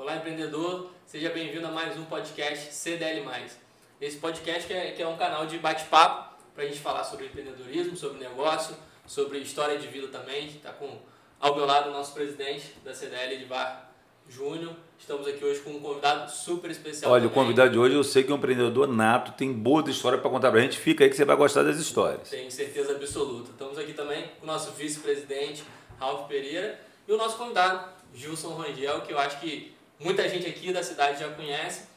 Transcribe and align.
Olá, 0.00 0.16
empreendedor. 0.16 0.88
Seja 1.04 1.28
bem-vindo 1.28 1.66
a 1.66 1.70
mais 1.70 1.94
um 1.98 2.06
podcast 2.06 2.72
CDL+. 2.72 3.22
Esse 4.00 4.16
podcast 4.16 4.66
que 4.66 4.72
é, 4.72 4.92
que 4.92 5.02
é 5.02 5.06
um 5.06 5.18
canal 5.18 5.44
de 5.44 5.58
bate-papo 5.58 6.36
para 6.54 6.64
a 6.64 6.66
gente 6.66 6.80
falar 6.80 7.04
sobre 7.04 7.26
empreendedorismo, 7.26 7.94
sobre 7.94 8.18
negócio, 8.18 8.74
sobre 9.06 9.40
história 9.40 9.78
de 9.78 9.86
vida 9.88 10.08
também. 10.08 10.46
Está 10.46 10.72
com 10.72 10.98
ao 11.38 11.54
meu 11.54 11.66
lado 11.66 11.90
o 11.90 11.92
nosso 11.92 12.14
presidente 12.14 12.72
da 12.82 12.94
CDL, 12.94 13.42
Edvar 13.42 13.92
Júnior. 14.26 14.74
Estamos 14.98 15.26
aqui 15.26 15.44
hoje 15.44 15.60
com 15.60 15.68
um 15.68 15.80
convidado 15.80 16.30
super 16.30 16.70
especial. 16.70 17.12
Olha, 17.12 17.24
também. 17.24 17.32
o 17.32 17.34
convidado 17.34 17.70
de 17.70 17.78
hoje 17.78 17.94
eu 17.94 18.02
sei 18.02 18.22
que 18.22 18.30
é 18.30 18.34
um 18.34 18.38
empreendedor 18.38 18.88
nato, 18.88 19.32
tem 19.32 19.52
boas 19.52 19.86
histórias 19.86 20.22
para 20.22 20.30
contar 20.30 20.50
para 20.50 20.60
a 20.60 20.62
gente. 20.62 20.78
Fica 20.78 21.04
aí 21.04 21.10
que 21.10 21.16
você 21.16 21.26
vai 21.26 21.36
gostar 21.36 21.62
das 21.62 21.76
histórias. 21.76 22.30
Tenho 22.30 22.50
certeza 22.50 22.92
absoluta. 22.92 23.50
Estamos 23.50 23.76
aqui 23.76 23.92
também 23.92 24.30
com 24.40 24.44
o 24.44 24.46
nosso 24.46 24.70
vice-presidente, 24.70 25.62
Ralf 25.98 26.26
Pereira, 26.26 26.80
e 27.06 27.12
o 27.12 27.18
nosso 27.18 27.36
convidado, 27.36 27.86
Gilson 28.14 28.54
Rangel, 28.54 29.02
que 29.02 29.12
eu 29.12 29.18
acho 29.18 29.38
que 29.40 29.78
muita 30.00 30.28
gente 30.28 30.46
aqui 30.46 30.72
da 30.72 30.82
cidade 30.82 31.20
já 31.20 31.28
conhece. 31.28 31.88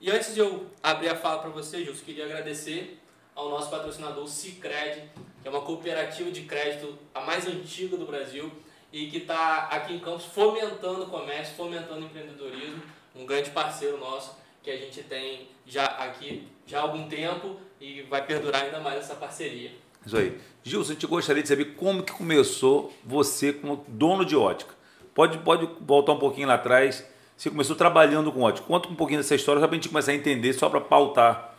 E 0.00 0.10
antes 0.10 0.34
de 0.34 0.40
eu 0.40 0.66
abrir 0.82 1.10
a 1.10 1.16
fala 1.16 1.40
para 1.40 1.50
você, 1.50 1.84
Gilson, 1.84 2.04
queria 2.04 2.24
agradecer 2.24 2.98
ao 3.34 3.50
nosso 3.50 3.70
patrocinador, 3.70 4.26
Cicred, 4.26 5.10
que 5.42 5.46
é 5.46 5.50
uma 5.50 5.60
cooperativa 5.60 6.30
de 6.30 6.42
crédito 6.42 6.98
a 7.14 7.20
mais 7.20 7.46
antiga 7.46 7.96
do 7.96 8.06
Brasil 8.06 8.50
e 8.92 9.06
que 9.06 9.18
está 9.18 9.68
aqui 9.70 9.94
em 9.94 10.00
Campos 10.00 10.24
fomentando 10.24 11.04
o 11.04 11.06
comércio, 11.06 11.54
fomentando 11.54 12.00
o 12.00 12.04
empreendedorismo, 12.04 12.82
um 13.14 13.24
grande 13.24 13.50
parceiro 13.50 13.98
nosso 13.98 14.36
que 14.62 14.70
a 14.70 14.76
gente 14.76 15.02
tem 15.02 15.48
já 15.66 15.84
aqui 15.84 16.48
já 16.66 16.80
há 16.80 16.82
algum 16.82 17.08
tempo 17.08 17.56
e 17.80 18.02
vai 18.02 18.24
perdurar 18.24 18.64
ainda 18.64 18.80
mais 18.80 19.00
essa 19.00 19.14
parceria. 19.14 19.72
Isso 20.04 20.16
aí. 20.16 20.38
Gilson, 20.62 20.94
eu 21.00 21.08
gostaria 21.08 21.42
de 21.42 21.48
saber 21.48 21.76
como 21.76 22.02
que 22.02 22.12
começou 22.12 22.92
você 23.04 23.52
como 23.52 23.84
dono 23.88 24.24
de 24.24 24.36
ótica. 24.36 24.74
Pode, 25.14 25.38
pode 25.38 25.68
voltar 25.80 26.12
um 26.12 26.18
pouquinho 26.18 26.48
lá 26.48 26.54
atrás. 26.54 27.04
Você 27.40 27.48
começou 27.48 27.74
trabalhando 27.74 28.30
com 28.30 28.42
ótica. 28.42 28.66
Conta 28.66 28.86
um 28.90 28.94
pouquinho 28.94 29.18
dessa 29.18 29.34
história 29.34 29.62
só 29.62 29.66
para 29.66 29.74
a 29.74 29.78
gente 29.78 29.88
começar 29.88 30.12
a 30.12 30.14
entender, 30.14 30.52
só 30.52 30.68
para 30.68 30.78
pautar 30.78 31.54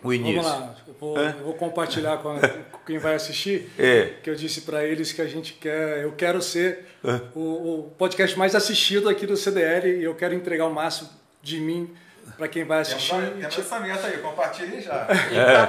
o 0.00 0.12
início. 0.12 0.40
Vamos 0.40 0.60
lá, 0.60 0.76
eu 0.86 0.94
vou, 0.94 1.18
eu 1.18 1.44
vou 1.44 1.54
compartilhar 1.54 2.18
com, 2.18 2.28
a, 2.28 2.38
com, 2.38 2.78
quem 2.86 2.98
vai 2.98 3.16
assistir. 3.16 3.68
É. 3.76 4.12
Que 4.22 4.30
eu 4.30 4.36
disse 4.36 4.60
para 4.60 4.84
eles 4.84 5.10
que 5.10 5.20
a 5.20 5.26
gente 5.26 5.54
quer, 5.54 6.04
eu 6.04 6.12
quero 6.12 6.40
ser 6.40 6.86
é. 7.04 7.20
o, 7.34 7.40
o, 7.40 7.94
podcast 7.98 8.38
mais 8.38 8.54
assistido 8.54 9.08
aqui 9.08 9.26
do 9.26 9.36
CDL 9.36 9.88
e 9.88 10.04
eu 10.04 10.14
quero 10.14 10.34
entregar 10.34 10.66
o 10.66 10.72
máximo 10.72 11.08
de 11.42 11.58
mim 11.58 11.92
para 12.36 12.46
quem 12.46 12.62
vai 12.62 12.82
assistir. 12.82 13.10
Temos 13.10 13.54
te... 13.56 13.60
essa 13.60 13.80
meta 13.80 14.06
aí, 14.06 14.18
compartilhe 14.18 14.80
já. 14.80 15.08
E 15.32 15.36
é. 15.36 15.66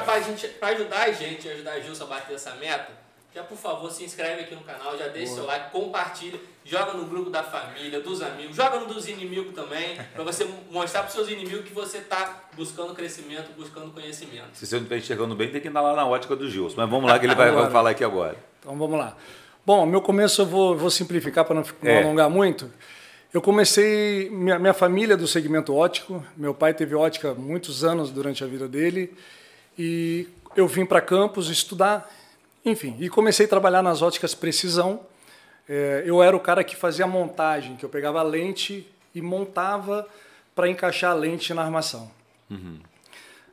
para 0.60 0.68
ajudar 0.74 1.02
a 1.06 1.12
gente, 1.12 1.50
ajudar 1.50 1.72
a 1.72 1.80
Gilson 1.80 2.04
a 2.04 2.08
bater 2.08 2.36
essa 2.36 2.54
meta, 2.54 2.92
já 3.34 3.44
por 3.44 3.58
favor 3.58 3.92
se 3.92 4.04
inscreve 4.04 4.42
aqui 4.42 4.56
no 4.56 4.62
canal, 4.62 4.98
já 4.98 5.08
deixa 5.08 5.34
Boa. 5.34 5.38
seu 5.38 5.46
like, 5.46 5.72
compartilha, 5.72 6.40
joga 6.66 6.94
no 6.94 7.06
grupo 7.06 7.30
da 7.30 7.44
família, 7.44 8.00
dos 8.00 8.22
amigos, 8.22 8.56
joga 8.56 8.80
no 8.80 8.88
dos 8.88 9.08
inimigos 9.08 9.54
também, 9.54 9.98
para 10.14 10.24
você 10.24 10.48
mostrar 10.72 11.02
para 11.02 11.12
seus 11.12 11.30
inimigos 11.30 11.66
que 11.66 11.74
você 11.74 12.00
está 12.00 12.44
buscando 12.56 12.94
crescimento, 12.94 13.52
buscando 13.56 13.92
conhecimento. 13.92 14.50
Se 14.54 14.66
você 14.66 14.78
não 14.78 14.84
está 14.84 14.98
enxergando 14.98 15.36
bem, 15.36 15.50
tem 15.52 15.62
que 15.62 15.68
andar 15.68 15.82
lá 15.82 15.96
na 15.96 16.08
ótica 16.08 16.36
do 16.36 16.50
Gilson. 16.50 16.76
Mas 16.78 16.90
vamos 16.90 17.10
lá 17.10 17.20
que 17.20 17.26
ele 17.26 17.36
vai, 17.36 17.52
vai 17.52 17.70
falar 17.70 17.92
aqui 17.92 18.04
agora. 18.04 18.36
Então 18.60 18.76
vamos 18.78 18.98
lá. 18.98 19.16
Bom, 19.66 19.86
meu 19.86 20.02
começo 20.02 20.42
eu 20.42 20.46
vou, 20.48 20.76
vou 20.76 20.90
simplificar 20.90 21.46
para 21.46 21.56
não, 21.56 21.64
não 21.84 21.92
é. 21.92 22.02
alongar 22.02 22.30
muito. 22.30 22.72
Eu 23.32 23.44
comecei, 23.44 24.28
minha, 24.32 24.58
minha 24.58 24.74
família 24.74 25.14
é 25.14 25.18
do 25.18 25.28
segmento 25.28 25.76
ótico, 25.76 26.26
meu 26.36 26.52
pai 26.52 26.74
teve 26.74 26.96
ótica 26.96 27.36
muitos 27.36 27.84
anos 27.84 28.10
durante 28.10 28.44
a 28.44 28.48
vida 28.48 28.68
dele, 28.68 29.14
e 29.78 30.28
eu 30.56 30.68
vim 30.68 30.84
para 30.84 31.00
Campos 31.00 31.48
estudar 31.48 32.10
enfim, 32.70 32.96
e 33.00 33.10
comecei 33.10 33.46
a 33.46 33.50
trabalhar 33.50 33.82
nas 33.82 34.02
óticas 34.02 34.34
precisão. 34.34 35.02
É, 35.68 36.04
eu 36.06 36.24
era 36.24 36.36
o 36.36 36.40
cara 36.40 36.64
que 36.64 36.76
fazia 36.76 37.06
a 37.06 37.08
montagem, 37.08 37.76
que 37.76 37.86
eu 37.86 37.90
pegava 37.90 38.20
a 38.20 38.24
lente 38.24 38.88
e 39.14 39.22
montava 39.22 40.08
para 40.56 40.68
encaixar 40.68 41.12
a 41.12 41.14
lente 41.14 41.54
na 41.54 41.64
armação. 41.64 42.10
Uhum. 42.50 42.80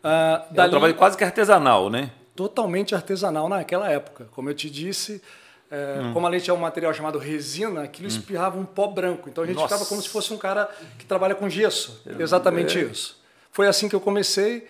Ah, 0.03 0.47
é 0.50 0.54
dali, 0.54 0.69
um 0.69 0.71
trabalho 0.71 0.94
quase 0.94 1.16
que 1.16 1.25
artesanal, 1.25 1.91
né? 1.91 2.10
Totalmente 2.34 2.94
artesanal 2.94 3.49
naquela 3.49 3.91
época. 3.91 4.28
Como 4.32 4.49
eu 4.49 4.54
te 4.54 4.71
disse, 4.71 5.22
é, 5.71 6.00
hum. 6.00 6.12
como 6.12 6.27
a 6.27 6.31
lente 6.31 6.48
é 6.48 6.53
um 6.53 6.59
material 6.59 6.94
chamado 6.94 7.19
resina, 7.19 7.83
aquilo 7.83 8.06
hum. 8.06 8.09
espirrava 8.09 8.59
um 8.59 8.65
pó 8.65 8.87
branco. 8.87 9.28
Então 9.28 9.44
a 9.44 9.47
gente 9.47 9.56
Nossa. 9.56 9.69
ficava 9.69 9.88
como 9.88 10.00
se 10.00 10.09
fosse 10.09 10.33
um 10.33 10.38
cara 10.38 10.71
que 10.98 11.04
trabalha 11.04 11.34
com 11.34 11.48
gesso. 11.48 12.03
É. 12.06 12.22
Exatamente 12.22 12.78
é. 12.78 12.83
isso. 12.83 13.21
Foi 13.50 13.66
assim 13.66 13.88
que 13.88 13.94
eu 13.94 14.00
comecei. 14.00 14.66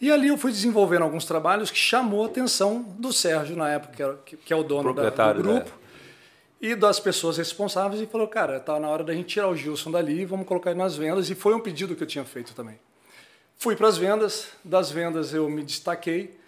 E 0.00 0.10
ali 0.10 0.28
eu 0.28 0.36
fui 0.36 0.50
desenvolvendo 0.50 1.02
alguns 1.02 1.24
trabalhos 1.24 1.70
que 1.70 1.78
chamou 1.78 2.24
a 2.24 2.26
atenção 2.26 2.82
do 2.98 3.12
Sérgio, 3.12 3.56
na 3.56 3.70
época, 3.70 4.18
que 4.24 4.52
é 4.52 4.56
o 4.56 4.62
dono 4.62 4.92
da, 4.92 5.32
do 5.32 5.42
grupo, 5.42 5.70
e 6.60 6.74
das 6.74 6.98
pessoas 6.98 7.36
responsáveis, 7.36 8.00
e 8.02 8.06
falou, 8.06 8.26
cara, 8.26 8.56
está 8.56 8.78
na 8.80 8.88
hora 8.88 9.04
da 9.04 9.12
gente 9.12 9.26
tirar 9.26 9.48
o 9.48 9.56
Gilson 9.56 9.90
dali 9.90 10.20
e 10.20 10.24
vamos 10.24 10.46
colocar 10.46 10.70
ele 10.70 10.78
nas 10.78 10.96
vendas. 10.96 11.30
E 11.30 11.34
foi 11.34 11.54
um 11.54 11.60
pedido 11.60 11.94
que 11.94 12.02
eu 12.02 12.06
tinha 12.06 12.24
feito 12.24 12.54
também. 12.54 12.78
Fui 13.56 13.76
para 13.76 13.88
as 13.88 13.96
vendas, 13.96 14.48
das 14.64 14.90
vendas 14.90 15.32
eu 15.32 15.48
me 15.48 15.62
destaquei. 15.62 16.38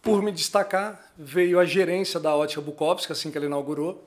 Por 0.00 0.20
me 0.20 0.32
destacar, 0.32 1.12
veio 1.16 1.60
a 1.60 1.64
gerência 1.64 2.18
da 2.18 2.34
Ótica 2.34 2.60
Bukowski, 2.60 3.12
assim 3.12 3.30
que 3.30 3.38
ela 3.38 3.46
inaugurou. 3.46 4.04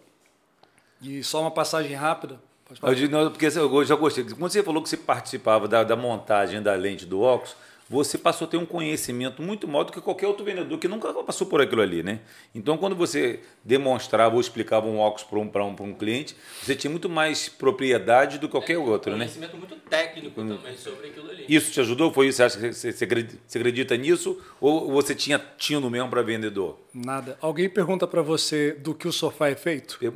E 1.01 1.23
só 1.23 1.41
uma 1.41 1.51
passagem 1.51 1.95
rápida. 1.95 2.39
Eu, 2.81 3.09
não, 3.09 3.31
porque 3.31 3.45
eu 3.45 3.85
já 3.85 3.95
gostei. 3.95 4.23
Quando 4.23 4.51
você 4.51 4.63
falou 4.63 4.81
que 4.81 4.89
você 4.89 4.97
participava 4.97 5.67
da, 5.67 5.83
da 5.83 5.95
montagem 5.95 6.61
da 6.61 6.73
lente 6.73 7.05
do 7.05 7.21
óculos, 7.21 7.55
você 7.89 8.17
passou 8.17 8.47
a 8.47 8.49
ter 8.49 8.57
um 8.57 8.65
conhecimento 8.65 9.41
muito 9.41 9.67
maior 9.67 9.83
do 9.83 9.91
que 9.91 10.01
qualquer 10.01 10.27
outro 10.27 10.43
vendedor 10.43 10.77
que 10.79 10.87
nunca 10.87 11.13
passou 11.23 11.45
por 11.45 11.61
aquilo 11.61 11.81
ali, 11.81 12.01
né? 12.01 12.21
Então, 12.53 12.77
quando 12.77 12.95
você 12.95 13.41
demonstrava 13.63 14.35
ou 14.35 14.41
explicava 14.41 14.87
um 14.87 14.97
óculos 14.97 15.23
para 15.23 15.39
um, 15.39 15.47
para 15.47 15.65
um, 15.65 15.75
um 15.79 15.93
cliente, 15.93 16.35
você 16.61 16.75
tinha 16.75 16.89
muito 16.89 17.07
mais 17.07 17.47
propriedade 17.47 18.39
do 18.39 18.47
que 18.47 18.51
qualquer 18.51 18.73
é, 18.73 18.77
outro, 18.77 19.11
um 19.11 19.17
né? 19.17 19.25
Conhecimento 19.25 19.57
muito 19.57 19.75
técnico 19.75 20.41
hum. 20.41 20.57
também 20.57 20.77
sobre 20.77 21.07
aquilo 21.07 21.29
ali. 21.29 21.45
Isso 21.47 21.71
te 21.71 21.79
ajudou? 21.79 22.11
Foi 22.11 22.27
isso? 22.27 22.37
Você 22.37 22.43
acha 22.43 22.59
que 22.59 22.73
você, 22.73 22.91
você 22.91 23.57
acredita 23.59 23.95
nisso? 23.95 24.41
Ou 24.59 24.91
você 24.91 25.13
tinha 25.13 25.39
tino 25.57 25.89
mesmo 25.89 26.09
para 26.09 26.21
vendedor? 26.21 26.79
Nada. 26.93 27.37
Alguém 27.39 27.69
pergunta 27.69 28.07
para 28.07 28.21
você 28.21 28.71
do 28.71 28.95
que 28.95 29.07
o 29.07 29.11
sofá 29.11 29.49
é 29.49 29.55
feito? 29.55 29.97
Eu, 30.01 30.13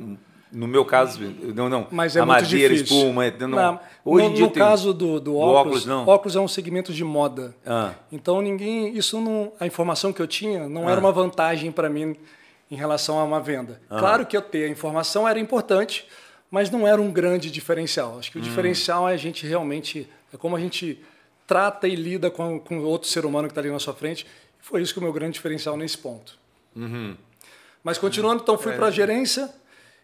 no 0.52 0.66
meu 0.66 0.84
caso, 0.84 1.20
não, 1.54 1.68
não. 1.68 1.86
Mas 1.90 2.16
é 2.16 2.20
a 2.20 2.26
madeira, 2.26 2.74
difícil. 2.74 2.96
espuma. 2.96 3.30
Não, 3.38 3.48
não. 3.48 3.80
Hoje 4.04 4.28
no, 4.28 4.40
no 4.40 4.50
caso 4.50 4.92
do, 4.92 5.20
do, 5.20 5.36
óculos, 5.36 5.60
óculos, 5.60 5.86
não. 5.86 6.06
óculos 6.08 6.36
é 6.36 6.40
um 6.40 6.48
segmento 6.48 6.92
de 6.92 7.04
moda. 7.04 7.54
Ah. 7.64 7.92
Então 8.10 8.42
ninguém, 8.42 8.96
isso 8.96 9.20
não, 9.20 9.52
a 9.60 9.66
informação 9.66 10.12
que 10.12 10.20
eu 10.20 10.26
tinha 10.26 10.68
não 10.68 10.88
ah. 10.88 10.92
era 10.92 11.00
uma 11.00 11.12
vantagem 11.12 11.70
para 11.70 11.88
mim 11.88 12.16
em 12.70 12.74
relação 12.74 13.18
a 13.18 13.24
uma 13.24 13.40
venda. 13.40 13.80
Ah. 13.88 13.98
Claro 13.98 14.26
que 14.26 14.36
eu 14.36 14.42
ter 14.42 14.64
a 14.64 14.68
informação 14.68 15.28
era 15.28 15.38
importante, 15.38 16.06
mas 16.50 16.68
não 16.68 16.86
era 16.86 17.00
um 17.00 17.12
grande 17.12 17.50
diferencial. 17.50 18.18
Acho 18.18 18.32
que 18.32 18.38
o 18.38 18.40
hum. 18.40 18.44
diferencial 18.44 19.08
é 19.08 19.14
a 19.14 19.16
gente 19.16 19.46
realmente 19.46 20.08
é 20.32 20.36
como 20.36 20.56
a 20.56 20.60
gente 20.60 21.00
trata 21.46 21.86
e 21.86 21.94
lida 21.94 22.30
com, 22.30 22.58
com 22.58 22.80
outro 22.80 23.08
ser 23.08 23.24
humano 23.24 23.46
que 23.46 23.52
está 23.52 23.60
ali 23.60 23.70
na 23.70 23.78
sua 23.78 23.94
frente. 23.94 24.26
Foi 24.60 24.82
isso 24.82 24.92
que 24.92 24.98
é 24.98 25.02
o 25.02 25.04
meu 25.04 25.12
grande 25.12 25.34
diferencial 25.34 25.76
nesse 25.76 25.98
ponto. 25.98 26.38
Uhum. 26.74 27.16
Mas 27.82 27.98
continuando, 27.98 28.42
então 28.42 28.58
fui 28.58 28.72
é. 28.72 28.76
para 28.76 28.86
a 28.86 28.90
gerência 28.90 29.48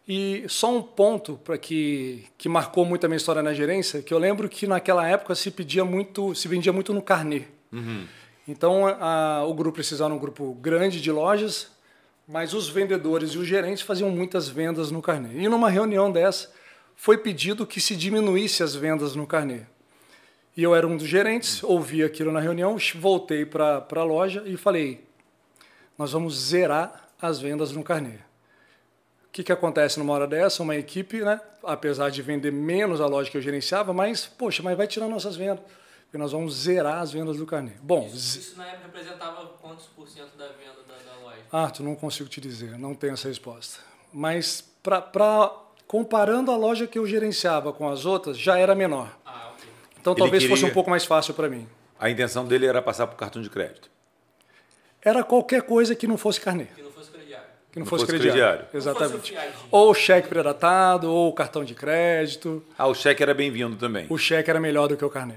e 0.09 0.45
só 0.49 0.73
um 0.73 0.81
ponto 0.81 1.37
para 1.43 1.59
que, 1.59 2.25
que 2.39 2.49
marcou 2.49 2.85
muito 2.85 3.05
a 3.05 3.09
minha 3.09 3.17
história 3.17 3.43
na 3.43 3.53
gerência, 3.53 4.03
que 4.03 4.15
eu 4.15 4.19
lembro 4.19 4.49
que 4.49 4.67
naquela 4.67 5.07
época 5.07 5.35
se 5.35 5.51
pedia 5.51 5.85
muito, 5.85 6.33
se 6.35 6.47
vendia 6.47 6.73
muito 6.73 6.95
no 6.95 7.03
carnê. 7.03 7.43
Uhum. 7.73 8.07
Então 8.47 8.87
a, 8.87 9.45
o 9.45 9.53
grupo 9.53 9.77
precisava 9.77 10.11
de 10.11 10.17
um 10.17 10.21
grupo 10.21 10.55
grande 10.55 11.01
de 11.01 11.11
lojas, 11.11 11.73
mas 12.29 12.55
os 12.55 12.69
vendedores 12.69 13.33
e 13.33 13.39
os 13.39 13.49
gerentes 13.49 13.83
faziam 13.83 14.09
muitas 14.09 14.49
vendas 14.49 14.93
no 14.93 15.03
carnê. 15.03 15.43
E 15.43 15.49
numa 15.49 15.69
reunião 15.69 16.13
dessa 16.13 16.53
foi 16.95 17.19
pedido 17.19 17.67
que 17.67 17.81
se 17.81 17.97
diminuísse 17.97 18.63
as 18.63 18.77
vendas 18.77 19.17
no 19.17 19.27
carnê. 19.27 19.63
E 20.57 20.63
eu 20.63 20.75
era 20.75 20.87
um 20.87 20.97
dos 20.97 21.09
gerentes, 21.09 21.63
ouvi 21.65 22.03
aquilo 22.03 22.31
na 22.31 22.41
reunião, 22.41 22.77
voltei 22.95 23.45
para 23.45 23.85
a 23.91 24.05
loja 24.05 24.45
e 24.47 24.57
falei: 24.57 25.05
nós 25.99 26.13
vamos 26.13 26.39
zerar 26.39 27.11
as 27.21 27.41
vendas 27.41 27.73
no 27.73 27.83
carnê 27.83 28.26
que, 29.37 29.45
que 29.45 29.53
acontece 29.53 29.99
numa 29.99 30.15
hora 30.15 30.27
dessa? 30.27 30.63
Uma 30.63 30.77
equipe, 30.77 31.21
né, 31.21 31.39
apesar 31.63 32.11
de 32.11 32.23
vender 32.23 32.51
menos 32.51 33.03
a 33.03 33.07
loja 33.07 33.31
que 33.31 33.37
eu 33.37 33.43
gerenciava, 33.43 33.93
mas, 33.93 34.25
poxa, 34.25 34.63
mas 34.63 34.75
vai 34.77 34.87
tirar 34.87 35.09
nossas 35.09 35.37
vendas. 35.37 35.63
Porque 36.05 36.17
nós 36.17 36.33
vamos 36.33 36.55
zerar 36.55 37.03
as 37.03 37.13
vendas 37.13 37.37
do 37.37 37.45
carnê. 37.45 37.73
Bom, 37.83 38.07
isso, 38.07 38.39
isso 38.39 38.57
na 38.57 38.67
época 38.67 38.87
representava 38.87 39.45
quantos 39.61 39.87
por 39.87 40.09
cento 40.09 40.37
da 40.39 40.47
venda 40.47 40.81
da, 40.89 40.95
da 40.95 41.19
loja? 41.23 41.41
Arthur, 41.53 41.83
não 41.83 41.95
consigo 41.95 42.29
te 42.31 42.41
dizer, 42.41 42.79
não 42.79 42.95
tenho 42.95 43.13
essa 43.13 43.29
resposta. 43.29 43.79
Mas, 44.11 44.65
para 44.83 45.53
comparando 45.87 46.51
a 46.51 46.57
loja 46.57 46.87
que 46.87 46.99
eu 46.99 47.07
gerenciava 47.07 47.73
com 47.73 47.89
as 47.89 48.07
outras, 48.07 48.39
já 48.39 48.59
era 48.59 48.75
menor. 48.75 49.19
Ah, 49.27 49.53
okay. 49.55 49.69
Então 50.01 50.15
Ele 50.15 50.21
talvez 50.21 50.43
queria... 50.45 50.57
fosse 50.57 50.71
um 50.71 50.73
pouco 50.73 50.89
mais 50.89 51.05
fácil 51.05 51.35
para 51.35 51.49
mim. 51.49 51.69
A 51.99 52.09
intenção 52.09 52.47
dele 52.47 52.67
era 52.67 52.81
passar 52.81 53.07
por 53.07 53.17
cartão 53.17 53.43
de 53.43 53.51
crédito? 53.51 53.91
Era 55.03 55.23
qualquer 55.23 55.63
coisa 55.63 55.95
que 55.95 56.07
não 56.07 56.17
fosse 56.17 56.41
carnê. 56.41 56.67
Que 56.67 56.86
que 57.77 57.81
não, 57.81 57.85
não 57.85 57.91
fosse, 57.91 58.07
fosse 58.07 58.19
crediário. 58.19 58.67
crediário. 58.67 58.67
Exatamente. 58.73 59.35
Fosse 59.35 59.55
ou 59.71 59.93
cheque 59.93 60.29
pré-datado, 60.29 61.13
ou 61.13 61.31
cartão 61.33 61.63
de 61.63 61.75
crédito. 61.75 62.65
Ah, 62.79 62.87
o 62.87 62.95
cheque 62.95 63.23
era 63.23 63.35
bem-vindo 63.35 63.77
também. 63.77 64.07
O 64.09 64.17
cheque 64.17 64.49
era 64.49 64.59
melhor 64.59 64.89
do 64.89 64.97
que 64.97 65.05
o 65.05 65.11
carnê. 65.11 65.35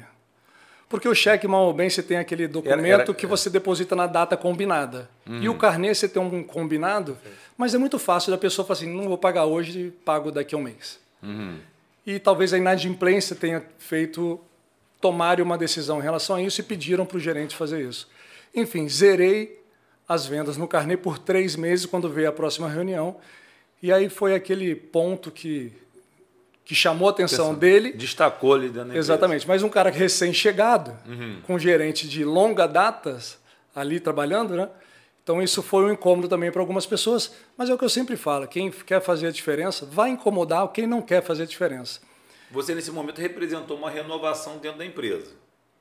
Porque 0.87 1.07
o 1.07 1.13
cheque, 1.13 1.47
mal 1.47 1.65
ou 1.65 1.73
bem, 1.73 1.89
você 1.89 2.01
tem 2.01 2.17
aquele 2.17 2.47
documento 2.47 2.85
era, 2.85 3.03
era, 3.03 3.13
que 3.13 3.27
você 3.27 3.49
deposita 3.49 3.95
na 3.95 4.07
data 4.07 4.35
combinada. 4.37 5.09
Uhum. 5.27 5.41
E 5.43 5.49
o 5.49 5.55
carnê, 5.55 5.93
você 5.93 6.07
tem 6.07 6.21
um 6.21 6.41
combinado, 6.41 7.17
mas 7.57 7.75
é 7.75 7.77
muito 7.77 7.99
fácil 7.99 8.31
da 8.31 8.37
pessoa 8.37 8.65
falar 8.65 8.79
assim, 8.79 8.91
não 8.91 9.07
vou 9.07 9.17
pagar 9.17 9.45
hoje, 9.45 9.93
pago 10.03 10.31
daqui 10.31 10.55
a 10.55 10.57
um 10.57 10.61
mês. 10.61 10.99
Uhum. 11.21 11.57
e 12.07 12.17
talvez 12.17 12.53
a 12.53 12.57
inadimplência 12.57 13.35
tenha 13.35 13.61
feito 13.77 14.39
tomarem 15.01 15.43
uma 15.43 15.57
decisão 15.57 15.99
em 15.99 16.01
relação 16.01 16.37
a 16.37 16.41
isso 16.41 16.61
e 16.61 16.63
pediram 16.63 17.05
para 17.05 17.17
o 17.17 17.19
gerente 17.19 17.57
fazer 17.57 17.81
isso. 17.81 18.07
Enfim, 18.55 18.87
zerei 18.87 19.58
as 20.09 20.25
vendas 20.25 20.57
no 20.57 20.67
carnê 20.67 20.97
por 20.97 21.19
três 21.19 21.55
meses 21.55 21.85
quando 21.85 22.09
veio 22.09 22.29
a 22.29 22.31
próxima 22.31 22.67
reunião. 22.67 23.17
E 23.81 23.93
aí 23.93 24.09
foi 24.09 24.33
aquele 24.33 24.75
ponto 24.75 25.29
que, 25.29 25.71
que 26.65 26.73
chamou 26.73 27.07
a 27.07 27.11
atenção 27.11 27.53
dele. 27.53 27.93
Destacou 27.93 28.57
ele 28.57 28.69
dentro 28.69 28.89
da 28.89 28.97
Exatamente. 28.97 29.47
Mas 29.47 29.61
um 29.61 29.69
cara 29.69 29.91
recém-chegado, 29.91 30.97
uhum. 31.07 31.41
com 31.43 31.59
gerente 31.59 32.09
de 32.09 32.25
longa 32.25 32.67
datas 32.67 33.37
ali 33.75 33.99
trabalhando, 33.99 34.55
né? 34.55 34.67
Então 35.21 35.43
isso 35.43 35.61
foi 35.61 35.85
um 35.85 35.93
incômodo 35.93 36.27
também 36.27 36.51
para 36.51 36.59
algumas 36.59 36.87
pessoas, 36.87 37.31
mas 37.55 37.69
é 37.69 37.73
o 37.73 37.77
que 37.77 37.85
eu 37.85 37.89
sempre 37.89 38.17
falo, 38.17 38.47
quem 38.47 38.71
quer 38.71 38.99
fazer 38.99 39.27
a 39.27 39.31
diferença 39.31 39.85
vai 39.85 40.09
incomodar 40.09 40.67
quem 40.69 40.87
não 40.87 41.03
quer 41.03 41.21
fazer 41.21 41.43
a 41.43 41.45
diferença. 41.45 41.99
Você 42.49 42.73
nesse 42.73 42.89
momento 42.89 43.21
representou 43.21 43.77
uma 43.77 43.91
renovação 43.91 44.57
dentro 44.57 44.79
da 44.79 44.85
empresa. 44.85 45.29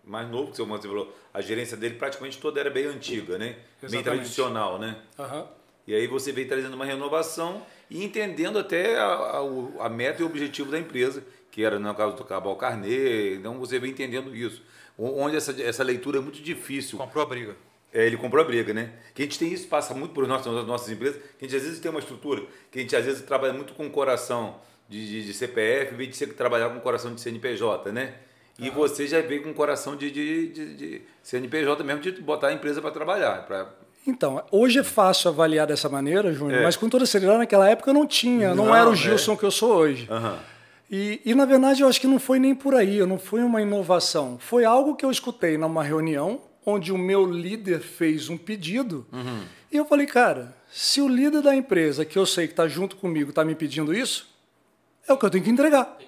Mais 0.08 0.28
novo 0.28 0.50
que 0.50 0.56
você 0.56 0.88
falou, 0.88 1.14
a 1.32 1.40
gerência 1.40 1.76
dele 1.76 1.94
praticamente 1.94 2.38
toda 2.38 2.58
era 2.58 2.70
bem 2.70 2.86
antiga, 2.86 3.36
né? 3.36 3.56
Exatamente. 3.82 3.90
Bem 3.90 4.02
tradicional, 4.02 4.78
né? 4.78 4.96
Uhum. 5.18 5.46
E 5.86 5.94
aí 5.94 6.06
você 6.06 6.32
veio 6.32 6.48
trazendo 6.48 6.74
uma 6.74 6.84
renovação 6.84 7.62
e 7.90 8.02
entendendo 8.04 8.58
até 8.58 8.98
a, 8.98 9.04
a, 9.06 9.86
a, 9.86 9.88
meta 9.88 10.22
e 10.22 10.24
o 10.24 10.26
objetivo 10.26 10.70
da 10.70 10.78
empresa, 10.78 11.22
que 11.50 11.62
era 11.62 11.78
no 11.78 11.94
caso 11.94 12.16
do 12.16 12.24
Cabal 12.24 12.56
Carnê, 12.56 13.34
então 13.34 13.58
você 13.58 13.78
veio 13.78 13.92
entendendo 13.92 14.34
isso. 14.34 14.62
Onde 14.98 15.36
essa, 15.36 15.62
essa 15.62 15.84
leitura 15.84 16.18
é 16.18 16.20
muito 16.20 16.42
difícil. 16.42 16.98
Comprou 16.98 17.22
a 17.22 17.26
briga. 17.26 17.56
É, 17.92 18.04
ele 18.04 18.16
comprou 18.16 18.42
a 18.42 18.46
briga, 18.46 18.74
né? 18.74 18.92
Que 19.14 19.22
a 19.22 19.24
gente 19.24 19.38
tem 19.38 19.52
isso, 19.52 19.68
passa 19.68 19.94
muito 19.94 20.12
por 20.12 20.26
nós, 20.26 20.44
nas 20.44 20.66
nossas 20.66 20.90
empresas, 20.90 21.20
que 21.38 21.44
a 21.44 21.48
gente 21.48 21.56
às 21.56 21.62
vezes 21.62 21.78
tem 21.78 21.90
uma 21.90 22.00
estrutura, 22.00 22.42
que 22.70 22.78
a 22.78 22.82
gente 22.82 22.94
às 22.96 23.04
vezes 23.04 23.22
trabalha 23.22 23.52
muito 23.52 23.72
com 23.74 23.86
o 23.86 23.90
coração 23.90 24.60
de, 24.88 25.06
de, 25.06 25.26
de 25.26 25.34
CPF, 25.34 25.94
em 25.94 25.96
vez 25.96 26.10
de 26.10 26.16
ser, 26.16 26.34
trabalhar 26.34 26.68
com 26.70 26.78
o 26.78 26.80
coração 26.80 27.14
de 27.14 27.20
CNPJ, 27.20 27.92
né? 27.92 28.14
E 28.58 28.70
você 28.70 29.06
já 29.06 29.20
veio 29.20 29.42
com 29.42 29.50
o 29.50 29.54
coração 29.54 29.94
de, 29.94 30.10
de, 30.10 30.48
de, 30.48 30.74
de 30.74 31.02
CNPJ 31.22 31.84
mesmo, 31.84 32.02
de 32.02 32.12
botar 32.20 32.48
a 32.48 32.52
empresa 32.52 32.82
para 32.82 32.90
trabalhar. 32.90 33.46
Pra... 33.46 33.68
Então, 34.04 34.42
hoje 34.50 34.80
é 34.80 34.82
fácil 34.82 35.30
avaliar 35.30 35.66
dessa 35.66 35.88
maneira, 35.88 36.32
Júnior, 36.32 36.60
é. 36.60 36.62
mas 36.64 36.76
com 36.76 36.88
toda 36.88 37.06
seriedade, 37.06 37.38
naquela 37.38 37.70
época 37.70 37.90
eu 37.90 37.94
não 37.94 38.06
tinha, 38.06 38.54
não, 38.54 38.66
não 38.66 38.74
era 38.74 38.88
o 38.88 38.94
é. 38.94 38.96
Gilson 38.96 39.34
é. 39.34 39.36
que 39.36 39.44
eu 39.44 39.50
sou 39.50 39.76
hoje. 39.76 40.08
Uhum. 40.10 40.36
E, 40.90 41.20
e, 41.24 41.34
na 41.34 41.44
verdade, 41.44 41.82
eu 41.82 41.88
acho 41.88 42.00
que 42.00 42.06
não 42.06 42.18
foi 42.18 42.38
nem 42.38 42.54
por 42.54 42.74
aí, 42.74 43.04
não 43.06 43.18
foi 43.18 43.42
uma 43.42 43.60
inovação. 43.60 44.38
Foi 44.40 44.64
algo 44.64 44.96
que 44.96 45.04
eu 45.04 45.10
escutei 45.10 45.58
numa 45.58 45.84
reunião 45.84 46.40
onde 46.64 46.90
o 46.90 46.98
meu 46.98 47.30
líder 47.30 47.80
fez 47.80 48.28
um 48.28 48.38
pedido. 48.38 49.06
Uhum. 49.12 49.42
E 49.70 49.76
eu 49.76 49.84
falei, 49.84 50.06
cara, 50.06 50.56
se 50.70 51.00
o 51.00 51.08
líder 51.08 51.42
da 51.42 51.54
empresa, 51.54 52.04
que 52.04 52.18
eu 52.18 52.24
sei 52.24 52.46
que 52.46 52.54
está 52.54 52.66
junto 52.66 52.96
comigo, 52.96 53.30
está 53.30 53.44
me 53.44 53.54
pedindo 53.54 53.94
isso, 53.94 54.28
é 55.06 55.12
o 55.12 55.16
que 55.16 55.26
eu 55.26 55.30
tenho 55.30 55.44
que 55.44 55.50
entregar. 55.50 55.98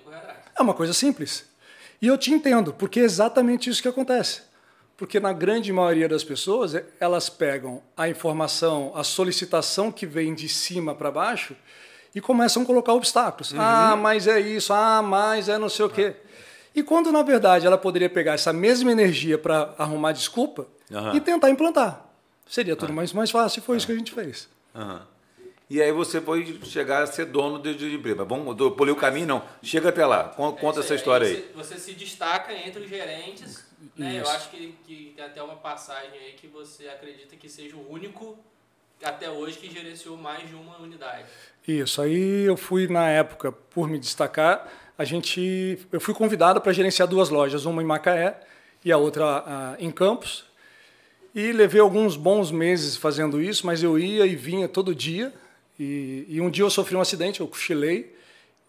É 0.59 0.63
uma 0.63 0.75
coisa 0.75 0.93
simples. 0.93 1.50
E 2.01 2.07
eu 2.07 2.17
te 2.17 2.33
entendo, 2.33 2.73
porque 2.73 3.01
é 3.01 3.03
exatamente 3.03 3.69
isso 3.69 3.83
que 3.83 3.89
acontece. 3.89 4.43
Porque 4.97 5.19
na 5.19 5.33
grande 5.33 5.73
maioria 5.73 6.09
das 6.09 6.23
pessoas, 6.23 6.75
elas 6.99 7.29
pegam 7.29 7.83
a 7.97 8.09
informação, 8.09 8.93
a 8.95 9.03
solicitação 9.03 9.91
que 9.91 10.07
vem 10.07 10.35
de 10.35 10.49
cima 10.49 10.95
para 10.95 11.11
baixo 11.11 11.57
e 12.15 12.21
começam 12.21 12.63
a 12.63 12.67
colocar 12.67 12.93
obstáculos. 12.93 13.53
Uhum. 13.53 13.61
Ah, 13.61 13.97
mas 13.97 14.27
é 14.27 14.41
isso, 14.41 14.73
ah, 14.73 15.03
mas 15.03 15.49
é 15.49 15.59
não 15.59 15.69
sei 15.69 15.85
o 15.85 15.91
quê. 15.91 16.17
E 16.75 16.83
quando, 16.83 17.11
na 17.11 17.23
verdade, 17.23 17.67
ela 17.67 17.79
poderia 17.79 18.09
pegar 18.09 18.35
essa 18.35 18.53
mesma 18.53 18.93
energia 18.93 19.39
para 19.39 19.75
arrumar 19.79 20.13
desculpa 20.13 20.67
uhum. 20.91 21.15
e 21.15 21.21
tentar 21.21 21.51
implantar. 21.51 22.07
Seria 22.49 22.77
tudo 22.77 22.91
uhum. 22.91 22.97
mais, 22.97 23.13
mais 23.13 23.31
fácil 23.31 23.61
e 23.61 23.63
foi 23.63 23.77
isso 23.77 23.87
que 23.87 23.93
a 23.93 23.97
gente 23.97 24.13
fez. 24.13 24.49
E 25.71 25.81
aí 25.81 25.93
você 25.93 26.21
foi 26.21 26.59
chegar 26.65 27.05
a 27.05 27.07
ser 27.07 27.27
dono 27.27 27.57
de, 27.63 27.75
de 27.77 27.95
empresa. 27.95 28.25
Vamos 28.25 28.57
polir 28.73 28.93
o 28.93 28.97
caminho, 28.97 29.29
não. 29.29 29.43
Chega 29.63 29.91
até 29.91 30.05
lá. 30.05 30.25
Conta 30.25 30.81
é 30.81 30.83
essa 30.83 30.97
história 30.97 31.29
aí. 31.29 31.49
Você, 31.55 31.77
você, 31.77 31.79
se 31.79 31.93
destaca 31.93 32.53
entre 32.53 32.83
os 32.83 32.89
gerentes. 32.89 33.65
Né? 33.97 34.21
Eu 34.21 34.29
acho 34.29 34.51
que, 34.51 34.75
que 34.85 35.13
tem 35.15 35.25
até 35.25 35.41
uma 35.41 35.55
passagem 35.55 36.19
aí 36.19 36.33
que 36.33 36.49
você 36.49 36.89
acredita 36.89 37.37
que 37.37 37.49
seja 37.49 37.77
o 37.77 37.89
único 37.89 38.37
até 39.01 39.31
hoje 39.31 39.59
que 39.59 39.71
gerenciou 39.71 40.17
mais 40.17 40.49
de 40.49 40.57
uma 40.57 40.77
unidade. 40.79 41.27
Isso. 41.67 42.03
Aí 42.03 42.43
eu 42.45 42.57
fui, 42.57 42.89
na 42.89 43.09
época, 43.09 43.53
por 43.53 43.89
me 43.89 43.99
destacar, 43.99 44.69
a 44.99 45.05
gente, 45.05 45.79
eu 45.93 46.01
fui 46.01 46.13
convidado 46.13 46.61
para 46.61 46.73
gerenciar 46.73 47.07
duas 47.07 47.31
lojas, 47.31 47.65
uma 47.65 47.81
em 47.81 47.87
Macaé 47.87 48.41
e 48.85 48.91
a 48.91 48.99
outra 48.99 49.41
uh, 49.41 49.77
em 49.79 49.91
Campos. 49.91 50.45
E 51.33 51.53
levei 51.53 51.81
alguns 51.81 52.17
bons 52.17 52.51
meses 52.51 52.97
fazendo 52.97 53.41
isso, 53.41 53.65
mas 53.65 53.85
eu 53.85 53.97
ia 53.97 54.27
e 54.27 54.35
vinha 54.35 54.69
todo 54.69 54.93
dia. 54.93 55.33
E, 55.83 56.27
e 56.29 56.41
um 56.43 56.51
dia 56.51 56.63
eu 56.63 56.69
sofri 56.69 56.95
um 56.95 57.01
acidente, 57.01 57.41
eu 57.41 57.49
cochilei 57.49 58.15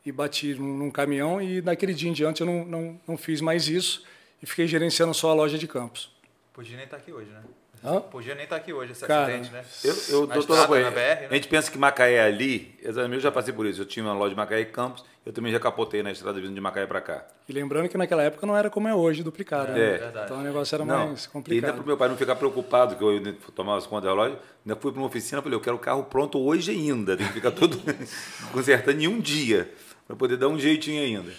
e 0.05 0.13
bati 0.13 0.53
num, 0.53 0.89
caminhão. 0.89 1.41
E 1.41 1.61
naquele 1.61 1.93
dia 1.93 2.09
em 2.09 2.13
diante 2.13 2.39
eu 2.39 2.47
não, 2.47 2.63
não, 2.63 3.01
não 3.05 3.17
fiz 3.17 3.41
mais 3.41 3.67
isso 3.67 4.05
e 4.41 4.45
fiquei 4.45 4.65
gerenciando 4.65 5.13
só 5.13 5.29
a 5.29 5.33
loja 5.33 5.57
de 5.57 5.67
Campos. 5.67 6.09
Podia 6.53 6.77
nem 6.77 6.85
estar 6.85 6.95
aqui 6.95 7.11
hoje, 7.11 7.29
né? 7.29 7.43
Hã? 7.83 7.99
Podia 7.99 8.35
nem 8.35 8.43
estar 8.43 8.57
tá 8.57 8.61
aqui 8.61 8.71
hoje 8.71 8.91
esse 8.91 9.05
Cara, 9.05 9.23
acidente, 9.23 9.51
né? 9.51 9.63
Eu, 9.83 9.95
eu 10.09 10.27
doutor 10.27 10.67
BR, 10.67 10.91
né? 10.95 11.27
A 11.31 11.33
gente 11.33 11.47
pensa 11.47 11.71
que 11.71 11.79
Macaé 11.79 12.13
é 12.13 12.21
ali, 12.21 12.77
eu 12.81 13.19
já 13.19 13.31
passei 13.31 13.51
por 13.51 13.65
isso. 13.65 13.81
Eu 13.81 13.85
tinha 13.85 14.05
uma 14.05 14.13
loja 14.13 14.29
de 14.29 14.35
Macaé 14.35 14.61
e 14.61 14.65
Campos, 14.65 15.03
eu 15.25 15.33
também 15.33 15.51
já 15.51 15.59
capotei 15.59 16.03
na 16.03 16.11
estrada 16.11 16.39
vindo 16.39 16.53
de 16.53 16.61
Macaé 16.61 16.85
para 16.85 17.01
cá. 17.01 17.25
E 17.49 17.53
lembrando 17.53 17.89
que 17.89 17.97
naquela 17.97 18.21
época 18.21 18.45
não 18.45 18.55
era 18.55 18.69
como 18.69 18.87
é 18.87 18.93
hoje, 18.93 19.23
duplicado. 19.23 19.71
É, 19.71 19.97
né? 19.97 20.11
Então 20.25 20.37
o 20.37 20.41
negócio 20.41 20.75
era 20.75 20.85
não, 20.85 21.07
mais 21.07 21.25
complicado. 21.25 21.63
E 21.63 21.65
ainda 21.65 21.73
para 21.73 21.83
o 21.83 21.87
meu 21.87 21.97
pai 21.97 22.07
não 22.07 22.17
ficar 22.17 22.35
preocupado 22.35 22.95
que 22.95 23.03
eu 23.03 23.33
tomava 23.55 23.79
as 23.79 23.87
contas 23.87 24.05
da 24.05 24.13
loja, 24.13 24.37
ainda 24.63 24.79
fui 24.79 24.91
para 24.91 24.99
uma 24.99 25.07
oficina 25.07 25.39
e 25.39 25.43
falei, 25.43 25.57
eu 25.57 25.61
quero 25.61 25.75
o 25.75 25.79
carro 25.79 26.03
pronto 26.03 26.39
hoje 26.39 26.69
ainda, 26.69 27.17
tem 27.17 27.25
que 27.25 27.33
ficar 27.33 27.51
todo 27.51 27.81
consertando 28.53 29.01
em 29.01 29.07
um 29.07 29.19
dia, 29.19 29.71
para 30.05 30.15
poder 30.15 30.37
dar 30.37 30.49
um 30.49 30.59
jeitinho 30.59 31.01
ainda. 31.01 31.31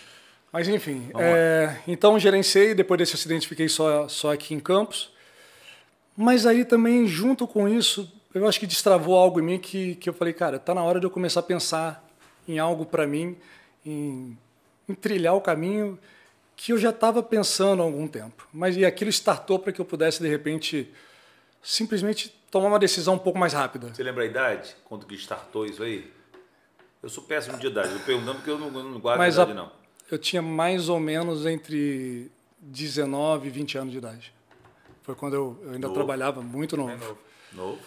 Mas 0.52 0.68
enfim, 0.68 1.08
é, 1.18 1.76
então 1.86 2.18
gerenciei, 2.18 2.74
depois 2.74 2.98
desse 2.98 3.14
acidente 3.14 3.48
fiquei 3.48 3.68
só, 3.68 4.08
só 4.08 4.32
aqui 4.32 4.54
em 4.54 4.60
Campos. 4.60 5.11
Mas 6.16 6.46
aí 6.46 6.64
também, 6.64 7.06
junto 7.06 7.46
com 7.46 7.68
isso, 7.68 8.10
eu 8.34 8.46
acho 8.46 8.58
que 8.58 8.66
destravou 8.66 9.16
algo 9.16 9.40
em 9.40 9.42
mim 9.42 9.58
que, 9.58 9.94
que 9.96 10.08
eu 10.08 10.12
falei, 10.12 10.32
cara, 10.32 10.58
tá 10.58 10.74
na 10.74 10.82
hora 10.82 10.98
de 10.98 11.06
eu 11.06 11.10
começar 11.10 11.40
a 11.40 11.42
pensar 11.42 12.06
em 12.46 12.58
algo 12.58 12.84
para 12.84 13.06
mim, 13.06 13.36
em, 13.84 14.36
em, 14.88 14.94
trilhar 14.94 15.34
o 15.34 15.40
caminho 15.40 15.98
que 16.56 16.72
eu 16.72 16.78
já 16.78 16.90
estava 16.90 17.22
pensando 17.22 17.82
há 17.82 17.84
algum 17.84 18.06
tempo. 18.06 18.46
Mas 18.52 18.76
e 18.76 18.84
aquilo 18.84 19.10
startou 19.10 19.58
para 19.58 19.72
que 19.72 19.80
eu 19.80 19.84
pudesse, 19.84 20.22
de 20.22 20.28
repente, 20.28 20.92
simplesmente 21.62 22.28
tomar 22.50 22.68
uma 22.68 22.78
decisão 22.78 23.14
um 23.14 23.18
pouco 23.18 23.38
mais 23.38 23.52
rápida. 23.52 23.92
Você 23.92 24.02
lembra 24.02 24.24
a 24.24 24.26
idade? 24.26 24.76
Quando 24.84 25.06
que 25.06 25.14
startou 25.14 25.66
isso 25.66 25.82
aí? 25.82 26.10
Eu 27.02 27.08
sou 27.08 27.24
péssimo 27.24 27.58
de 27.58 27.66
idade, 27.66 27.92
eu 27.92 28.00
perguntando 28.00 28.36
porque 28.36 28.50
eu 28.50 28.58
não, 28.58 28.70
não 28.70 29.00
guardo 29.00 29.18
Mas 29.18 29.38
a 29.38 29.42
idade, 29.42 29.58
a, 29.58 29.62
não. 29.62 29.72
Eu 30.10 30.18
tinha 30.18 30.40
mais 30.40 30.88
ou 30.88 31.00
menos 31.00 31.46
entre 31.46 32.30
19 32.60 33.48
e 33.48 33.50
20 33.50 33.78
anos 33.78 33.92
de 33.92 33.98
idade. 33.98 34.32
Foi 35.02 35.14
quando 35.14 35.34
eu, 35.34 35.60
eu 35.64 35.72
ainda 35.72 35.88
novo. 35.88 35.94
trabalhava 35.94 36.40
muito 36.40 36.76
novo. 36.76 36.92
É 36.92 36.96
novo. 36.96 37.18
novo. 37.52 37.78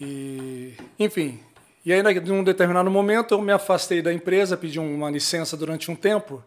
E, 0.00 0.74
enfim, 0.98 1.40
e 1.84 1.92
aí, 1.92 2.02
num 2.02 2.44
determinado 2.44 2.90
momento, 2.90 3.34
eu 3.34 3.40
me 3.40 3.52
afastei 3.52 4.02
da 4.02 4.12
empresa, 4.12 4.56
pedi 4.56 4.78
uma 4.78 5.10
licença 5.10 5.56
durante 5.56 5.90
um 5.90 5.96
tempo. 5.96 6.42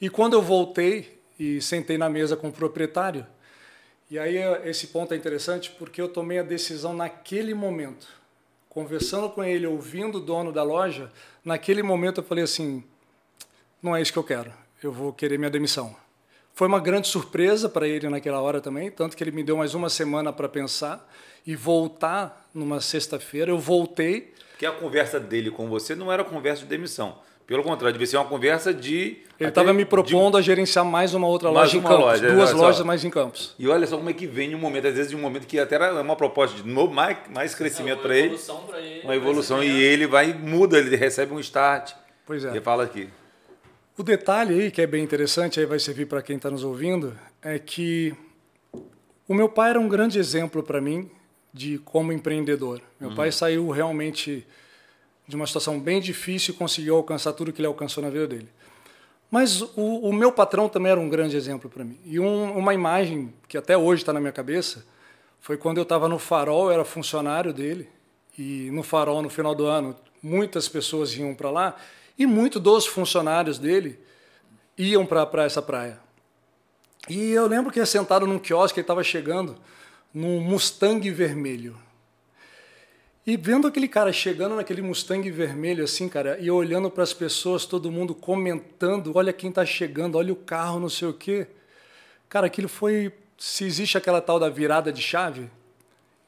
E 0.00 0.10
quando 0.10 0.34
eu 0.34 0.42
voltei 0.42 1.18
e 1.38 1.60
sentei 1.60 1.96
na 1.96 2.08
mesa 2.08 2.36
com 2.36 2.48
o 2.48 2.52
proprietário, 2.52 3.26
e 4.10 4.18
aí 4.18 4.36
esse 4.64 4.88
ponto 4.88 5.14
é 5.14 5.16
interessante 5.16 5.70
porque 5.78 6.00
eu 6.00 6.08
tomei 6.08 6.38
a 6.38 6.42
decisão 6.42 6.92
naquele 6.92 7.54
momento. 7.54 8.06
Conversando 8.68 9.30
com 9.30 9.42
ele, 9.42 9.66
ouvindo 9.66 10.18
o 10.18 10.20
dono 10.20 10.52
da 10.52 10.62
loja, 10.62 11.10
naquele 11.44 11.82
momento 11.82 12.20
eu 12.20 12.24
falei 12.24 12.44
assim: 12.44 12.84
não 13.82 13.96
é 13.96 14.02
isso 14.02 14.12
que 14.12 14.18
eu 14.18 14.24
quero, 14.24 14.52
eu 14.82 14.92
vou 14.92 15.12
querer 15.12 15.38
minha 15.38 15.50
demissão. 15.50 15.96
Foi 16.54 16.68
uma 16.68 16.80
grande 16.80 17.08
surpresa 17.08 17.68
para 17.68 17.88
ele 17.88 18.08
naquela 18.08 18.40
hora 18.40 18.60
também, 18.60 18.90
tanto 18.90 19.16
que 19.16 19.24
ele 19.24 19.30
me 19.30 19.42
deu 19.42 19.56
mais 19.56 19.74
uma 19.74 19.88
semana 19.88 20.32
para 20.32 20.48
pensar 20.48 21.08
e 21.46 21.56
voltar 21.56 22.46
numa 22.54 22.80
sexta-feira. 22.80 23.50
Eu 23.50 23.58
voltei. 23.58 24.32
Porque 24.50 24.66
a 24.66 24.72
conversa 24.72 25.18
dele 25.18 25.50
com 25.50 25.68
você 25.68 25.94
não 25.94 26.12
era 26.12 26.22
conversa 26.22 26.62
de 26.62 26.68
demissão. 26.68 27.16
Pelo 27.46 27.62
contrário, 27.62 27.92
devia 27.92 28.06
ser 28.06 28.16
uma 28.16 28.24
conversa 28.24 28.72
de. 28.72 29.18
Ele 29.38 29.48
estava 29.48 29.72
me 29.72 29.84
propondo 29.84 30.32
de... 30.34 30.38
a 30.38 30.40
gerenciar 30.40 30.84
mais 30.84 31.12
uma 31.12 31.26
outra 31.26 31.50
mais 31.50 31.72
loja 31.72 31.78
uma 31.78 31.84
em 31.84 31.90
Campos. 31.90 32.04
Loja, 32.04 32.34
duas 32.34 32.52
lojas 32.52 32.86
mais 32.86 33.04
em 33.04 33.10
Campos. 33.10 33.54
E 33.58 33.66
olha 33.66 33.86
só 33.86 33.96
como 33.96 34.08
é 34.08 34.12
que 34.12 34.26
vem 34.26 34.54
um 34.54 34.58
momento, 34.58 34.86
às 34.86 34.94
vezes, 34.94 35.10
de 35.10 35.16
um 35.16 35.20
momento 35.20 35.46
que 35.46 35.58
até 35.58 35.74
era 35.74 36.00
uma 36.00 36.14
proposta 36.14 36.62
de 36.62 36.68
novo, 36.68 36.94
mais, 36.94 37.18
mais 37.30 37.54
crescimento 37.54 37.98
é, 37.98 38.02
para 38.02 38.16
ele, 38.16 38.38
ele. 38.78 39.00
Uma 39.02 39.16
evolução. 39.16 39.62
E 39.62 39.68
ele 39.68 40.06
vai 40.06 40.32
muda, 40.32 40.78
ele 40.78 40.94
recebe 40.96 41.34
um 41.34 41.40
start. 41.40 41.92
Pois 42.24 42.44
é. 42.44 42.56
E 42.56 42.60
fala 42.60 42.84
aqui. 42.84 43.08
O 43.96 44.02
detalhe 44.02 44.54
aí, 44.54 44.70
que 44.70 44.80
é 44.80 44.86
bem 44.86 45.04
interessante, 45.04 45.60
aí 45.60 45.66
vai 45.66 45.78
servir 45.78 46.06
para 46.06 46.22
quem 46.22 46.36
está 46.36 46.50
nos 46.50 46.64
ouvindo, 46.64 47.14
é 47.42 47.58
que 47.58 48.14
o 49.28 49.34
meu 49.34 49.50
pai 49.50 49.68
era 49.70 49.78
um 49.78 49.86
grande 49.86 50.18
exemplo 50.18 50.62
para 50.62 50.80
mim 50.80 51.10
de 51.52 51.76
como 51.78 52.10
empreendedor. 52.10 52.80
Meu 52.98 53.10
uhum. 53.10 53.16
pai 53.16 53.30
saiu 53.30 53.68
realmente 53.68 54.46
de 55.28 55.36
uma 55.36 55.46
situação 55.46 55.78
bem 55.78 56.00
difícil 56.00 56.54
e 56.54 56.56
conseguiu 56.56 56.96
alcançar 56.96 57.34
tudo 57.34 57.52
que 57.52 57.60
ele 57.60 57.68
alcançou 57.68 58.02
na 58.02 58.08
vida 58.08 58.26
dele. 58.26 58.48
Mas 59.30 59.60
o, 59.60 60.08
o 60.08 60.12
meu 60.12 60.32
patrão 60.32 60.70
também 60.70 60.92
era 60.92 61.00
um 61.00 61.10
grande 61.10 61.36
exemplo 61.36 61.68
para 61.68 61.84
mim. 61.84 61.98
E 62.06 62.18
um, 62.18 62.56
uma 62.56 62.72
imagem 62.72 63.32
que 63.46 63.58
até 63.58 63.76
hoje 63.76 64.00
está 64.00 64.12
na 64.12 64.20
minha 64.20 64.32
cabeça 64.32 64.86
foi 65.38 65.58
quando 65.58 65.76
eu 65.76 65.82
estava 65.82 66.08
no 66.08 66.18
Farol, 66.18 66.68
eu 66.68 66.72
era 66.72 66.84
funcionário 66.84 67.52
dele, 67.52 67.90
e 68.38 68.70
no 68.70 68.82
Farol, 68.82 69.20
no 69.20 69.28
final 69.28 69.54
do 69.54 69.66
ano, 69.66 69.94
muitas 70.22 70.66
pessoas 70.66 71.14
iam 71.14 71.34
para 71.34 71.50
lá 71.50 71.76
e 72.22 72.26
muitos 72.26 72.62
dos 72.62 72.86
funcionários 72.86 73.58
dele 73.58 73.98
iam 74.78 75.04
para 75.04 75.44
essa 75.44 75.60
praia. 75.60 75.98
E 77.08 77.32
eu 77.32 77.46
lembro 77.46 77.72
que 77.72 77.80
ia 77.80 77.86
sentado 77.86 78.26
num 78.26 78.38
quiosque, 78.38 78.78
ele 78.78 78.84
estava 78.84 79.02
chegando 79.02 79.56
num 80.14 80.40
Mustang 80.40 81.10
vermelho. 81.10 81.76
E 83.26 83.36
vendo 83.36 83.66
aquele 83.66 83.88
cara 83.88 84.12
chegando 84.12 84.56
naquele 84.56 84.82
Mustang 84.82 85.28
vermelho 85.30 85.84
assim, 85.84 86.08
cara, 86.08 86.38
e 86.40 86.50
olhando 86.50 86.90
para 86.90 87.02
as 87.02 87.12
pessoas, 87.12 87.66
todo 87.66 87.90
mundo 87.90 88.14
comentando, 88.14 89.12
olha 89.14 89.32
quem 89.32 89.50
está 89.50 89.64
chegando, 89.64 90.16
olha 90.16 90.32
o 90.32 90.36
carro, 90.36 90.80
não 90.80 90.88
sei 90.88 91.08
o 91.08 91.12
quê. 91.12 91.46
Cara, 92.28 92.46
aquilo 92.46 92.68
foi, 92.68 93.12
se 93.36 93.64
existe 93.64 93.98
aquela 93.98 94.20
tal 94.20 94.38
da 94.38 94.48
virada 94.48 94.92
de 94.92 95.02
chave, 95.02 95.50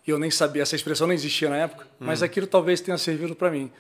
eu 0.07 0.19
nem 0.19 0.31
sabia, 0.31 0.63
essa 0.63 0.77
expressão 0.77 1.07
não 1.07 1.15
existia 1.15 1.49
na 1.49 1.57
época, 1.57 1.85
hum. 1.85 2.07
mas 2.07 2.23
aquilo 2.23 2.47
talvez 2.47 2.81
tenha 2.81 2.99
servido 2.99 3.35
para 3.35 3.51
mim. 3.51 3.71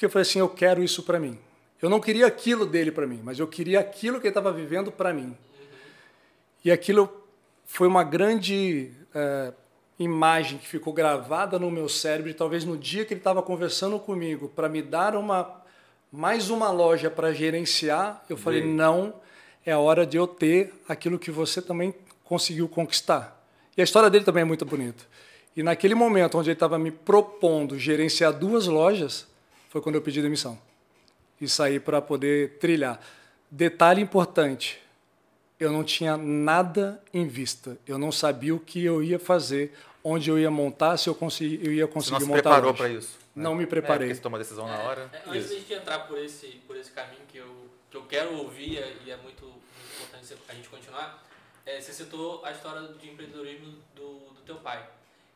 Porque 0.00 0.06
eu 0.06 0.10
falei 0.10 0.22
assim, 0.22 0.38
eu 0.38 0.48
quero 0.48 0.82
isso 0.82 1.02
para 1.02 1.20
mim. 1.20 1.38
Eu 1.82 1.90
não 1.90 2.00
queria 2.00 2.26
aquilo 2.26 2.64
dele 2.64 2.90
para 2.90 3.06
mim, 3.06 3.20
mas 3.22 3.38
eu 3.38 3.46
queria 3.46 3.80
aquilo 3.80 4.18
que 4.18 4.26
ele 4.26 4.30
estava 4.30 4.50
vivendo 4.50 4.90
para 4.90 5.12
mim. 5.12 5.36
E 6.64 6.72
aquilo 6.72 7.22
foi 7.66 7.86
uma 7.86 8.02
grande 8.02 8.92
é, 9.14 9.52
imagem 9.98 10.56
que 10.56 10.66
ficou 10.66 10.94
gravada 10.94 11.58
no 11.58 11.70
meu 11.70 11.86
cérebro, 11.86 12.30
e 12.30 12.34
talvez 12.34 12.64
no 12.64 12.78
dia 12.78 13.04
que 13.04 13.12
ele 13.12 13.20
estava 13.20 13.42
conversando 13.42 13.98
comigo 13.98 14.48
para 14.48 14.70
me 14.70 14.80
dar 14.80 15.14
uma 15.14 15.60
mais 16.10 16.48
uma 16.48 16.70
loja 16.70 17.10
para 17.10 17.34
gerenciar, 17.34 18.24
eu 18.30 18.38
falei: 18.38 18.62
Bem. 18.62 18.72
não, 18.72 19.12
é 19.66 19.72
a 19.72 19.78
hora 19.78 20.06
de 20.06 20.16
eu 20.16 20.26
ter 20.26 20.72
aquilo 20.88 21.18
que 21.18 21.30
você 21.30 21.60
também 21.60 21.94
conseguiu 22.24 22.66
conquistar. 22.70 23.38
E 23.76 23.82
a 23.82 23.84
história 23.84 24.08
dele 24.08 24.24
também 24.24 24.40
é 24.40 24.46
muito 24.46 24.64
bonita. 24.64 25.04
E 25.54 25.62
naquele 25.62 25.94
momento 25.94 26.38
onde 26.38 26.48
ele 26.48 26.56
estava 26.56 26.78
me 26.78 26.90
propondo 26.90 27.78
gerenciar 27.78 28.32
duas 28.32 28.66
lojas, 28.66 29.28
foi 29.70 29.80
quando 29.80 29.94
eu 29.94 30.02
pedi 30.02 30.20
demissão 30.20 30.60
e 31.40 31.48
saí 31.48 31.80
para 31.80 32.02
poder 32.02 32.58
trilhar. 32.58 33.00
Detalhe 33.50 34.02
importante: 34.02 34.82
eu 35.58 35.72
não 35.72 35.82
tinha 35.82 36.16
nada 36.16 37.02
em 37.14 37.26
vista. 37.26 37.78
Eu 37.86 37.96
não 37.96 38.12
sabia 38.12 38.54
o 38.54 38.60
que 38.60 38.84
eu 38.84 39.02
ia 39.02 39.18
fazer 39.18 39.72
onde 40.02 40.30
eu 40.30 40.38
ia 40.38 40.50
montar, 40.50 40.96
se 40.96 41.08
eu, 41.08 41.14
consegui, 41.14 41.60
eu 41.64 41.72
ia 41.72 41.86
conseguir 41.86 42.24
montar. 42.24 42.24
Você 42.24 42.30
não 42.30 42.36
se 42.36 42.42
preparou 42.42 42.74
para 42.74 42.88
isso? 42.88 43.18
Né? 43.34 43.44
Não 43.44 43.54
me 43.54 43.66
preparei. 43.66 44.10
É, 44.10 44.14
você 44.14 44.20
toma 44.20 44.38
a 44.38 44.40
decisão 44.40 44.66
na 44.66 44.78
hora. 44.78 45.10
É, 45.12 45.22
antes 45.26 45.66
de 45.66 45.74
entrar 45.74 46.00
por 46.00 46.18
esse, 46.18 46.46
por 46.66 46.76
esse 46.76 46.90
caminho 46.90 47.22
que 47.28 47.38
eu, 47.38 47.70
que 47.90 47.96
eu 47.96 48.02
quero 48.06 48.34
ouvir 48.38 48.82
e 49.06 49.10
é 49.10 49.16
muito, 49.18 49.44
muito 49.44 49.94
importante 49.94 50.34
a 50.48 50.54
gente 50.54 50.68
continuar, 50.68 51.22
é, 51.64 51.80
você 51.80 51.92
citou 51.92 52.44
a 52.44 52.50
história 52.50 52.88
de 52.94 53.08
empreendedorismo 53.08 53.76
do, 53.94 54.30
do 54.34 54.40
teu 54.44 54.56
pai. 54.56 54.84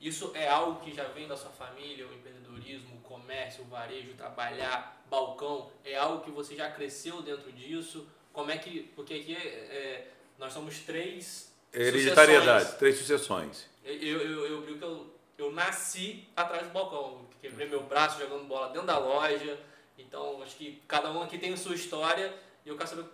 Isso 0.05 0.33
é 0.35 0.47
algo 0.47 0.85
que 0.85 0.95
já 0.95 1.05
vem 1.05 1.27
da 1.27 1.35
sua 1.35 1.49
família, 1.49 2.07
o 2.07 2.13
empreendedorismo, 2.13 2.97
o 2.97 3.01
comércio, 3.01 3.65
o 3.65 3.67
varejo, 3.69 4.13
trabalhar, 4.13 5.03
balcão, 5.09 5.71
é 5.83 5.97
algo 5.97 6.23
que 6.23 6.31
você 6.31 6.55
já 6.55 6.71
cresceu 6.71 7.23
dentro 7.23 7.51
disso? 7.51 8.07
Como 8.31 8.51
é 8.51 8.59
que. 8.59 8.83
Porque 8.95 9.15
aqui 9.15 9.35
é, 9.35 9.49
é 9.49 10.11
nós 10.39 10.53
somos 10.53 10.81
três. 10.81 11.51
Hereditariedade, 11.73 12.77
três 12.77 12.99
sucessões. 12.99 13.65
Eu, 13.83 13.95
eu, 13.95 14.21
eu, 14.21 14.47
eu, 14.47 14.79
eu, 14.79 15.15
eu 15.39 15.53
nasci 15.53 16.29
atrás 16.37 16.67
do 16.67 16.73
balcão. 16.75 17.27
Quebrei 17.41 17.67
meu 17.67 17.85
braço 17.85 18.21
jogando 18.21 18.45
bola 18.47 18.69
dentro 18.69 18.87
da 18.87 18.99
loja. 18.99 19.59
Então, 19.99 20.43
acho 20.43 20.57
que 20.57 20.83
cada 20.87 21.11
um 21.13 21.23
aqui 21.23 21.39
tem 21.39 21.55
a 21.55 21.57
sua 21.57 21.75
história. 21.75 22.31
E 22.67 22.69
eu 22.69 22.77
quero 22.77 22.91
saber, 22.91 23.07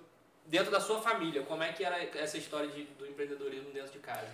dentro 0.45 0.73
da 0.73 0.81
sua 0.81 1.01
família, 1.01 1.43
como 1.43 1.63
é 1.63 1.73
que 1.73 1.85
era 1.85 2.03
essa 2.19 2.37
história 2.37 2.69
de, 2.69 2.83
do 2.83 3.07
empreendedorismo 3.07 3.71
dentro 3.71 3.93
de 3.93 4.01
casa? 4.01 4.29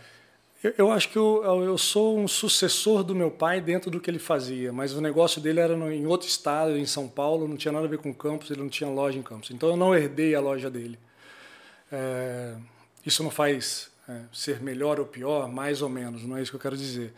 Eu, 0.66 0.74
eu 0.78 0.90
acho 0.90 1.10
que 1.10 1.16
eu, 1.16 1.44
eu 1.62 1.78
sou 1.78 2.18
um 2.18 2.26
sucessor 2.26 3.04
do 3.04 3.14
meu 3.14 3.30
pai 3.30 3.60
dentro 3.60 3.88
do 3.88 4.00
que 4.00 4.10
ele 4.10 4.18
fazia, 4.18 4.72
mas 4.72 4.94
o 4.94 5.00
negócio 5.00 5.40
dele 5.40 5.60
era 5.60 5.76
no, 5.76 5.92
em 5.92 6.06
outro 6.06 6.26
estado, 6.26 6.76
em 6.76 6.86
São 6.86 7.06
Paulo, 7.06 7.46
não 7.46 7.56
tinha 7.56 7.70
nada 7.70 7.84
a 7.84 7.88
ver 7.88 7.98
com 7.98 8.12
campus, 8.12 8.50
ele 8.50 8.60
não 8.60 8.68
tinha 8.68 8.90
loja 8.90 9.16
em 9.16 9.22
campus. 9.22 9.50
Então 9.52 9.68
eu 9.68 9.76
não 9.76 9.94
herdei 9.94 10.34
a 10.34 10.40
loja 10.40 10.68
dele. 10.68 10.98
É, 11.92 12.54
isso 13.04 13.22
não 13.22 13.30
faz 13.30 13.90
é, 14.08 14.22
ser 14.32 14.60
melhor 14.60 14.98
ou 14.98 15.06
pior, 15.06 15.48
mais 15.48 15.82
ou 15.82 15.88
menos, 15.88 16.24
não 16.24 16.36
é 16.36 16.42
isso 16.42 16.50
que 16.50 16.56
eu 16.56 16.60
quero 16.60 16.76
dizer. 16.76 17.12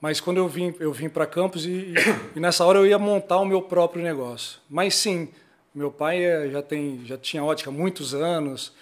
Mas 0.00 0.20
quando 0.20 0.38
eu 0.38 0.48
vim, 0.48 0.74
eu 0.80 0.92
vim 0.92 1.08
para 1.08 1.24
Campos 1.24 1.64
e, 1.64 1.70
e, 1.70 1.94
e, 2.34 2.40
nessa 2.40 2.64
hora 2.64 2.80
eu 2.80 2.86
ia 2.86 2.98
montar 2.98 3.38
o 3.38 3.44
meu 3.44 3.62
próprio 3.62 4.02
negócio. 4.02 4.58
Mas 4.68 4.96
sim, 4.96 5.28
meu 5.72 5.92
pai 5.92 6.24
é, 6.24 6.50
já 6.50 6.60
tem, 6.60 7.02
já 7.06 7.16
tinha 7.16 7.44
ótica 7.44 7.70
há 7.70 7.72
muitos 7.72 8.12
anos. 8.12 8.72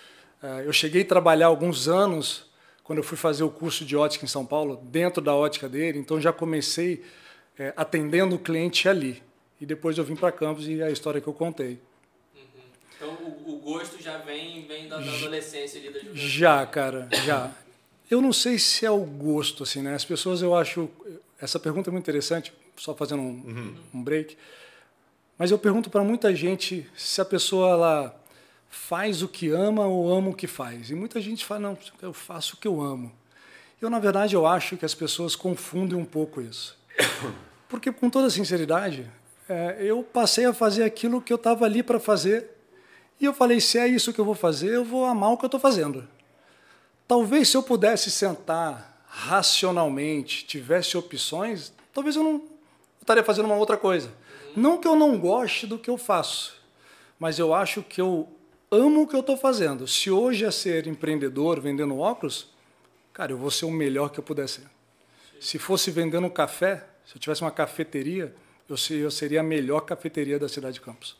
É, 0.43 0.67
eu 0.67 0.73
cheguei 0.73 1.03
a 1.03 1.05
trabalhar 1.05 1.49
alguns 1.49 1.87
anos 1.87 2.49
quando 2.91 2.99
eu 2.99 3.05
fui 3.05 3.17
fazer 3.17 3.45
o 3.45 3.51
curso 3.51 3.85
de 3.85 3.97
ótica 3.97 4.25
em 4.25 4.29
São 4.29 4.45
Paulo, 4.45 4.83
dentro 4.83 5.23
da 5.23 5.33
ótica 5.33 5.69
dele. 5.69 6.01
Então 6.01 6.21
já 6.21 6.33
comecei 6.33 7.05
é, 7.57 7.73
atendendo 7.77 8.35
o 8.35 8.39
cliente 8.41 8.89
ali. 8.89 9.23
E 9.61 9.65
depois 9.65 9.97
eu 9.97 10.03
vim 10.03 10.17
para 10.17 10.33
Campos 10.33 10.67
e 10.67 10.83
a 10.83 10.91
história 10.91 11.21
que 11.21 11.29
eu 11.29 11.33
contei. 11.33 11.79
Então 12.97 13.11
o, 13.11 13.53
o 13.53 13.59
gosto 13.61 14.03
já 14.03 14.19
vem, 14.19 14.67
vem 14.67 14.89
da, 14.89 14.99
da 14.99 15.09
adolescência 15.09 15.79
ali, 15.79 15.93
da 15.93 16.01
juventude. 16.01 16.29
Já, 16.29 16.67
cara, 16.67 17.09
já. 17.25 17.53
Eu 18.11 18.21
não 18.21 18.33
sei 18.33 18.59
se 18.59 18.85
é 18.85 18.91
o 18.91 19.05
gosto, 19.05 19.63
assim, 19.63 19.83
né? 19.83 19.95
As 19.95 20.05
pessoas, 20.05 20.43
eu 20.43 20.57
acho. 20.57 20.91
Essa 21.41 21.61
pergunta 21.61 21.91
é 21.91 21.93
muito 21.93 22.03
interessante, 22.03 22.53
só 22.77 22.93
fazendo 22.93 23.23
um, 23.23 23.27
uhum. 23.47 23.75
um 23.95 24.03
break. 24.03 24.37
Mas 25.39 25.53
eu 25.53 25.59
pergunto 25.61 25.91
para 25.91 26.03
muita 26.03 26.35
gente 26.35 26.85
se 26.97 27.21
a 27.21 27.25
pessoa 27.25 27.71
ela 27.71 28.20
faz 28.71 29.21
o 29.21 29.29
que 29.29 29.51
ama 29.51 29.85
ou 29.87 30.11
ama 30.11 30.31
o 30.31 30.35
que 30.35 30.47
faz. 30.47 30.89
E 30.89 30.95
muita 30.95 31.21
gente 31.21 31.45
fala, 31.45 31.61
não, 31.61 31.79
eu 32.01 32.15
faço 32.15 32.55
o 32.55 32.57
que 32.57 32.69
eu 32.69 32.81
amo. 32.81 33.13
Eu, 33.83 33.91
na 33.91 33.99
verdade, 33.99 34.35
eu 34.35 34.47
acho 34.47 34.77
que 34.77 34.85
as 34.85 34.95
pessoas 34.95 35.35
confundem 35.35 35.99
um 35.99 36.05
pouco 36.05 36.41
isso. 36.41 36.79
Porque, 37.69 37.91
com 37.91 38.09
toda 38.09 38.31
sinceridade, 38.31 39.11
é, 39.49 39.79
eu 39.81 40.03
passei 40.03 40.45
a 40.45 40.55
fazer 40.55 40.85
aquilo 40.85 41.21
que 41.21 41.33
eu 41.33 41.37
estava 41.37 41.65
ali 41.65 41.83
para 41.83 41.99
fazer 41.99 42.49
e 43.21 43.25
eu 43.25 43.35
falei: 43.35 43.61
se 43.61 43.79
é 43.79 43.87
isso 43.87 44.13
que 44.13 44.21
eu 44.21 44.25
vou 44.25 44.35
fazer, 44.35 44.69
eu 44.69 44.85
vou 44.85 45.05
amar 45.05 45.33
o 45.33 45.37
que 45.37 45.45
eu 45.45 45.49
estou 45.49 45.61
fazendo. 45.61 46.09
Talvez 47.07 47.49
se 47.49 47.57
eu 47.57 47.63
pudesse 47.63 48.11
sentar 48.11 49.05
racionalmente, 49.07 50.47
tivesse 50.47 50.97
opções, 50.97 51.73
talvez 51.93 52.15
eu 52.17 52.23
não 52.23 52.33
eu 52.33 53.03
estaria 53.03 53.25
fazendo 53.25 53.47
uma 53.47 53.57
outra 53.57 53.77
coisa. 53.77 54.13
Não 54.55 54.79
que 54.79 54.87
eu 54.87 54.95
não 54.95 55.19
goste 55.19 55.67
do 55.67 55.79
que 55.79 55.91
eu 55.91 55.99
faço, 55.99 56.55
mas 57.19 57.39
eu 57.39 57.53
acho 57.53 57.83
que 57.83 58.01
eu 58.01 58.29
amo 58.71 59.03
o 59.03 59.07
que 59.07 59.17
eu 59.17 59.21
estou 59.21 59.37
fazendo. 59.37 59.87
Se 59.87 60.11
hoje 60.11 60.45
é 60.45 60.51
ser 60.51 60.87
empreendedor, 60.87 61.61
vendendo 61.61 61.99
óculos, 61.99 62.49
cara, 63.13 63.33
eu 63.33 63.39
vou 63.39 63.51
ser 63.51 63.65
o 63.65 63.71
melhor 63.71 64.11
que 64.11 64.21
eu 64.21 64.25
puder 64.25 64.49
ser. 64.49 64.65
Se 65.41 65.59
fosse 65.59 65.91
vendendo 65.91 66.29
café, 66.31 66.87
se 67.05 67.17
eu 67.17 67.21
tivesse 67.21 67.43
uma 67.43 67.51
cafeteria, 67.51 68.35
eu 68.69 69.11
seria 69.11 69.41
a 69.41 69.43
melhor 69.43 69.81
cafeteria 69.81 70.39
da 70.39 70.49
cidade 70.49 70.75
de 70.75 70.81
Campos. 70.81 71.17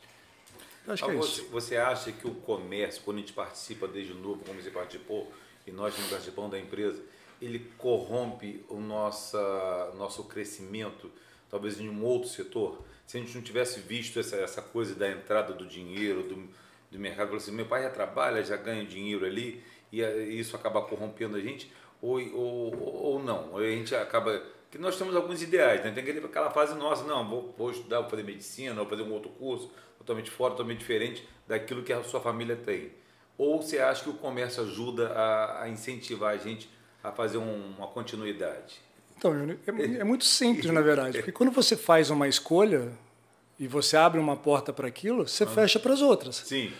Acho 0.87 1.05
que 1.05 1.11
é 1.11 1.15
você, 1.15 1.41
você 1.43 1.77
acha 1.77 2.11
que 2.11 2.27
o 2.27 2.33
comércio, 2.35 3.01
quando 3.03 3.17
a 3.17 3.19
gente 3.19 3.33
participa 3.33 3.87
desde 3.87 4.13
novo, 4.13 4.43
como 4.45 4.61
você 4.61 4.71
participou, 4.71 5.31
e 5.67 5.71
nós 5.71 5.97
não 5.97 6.07
participamos 6.07 6.51
da 6.51 6.59
empresa, 6.59 7.01
ele 7.41 7.71
corrompe 7.77 8.63
o 8.69 8.79
nossa, 8.79 9.91
nosso 9.97 10.23
crescimento, 10.23 11.11
talvez 11.49 11.79
em 11.79 11.89
um 11.89 12.03
outro 12.03 12.29
setor? 12.29 12.83
Se 13.05 13.17
a 13.17 13.19
gente 13.19 13.35
não 13.35 13.41
tivesse 13.41 13.79
visto 13.79 14.19
essa, 14.19 14.37
essa 14.37 14.61
coisa 14.61 14.95
da 14.95 15.09
entrada 15.09 15.53
do 15.53 15.65
dinheiro, 15.65 16.23
do, 16.23 16.49
do 16.91 16.99
mercado, 16.99 17.35
assim, 17.35 17.51
meu 17.51 17.65
pai 17.65 17.83
já 17.83 17.89
trabalha, 17.89 18.43
já 18.43 18.57
ganha 18.57 18.85
dinheiro 18.85 19.25
ali, 19.25 19.63
e 19.91 20.01
isso 20.37 20.55
acaba 20.55 20.81
corrompendo 20.81 21.37
a 21.37 21.39
gente, 21.39 21.71
ou, 22.01 22.19
ou, 22.33 23.03
ou 23.03 23.23
não, 23.23 23.57
a 23.57 23.63
gente 23.63 23.95
acaba 23.95 24.43
que 24.69 24.77
nós 24.77 24.97
temos 24.97 25.15
alguns 25.15 25.41
ideais, 25.41 25.83
né? 25.83 25.91
tem 25.91 26.17
aquela 26.17 26.49
fase 26.49 26.73
nossa, 26.75 27.03
não, 27.03 27.27
vou, 27.27 27.53
vou 27.57 27.71
estudar, 27.71 28.01
vou 28.01 28.09
fazer 28.09 28.23
medicina, 28.23 28.73
vou 28.73 28.85
fazer 28.85 29.03
um 29.03 29.11
outro 29.11 29.29
curso, 29.31 29.69
totalmente 29.97 30.31
fora, 30.31 30.51
totalmente 30.51 30.79
diferente 30.79 31.27
daquilo 31.47 31.83
que 31.83 31.91
a 31.91 32.03
sua 32.03 32.21
família 32.21 32.55
tem? 32.55 32.91
Ou 33.37 33.61
você 33.61 33.79
acha 33.79 34.03
que 34.03 34.09
o 34.09 34.13
comércio 34.13 34.63
ajuda 34.63 35.09
a, 35.09 35.63
a 35.63 35.69
incentivar 35.69 36.33
a 36.33 36.37
gente 36.37 36.69
a 37.03 37.11
fazer 37.11 37.37
um, 37.37 37.75
uma 37.77 37.87
continuidade? 37.87 38.79
Então, 39.17 39.33
é, 39.33 39.99
é 39.99 40.03
muito 40.05 40.25
simples, 40.25 40.71
na 40.71 40.81
verdade, 40.81 41.17
porque 41.17 41.31
quando 41.31 41.51
você 41.51 41.75
faz 41.75 42.09
uma 42.09 42.27
escolha 42.27 42.91
e 43.61 43.67
você 43.67 43.95
abre 43.95 44.19
uma 44.19 44.35
porta 44.35 44.73
para 44.73 44.87
aquilo, 44.87 45.27
você 45.27 45.43
ah. 45.43 45.47
fecha 45.47 45.79
para 45.79 45.93
as 45.93 46.01
outras. 46.01 46.37
Sim. 46.37 46.71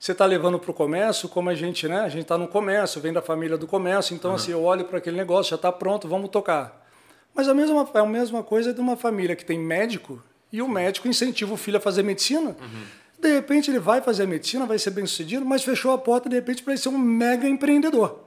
Você 0.00 0.12
está 0.12 0.24
levando 0.24 0.58
para 0.58 0.70
o 0.70 0.74
comércio, 0.74 1.28
como 1.28 1.50
a 1.50 1.54
gente, 1.54 1.86
né? 1.86 2.00
A 2.00 2.08
gente 2.08 2.22
está 2.22 2.38
no 2.38 2.48
comércio, 2.48 3.02
vem 3.02 3.12
da 3.12 3.20
família 3.20 3.58
do 3.58 3.66
comércio, 3.66 4.14
então 4.14 4.30
uhum. 4.30 4.36
assim, 4.36 4.50
eu 4.50 4.64
olho 4.64 4.86
para 4.86 4.96
aquele 4.96 5.14
negócio, 5.14 5.50
já 5.50 5.56
está 5.56 5.70
pronto, 5.70 6.08
vamos 6.08 6.30
tocar. 6.30 6.88
Mas 7.34 7.48
a 7.48 7.54
mesma, 7.54 7.86
é 7.92 7.98
a 7.98 8.06
mesma 8.06 8.42
coisa 8.42 8.72
de 8.72 8.80
uma 8.80 8.96
família 8.96 9.36
que 9.36 9.44
tem 9.44 9.58
médico 9.58 10.22
e 10.50 10.62
o 10.62 10.68
médico 10.68 11.06
incentiva 11.06 11.52
o 11.52 11.56
filho 11.58 11.76
a 11.76 11.80
fazer 11.80 12.02
medicina. 12.02 12.56
Uhum. 12.58 12.84
De 13.20 13.30
repente 13.30 13.70
ele 13.70 13.78
vai 13.78 14.00
fazer 14.00 14.22
a 14.22 14.26
medicina, 14.26 14.64
vai 14.64 14.78
ser 14.78 14.90
bem 14.90 15.04
sucedido, 15.04 15.44
mas 15.44 15.62
fechou 15.62 15.92
a 15.92 15.98
porta 15.98 16.30
de 16.30 16.34
repente 16.34 16.62
para 16.62 16.72
ele 16.72 16.80
ser 16.80 16.88
um 16.88 16.96
mega 16.96 17.46
empreendedor. 17.46 18.21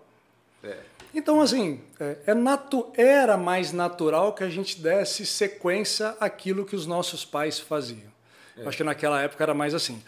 É. 1.16 1.20
Então, 1.20 1.42
assim, 1.42 1.82
é, 2.00 2.18
é 2.28 2.34
natu 2.34 2.92
era 2.96 3.38
mais 3.38 3.72
natural 3.72 4.34
que 4.34 4.44
a 4.44 4.50
gente 4.50 4.80
desse 4.80 5.26
sequência 5.26 6.16
àquilo 6.20 6.66
que 6.66 6.76
os 6.76 6.86
nossos 6.86 7.24
pais 7.24 7.60
faziam. 7.60 8.14
É. 8.58 8.68
Acho 8.68 8.78
que 8.78 8.84
naquela 8.84 9.22
época 9.22 9.44
era 9.44 9.54
mais 9.54 9.74
assim. 9.74 10.04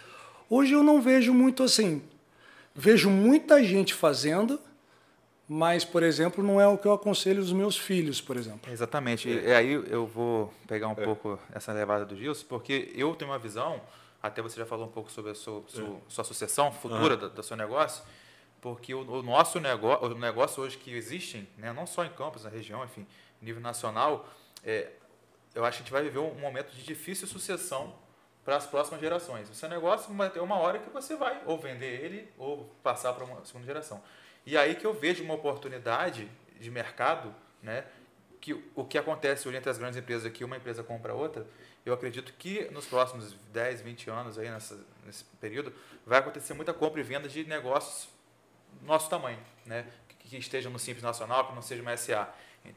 Hoje 0.50 0.74
eu 0.74 0.84
não 0.84 1.02
vejo 1.02 1.34
muito 1.34 1.64
assim. 1.64 2.02
Vejo 2.76 3.10
muita 3.10 3.64
gente 3.64 3.94
fazendo, 3.94 4.60
mas, 5.48 5.84
por 5.84 6.04
exemplo, 6.04 6.44
não 6.44 6.62
é 6.62 6.68
o 6.68 6.78
que 6.78 6.88
eu 6.88 6.94
aconselho 6.94 7.42
os 7.42 7.52
meus 7.52 7.78
filhos, 7.78 8.22
por 8.22 8.38
exemplo. 8.38 8.72
Exatamente. 8.72 9.30
E 9.30 9.52
aí 9.52 9.72
eu 9.72 10.06
vou 10.06 10.54
pegar 10.68 10.88
um 10.88 10.92
é. 10.92 11.04
pouco 11.04 11.40
essa 11.54 11.74
levada 11.74 12.06
do 12.06 12.16
Gilson, 12.16 12.46
porque 12.48 12.92
eu 12.96 13.16
tenho 13.16 13.32
uma 13.32 13.40
visão 13.40 13.82
até 14.22 14.42
você 14.42 14.58
já 14.58 14.66
falou 14.66 14.86
um 14.86 14.92
pouco 14.92 15.12
sobre 15.12 15.32
a 15.32 15.36
sua, 15.36 15.64
sua, 15.68 15.98
sua 16.08 16.24
sucessão 16.24 16.72
futura 16.72 17.14
uhum. 17.14 17.20
do, 17.20 17.30
do, 17.30 17.44
seu 17.44 17.56
negócio, 17.56 18.04
porque 18.62 18.94
o, 18.94 19.00
o 19.00 19.24
nosso 19.24 19.60
negócio, 19.60 20.08
o 20.08 20.18
negócio 20.18 20.64
hoje 20.64 20.78
que 20.78 20.94
existem, 20.94 21.48
né, 21.58 21.72
não 21.72 21.86
só 21.86 22.04
em 22.04 22.10
Campos, 22.10 22.44
na 22.44 22.50
região, 22.50 22.84
enfim, 22.84 23.06
nível 23.42 23.62
nacional, 23.62 24.28
é, 24.64 24.92
eu 25.54 25.66
acho 25.66 25.78
que 25.78 25.84
a 25.84 25.86
gente 25.86 25.92
vai 25.92 26.04
viver 26.04 26.20
um 26.20 26.36
momento 26.36 26.72
de 26.72 26.84
difícil 26.84 27.28
sucessão 27.28 27.96
para 28.44 28.56
as 28.56 28.66
próximas 28.66 29.02
gerações. 29.02 29.50
O 29.50 29.54
seu 29.54 29.68
negócio 29.68 30.14
vai 30.14 30.30
ter 30.30 30.40
uma 30.40 30.58
hora 30.58 30.80
que 30.80 30.90
você 30.90 31.16
vai 31.16 31.42
ou 31.46 31.58
vender 31.58 32.04
ele 32.04 32.32
ou 32.38 32.64
passar 32.82 33.14
para 33.14 33.26
uma 33.26 33.44
segunda 33.44 33.66
geração. 33.66 34.02
E 34.46 34.58
aí 34.58 34.76
que 34.76 34.86
eu 34.86 34.94
vejo 34.94 35.24
uma 35.24 35.34
oportunidade 35.34 36.30
de 36.60 36.72
mercado, 36.72 37.34
né, 37.62 37.86
que 38.40 38.54
o 38.76 38.86
que 38.86 38.98
acontece 38.98 39.48
hoje 39.48 39.58
entre 39.58 39.70
as 39.70 39.78
grandes 39.78 40.00
empresas 40.00 40.26
aqui, 40.26 40.44
uma 40.44 40.56
empresa 40.56 40.84
compra 40.84 41.14
outra, 41.14 41.46
eu 41.86 41.94
acredito 41.94 42.34
que 42.34 42.70
nos 42.72 42.86
próximos 42.86 43.34
10, 43.52 43.82
20 43.82 44.10
anos, 44.10 44.38
aí 44.38 44.50
nessa, 44.50 44.80
nesse 45.06 45.24
período, 45.42 45.74
vai 46.06 46.20
acontecer 46.20 46.54
muita 46.54 46.74
compra 46.74 47.02
e 47.02 47.04
venda 47.04 47.28
de 47.28 47.44
negócios 47.46 48.08
nosso 48.84 49.10
tamanho, 49.10 49.40
né? 49.66 49.86
que, 50.08 50.30
que 50.30 50.38
estejam 50.38 50.72
no 50.72 50.80
Simples 50.80 51.04
Nacional, 51.04 51.48
que 51.48 51.56
não 51.56 51.62
seja 51.62 51.82
uma 51.82 51.96
SA. 51.96 52.28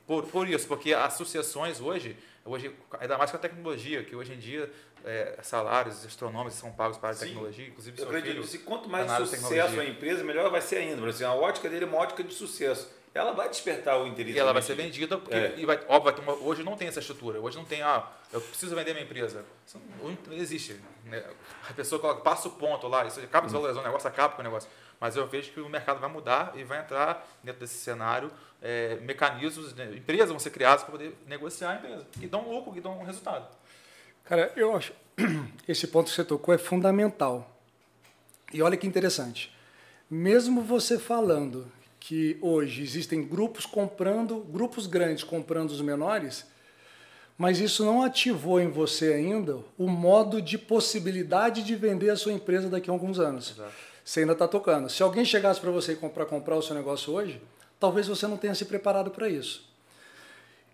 Por, 0.07 0.25
por 0.27 0.49
isso, 0.49 0.69
porque 0.69 0.95
as 0.95 1.15
sucessões 1.15 1.81
hoje, 1.81 2.17
hoje, 2.45 2.75
ainda 3.01 3.19
mais 3.19 3.31
com 3.31 3.37
a 3.37 3.41
tecnologia, 3.41 4.05
que 4.05 4.15
hoje 4.15 4.33
em 4.33 4.39
dia 4.39 4.71
é, 5.05 5.39
salários 5.43 6.05
astronômicos 6.07 6.59
são 6.59 6.71
pagos 6.71 6.97
para 6.97 7.11
a 7.11 7.15
tecnologia, 7.15 7.67
inclusive 7.67 8.01
eu 8.01 8.07
acredito, 8.07 8.45
se 8.45 8.59
quanto 8.59 8.89
mais 8.89 9.11
sucesso 9.29 9.81
a 9.81 9.85
empresa, 9.85 10.23
melhor 10.23 10.49
vai 10.51 10.61
ser 10.61 10.77
ainda. 10.77 11.05
Assim, 11.09 11.25
a 11.25 11.35
ótica 11.35 11.69
dele 11.69 11.85
é 11.85 11.89
uma 11.89 11.99
ótica 11.99 12.23
de 12.23 12.33
sucesso 12.33 12.89
ela 13.13 13.33
vai 13.33 13.49
despertar 13.49 14.01
o 14.01 14.07
interesse. 14.07 14.37
E 14.37 14.41
ela 14.41 14.53
vai 14.53 14.63
ser 14.63 14.75
vendida, 14.75 15.19
porque 15.19 15.35
é. 15.35 15.55
e 15.57 15.67
vai, 15.67 15.81
óbvio, 15.89 16.15
uma, 16.23 16.33
hoje 16.35 16.63
não 16.63 16.77
tem 16.77 16.87
essa 16.87 17.01
estrutura. 17.01 17.41
Hoje 17.41 17.57
não 17.57 17.65
tem, 17.65 17.83
ah, 17.83 18.07
eu 18.33 18.41
preciso 18.41 18.75
vender 18.77 18.93
minha 18.93 19.05
empresa. 19.05 19.45
Isso 19.67 19.81
não, 20.01 20.17
não 20.29 20.33
existe. 20.35 20.81
Né? 21.05 21.25
A 21.69 21.73
pessoa 21.73 22.01
coloca, 22.01 22.21
passa 22.21 22.47
o 22.47 22.53
ponto 22.53 22.87
lá, 22.87 23.05
isso 23.05 23.19
acaba 23.21 23.47
desvalorizando 23.47 23.85
o 23.85 23.87
negócio, 23.87 24.09
acaba 24.09 24.35
com 24.35 24.43
o 24.43 24.45
negócio. 24.45 24.71
Mas 25.01 25.17
eu 25.17 25.27
vejo 25.27 25.51
que 25.51 25.61
o 25.61 25.69
mercado 25.69 25.99
vai 25.99 26.11
mudar 26.11 26.53
e 26.55 26.63
vai 26.63 26.81
entrar 26.81 27.27
dentro 27.43 27.61
desse 27.61 27.79
cenário 27.79 28.31
é, 28.61 28.97
mecanismos, 28.97 29.75
né? 29.75 29.91
empresas 29.95 30.29
vão 30.29 30.39
ser 30.39 30.51
criadas 30.51 30.83
para 30.83 30.93
poder 30.93 31.17
negociar 31.27 31.71
a 31.71 31.75
empresa, 31.77 32.07
que 32.13 32.27
dão 32.27 32.49
lucro, 32.51 32.73
que 32.73 32.81
dão 32.81 33.03
resultado. 33.03 33.49
Cara, 34.25 34.53
eu 34.55 34.77
acho 34.77 34.93
esse 35.67 35.87
ponto 35.87 36.11
que 36.11 36.15
você 36.15 36.25
tocou 36.25 36.55
é 36.55 36.59
fundamental. 36.59 37.51
E 38.53 38.63
olha 38.63 38.77
que 38.77 38.87
interessante. 38.87 39.53
Mesmo 40.11 40.63
você 40.63 40.99
falando 40.99 41.71
que 41.99 42.37
hoje 42.41 42.83
existem 42.83 43.27
grupos 43.27 43.65
comprando, 43.65 44.41
grupos 44.41 44.87
grandes 44.87 45.25
comprando 45.25 45.71
os 45.71 45.81
menores, 45.81 46.47
mas 47.39 47.59
isso 47.59 47.85
não 47.85 48.03
ativou 48.03 48.61
em 48.61 48.69
você 48.69 49.15
ainda 49.15 49.61
o 49.79 49.89
modo 49.89 50.43
de 50.43 50.59
possibilidade 50.59 51.63
de 51.63 51.75
vender 51.75 52.11
a 52.11 52.17
sua 52.17 52.33
empresa 52.33 52.69
daqui 52.69 52.91
a 52.91 52.93
alguns 52.93 53.19
anos. 53.19 53.53
Exato. 53.53 53.90
Você 54.11 54.21
ainda 54.21 54.33
está 54.33 54.49
tocando. 54.49 54.91
Se 54.91 55.05
alguém 55.05 55.25
chegasse 55.25 55.61
para 55.61 55.71
você 55.71 55.95
para 55.95 56.27
comprar 56.27 56.57
o 56.57 56.63
seu 56.63 56.75
negócio 56.75 57.13
hoje, 57.15 57.41
talvez 57.79 58.09
você 58.09 58.27
não 58.27 58.37
tenha 58.37 58.53
se 58.57 58.65
preparado 58.65 59.09
para 59.09 59.29
isso. 59.29 59.65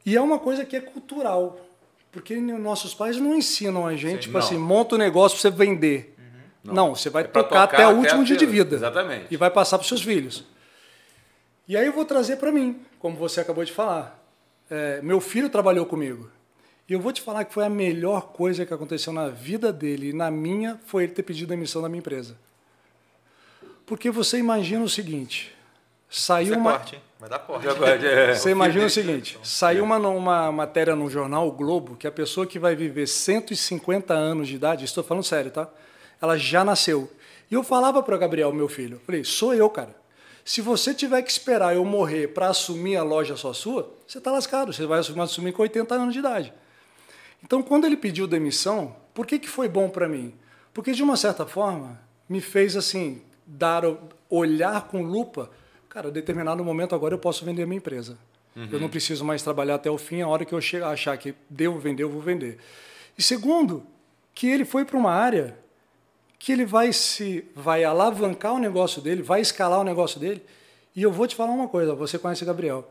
E 0.07 0.17
é 0.17 0.21
uma 0.23 0.39
coisa 0.39 0.65
que 0.65 0.75
é 0.75 0.81
cultural, 0.81 1.61
porque 2.11 2.35
nossos 2.35 2.95
pais 2.95 3.19
não 3.19 3.35
ensinam 3.35 3.87
a 3.87 3.95
gente, 3.95 4.13
Sim, 4.13 4.19
tipo 4.21 4.39
não. 4.39 4.41
assim, 4.41 4.57
monta 4.57 4.95
um 4.95 4.99
negócio 4.99 5.39
para 5.39 5.51
você 5.51 5.55
vender. 5.55 6.17
Uhum. 6.19 6.25
Não. 6.65 6.75
não. 6.75 6.95
você 6.95 7.11
vai 7.11 7.25
é 7.25 7.27
tocar, 7.27 7.67
tocar, 7.67 7.75
até, 7.75 7.87
o 7.87 7.99
último 7.99 8.25
dia 8.25 8.39
de 8.39 8.47
vida. 8.47 8.75
Exatamente. 8.75 9.27
E 9.31 9.37
vai 9.37 9.51
passar 9.51 9.77
para 9.77 9.83
os 9.83 9.89
seus 9.89 10.01
filhos. 10.01 10.43
E 11.69 11.77
aí 11.77 11.85
eu 11.85 11.93
vou 11.93 12.07
trazer 12.07 12.37
para 12.37 12.51
mim, 12.51 12.81
como 12.99 13.19
você 13.19 13.43
acabou 13.43 13.67
de 13.67 13.73
falar. 13.73 14.19
É, 14.71 15.03
meu 15.03 15.21
filho 15.21 15.51
trabalhou 15.51 15.85
comigo. 15.85 16.31
E 16.89 16.95
eu 16.95 17.01
vou 17.01 17.13
te 17.13 17.21
falar 17.21 17.45
que 17.45 17.53
foi 17.53 17.67
a 17.67 17.69
melhor 17.69 18.29
coisa 18.29 18.65
que 18.65 18.73
aconteceu 18.73 19.13
na 19.13 19.29
vida 19.29 19.71
dele 19.71 20.09
e 20.09 20.13
na 20.15 20.31
minha 20.31 20.81
foi 20.87 21.03
ele 21.03 21.13
ter 21.13 21.23
pedido 21.23 21.51
a 21.51 21.55
emissão 21.55 21.83
da 21.83 21.89
minha 21.91 21.99
empresa. 21.99 22.46
Porque 23.87 24.11
você 24.11 24.39
imagina 24.39 24.85
o 24.85 24.89
seguinte: 24.89 25.55
saiu 26.11 26.55
é 26.55 26.57
uma. 26.59 26.73
Corte, 26.73 27.01
Vai 27.19 27.31
dar 27.31 27.39
corte. 27.39 27.67
É. 28.07 28.35
Você 28.37 28.51
imagina 28.51 28.85
o 28.85 28.91
seguinte: 28.91 29.39
saiu 29.43 29.85
uma, 29.85 29.97
uma 29.97 30.53
matéria 30.53 30.95
no 30.95 31.09
jornal 31.09 31.49
o 31.49 31.53
Globo 31.53 31.97
que 31.97 32.07
a 32.07 32.13
pessoa 32.13 32.47
que 32.47 32.59
vai 32.59 32.77
viver 32.77 33.07
150 33.07 34.13
anos 34.13 34.49
de 34.49 34.57
idade, 34.57 34.85
estou 34.85 35.03
falando 35.03 35.25
sério, 35.25 35.51
tá? 35.51 35.69
Ela 36.21 36.37
já 36.37 36.65
nasceu. 36.65 37.11
E 37.51 37.55
eu 37.55 37.63
falava 37.63 38.03
para 38.03 38.15
o 38.15 38.19
Gabriel, 38.19 38.53
meu 38.53 38.69
filho, 38.69 39.01
falei, 39.07 39.25
sou 39.25 39.55
eu, 39.55 39.71
cara. 39.71 39.95
Se 40.45 40.61
você 40.61 40.95
tiver 40.95 41.23
que 41.23 41.31
esperar 41.31 41.75
eu 41.75 41.85
morrer 41.85 42.29
para 42.29 42.49
assumir 42.49 42.97
a 42.97 43.03
loja 43.03 43.37
só 43.37 43.53
sua, 43.53 43.93
você 44.07 44.19
está 44.19 44.31
lascado. 44.31 44.73
Você 44.73 44.87
vai 44.87 45.01
assumir 45.01 45.53
com 45.53 45.63
80 45.63 45.95
anos 45.95 46.13
de 46.13 46.21
idade. 46.21 46.53
Então, 47.43 47.63
quando 47.63 47.85
ele 47.85 47.97
pediu 47.97 48.27
demissão, 48.27 48.95
por 49.13 49.27
que, 49.27 49.39
que 49.39 49.49
foi 49.49 49.69
bom 49.69 49.89
para 49.89 50.09
mim? 50.09 50.35
Porque, 50.73 50.93
de 50.93 51.03
uma 51.03 51.17
certa 51.17 51.47
forma, 51.47 52.01
me 52.29 52.41
fez 52.41 52.77
assim, 52.77 53.23
dar, 53.47 53.83
olhar 54.29 54.89
com 54.89 55.03
lupa. 55.03 55.51
Cara, 55.89 56.11
determinado 56.11 56.65
momento 56.65 56.95
agora 56.95 57.15
eu 57.15 57.19
posso 57.19 57.45
vender 57.45 57.63
a 57.63 57.67
minha 57.67 57.79
empresa. 57.79 58.19
Uhum. 58.55 58.69
Eu 58.73 58.81
não 58.81 58.89
preciso 58.89 59.25
mais 59.25 59.43
trabalhar 59.43 59.77
até 59.77 59.91
o 59.91 59.99
fim. 59.99 60.23
A 60.23 60.29
hora 60.29 60.45
que 60.45 60.53
eu 60.53 60.61
chegar, 60.61 60.89
achar 60.89 61.17
que 61.17 61.35
devo 61.49 61.79
vender, 61.79 62.03
eu 62.03 62.11
vou 62.11 62.21
vender. 62.21 62.59
E 63.17 63.23
segundo, 63.23 63.87
que 64.35 64.47
ele 64.47 64.65
foi 64.65 64.85
para 64.85 64.97
uma 64.97 65.13
área 65.13 65.57
que 66.39 66.53
ele 66.53 66.65
vai 66.65 66.93
se 66.93 67.47
vai 67.55 67.85
alavancar 67.85 68.53
o 68.55 68.59
negócio 68.59 69.01
dele, 69.01 69.23
vai 69.23 69.41
escalar 69.41 69.81
o 69.81 69.85
negócio 69.85 70.21
dele. 70.21 70.43
E 70.95 71.03
eu 71.03 71.13
vou 71.13 71.27
te 71.27 71.35
falar 71.35 71.53
uma 71.53 71.69
coisa, 71.69 71.95
você 71.95 72.19
conhece 72.19 72.45
Gabriel. 72.45 72.87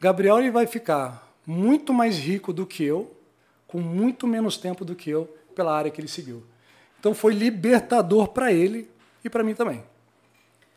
Gabriel 0.00 0.38
ele 0.38 0.50
vai 0.50 0.66
ficar 0.66 1.32
muito 1.46 1.92
mais 1.92 2.18
rico 2.18 2.52
do 2.52 2.66
que 2.66 2.84
eu, 2.84 3.14
com 3.66 3.80
muito 3.80 4.26
menos 4.26 4.56
tempo 4.56 4.84
do 4.84 4.94
que 4.94 5.10
eu, 5.10 5.24
pela 5.54 5.76
área 5.76 5.90
que 5.90 6.00
ele 6.00 6.08
seguiu. 6.08 6.42
Então 7.00 7.14
foi 7.14 7.34
libertador 7.34 8.28
para 8.28 8.52
ele 8.52 8.88
e 9.26 9.30
para 9.30 9.42
mim 9.42 9.54
também 9.54 9.84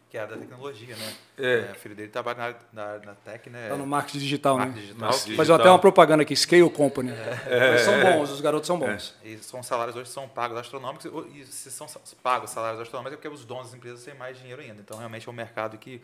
que 0.09 0.17
é 0.17 0.21
a 0.21 0.25
da 0.25 0.35
tecnologia, 0.35 0.95
né? 0.95 1.13
É. 1.37 1.67
é. 1.69 1.71
O 1.71 1.75
filho 1.75 1.95
dele 1.95 2.09
trabalha 2.09 2.57
na, 2.73 2.83
na, 2.83 2.99
na 3.05 3.13
tech, 3.13 3.47
né? 3.47 3.69
Tá 3.69 3.77
no 3.77 3.85
marketing 3.85 4.17
digital, 4.17 4.57
marketing 4.57 4.75
né? 4.75 4.81
Digital, 4.81 5.09
marketing 5.09 5.35
Fazer 5.35 5.53
até 5.53 5.69
uma 5.69 5.77
propaganda 5.77 6.23
aqui, 6.23 6.35
Scale 6.35 6.67
Company. 6.71 7.11
É. 7.11 7.69
Eles 7.69 7.81
são 7.81 8.01
bons, 8.01 8.31
os 8.31 8.41
garotos 8.41 8.65
são 8.65 8.79
bons. 8.79 9.15
É. 9.23 9.29
E 9.29 9.37
são 9.37 9.61
salários 9.61 9.95
hoje 9.95 10.09
são 10.09 10.27
pagos 10.27 10.57
astronômicos, 10.57 11.05
e 11.35 11.45
se 11.45 11.69
são 11.69 11.87
pagos 12.23 12.49
salários 12.49 12.81
astronômicos 12.81 13.13
é 13.13 13.15
porque 13.17 13.27
os 13.27 13.45
donos 13.45 13.65
das 13.65 13.75
empresas 13.75 14.03
têm 14.03 14.15
mais 14.15 14.35
dinheiro 14.35 14.61
ainda. 14.61 14.81
Então, 14.81 14.97
realmente 14.97 15.27
é 15.27 15.31
um 15.31 15.35
mercado 15.35 15.77
que 15.77 16.01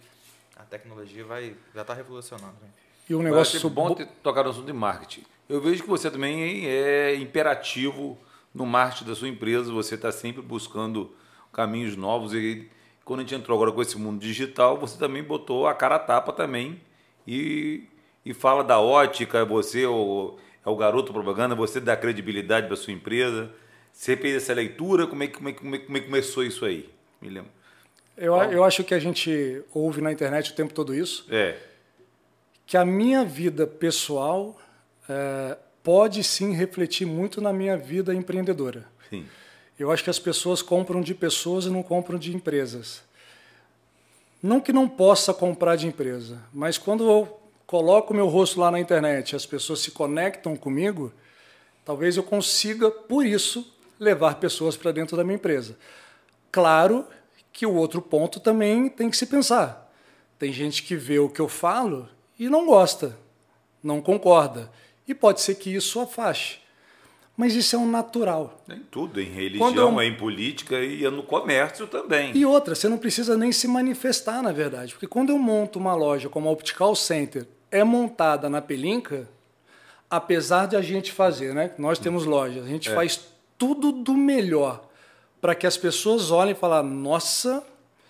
a 0.55 0.62
tecnologia 0.62 1.25
vai 1.25 1.55
já 1.73 1.81
está 1.81 1.95
revolucionando. 1.95 2.53
Né? 2.62 2.69
E 3.10 3.15
um 3.15 3.23
negócio 3.23 3.58
é 3.58 3.69
bom 3.71 3.95
ter 3.95 4.05
tocado 4.21 4.49
no 4.49 4.51
assunto 4.51 4.67
de 4.67 4.73
marketing. 4.73 5.23
Eu 5.49 5.60
vejo 5.60 5.81
que 5.81 5.89
você 5.89 6.12
também 6.12 6.67
é 6.67 7.15
imperativo 7.15 8.19
no 8.53 8.67
marketing 8.67 9.05
da 9.05 9.15
sua 9.15 9.27
empresa, 9.27 9.71
você 9.71 9.95
está 9.95 10.12
sempre 10.12 10.43
buscando 10.43 11.12
caminhos 11.56 11.96
novos 11.96 12.34
e 12.34 12.70
quando 13.06 13.22
a 13.22 13.24
gente 13.24 13.36
entrou 13.36 13.56
agora 13.56 13.72
com 13.72 13.82
esse 13.82 13.98
mundo 13.98 14.20
digital, 14.20 14.78
você 14.78 14.98
também 14.98 15.24
botou 15.24 15.68
a 15.68 15.74
cara 15.74 15.96
a 15.96 16.00
tapa 16.00 16.34
também 16.34 16.82
e, 17.26 17.84
e 18.26 18.34
fala 18.34 18.63
da 18.63 18.80
ótica, 18.80 19.46
você 19.46 19.84
é 19.84 19.88
o, 19.88 20.38
é 20.65 20.70
o 20.70 20.76
garoto 20.76 21.13
propaganda, 21.13 21.56
você 21.56 21.80
dá 21.80 21.96
credibilidade 21.96 22.68
para 22.68 22.76
sua 22.76 22.91
empresa. 22.91 23.52
Você 23.94 24.18
fez 24.18 24.36
essa 24.36 24.54
leitura, 24.54 25.08
como 25.08 25.24
é, 25.24 25.28
como 25.28 25.48
é, 25.48 25.54
como 25.54 25.76
é, 25.76 25.80
como 25.80 25.98
é 25.98 26.00
que 26.02 26.08
começou 26.08 26.44
isso 26.44 26.65
aí? 26.65 26.89
Me 27.22 27.30
lembro. 27.30 27.50
Eu, 28.18 28.36
eu 28.36 28.63
acho 28.63 28.84
que 28.84 28.94
a 28.94 29.00
gente 29.00 29.63
ouve 29.74 30.02
na 30.02 30.12
internet 30.12 30.52
o 30.52 30.56
tempo 30.56 30.74
todo 30.74 30.94
isso. 30.94 31.26
É. 31.30 31.58
Que 32.65 32.76
a 32.76 32.84
minha 32.84 33.24
vida 33.24 33.65
pessoal 33.65 34.60
é, 35.08 35.58
pode 35.82 36.24
sim 36.24 36.54
refletir 36.54 37.06
muito 37.06 37.39
na 37.39 37.54
minha 37.54 37.78
vida 37.78 38.13
empreendedora. 38.13 38.86
Sim. 39.10 39.26
Eu 39.78 39.92
acho 39.92 40.04
que 40.04 40.10
as 40.10 40.20
pessoas 40.20 40.62
compram 40.62 41.02
de 41.02 41.14
pessoas 41.14 41.66
e 41.66 41.70
não 41.70 41.84
compram 41.84 42.18
de 42.18 42.34
empresas. 42.36 43.04
Não 44.42 44.62
que 44.62 44.72
não 44.72 44.88
possa 44.88 45.34
comprar 45.34 45.76
de 45.76 45.88
empresa, 45.88 46.42
mas 46.54 46.78
quando 46.78 47.10
eu 47.10 47.40
coloco 47.66 48.14
meu 48.14 48.28
rosto 48.28 48.60
lá 48.60 48.70
na 48.72 48.80
internet, 48.80 49.36
as 49.36 49.46
pessoas 49.46 49.80
se 49.80 49.92
conectam 49.92 50.56
comigo, 50.56 51.12
talvez 51.84 52.16
eu 52.16 52.24
consiga, 52.24 52.90
por 52.90 53.26
isso, 53.26 53.70
levar 54.00 54.36
pessoas 54.36 54.78
para 54.78 54.92
dentro 54.92 55.18
da 55.18 55.24
minha 55.24 55.36
empresa. 55.36 55.78
Claro 56.52 57.06
que 57.52 57.66
o 57.66 57.74
outro 57.74 58.02
ponto 58.02 58.40
também 58.40 58.88
tem 58.88 59.10
que 59.10 59.18
se 59.18 59.26
pensar. 59.26 59.92
Tem 60.38 60.54
gente 60.54 60.84
que 60.84 60.96
vê 60.96 61.20
o 61.20 61.30
que 61.30 61.40
eu 61.40 61.50
falo 61.50 62.08
e 62.38 62.50
não 62.50 62.66
gosta, 62.66 63.18
não 63.82 64.02
concorda. 64.02 64.72
E 65.08 65.14
pode 65.14 65.42
ser 65.42 65.56
que 65.56 65.74
isso 65.74 66.00
afaste. 66.00 66.64
Mas 67.38 67.54
isso 67.54 67.76
é 67.76 67.80
um 67.80 67.89
natural. 67.89 68.63
Em 68.69 68.80
tudo, 68.80 69.19
em 69.19 69.26
religião, 69.26 70.02
eu... 70.02 70.02
em 70.02 70.15
política 70.15 70.80
e 70.80 71.04
no 71.10 71.21
comércio 71.21 71.86
também. 71.86 72.32
E 72.36 72.45
outra, 72.45 72.74
você 72.76 72.88
não 72.88 72.98
precisa 72.98 73.38
nem 73.38 73.52
se 73.52 73.67
manifestar, 73.67 74.41
na 74.41 74.54
verdade. 74.54 74.93
Porque 74.93 75.08
quando 75.08 75.32
eu 75.32 75.38
monto 75.38 75.78
uma 75.78 75.93
loja 75.93 76.30
como 76.30 76.48
a 76.48 76.52
Optical 76.52 76.95
Center, 76.95 77.45
é 77.69 77.84
montada 77.84 78.50
na 78.50 78.62
pelinca, 78.62 79.28
apesar 80.10 80.67
de 80.67 80.78
a 80.78 80.82
gente 80.82 81.12
fazer, 81.12 81.54
né? 81.54 81.71
Nós 81.78 82.00
temos 82.00 82.26
lojas, 82.26 82.63
a 82.63 82.67
gente 82.67 82.89
é. 82.89 82.95
faz 82.95 83.19
tudo 83.58 83.91
do 83.91 84.13
melhor 84.13 84.88
para 85.41 85.54
que 85.54 85.67
as 85.67 85.76
pessoas 85.76 86.32
olhem 86.32 86.54
e 86.54 86.56
falem: 86.56 86.89
nossa, 86.89 87.63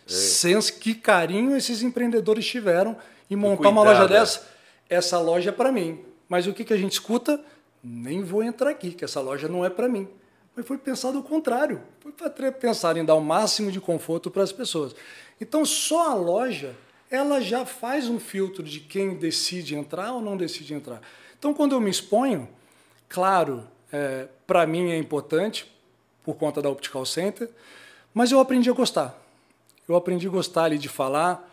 é. 0.07 0.11
sens, 0.11 0.69
que 0.69 0.93
carinho 0.93 1.57
esses 1.57 1.81
empreendedores 1.81 2.45
tiveram 2.45 2.95
em 3.29 3.35
montar 3.35 3.69
uma 3.69 3.83
loja 3.83 4.07
dessa. 4.07 4.47
Essa 4.87 5.19
loja 5.19 5.49
é 5.49 5.53
para 5.53 5.71
mim. 5.71 5.99
Mas 6.29 6.45
o 6.47 6.53
que, 6.53 6.63
que 6.63 6.73
a 6.73 6.77
gente 6.77 6.93
escuta? 6.93 7.39
Nem 7.87 8.23
vou 8.23 8.43
entrar 8.43 8.71
aqui, 8.71 8.91
que 8.91 9.05
essa 9.05 9.21
loja 9.21 9.47
não 9.47 9.63
é 9.63 9.69
para 9.69 9.87
mim. 9.87 10.07
Mas 10.55 10.65
foi 10.65 10.77
pensado 10.77 11.19
o 11.19 11.23
contrário. 11.23 11.81
Foi 11.99 12.11
pensar 12.51 12.97
em 12.97 13.05
dar 13.05 13.13
o 13.13 13.21
máximo 13.21 13.71
de 13.71 13.79
conforto 13.79 14.31
para 14.31 14.41
as 14.41 14.51
pessoas. 14.51 14.95
Então, 15.39 15.63
só 15.63 16.09
a 16.09 16.15
loja, 16.15 16.75
ela 17.11 17.39
já 17.41 17.63
faz 17.63 18.09
um 18.09 18.19
filtro 18.19 18.63
de 18.63 18.79
quem 18.79 19.15
decide 19.15 19.75
entrar 19.75 20.13
ou 20.13 20.21
não 20.21 20.35
decide 20.35 20.73
entrar. 20.73 20.99
Então, 21.37 21.53
quando 21.53 21.73
eu 21.73 21.81
me 21.81 21.91
exponho, 21.91 22.49
claro, 23.07 23.67
é, 23.91 24.27
para 24.47 24.65
mim 24.65 24.89
é 24.89 24.97
importante, 24.97 25.71
por 26.23 26.35
conta 26.35 26.63
da 26.63 26.69
Optical 26.69 27.05
Center, 27.05 27.47
mas 28.13 28.31
eu 28.31 28.39
aprendi 28.39 28.67
a 28.67 28.73
gostar. 28.73 29.21
Eu 29.87 29.95
aprendi 29.95 30.25
a 30.25 30.31
gostar 30.31 30.63
ali 30.63 30.79
de 30.79 30.89
falar, 30.89 31.51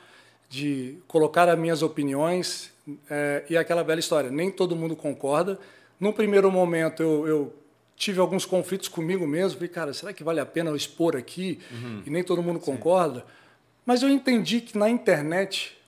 de 0.48 0.96
colocar 1.06 1.46
as 1.46 1.58
minhas 1.58 1.82
opiniões, 1.82 2.72
é, 3.10 3.44
e 3.50 3.56
aquela 3.56 3.82
velha 3.82 4.00
história, 4.00 4.30
nem 4.30 4.50
todo 4.50 4.74
mundo 4.74 4.96
concorda. 4.96 5.58
No 6.02 6.12
primeiro 6.12 6.50
momento, 6.50 7.00
eu, 7.00 7.28
eu 7.28 7.54
tive 7.94 8.18
alguns 8.18 8.44
conflitos 8.44 8.88
comigo 8.88 9.24
mesmo. 9.24 9.58
Falei, 9.58 9.68
cara, 9.68 9.94
será 9.94 10.12
que 10.12 10.24
vale 10.24 10.40
a 10.40 10.44
pena 10.44 10.68
eu 10.68 10.74
expor 10.74 11.14
aqui? 11.16 11.60
Uhum. 11.70 12.02
E 12.04 12.10
nem 12.10 12.24
todo 12.24 12.42
mundo 12.42 12.58
concorda. 12.58 13.20
Sim. 13.20 13.26
Mas 13.86 14.02
eu 14.02 14.08
entendi 14.08 14.60
que 14.60 14.76
na 14.76 14.90
internet 14.90 15.78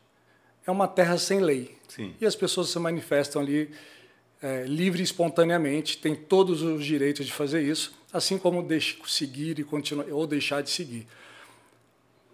é 0.65 0.71
uma 0.71 0.87
terra 0.87 1.19
sem 1.19 1.41
lei. 1.41 1.77
Sim. 1.89 2.15
E 2.21 2.27
as 2.27 2.37
pessoas 2.37 2.69
se 2.69 2.79
manifestam 2.79 3.43
ali 3.43 3.73
é, 4.41 4.63
livre 4.69 5.01
e 5.01 5.03
espontaneamente, 5.03 5.99
têm 5.99 6.15
todos 6.15 6.63
os 6.63 6.85
direitos 6.85 7.27
de 7.27 7.33
fazer 7.33 7.63
isso, 7.63 7.93
assim 8.13 8.39
como 8.39 8.63
de 8.63 8.79
seguir 9.09 9.59
e 9.59 9.65
continuar, 9.65 10.07
ou 10.13 10.29
deixar 10.29 10.63
de 10.63 10.71
seguir. 10.71 11.09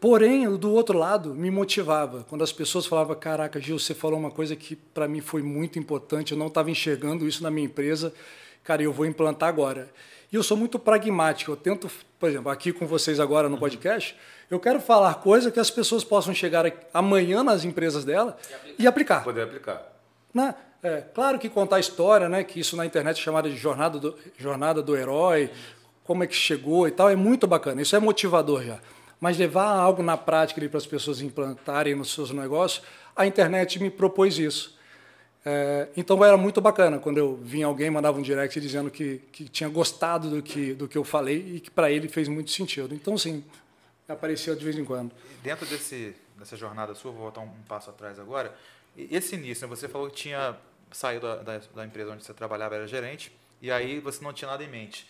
Porém, 0.01 0.49
do 0.57 0.73
outro 0.73 0.99
lado, 0.99 1.35
me 1.35 1.51
motivava. 1.51 2.25
Quando 2.27 2.43
as 2.43 2.51
pessoas 2.51 2.87
falavam, 2.87 3.15
caraca, 3.15 3.61
Gil, 3.61 3.79
você 3.79 3.95
falou 3.95 4.19
uma 4.19 4.31
coisa 4.31 4.57
que 4.57 4.75
para 4.75 5.07
mim 5.07 5.21
foi 5.21 5.43
muito 5.43 5.79
importante, 5.79 6.33
eu 6.33 6.39
não 6.39 6.47
estava 6.47 6.71
enxergando 6.71 7.29
isso 7.29 7.43
na 7.43 7.51
minha 7.51 7.67
empresa, 7.67 8.13
cara, 8.65 8.83
eu 8.83 8.95
vou 8.95 9.05
implantar 9.05 9.51
agora. 9.51 9.91
E 10.33 10.37
eu 10.37 10.43
sou 10.43 10.57
muito 10.57 10.79
pragmático, 10.79 11.51
eu 11.51 11.57
tento, 11.57 11.91
por 12.19 12.31
exemplo, 12.31 12.51
aqui 12.51 12.73
com 12.73 12.87
vocês 12.87 13.21
agora 13.21 13.47
no 13.47 13.59
podcast, 13.59 14.17
eu 14.51 14.59
quero 14.59 14.81
falar 14.81 15.15
coisa 15.17 15.51
que 15.51 15.61
as 15.61 15.71
pessoas 15.71 16.03
possam 16.03 16.33
chegar 16.33 16.65
amanhã 16.95 17.45
nas 17.45 17.65
empresas 17.65 18.03
dela 18.03 18.39
e 18.49 18.55
aplicar. 18.55 18.75
E 18.79 18.87
aplicar. 18.87 19.25
Poder 19.25 19.43
aplicar. 19.43 19.93
Né? 20.33 20.55
É, 20.83 21.03
claro 21.13 21.39
que 21.39 21.51
contar 21.51 21.77
a 21.77 21.81
história, 21.81 22.27
né, 22.27 22.43
que 22.43 22.59
isso 22.59 22.75
na 22.75 22.87
internet 22.87 23.19
é 23.19 23.23
chamado 23.23 23.51
de 23.51 23.57
jornada 23.57 23.99
do, 23.99 24.17
jornada 24.39 24.81
do 24.81 24.97
herói, 24.97 25.51
como 26.05 26.25
é 26.25 26.27
que 26.27 26.35
chegou 26.35 26.89
e 26.89 26.91
tal, 26.91 27.11
é 27.11 27.17
muito 27.17 27.47
bacana, 27.47 27.83
isso 27.83 27.95
é 27.95 27.99
motivador 27.99 28.63
já. 28.65 28.79
Mas 29.21 29.37
levar 29.37 29.67
algo 29.67 30.03
na 30.03 30.17
prática 30.17 30.67
para 30.69 30.79
as 30.79 30.87
pessoas 30.87 31.21
implantarem 31.21 31.95
nos 31.95 32.13
seus 32.13 32.31
negócios, 32.31 32.85
a 33.15 33.27
internet 33.27 33.79
me 33.79 33.91
propôs 33.91 34.39
isso. 34.39 34.79
É, 35.45 35.89
então 35.97 36.23
era 36.23 36.37
muito 36.37 36.61
bacana 36.61 36.99
quando 36.99 37.17
eu 37.17 37.37
vinha 37.37 37.65
alguém 37.65 37.91
mandava 37.91 38.19
um 38.19 38.23
direct 38.23 38.61
dizendo 38.61 38.91
que, 38.91 39.23
que 39.33 39.49
tinha 39.49 39.71
gostado 39.71 40.29
do 40.29 40.43
que, 40.43 40.75
do 40.75 40.87
que 40.87 40.99
eu 40.99 41.05
falei 41.05 41.57
e 41.57 41.61
que 41.61 41.71
para 41.71 41.91
ele 41.91 42.09
fez 42.09 42.29
muito 42.29 42.51
sentido. 42.51 42.95
Então, 42.95 43.17
sim, 43.17 43.43
apareceu 44.09 44.55
de 44.55 44.65
vez 44.65 44.77
em 44.77 44.85
quando. 44.85 45.13
Dentro 45.43 45.65
desse, 45.67 46.15
dessa 46.37 46.57
jornada 46.57 46.95
sua, 46.95 47.11
vou 47.11 47.23
voltar 47.23 47.41
um, 47.41 47.51
passo 47.67 47.91
atrás 47.91 48.19
agora. 48.19 48.55
Esse 48.97 49.35
início, 49.35 49.67
né, 49.67 49.75
você 49.75 49.89
falou 49.89 50.11
que 50.11 50.17
tinha 50.17 50.57
saído 50.91 51.27
da, 51.27 51.37
da, 51.37 51.61
da, 51.75 51.87
empresa 51.87 52.13
onde 52.13 52.25
você 52.25 52.35
trabalhava, 52.35 52.75
era 52.75 52.87
gerente, 52.87 53.33
e 53.63 53.71
aí 53.71 54.01
você 54.01 54.23
não 54.23 54.33
tinha 54.33 54.51
nada 54.51 54.63
em 54.65 54.69
mente. 54.69 55.07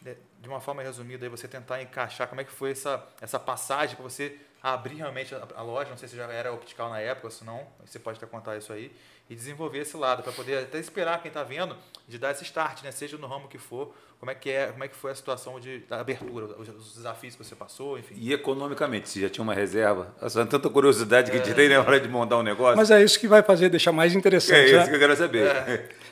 De 0.00 0.48
uma 0.48 0.60
forma 0.60 0.82
resumida, 0.82 1.26
aí 1.26 1.28
você 1.28 1.48
tentar 1.48 1.82
encaixar 1.82 2.28
como 2.28 2.40
é 2.40 2.44
que 2.44 2.52
foi 2.52 2.70
essa, 2.70 3.04
essa 3.20 3.38
passagem 3.38 3.96
para 3.96 4.04
você 4.04 4.38
abrir 4.62 4.96
realmente 4.96 5.34
a, 5.34 5.46
a, 5.56 5.62
loja, 5.62 5.90
não 5.90 5.96
sei 5.96 6.08
se 6.08 6.16
já 6.16 6.24
era 6.32 6.52
optical 6.52 6.90
na 6.90 7.00
época, 7.00 7.30
se 7.30 7.44
não, 7.44 7.66
você 7.84 7.98
pode 7.98 8.18
até 8.18 8.26
contar 8.26 8.56
isso 8.56 8.72
aí, 8.72 8.92
e 9.30 9.34
desenvolver 9.34 9.80
esse 9.80 9.96
lado, 9.96 10.22
para 10.22 10.32
poder 10.32 10.58
até 10.58 10.78
esperar 10.78 11.20
quem 11.20 11.28
está 11.28 11.42
vendo 11.42 11.76
de 12.08 12.18
dar 12.18 12.32
esse 12.32 12.44
start, 12.44 12.82
né? 12.82 12.90
seja 12.90 13.16
no 13.18 13.26
ramo 13.26 13.46
que 13.46 13.58
for, 13.58 13.94
como 14.18 14.32
é 14.32 14.34
que, 14.34 14.50
é, 14.50 14.66
como 14.66 14.82
é 14.82 14.88
que 14.88 14.96
foi 14.96 15.12
a 15.12 15.14
situação 15.14 15.60
de, 15.60 15.80
da 15.80 16.00
abertura, 16.00 16.46
os, 16.58 16.68
os 16.68 16.94
desafios 16.96 17.36
que 17.36 17.44
você 17.44 17.54
passou, 17.54 17.98
enfim. 17.98 18.14
E 18.18 18.32
economicamente, 18.32 19.08
se 19.08 19.20
já 19.20 19.28
tinha 19.28 19.44
uma 19.44 19.54
reserva? 19.54 20.12
Essa 20.20 20.44
tanta 20.44 20.68
curiosidade 20.68 21.30
que 21.30 21.36
é. 21.36 21.40
tirei 21.40 21.68
na 21.68 21.80
hora 21.80 22.00
de 22.00 22.08
montar 22.08 22.38
um 22.38 22.42
negócio. 22.42 22.76
Mas 22.76 22.90
é 22.90 23.02
isso 23.02 23.20
que 23.20 23.28
vai 23.28 23.42
fazer, 23.42 23.68
deixar 23.68 23.92
mais 23.92 24.14
interessante. 24.14 24.58
É 24.58 24.64
isso 24.66 24.76
né? 24.76 24.88
que 24.88 24.94
eu 24.94 24.98
quero 24.98 25.16
saber. 25.16 25.46
É. 25.46 25.88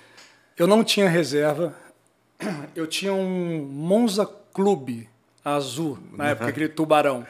Eu 0.59 0.67
não 0.67 0.83
tinha 0.83 1.07
reserva, 1.07 1.75
eu 2.75 2.87
tinha 2.87 3.13
um 3.13 3.65
Monza 3.65 4.27
Clube 4.53 5.09
azul, 5.45 5.99
na 6.13 6.31
época, 6.31 6.49
aquele 6.49 6.69
tubarão. 6.69 7.27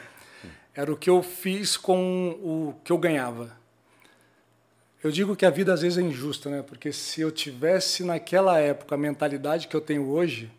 Era 0.73 0.91
o 0.91 0.97
que 0.97 1.09
eu 1.09 1.21
fiz 1.23 1.75
com 1.75 2.29
o 2.41 2.75
que 2.83 2.91
eu 2.91 2.97
ganhava. 2.97 3.55
Eu 5.03 5.11
digo 5.11 5.35
que 5.35 5.45
a 5.45 5.49
vida 5.49 5.73
às 5.73 5.81
vezes 5.81 5.97
é 5.97 6.01
injusta, 6.01 6.49
né? 6.49 6.63
Porque 6.65 6.91
se 6.91 7.21
eu 7.21 7.31
tivesse 7.31 8.03
naquela 8.03 8.59
época 8.59 8.95
a 8.95 8.97
mentalidade 8.97 9.67
que 9.67 9.75
eu 9.75 9.81
tenho 9.81 10.09
hoje, 10.09 10.51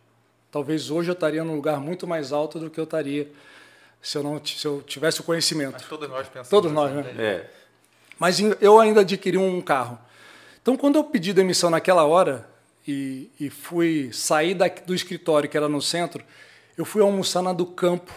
talvez 0.50 0.90
hoje 0.90 1.10
eu 1.10 1.14
estaria 1.14 1.42
num 1.42 1.56
lugar 1.56 1.80
muito 1.80 2.06
mais 2.06 2.32
alto 2.32 2.58
do 2.58 2.70
que 2.70 2.78
eu 2.78 2.84
estaria 2.84 3.30
se 4.00 4.16
eu 4.16 4.22
não 4.22 4.40
se 4.44 4.64
eu 4.64 4.82
tivesse 4.82 5.20
o 5.20 5.24
conhecimento. 5.24 5.72
Mas 5.72 5.88
todos 5.88 6.08
nós 6.08 6.28
pensamos. 6.28 6.48
Todos 6.48 6.72
nós, 6.72 6.92
né? 6.92 7.14
É. 7.18 7.50
Mas 8.18 8.38
eu 8.60 8.80
ainda 8.80 9.00
adquiri 9.00 9.36
um 9.36 9.60
carro. 9.60 9.98
Então, 10.60 10.76
quando 10.76 10.96
eu 10.96 11.04
pedi 11.04 11.32
demissão 11.32 11.70
naquela 11.70 12.04
hora 12.04 12.48
e, 12.88 13.30
e 13.38 13.50
fui 13.50 14.10
sair 14.12 14.54
da, 14.54 14.66
do 14.68 14.94
escritório 14.94 15.48
que 15.48 15.56
era 15.56 15.68
no 15.68 15.80
centro, 15.80 16.24
eu 16.76 16.84
fui 16.84 17.02
almoçar 17.02 17.42
na 17.42 17.52
do 17.52 17.66
campo, 17.66 18.12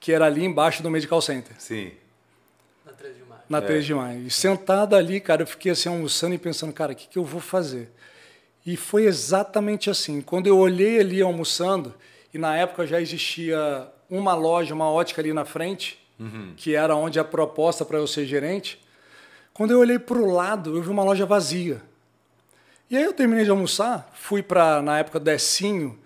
que 0.00 0.12
era 0.12 0.26
ali 0.26 0.44
embaixo 0.44 0.82
do 0.82 0.90
Medical 0.90 1.20
Center. 1.20 1.54
Sim 1.58 1.92
na 3.50 3.58
é. 3.58 3.62
3 3.62 3.84
de 3.84 3.92
maio. 3.92 4.26
E 4.26 4.30
sentado 4.30 4.94
ali, 4.94 5.18
cara, 5.20 5.42
eu 5.42 5.46
fiquei 5.46 5.72
assim 5.72 5.88
almoçando 5.88 6.36
e 6.36 6.38
pensando, 6.38 6.72
cara, 6.72 6.92
o 6.92 6.94
que, 6.94 7.08
que 7.08 7.18
eu 7.18 7.24
vou 7.24 7.40
fazer? 7.40 7.90
E 8.64 8.76
foi 8.76 9.06
exatamente 9.06 9.90
assim. 9.90 10.20
Quando 10.20 10.46
eu 10.46 10.56
olhei 10.56 11.00
ali 11.00 11.20
almoçando, 11.20 11.92
e 12.32 12.38
na 12.38 12.56
época 12.56 12.86
já 12.86 13.00
existia 13.00 13.88
uma 14.08 14.34
loja, 14.34 14.72
uma 14.72 14.88
ótica 14.88 15.20
ali 15.20 15.32
na 15.32 15.44
frente, 15.44 15.98
uhum. 16.18 16.54
que 16.56 16.76
era 16.76 16.94
onde 16.94 17.18
a 17.18 17.24
proposta 17.24 17.84
para 17.84 17.98
eu 17.98 18.06
ser 18.06 18.24
gerente. 18.24 18.80
Quando 19.52 19.72
eu 19.72 19.80
olhei 19.80 19.98
para 19.98 20.18
o 20.18 20.30
lado, 20.30 20.76
eu 20.76 20.82
vi 20.82 20.88
uma 20.88 21.02
loja 21.02 21.26
vazia. 21.26 21.82
E 22.90 22.96
aí 22.96 23.04
eu 23.04 23.12
terminei 23.12 23.44
de 23.44 23.50
almoçar, 23.50 24.10
fui 24.12 24.42
para, 24.42 24.82
na 24.82 24.98
época, 24.98 25.20
Decinho, 25.20 25.96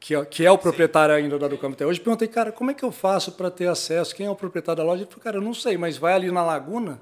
que 0.00 0.14
é, 0.14 0.24
que 0.24 0.44
é 0.44 0.50
o 0.50 0.56
proprietário 0.56 1.14
ainda 1.14 1.38
da 1.38 1.46
do 1.46 1.58
Campo 1.58 1.74
até 1.74 1.84
hoje, 1.84 2.00
perguntei, 2.00 2.26
cara, 2.26 2.50
como 2.50 2.70
é 2.70 2.74
que 2.74 2.82
eu 2.82 2.90
faço 2.90 3.32
para 3.32 3.50
ter 3.50 3.68
acesso? 3.68 4.14
Quem 4.14 4.26
é 4.26 4.30
o 4.30 4.34
proprietário 4.34 4.78
da 4.78 4.84
loja? 4.84 5.02
Ele 5.02 5.10
falou, 5.10 5.22
cara, 5.22 5.36
eu 5.36 5.42
não 5.42 5.52
sei, 5.52 5.76
mas 5.76 5.98
vai 5.98 6.14
ali 6.14 6.30
na 6.30 6.42
Laguna 6.42 6.98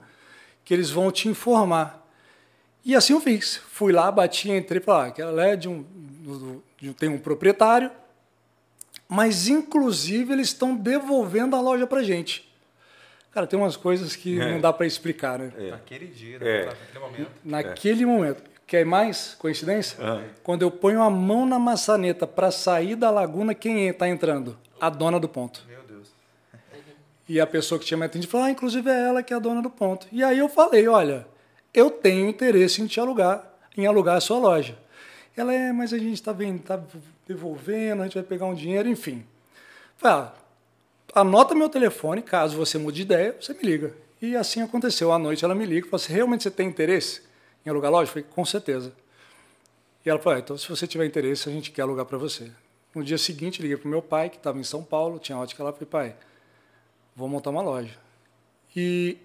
que 0.65 0.75
eles 0.75 0.91
vão 0.91 1.11
te 1.11 1.29
informar. 1.29 2.05
E 2.85 2.95
assim 2.97 3.13
eu 3.13 3.21
fiz. 3.21 3.57
Fui 3.57 3.93
lá, 3.93 4.11
bati, 4.11 4.51
entrei 4.51 4.81
e 4.81 4.85
falei, 4.85 5.07
ah, 5.07 5.09
aquela 5.09 5.47
é 5.47 5.57
de 5.57 5.69
um, 5.69 5.85
de 6.81 6.91
um, 6.91 6.93
tem 6.93 7.09
um 7.09 7.19
proprietário, 7.19 7.91
mas 9.09 9.47
inclusive 9.49 10.33
eles 10.33 10.49
estão 10.49 10.75
devolvendo 10.75 11.55
a 11.55 11.61
loja 11.61 11.87
para 11.87 12.03
gente. 12.03 12.53
Cara, 13.31 13.47
tem 13.47 13.59
umas 13.59 13.77
coisas 13.77 14.15
que 14.15 14.41
é. 14.41 14.53
não 14.53 14.61
dá 14.61 14.73
para 14.73 14.87
explicar, 14.87 15.39
né? 15.39 15.53
É. 15.57 15.71
Naquele 15.71 16.07
dia, 16.07 16.39
né? 16.39 16.51
é. 16.51 16.67
naquele 16.67 16.99
momento. 16.99 17.31
Naquele 17.45 18.07
momento. 18.07 18.52
Quer 18.73 18.87
mais 18.87 19.37
coincidência? 19.39 20.03
Uhum. 20.03 20.25
Quando 20.43 20.63
eu 20.63 20.71
ponho 20.71 21.03
a 21.03 21.11
mão 21.11 21.45
na 21.45 21.59
maçaneta 21.59 22.27
para 22.27 22.51
sair 22.51 22.97
da 22.97 23.11
laguna, 23.11 23.55
quem 23.55 23.87
está 23.87 24.09
entrando? 24.09 24.57
A 24.81 24.89
dona 24.89 25.21
do 25.21 25.29
ponto. 25.29 25.63
Meu 25.69 25.83
Deus. 25.83 26.09
E 27.29 27.39
a 27.39 27.47
pessoa 27.47 27.79
que 27.79 27.85
tinha 27.85 27.99
me 27.99 28.07
atendido 28.07 28.31
falou: 28.31 28.47
ah, 28.47 28.51
inclusive 28.51 28.89
é 28.89 29.09
ela 29.09 29.23
que 29.23 29.35
é 29.35 29.37
a 29.37 29.39
dona 29.39 29.61
do 29.61 29.69
ponto. 29.69 30.07
E 30.11 30.25
aí 30.25 30.39
eu 30.39 30.49
falei: 30.49 30.89
olha, 30.89 31.27
eu 31.75 31.91
tenho 31.91 32.27
interesse 32.27 32.81
em 32.81 32.87
te 32.87 32.99
alugar, 32.99 33.45
em 33.77 33.87
alugar 33.87 34.17
a 34.17 34.21
sua 34.23 34.39
loja. 34.39 34.75
Ela 35.37 35.53
é, 35.53 35.71
mas 35.71 35.93
a 35.93 35.99
gente 35.99 36.15
está 36.15 36.35
tá 36.65 36.83
devolvendo, 37.29 38.01
a 38.01 38.05
gente 38.07 38.15
vai 38.15 38.23
pegar 38.23 38.47
um 38.47 38.55
dinheiro, 38.55 38.89
enfim. 38.89 39.23
Falei, 39.99 40.17
ah, 40.17 40.33
anota 41.15 41.55
meu 41.55 41.69
telefone, 41.69 42.23
caso 42.23 42.57
você 42.57 42.79
mude 42.79 42.97
de 42.97 43.03
ideia, 43.03 43.37
você 43.39 43.53
me 43.53 43.65
liga. 43.65 43.95
E 44.23 44.35
assim 44.35 44.63
aconteceu. 44.63 45.13
À 45.13 45.19
noite 45.19 45.45
ela 45.45 45.55
me 45.55 45.67
liga 45.67 45.87
e 45.87 45.91
falou 45.91 46.03
assim: 46.03 46.15
realmente 46.15 46.45
você 46.45 46.51
tem 46.51 46.67
interesse? 46.67 47.32
Em 47.65 47.71
alugar 47.71 47.91
loja? 47.91 48.09
Eu 48.09 48.13
falei, 48.13 48.29
com 48.31 48.45
certeza. 48.45 48.93
E 50.05 50.11
ela 50.11 50.19
falou, 50.19 50.37
ah, 50.37 50.41
então 50.41 50.59
se 50.59 50.69
você 50.69 50.87
tiver 50.87 51.07
interesse, 51.07 51.49
a 51.49 51.53
gente 51.53 51.71
quer 51.71 51.83
alugar 51.83 52.05
para 52.07 52.19
você. 52.19 52.51
No 52.95 53.03
dia 53.03 53.17
seguinte, 53.17 53.63
liguei 53.63 53.77
para 53.77 53.87
o 53.87 53.91
meu 53.91 54.03
pai, 54.03 54.29
que 54.29 54.37
estava 54.37 54.59
em 54.59 54.65
São 54.65 54.83
Paulo, 54.83 55.19
tinha 55.19 55.39
ótica 55.39 55.63
lá, 55.63 55.73
falei, 55.73 55.89
pai, 55.89 56.17
vou 57.17 57.29
montar 57.29 57.51
uma 57.51 57.63
loja. 57.63 57.97
E, 58.75 59.17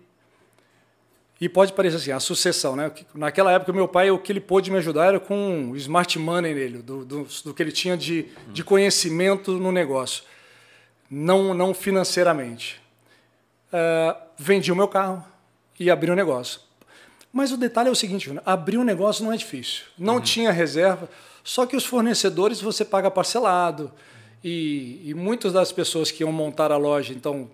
e 1.42 1.50
pode 1.50 1.74
parecer 1.74 1.98
assim, 1.98 2.12
a 2.12 2.20
sucessão, 2.20 2.76
né? 2.76 2.92
Naquela 3.14 3.52
época, 3.52 3.74
meu 3.74 3.88
pai, 3.88 4.12
o 4.12 4.20
que 4.20 4.32
ele 4.32 4.40
pôde 4.40 4.72
me 4.72 4.78
ajudar 4.78 5.06
era 5.08 5.20
com 5.20 5.74
smart 5.76 6.18
money 6.20 6.54
nele, 6.54 6.78
do, 6.82 7.04
do, 7.04 7.28
do 7.44 7.54
que 7.54 7.64
ele 7.64 7.72
tinha 7.72 7.98
de, 7.98 8.30
de 8.54 8.64
conhecimento 8.64 9.54
no 9.54 9.72
negócio, 9.72 10.24
não, 11.10 11.54
não 11.54 11.74
financeiramente. 11.74 12.82
Uh, 13.68 14.18
vendi 14.38 14.72
o 14.72 14.76
meu 14.76 14.88
carro 14.88 15.26
e 15.80 15.90
abri 15.92 16.10
o 16.10 16.14
um 16.14 16.16
negócio. 16.16 16.67
Mas 17.32 17.52
o 17.52 17.58
detalhe 17.58 17.90
é 17.90 17.92
o 17.92 17.96
seguinte, 17.96 18.32
abrir 18.46 18.78
um 18.78 18.84
negócio 18.84 19.24
não 19.24 19.32
é 19.32 19.38
difícil. 19.38 19.84
Não 19.98 20.16
uhum. 20.16 20.22
tinha 20.22 20.52
reserva, 20.52 21.10
só 21.44 21.66
que 21.66 21.76
os 21.76 21.86
fornecedores 21.86 22.62
você 22.62 22.84
paga 22.84 23.12
parcelado. 23.12 23.92
E, 24.44 25.02
e 25.04 25.14
muitas 25.14 25.54
das 25.54 25.72
pessoas 25.72 26.12
que 26.12 26.24
iam 26.24 26.32
montar 26.32 26.72
a 26.72 26.78
loja, 26.78 27.14
então, 27.14 27.50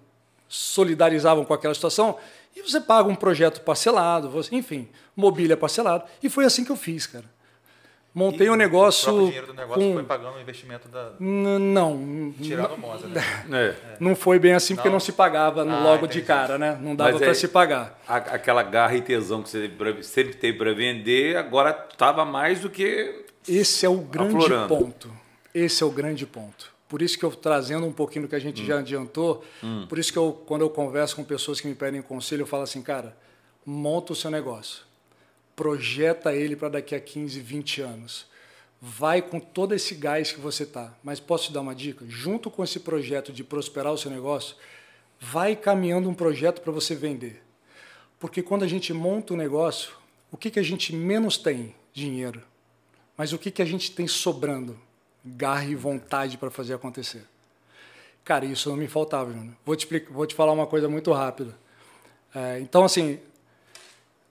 solidarizavam 0.47 1.43
com 1.43 1.53
aquela 1.53 1.73
situação. 1.73 2.17
E 2.55 2.61
você 2.61 2.79
paga 2.79 3.09
um 3.09 3.15
projeto 3.15 3.61
parcelado, 3.61 4.29
você, 4.29 4.55
enfim, 4.55 4.87
mobília 5.15 5.57
parcelado. 5.57 6.03
E 6.21 6.29
foi 6.29 6.45
assim 6.45 6.63
que 6.63 6.71
eu 6.71 6.75
fiz, 6.75 7.07
cara. 7.07 7.25
Montei 8.15 8.45
E 8.45 8.49
um 8.49 8.53
O 8.53 8.55
negócio. 8.55 9.05
próprio 9.05 9.25
dinheiro 9.25 9.47
do 9.47 9.53
negócio 9.55 9.81
com- 9.81 9.93
foi 9.93 10.03
pagando 10.03 10.37
o 10.37 10.39
investimento 10.41 10.87
da. 10.87 11.13
N- 11.19 11.57
Não, 11.59 12.31
Tirando 12.39 12.73
o 12.75 12.77
Moza, 12.77 13.07
né? 13.07 13.15
É. 13.51 13.75
não 13.99 14.15
foi 14.15 14.37
bem 14.37 14.53
assim 14.53 14.75
porque 14.75 14.87
Não? 14.87 14.93
não, 14.93 14.99
se 14.99 15.11
pagava 15.13 15.61
Ah, 15.61 15.83
logo 15.83 16.05
de 16.05 16.19
entendi. 16.19 16.27
cara, 16.27 16.57
né? 16.59 16.77
Não 16.79 16.95
dava 16.95 17.17
para 17.17 17.31
é- 17.31 17.33
se 17.33 17.47
pagar. 17.47 17.99
A- 18.07 18.17
aquela 18.17 18.61
garra 18.61 18.95
e 18.95 19.01
tesão 19.01 19.41
que 19.41 19.49
você 19.49 19.71
sempre 20.03 20.35
teve 20.35 20.57
para 20.59 20.73
vender, 20.73 21.37
agora 21.37 21.87
estava 21.91 22.23
mais 22.23 22.59
do 22.59 22.69
que. 22.69 23.25
Esse 23.47 23.85
é 23.85 23.89
o 23.89 23.97
grande 23.97 24.35
Aflorando. 24.35 24.67
ponto. 24.67 25.11
Esse 25.53 25.81
é 25.81 25.85
o 25.85 25.89
grande 25.89 26.25
ponto. 26.27 26.71
Por 26.87 27.01
isso 27.01 27.17
que 27.17 27.25
eu 27.25 27.31
trazendo 27.31 27.87
um 27.87 27.91
pouquinho 27.91 28.25
do 28.25 28.29
que 28.29 28.35
a 28.35 28.39
gente 28.39 28.63
já 28.63 28.77
adiantou, 28.77 29.43
por 29.89 29.97
isso 29.97 30.13
que 30.13 30.19
eu 30.19 30.31
quando 30.45 30.61
eu 30.61 30.69
converso 30.69 31.15
com 31.15 31.23
pessoas 31.23 31.59
que 31.59 31.67
me 31.67 31.73
pedem 31.73 31.99
conselho, 32.03 32.43
eu 32.43 32.47
falo 32.47 32.61
assim, 32.61 32.83
cara, 32.83 33.17
monta 33.65 34.13
o 34.13 34.15
seu 34.15 34.29
negócio. 34.29 34.83
Projeta 35.55 36.33
ele 36.33 36.55
para 36.55 36.69
daqui 36.69 36.95
a 36.95 36.99
15, 36.99 37.39
20 37.39 37.81
anos. 37.81 38.25
Vai 38.81 39.21
com 39.21 39.39
todo 39.39 39.73
esse 39.73 39.95
gás 39.95 40.31
que 40.31 40.41
você 40.41 40.65
tá. 40.65 40.93
Mas 41.03 41.19
posso 41.19 41.45
te 41.45 41.53
dar 41.53 41.61
uma 41.61 41.75
dica? 41.75 42.05
Junto 42.07 42.49
com 42.51 42.63
esse 42.63 42.79
projeto 42.79 43.31
de 43.31 43.43
prosperar 43.43 43.93
o 43.93 43.97
seu 43.97 44.11
negócio, 44.11 44.55
vai 45.19 45.55
caminhando 45.55 46.09
um 46.09 46.13
projeto 46.13 46.61
para 46.61 46.71
você 46.71 46.93
vender. 46.95 47.41
Porque 48.19 48.41
quando 48.41 48.63
a 48.63 48.67
gente 48.67 48.93
monta 48.93 49.33
um 49.33 49.37
negócio, 49.37 49.93
o 50.31 50.37
que, 50.37 50.49
que 50.49 50.59
a 50.59 50.63
gente 50.63 50.93
menos 50.95 51.37
tem? 51.37 51.75
Dinheiro. 51.93 52.41
Mas 53.15 53.31
o 53.31 53.37
que, 53.37 53.51
que 53.51 53.61
a 53.61 53.65
gente 53.65 53.91
tem 53.91 54.07
sobrando? 54.07 54.77
Garra 55.23 55.65
e 55.65 55.75
vontade 55.75 56.37
para 56.37 56.49
fazer 56.49 56.73
acontecer. 56.73 57.23
Cara, 58.25 58.45
isso 58.45 58.69
não 58.69 58.75
me 58.77 58.87
faltava, 58.87 59.31
Júnior. 59.31 59.53
Vou 59.65 59.75
te, 59.75 59.81
explicar- 59.81 60.11
vou 60.11 60.25
te 60.25 60.33
falar 60.33 60.51
uma 60.51 60.65
coisa 60.65 60.89
muito 60.89 61.11
rápida. 61.11 61.55
É, 62.33 62.59
então, 62.59 62.83
assim, 62.83 63.19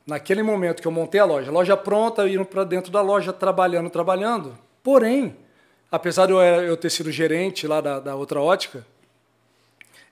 naquele 0.06 0.42
momento 0.42 0.80
que 0.82 0.88
eu 0.88 0.92
montei 0.92 1.20
a 1.20 1.24
loja, 1.24 1.50
loja 1.50 1.76
pronta, 1.76 2.28
indo 2.28 2.44
para 2.44 2.64
dentro 2.64 2.90
da 2.90 3.00
loja, 3.00 3.32
trabalhando, 3.32 3.88
trabalhando. 3.90 4.56
Porém, 4.82 5.36
apesar 5.90 6.26
de 6.26 6.32
eu, 6.32 6.40
era- 6.40 6.62
eu 6.62 6.76
ter 6.76 6.90
sido 6.90 7.10
gerente 7.12 7.66
lá 7.66 7.80
da, 7.80 8.00
da 8.00 8.14
outra 8.16 8.40
ótica, 8.40 8.84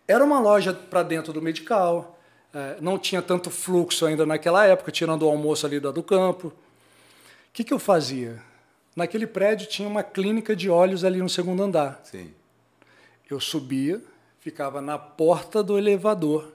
era 0.07 0.25
uma 0.25 0.41
loja 0.41 0.73
para 0.73 1.03
dentro 1.03 1.33
do 1.33 1.41
medical, 1.43 2.19
é, 2.53 2.77
não 2.81 2.99
tinha 2.99 3.23
tanto 3.23 3.51
fluxo 3.51 4.05
ainda 4.07 4.27
naquela 4.27 4.67
época, 4.67 4.91
tirando 4.91 5.23
o 5.23 5.29
almoço 5.29 5.67
ali 5.67 5.79
da 5.79 5.91
do 5.91 6.03
campo. 6.03 6.49
O 6.49 6.53
que, 7.53 7.63
que 7.65 7.73
eu 7.73 7.79
fazia? 7.79 8.43
Naquele 8.95 9.27
prédio 9.27 9.69
tinha 9.69 9.89
uma 9.89 10.03
clínica 10.03 10.55
de 10.57 10.69
olhos 10.69 11.05
ali 11.05 11.19
no 11.21 11.29
segundo 11.29 11.63
andar. 11.63 12.01
Sim. 12.05 12.33
Eu 13.31 13.39
subia, 13.39 14.01
ficava 14.41 14.81
na 14.81 14.99
porta 14.99 15.63
do 15.63 15.79
elevador. 15.79 16.53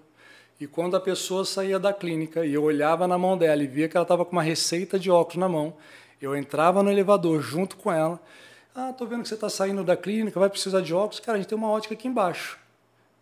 E 0.59 0.67
quando 0.67 0.95
a 0.95 1.01
pessoa 1.01 1.43
saía 1.43 1.77
da 1.77 1.93
clínica 1.93 2.45
e 2.45 2.53
eu 2.53 2.63
olhava 2.63 3.07
na 3.07 3.17
mão 3.17 3.37
dela 3.37 3.61
e 3.61 3.67
via 3.67 3.89
que 3.89 3.97
ela 3.97 4.03
estava 4.05 4.23
com 4.23 4.31
uma 4.31 4.43
receita 4.43 4.97
de 4.97 5.11
óculos 5.11 5.37
na 5.37 5.49
mão, 5.49 5.75
eu 6.21 6.35
entrava 6.35 6.81
no 6.81 6.89
elevador 6.89 7.41
junto 7.41 7.75
com 7.75 7.91
ela. 7.91 8.21
Ah, 8.73 8.93
tô 8.93 9.05
vendo 9.05 9.23
que 9.23 9.29
você 9.29 9.35
está 9.35 9.49
saindo 9.49 9.83
da 9.83 9.97
clínica, 9.97 10.39
vai 10.39 10.49
precisar 10.49 10.81
de 10.81 10.93
óculos. 10.93 11.19
Cara, 11.19 11.37
a 11.37 11.41
gente 11.41 11.49
tem 11.49 11.57
uma 11.57 11.69
ótica 11.69 11.93
aqui 11.93 12.07
embaixo. 12.07 12.57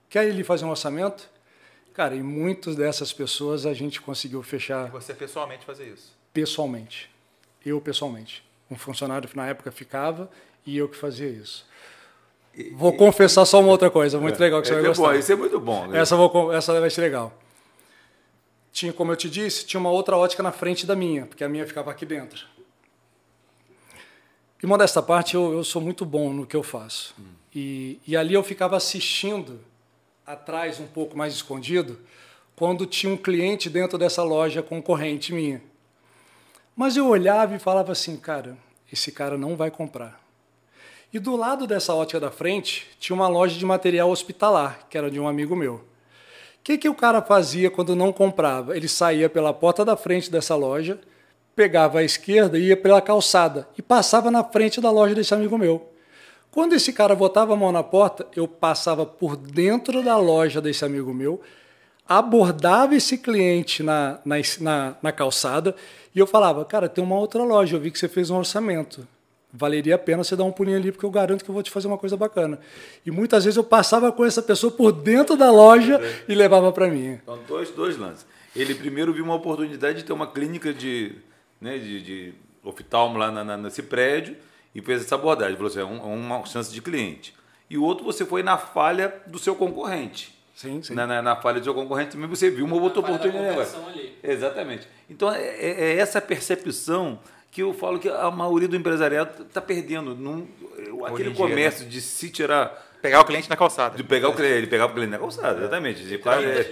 Quer 0.09 0.27
ele 0.27 0.43
fazer 0.43 0.65
um 0.65 0.69
orçamento? 0.69 1.27
Cara, 1.93 2.15
e 2.15 2.21
muitas 2.23 2.75
dessas 2.75 3.11
pessoas 3.13 3.65
a 3.65 3.73
gente 3.73 4.01
conseguiu 4.01 4.41
fechar 4.43 4.89
Você 4.91 5.13
pessoalmente 5.13 5.65
fazer 5.65 5.87
isso. 5.91 6.15
pessoalmente. 6.31 7.09
Eu 7.65 7.79
pessoalmente. 7.81 8.43
Um 8.69 8.75
funcionário 8.75 9.27
que 9.29 9.35
na 9.37 9.47
época 9.47 9.71
ficava 9.71 10.29
e 10.65 10.77
eu 10.77 10.87
que 10.89 10.97
fazia 10.97 11.27
isso. 11.29 11.65
Vou 12.73 12.93
confessar 12.93 13.45
só 13.45 13.59
uma 13.59 13.69
outra 13.69 13.89
coisa, 13.89 14.19
muito 14.19 14.39
legal 14.39 14.61
que 14.61 14.67
você 14.67 14.73
é, 14.73 14.77
vai 14.77 14.85
é 14.85 14.87
gostar. 14.87 15.03
bom, 15.03 15.13
isso 15.13 15.31
é 15.31 15.35
muito 15.35 15.59
bom. 15.59 15.87
né? 15.87 15.99
Essa, 15.99 16.15
vou, 16.15 16.53
essa 16.53 16.79
vai 16.79 16.89
ser 16.89 17.01
legal. 17.01 17.33
Tinha, 18.71 18.93
como 18.93 19.11
eu 19.11 19.15
te 19.15 19.29
disse, 19.29 19.65
tinha 19.65 19.79
uma 19.79 19.89
outra 19.89 20.15
ótica 20.17 20.43
na 20.43 20.51
frente 20.51 20.85
da 20.85 20.95
minha, 20.95 21.25
porque 21.25 21.43
a 21.43 21.49
minha 21.49 21.65
ficava 21.65 21.89
aqui 21.89 22.05
dentro. 22.05 22.45
E 24.61 24.65
modesta 24.65 25.01
parte, 25.01 25.35
eu, 25.35 25.51
eu 25.51 25.63
sou 25.63 25.81
muito 25.81 26.05
bom 26.05 26.31
no 26.31 26.45
que 26.45 26.55
eu 26.55 26.63
faço. 26.63 27.13
E, 27.53 27.99
e 28.07 28.15
ali 28.15 28.33
eu 28.33 28.43
ficava 28.43 28.77
assistindo, 28.77 29.59
atrás, 30.25 30.79
um 30.79 30.87
pouco 30.87 31.17
mais 31.17 31.33
escondido, 31.33 31.99
quando 32.55 32.85
tinha 32.85 33.11
um 33.11 33.17
cliente 33.17 33.69
dentro 33.69 33.97
dessa 33.97 34.23
loja 34.23 34.63
concorrente 34.63 35.33
minha. 35.33 35.61
Mas 36.75 36.95
eu 36.95 37.07
olhava 37.07 37.55
e 37.55 37.59
falava 37.59 37.91
assim, 37.91 38.15
cara, 38.15 38.57
esse 38.91 39.11
cara 39.11 39.37
não 39.37 39.55
vai 39.55 39.69
comprar. 39.69 40.22
E 41.13 41.19
do 41.19 41.35
lado 41.35 41.67
dessa 41.67 41.93
ótica 41.93 42.19
da 42.19 42.31
frente 42.31 42.87
tinha 42.99 43.15
uma 43.15 43.27
loja 43.27 43.55
de 43.55 43.63
material 43.63 44.09
hospitalar, 44.09 44.87
que 44.89 44.97
era 44.97 45.11
de 45.11 45.19
um 45.19 45.27
amigo 45.27 45.55
meu. 45.55 45.75
O 45.75 45.81
que, 46.63 46.75
que 46.75 46.89
o 46.89 46.95
cara 46.95 47.21
fazia 47.21 47.69
quando 47.69 47.95
não 47.95 48.11
comprava? 48.11 48.75
Ele 48.75 48.87
saía 48.87 49.29
pela 49.29 49.53
porta 49.53 49.85
da 49.85 49.95
frente 49.95 50.31
dessa 50.31 50.55
loja, 50.55 50.99
pegava 51.55 51.99
à 51.99 52.03
esquerda 52.03 52.57
e 52.57 52.69
ia 52.69 52.75
pela 52.75 52.99
calçada 52.99 53.67
e 53.77 53.81
passava 53.81 54.31
na 54.31 54.43
frente 54.43 54.81
da 54.81 54.89
loja 54.89 55.13
desse 55.13 55.35
amigo 55.35 55.55
meu. 55.55 55.87
Quando 56.49 56.73
esse 56.73 56.91
cara 56.91 57.13
botava 57.13 57.53
a 57.53 57.55
mão 57.55 57.71
na 57.71 57.83
porta, 57.83 58.25
eu 58.35 58.47
passava 58.47 59.05
por 59.05 59.35
dentro 59.37 60.01
da 60.01 60.17
loja 60.17 60.59
desse 60.59 60.83
amigo 60.83 61.13
meu, 61.13 61.39
abordava 62.09 62.95
esse 62.95 63.19
cliente 63.19 63.83
na, 63.83 64.19
na, 64.25 64.37
na, 64.59 64.95
na 64.99 65.11
calçada 65.11 65.75
e 66.15 66.17
eu 66.17 66.25
falava, 66.25 66.65
cara, 66.65 66.89
tem 66.89 67.03
uma 67.03 67.19
outra 67.19 67.43
loja, 67.43 67.75
eu 67.75 67.79
vi 67.79 67.91
que 67.91 67.99
você 67.99 68.07
fez 68.07 68.31
um 68.31 68.37
orçamento. 68.37 69.07
Valeria 69.55 69.93
a 69.95 69.97
pena 69.99 70.23
você 70.23 70.35
dar 70.35 70.43
um 70.45 70.51
pulinho 70.51 70.77
ali, 70.77 70.91
porque 70.91 71.05
eu 71.05 71.11
garanto 71.11 71.43
que 71.43 71.49
eu 71.49 71.53
vou 71.53 71.61
te 71.61 71.69
fazer 71.69 71.87
uma 71.87 71.97
coisa 71.97 72.17
bacana. 72.17 72.59
E 73.05 73.11
muitas 73.11 73.43
vezes 73.45 73.55
eu 73.57 73.63
passava 73.63 74.11
com 74.11 74.25
essa 74.25 74.41
pessoa 74.41 74.71
por 74.71 74.91
dentro 74.91 75.37
da 75.37 75.51
loja 75.51 76.01
e 76.27 76.33
levava 76.33 76.71
para 76.71 76.87
mim. 76.87 77.19
Então, 77.21 77.37
dois, 77.47 77.69
dois 77.69 77.95
lances. 77.97 78.25
Ele 78.55 78.73
primeiro 78.73 79.13
viu 79.13 79.23
uma 79.23 79.35
oportunidade 79.35 79.99
de 79.99 80.05
ter 80.05 80.13
uma 80.13 80.25
clínica 80.25 80.73
de, 80.73 81.13
né, 81.61 81.77
de, 81.77 82.01
de 82.01 82.33
oftalmo 82.63 83.17
lá 83.19 83.29
na- 83.31 83.43
na- 83.43 83.57
nesse 83.57 83.83
prédio 83.83 84.35
e 84.73 84.81
fez 84.81 85.01
essa 85.03 85.15
abordagem. 85.15 85.55
Falou 85.55 85.69
assim, 85.69 85.79
é 85.81 85.85
um- 85.85 85.97
é 85.97 86.15
uma 86.15 86.43
chance 86.45 86.73
de 86.73 86.81
cliente. 86.81 87.35
E 87.69 87.77
o 87.77 87.83
outro, 87.83 88.03
você 88.03 88.25
foi 88.25 88.41
na 88.41 88.57
falha 88.57 89.13
do 89.27 89.37
seu 89.37 89.53
concorrente. 89.55 90.33
Sim, 90.55 90.81
sim. 90.81 90.93
Na, 90.95 91.05
na, 91.05 91.21
na 91.21 91.35
falha 91.35 91.59
do 91.59 91.63
seu 91.63 91.73
concorrente 91.75 92.11
também 92.11 92.27
você 92.27 92.49
viu 92.49 92.65
uma 92.65 92.75
outra 92.75 92.99
oportunidade. 93.01 93.59
ali. 93.87 94.15
Exatamente. 94.23 94.87
Então, 95.09 95.31
é, 95.31 95.41
é- 95.43 95.83
é 95.93 95.97
essa 95.97 96.19
percepção 96.21 97.19
que 97.53 97.61
eu 97.61 97.71
falo 97.71 97.99
que 97.99 98.09
a 98.09 98.31
maioria 98.31 98.67
do 98.67 98.75
empresariado 98.75 99.43
está 99.43 99.61
perdendo. 99.61 100.15
Não, 100.15 100.47
aquele 101.05 101.29
dia, 101.29 101.37
comércio 101.37 101.87
de 101.87 102.01
se 102.01 102.31
tirar 102.31 102.83
Pegar 102.99 103.21
o 103.21 103.25
cliente 103.25 103.47
na 103.47 103.55
calçada. 103.55 103.95
de 103.95 104.03
pegar 104.03 104.29
o 104.29 104.33
cliente, 104.33 104.55
ele 104.55 104.67
pegava 104.67 104.91
o 104.91 104.95
cliente 104.95 105.11
na 105.11 105.19
calçada, 105.19 105.59
exatamente. 105.59 106.01
É- 106.01 106.05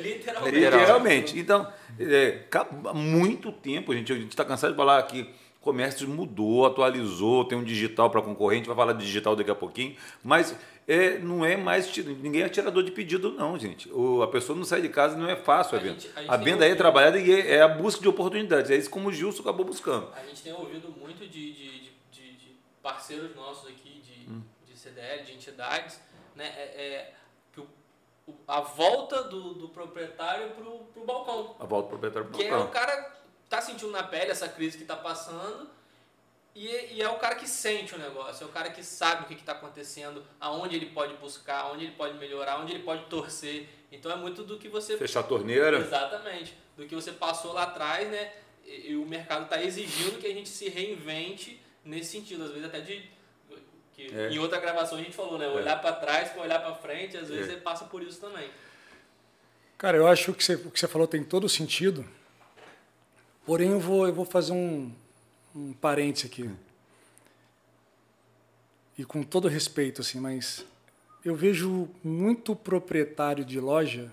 Literalmente. 0.01 0.51
literalmente. 0.59 1.39
Então, 1.39 1.67
é, 1.99 2.39
há 2.85 2.93
muito 2.95 3.51
tempo, 3.51 3.93
gente, 3.93 4.11
a 4.11 4.15
gente 4.15 4.29
está 4.29 4.43
cansado 4.43 4.71
de 4.71 4.77
falar 4.77 5.03
que 5.03 5.21
o 5.21 5.63
comércio 5.63 6.07
mudou, 6.09 6.65
atualizou, 6.65 7.45
tem 7.45 7.55
um 7.55 7.63
digital 7.63 8.09
para 8.09 8.21
concorrente, 8.23 8.65
vai 8.65 8.75
falar 8.75 8.93
de 8.93 9.05
digital 9.05 9.35
daqui 9.35 9.51
a 9.51 9.55
pouquinho, 9.55 9.95
mas 10.23 10.55
é, 10.87 11.19
não 11.19 11.45
é 11.45 11.55
mais, 11.55 11.95
ninguém 11.97 12.41
é 12.41 12.49
tirador 12.49 12.83
de 12.83 12.91
pedido 12.91 13.31
não, 13.31 13.57
gente. 13.57 13.89
O, 13.91 14.21
a 14.23 14.27
pessoa 14.27 14.57
não 14.57 14.65
sai 14.65 14.81
de 14.81 14.89
casa, 14.89 15.15
não 15.17 15.29
é 15.29 15.35
fácil 15.35 15.77
a, 15.77 15.79
A 15.79 15.83
venda. 15.83 15.99
gente- 15.99 16.11
a 16.15 16.21
gente 16.21 16.31
a 16.31 16.37
venda 16.37 16.65
é 16.65 16.67
ouvido- 16.69 16.77
trabalhada 16.77 17.19
e 17.19 17.31
é, 17.31 17.55
é 17.55 17.61
a 17.61 17.67
busca 17.67 18.01
de 18.01 18.07
oportunidades. 18.07 18.69
É 18.71 18.75
isso 18.75 18.89
como 18.89 19.09
o 19.09 19.13
Gilson 19.13 19.41
acabou 19.41 19.65
buscando. 19.65 20.11
A 20.15 20.23
gente 20.25 20.41
tem 20.41 20.53
ouvido 20.53 20.89
muito 20.99 21.19
de, 21.27 21.53
de, 21.53 21.79
de, 22.11 22.33
de- 22.33 22.55
parceiros 22.81 23.35
nossos 23.35 23.69
aqui, 23.69 24.01
de, 24.01 24.29
Hum. 24.31 24.41
de 24.67 24.77
CDL, 24.77 25.23
de 25.23 25.33
entidades, 25.33 25.99
né? 26.35 26.45
É, 26.47 26.63
é 26.85 27.13
o- 27.57 28.31
o- 28.31 28.35
a 28.47 28.61
volta 28.61 29.23
do, 29.23 29.53
do 29.53 29.69
proprietário 29.69 30.49
pro, 30.51 30.79
pro 30.93 31.05
balcão. 31.05 31.55
A 31.59 31.65
volta 31.65 31.89
pro 31.89 31.99
proprietário 31.99 32.27
pro 32.29 32.37
Que 32.37 32.45
é 32.45 32.49
balcão. 32.49 32.67
o 32.67 32.71
cara 32.71 33.15
tá 33.49 33.61
sentindo 33.61 33.91
na 33.91 34.01
pele 34.03 34.31
essa 34.31 34.47
crise 34.47 34.77
que 34.77 34.85
tá 34.85 34.95
passando 34.95 35.69
e, 36.53 36.95
e 36.95 37.01
é 37.01 37.09
o 37.09 37.15
cara 37.15 37.35
que 37.35 37.47
sente 37.47 37.95
o 37.95 37.97
negócio, 37.97 38.43
é 38.43 38.47
o 38.47 38.49
cara 38.51 38.69
que 38.69 38.83
sabe 38.83 39.23
o 39.23 39.25
que 39.25 39.33
está 39.35 39.53
acontecendo, 39.53 40.23
aonde 40.39 40.75
ele 40.75 40.87
pode 40.87 41.13
buscar, 41.15 41.59
aonde 41.61 41.85
ele 41.85 41.93
pode 41.93 42.17
melhorar, 42.17 42.59
onde 42.59 42.73
ele 42.73 42.83
pode 42.83 43.05
torcer. 43.05 43.67
Então 43.91 44.11
é 44.11 44.15
muito 44.15 44.43
do 44.43 44.57
que 44.57 44.67
você 44.67 44.97
Fechar 44.97 45.21
a 45.21 45.23
torneira. 45.23 45.77
Exatamente. 45.79 46.57
Do 46.75 46.85
que 46.85 46.93
você 46.95 47.11
passou 47.11 47.53
lá 47.53 47.63
atrás, 47.63 48.09
né? 48.09 48.31
E, 48.65 48.91
e 48.91 48.95
o 48.95 49.05
mercado 49.05 49.43
está 49.43 49.61
exigindo 49.61 50.19
que 50.19 50.27
a 50.27 50.33
gente 50.33 50.49
se 50.49 50.67
reinvente 50.69 51.61
nesse 51.85 52.11
sentido. 52.11 52.43
Às 52.43 52.51
vezes 52.51 52.65
até 52.65 52.81
de. 52.81 53.09
Que 53.93 54.13
É. 54.13 54.29
Em 54.31 54.39
outra 54.39 54.59
gravação 54.59 54.97
a 54.97 55.01
gente 55.01 55.15
falou, 55.15 55.37
né? 55.37 55.47
Olhar 55.47 55.79
para 55.81 55.93
trás 55.93 56.29
para 56.29 56.41
olhar 56.41 56.59
para 56.61 56.73
frente, 56.75 57.17
às 57.17 57.29
vezes 57.29 57.49
É. 57.49 57.53
você 57.53 57.57
passa 57.59 57.85
por 57.85 58.01
isso 58.01 58.19
também. 58.19 58.49
Cara, 59.77 59.97
eu 59.97 60.07
acho 60.07 60.33
que 60.33 60.43
você, 60.43 60.55
o 60.55 60.69
que 60.69 60.79
você 60.79 60.87
falou 60.87 61.07
tem 61.07 61.23
todo 61.23 61.47
sentido. 61.49 62.05
Porém, 63.45 63.71
eu 63.71 63.79
vou, 63.79 64.05
eu 64.07 64.13
vou 64.13 64.25
fazer 64.25 64.51
um, 64.53 64.93
um 65.55 65.73
parênteses 65.73 66.25
aqui. 66.29 66.49
E 68.97 69.05
com 69.05 69.23
todo 69.23 69.47
respeito, 69.47 70.01
assim, 70.01 70.19
mas 70.19 70.65
eu 71.23 71.35
vejo 71.35 71.89
muito 72.03 72.55
proprietário 72.55 73.45
de 73.45 73.59
loja, 73.59 74.11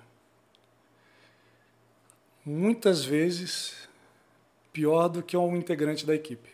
muitas 2.45 3.05
vezes, 3.05 3.89
pior 4.73 5.09
do 5.09 5.23
que 5.23 5.37
um 5.37 5.57
integrante 5.57 6.07
da 6.07 6.15
equipe. 6.15 6.49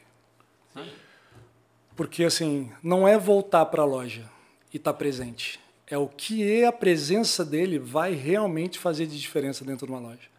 Porque, 1.95 2.25
assim, 2.25 2.73
não 2.83 3.07
é 3.07 3.17
voltar 3.17 3.67
para 3.67 3.83
a 3.83 3.87
loja 3.87 4.29
e 4.73 4.77
estar 4.77 4.95
presente. 4.95 5.61
É 5.87 5.97
o 5.97 6.09
que 6.09 6.65
a 6.65 6.73
presença 6.73 7.45
dele 7.45 7.79
vai 7.79 8.15
realmente 8.15 8.79
fazer 8.79 9.07
de 9.07 9.21
diferença 9.21 9.65
dentro 9.65 9.87
de 9.87 9.93
uma 9.93 10.01
loja. 10.01 10.34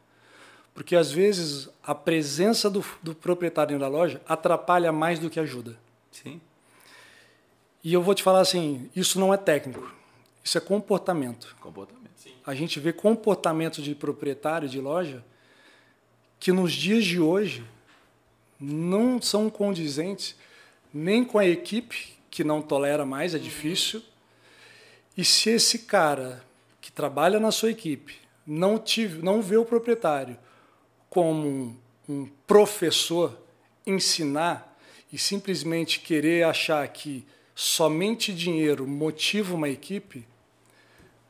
Porque, 0.76 0.94
às 0.94 1.10
vezes, 1.10 1.70
a 1.82 1.96
presença 1.96 2.70
do, 2.70 2.84
do 3.02 3.16
proprietário 3.16 3.80
da 3.80 3.88
loja 3.88 4.22
atrapalha 4.28 4.92
mais 4.92 5.18
do 5.18 5.30
que 5.30 5.40
ajuda. 5.40 5.80
Sim. 6.12 6.42
E 7.82 7.94
eu 7.94 8.04
vou 8.04 8.14
te 8.14 8.22
falar 8.22 8.42
assim, 8.42 8.90
isso 8.94 9.18
não 9.18 9.34
é 9.34 9.38
técnico, 9.38 9.90
isso 10.44 10.58
é 10.58 10.62
comportamento. 10.62 11.56
Comportamento. 11.62 12.12
Sim. 12.18 12.34
A 12.46 12.54
gente 12.54 12.78
vê 12.82 12.92
comportamento 12.92 13.82
de 13.82 13.96
proprietário 13.96 14.68
de 14.68 14.82
loja 14.82 15.24
que 16.38 16.52
nos 16.52 16.74
dias 16.74 17.06
de 17.06 17.22
hoje 17.22 17.66
não 18.60 19.22
são 19.22 19.50
condizentes 19.50 20.36
nem 20.94 21.24
com 21.24 21.40
a 21.40 21.46
equipe, 21.46 22.16
que 22.30 22.44
não 22.44 22.62
tolera 22.62 23.06
mais, 23.06 23.34
é 23.34 23.40
difícil. 23.40 24.04
E 25.16 25.24
se 25.24 25.52
esse 25.52 25.80
cara 25.80 26.44
que 26.82 26.92
trabalha 26.92 27.40
na 27.40 27.50
sua 27.50 27.72
equipe 27.72 28.18
não, 28.46 28.78
tive, 28.78 29.22
não 29.22 29.42
vê 29.42 29.56
o 29.56 29.64
proprietário 29.64 30.38
como 31.15 31.73
um, 32.10 32.28
professor 32.45 33.41
ensinar 33.88 34.78
e 35.13 35.17
simplesmente 35.17 36.01
querer 36.01 36.43
achar 36.43 36.86
que 36.89 37.25
somente 37.56 38.34
dinheiro 38.34 38.86
motiva 38.86 39.56
uma 39.56 39.69
equipe, 39.69 40.28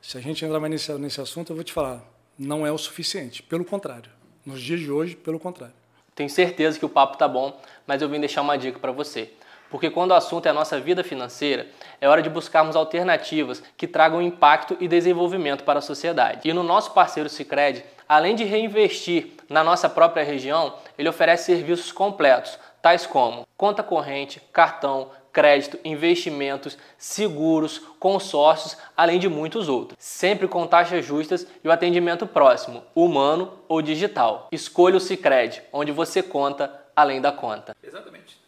se 0.01 0.17
a 0.17 0.21
gente 0.21 0.43
entrar 0.43 0.59
mais 0.59 0.71
nesse, 0.71 0.91
nesse 0.93 1.21
assunto, 1.21 1.51
eu 1.51 1.55
vou 1.55 1.63
te 1.63 1.71
falar, 1.71 2.03
não 2.35 2.65
é 2.65 2.71
o 2.71 2.79
suficiente. 2.79 3.43
Pelo 3.43 3.63
contrário. 3.63 4.09
Nos 4.43 4.59
dias 4.59 4.79
de 4.79 4.89
hoje, 4.89 5.15
pelo 5.15 5.39
contrário. 5.39 5.75
Tenho 6.15 6.31
certeza 6.31 6.79
que 6.79 6.85
o 6.85 6.89
papo 6.89 7.15
tá 7.15 7.27
bom, 7.27 7.61
mas 7.85 8.01
eu 8.01 8.09
vim 8.09 8.19
deixar 8.19 8.41
uma 8.41 8.57
dica 8.57 8.79
para 8.79 8.91
você. 8.91 9.33
Porque 9.75 9.89
quando 9.89 10.11
o 10.11 10.13
assunto 10.13 10.45
é 10.45 10.51
a 10.51 10.53
nossa 10.53 10.79
vida 10.79 11.03
financeira, 11.03 11.67
é 11.99 12.07
hora 12.07 12.21
de 12.21 12.29
buscarmos 12.29 12.77
alternativas 12.77 13.61
que 13.75 13.85
tragam 13.85 14.21
impacto 14.21 14.77
e 14.79 14.87
desenvolvimento 14.87 15.65
para 15.65 15.79
a 15.79 15.81
sociedade. 15.81 16.47
E 16.47 16.53
no 16.53 16.63
nosso 16.63 16.91
parceiro 16.91 17.27
Sicredi, 17.27 17.83
além 18.07 18.35
de 18.35 18.45
reinvestir 18.45 19.31
na 19.49 19.65
nossa 19.65 19.89
própria 19.89 20.23
região, 20.23 20.75
ele 20.97 21.09
oferece 21.09 21.53
serviços 21.53 21.91
completos, 21.91 22.57
tais 22.81 23.05
como 23.05 23.45
conta 23.57 23.83
corrente, 23.83 24.41
cartão, 24.53 25.09
crédito, 25.33 25.77
investimentos, 25.83 26.77
seguros, 26.97 27.79
consórcios, 27.99 28.77
além 28.95 29.19
de 29.19 29.27
muitos 29.27 29.67
outros. 29.67 29.97
Sempre 29.99 30.47
com 30.47 30.65
taxas 30.65 31.03
justas 31.03 31.45
e 31.61 31.67
o 31.67 31.71
atendimento 31.73 32.25
próximo, 32.25 32.81
humano 32.95 33.51
ou 33.67 33.81
digital. 33.81 34.47
Escolha 34.53 34.95
o 34.95 35.01
Sicredi, 35.01 35.61
onde 35.73 35.91
você 35.91 36.23
conta 36.23 36.73
além 36.95 37.19
da 37.19 37.33
conta. 37.33 37.75
Exatamente. 37.83 38.39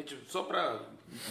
Gente, 0.00 0.18
só 0.28 0.44
para 0.44 0.80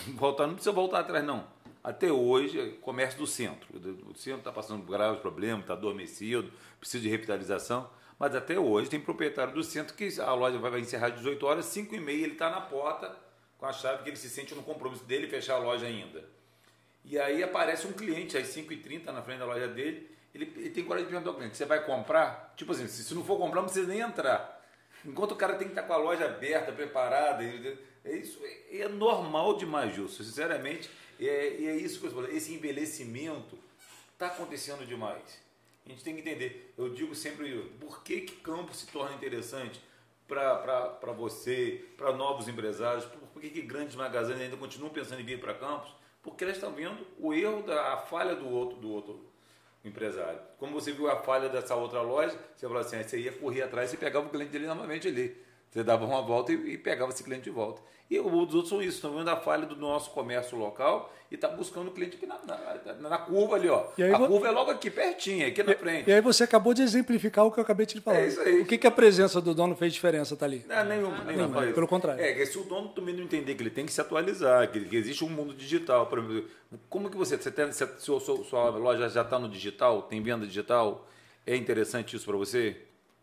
voltar, 0.09 0.45
não 0.45 0.53
precisa 0.53 0.71
voltar 0.71 0.99
atrás, 0.99 1.25
não. 1.25 1.47
Até 1.83 2.11
hoje, 2.11 2.59
é 2.59 2.69
comércio 2.81 3.17
do 3.17 3.25
centro. 3.25 3.67
O 4.07 4.15
centro 4.15 4.39
está 4.39 4.51
passando 4.51 4.83
graves 4.83 5.19
problemas, 5.19 5.61
está 5.61 5.73
adormecido, 5.73 6.51
precisa 6.79 7.01
de 7.01 7.09
revitalização. 7.09 7.89
Mas 8.19 8.35
até 8.35 8.59
hoje 8.59 8.89
tem 8.89 8.99
proprietário 8.99 9.53
do 9.53 9.63
centro 9.63 9.95
que 9.95 10.07
a 10.21 10.33
loja 10.33 10.59
vai 10.59 10.79
encerrar 10.79 11.07
às 11.07 11.15
18 11.15 11.45
horas, 11.47 11.65
5 11.65 11.95
e 11.95 11.99
meia 11.99 12.23
ele 12.23 12.33
está 12.33 12.51
na 12.51 12.61
porta 12.61 13.15
com 13.57 13.65
a 13.65 13.71
chave 13.71 14.03
que 14.03 14.09
ele 14.09 14.17
se 14.17 14.29
sente 14.29 14.53
no 14.53 14.61
compromisso 14.61 15.03
dele 15.05 15.27
fechar 15.27 15.55
a 15.55 15.59
loja 15.59 15.87
ainda. 15.87 16.23
E 17.03 17.17
aí 17.17 17.41
aparece 17.41 17.87
um 17.87 17.93
cliente 17.93 18.37
às 18.37 18.47
5h30 18.49 19.05
na 19.05 19.21
frente 19.21 19.39
da 19.39 19.45
loja 19.45 19.67
dele, 19.67 20.15
ele, 20.35 20.53
ele 20.57 20.69
tem 20.69 20.83
coragem 20.83 21.07
de 21.07 21.11
perguntar 21.11 21.31
ao 21.31 21.37
cliente, 21.37 21.57
você 21.57 21.65
vai 21.65 21.83
comprar? 21.83 22.53
Tipo 22.55 22.73
assim, 22.73 22.87
se, 22.87 23.03
se 23.03 23.15
não 23.15 23.23
for 23.23 23.37
comprar, 23.37 23.61
não 23.61 23.67
precisa 23.67 23.87
nem 23.87 24.01
entrar. 24.01 24.61
Enquanto 25.03 25.31
o 25.31 25.35
cara 25.35 25.55
tem 25.55 25.67
que 25.67 25.73
estar 25.73 25.83
com 25.83 25.93
a 25.93 25.97
loja 25.97 26.25
aberta, 26.25 26.71
preparada, 26.71 27.43
é 27.43 27.77
isso 28.05 28.39
é, 28.43 28.77
é 28.79 28.87
normal 28.87 29.57
demais, 29.57 29.95
Justo. 29.95 30.23
Sinceramente, 30.23 30.89
é, 31.19 31.25
é 31.25 31.75
isso 31.75 31.99
que 31.99 32.07
eu 32.07 32.11
falei. 32.11 32.35
Esse 32.35 32.53
envelhecimento 32.53 33.57
está 34.13 34.27
acontecendo 34.27 34.85
demais. 34.85 35.39
A 35.85 35.89
gente 35.89 36.03
tem 36.03 36.13
que 36.13 36.21
entender. 36.21 36.73
Eu 36.77 36.89
digo 36.89 37.15
sempre, 37.15 37.57
por 37.79 38.03
que, 38.03 38.21
que 38.21 38.35
campo 38.37 38.73
se 38.73 38.87
torna 38.87 39.15
interessante 39.15 39.81
para 40.27 41.11
você, 41.17 41.85
para 41.97 42.13
novos 42.13 42.47
empresários? 42.47 43.05
Por, 43.05 43.19
por 43.29 43.41
que, 43.41 43.49
que 43.49 43.61
grandes 43.61 43.95
magazines 43.95 44.41
ainda 44.41 44.57
continuam 44.57 44.93
pensando 44.93 45.21
em 45.21 45.25
vir 45.25 45.39
para 45.39 45.53
campos? 45.53 45.91
Porque 46.21 46.43
elas 46.43 46.57
estão 46.57 46.71
vendo 46.73 47.05
o 47.17 47.33
erro, 47.33 47.63
da, 47.63 47.93
a 47.93 47.97
falha 47.97 48.35
do 48.35 48.47
outro, 48.47 48.77
do 48.77 48.91
outro 48.91 49.29
empresário. 49.83 50.39
Como 50.57 50.73
você 50.73 50.91
viu 50.91 51.09
a 51.09 51.15
falha 51.17 51.49
dessa 51.49 51.75
outra 51.75 52.01
loja, 52.01 52.37
você 52.55 52.67
falou 52.67 52.81
assim, 52.81 53.01
você 53.01 53.19
ia 53.19 53.31
correr 53.31 53.63
atrás 53.63 53.91
e 53.93 53.97
pegava 53.97 54.27
o 54.27 54.29
cliente 54.29 54.51
dele 54.51 54.67
novamente 54.67 55.07
ali. 55.07 55.48
Você 55.69 55.83
dava 55.83 56.05
uma 56.05 56.21
volta 56.21 56.51
e, 56.51 56.73
e 56.73 56.77
pegava 56.77 57.11
esse 57.11 57.23
cliente 57.23 57.43
de 57.43 57.51
volta. 57.51 57.81
E 58.09 58.19
os 58.19 58.25
outros 58.33 58.69
são 58.69 58.81
isso, 58.81 58.95
estão 58.95 59.15
vendo 59.15 59.29
a 59.29 59.35
falha 59.35 59.67
do 59.67 59.75
nosso 59.75 60.09
comércio 60.09 60.57
local 60.57 61.13
e 61.29 61.35
está 61.35 61.47
buscando 61.47 61.89
o 61.89 61.91
cliente 61.91 62.17
aqui 62.17 62.25
na, 62.25 62.39
na, 62.43 63.07
na, 63.07 63.17
curva 63.19 63.55
ali, 63.55 63.69
ó. 63.69 63.85
a 63.85 64.27
curva 64.27 64.47
é 64.47 64.51
logo 64.51 64.71
aqui, 64.71 64.89
pertinho, 64.89 65.47
aqui 65.47 65.61
na 65.61 65.73
e, 65.73 65.75
frente. 65.75 66.09
E 66.09 66.13
aí 66.13 66.19
você 66.19 66.43
acabou 66.43 66.73
de 66.73 66.81
exemplificar 66.81 67.45
o 67.45 67.51
que 67.51 67.59
eu 67.59 67.61
acabei 67.61 67.85
de 67.85 68.01
falar. 68.01 68.17
É 68.17 68.27
isso 68.27 68.41
aí. 68.41 68.61
O 68.61 68.65
que, 68.65 68.79
que 68.79 68.87
a 68.87 68.91
presença 68.91 69.39
do 69.39 69.53
dono 69.53 69.75
fez 69.75 69.93
diferença, 69.93 70.35
tá 70.35 70.47
ali? 70.47 70.65
Não, 70.67 70.83
nenhuma, 70.85 71.23
nenhuma. 71.23 71.61
Pelo 71.71 71.87
contrário. 71.87 72.19
É, 72.19 72.33
que 72.33 72.43
se 72.47 72.57
o 72.57 72.63
dono 72.63 72.89
também 72.89 73.13
não 73.13 73.23
entender 73.23 73.53
que 73.53 73.61
ele 73.61 73.69
tem 73.69 73.85
que 73.85 73.91
se 73.91 74.01
atualizar, 74.01 74.71
que, 74.71 74.79
que 74.85 74.95
existe 74.95 75.23
um 75.23 75.29
mundo 75.29 75.53
digital. 75.53 76.07
Por 76.07 76.17
exemplo, 76.17 76.45
como 76.89 77.11
que 77.11 77.17
você, 77.17 77.37
você 77.37 77.51
tem, 77.51 77.71
se 77.71 77.83
a 77.83 77.99
sua, 77.99 78.19
sua 78.19 78.69
loja 78.71 79.07
já 79.07 79.21
está 79.21 79.37
no 79.37 79.47
digital, 79.47 80.01
tem 80.01 80.19
venda 80.23 80.47
digital, 80.47 81.07
é 81.45 81.55
interessante 81.55 82.15
isso 82.15 82.25
para 82.25 82.37
você? 82.37 82.75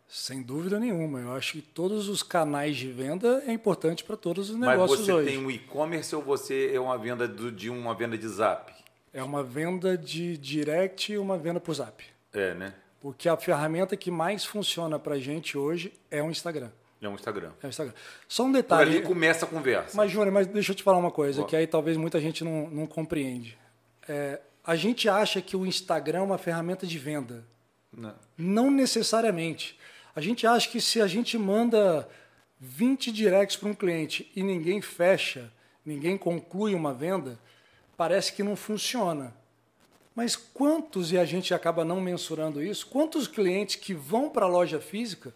Sem 0.07 0.41
dúvida 0.41 0.79
nenhuma. 0.79 1.19
Eu 1.19 1.33
acho 1.33 1.53
que 1.53 1.61
todos 1.61 2.07
os 2.07 2.23
canais 2.23 2.77
de 2.77 2.89
venda 2.89 3.43
é 3.45 3.51
importante 3.51 4.03
para 4.03 4.15
todos 4.15 4.49
os 4.49 4.55
negócios 4.55 4.91
hoje. 4.91 4.99
Mas 4.99 5.05
você 5.05 5.13
hoje. 5.13 5.29
tem 5.29 5.45
um 5.45 5.51
e-commerce 5.51 6.15
ou 6.15 6.21
você 6.21 6.71
é 6.73 6.79
uma 6.79 6.97
venda 6.97 7.27
de 7.27 7.69
uma 7.69 7.93
venda 7.93 8.17
de 8.17 8.27
zap? 8.27 8.73
É 9.13 9.21
uma 9.21 9.43
venda 9.43 9.97
de 9.97 10.37
direct 10.37 11.11
e 11.11 11.17
uma 11.17 11.37
venda 11.37 11.59
por 11.59 11.73
zap. 11.73 12.03
É, 12.33 12.53
né? 12.53 12.73
Porque 13.01 13.27
a 13.27 13.35
ferramenta 13.35 13.97
que 13.97 14.09
mais 14.09 14.45
funciona 14.45 14.97
para 14.97 15.15
a 15.15 15.19
gente 15.19 15.57
hoje 15.57 15.93
é 16.09 16.21
o 16.23 16.29
Instagram. 16.29 16.69
É 17.01 17.07
o 17.07 17.13
Instagram. 17.13 17.51
É 17.61 17.67
o 17.67 17.69
Instagram. 17.69 17.93
Só 18.27 18.43
um 18.43 18.51
detalhe. 18.51 18.91
Por 18.91 18.97
ali 18.97 19.05
começa 19.05 19.45
a 19.45 19.47
conversa. 19.47 19.95
Mas, 19.95 20.11
Júnior, 20.11 20.31
mas 20.31 20.47
deixa 20.47 20.71
eu 20.71 20.75
te 20.75 20.83
falar 20.83 20.97
uma 20.97 21.11
coisa 21.11 21.39
Boa. 21.39 21.49
que 21.49 21.55
aí 21.55 21.67
talvez 21.67 21.95
muita 21.95 22.19
gente 22.19 22.43
não, 22.43 22.69
não 22.69 22.87
compreende. 22.87 23.57
É, 24.07 24.39
a 24.63 24.75
gente 24.75 25.07
acha 25.07 25.41
que 25.41 25.55
o 25.55 25.65
Instagram 25.65 26.19
é 26.19 26.21
uma 26.23 26.37
ferramenta 26.37 26.87
de 26.87 26.97
venda. 26.97 27.45
Não. 27.95 28.15
Não 28.37 28.71
necessariamente. 28.71 29.77
A 30.17 30.19
gente 30.19 30.47
acha 30.47 30.67
que 30.67 30.81
se 30.81 30.99
a 30.99 31.05
gente 31.05 31.37
manda 31.37 32.09
20 32.59 33.11
directs 33.11 33.55
para 33.55 33.69
um 33.69 33.73
cliente 33.75 34.31
e 34.35 34.41
ninguém 34.41 34.81
fecha, 34.81 35.53
ninguém 35.85 36.17
conclui 36.17 36.73
uma 36.73 36.91
venda, 36.91 37.37
parece 37.95 38.33
que 38.33 38.41
não 38.41 38.55
funciona. 38.55 39.31
Mas 40.15 40.35
quantos, 40.35 41.11
e 41.11 41.19
a 41.19 41.23
gente 41.23 41.53
acaba 41.53 41.85
não 41.85 42.01
mensurando 42.01 42.63
isso, 42.63 42.87
quantos 42.87 43.27
clientes 43.27 43.75
que 43.75 43.93
vão 43.93 44.27
para 44.27 44.47
a 44.47 44.49
loja 44.49 44.79
física 44.79 45.35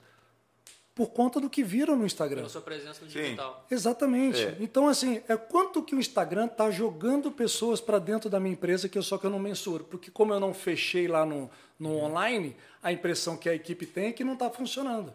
por 0.93 1.12
conta 1.12 1.39
do 1.39 1.49
que 1.49 1.63
viram 1.63 1.95
no 1.95 2.06
Instagram? 2.06 2.38
Pela 2.38 2.49
sua 2.49 2.62
presença 2.62 3.01
no 3.01 3.08
digital. 3.08 3.65
Sim. 3.67 3.75
Exatamente. 3.75 4.41
É. 4.41 4.58
Então, 4.60 4.88
assim, 4.88 5.21
é 5.27 5.38
quanto 5.38 5.82
que 5.82 5.95
o 5.95 5.99
Instagram 5.99 6.45
está 6.45 6.69
jogando 6.69 7.32
pessoas 7.32 7.80
para 7.80 7.97
dentro 7.97 8.30
da 8.30 8.39
minha 8.39 8.54
empresa 8.54 8.89
que 8.89 8.97
eu 8.97 9.04
só 9.04 9.17
que 9.17 9.25
eu 9.25 9.30
não 9.30 9.39
mensuro. 9.39 9.86
Porque 9.86 10.12
como 10.12 10.34
eu 10.34 10.39
não 10.39 10.54
fechei 10.54 11.08
lá 11.08 11.25
no, 11.25 11.49
no 11.80 11.97
online, 11.97 12.56
a 12.84 12.91
impressão 12.91 13.38
que 13.38 13.47
a 13.47 13.56
equipe 13.56 13.86
tem 13.86 14.08
é 14.08 14.12
que 14.12 14.23
não 14.23 14.34
está 14.34 14.49
funcionando. 14.49 15.13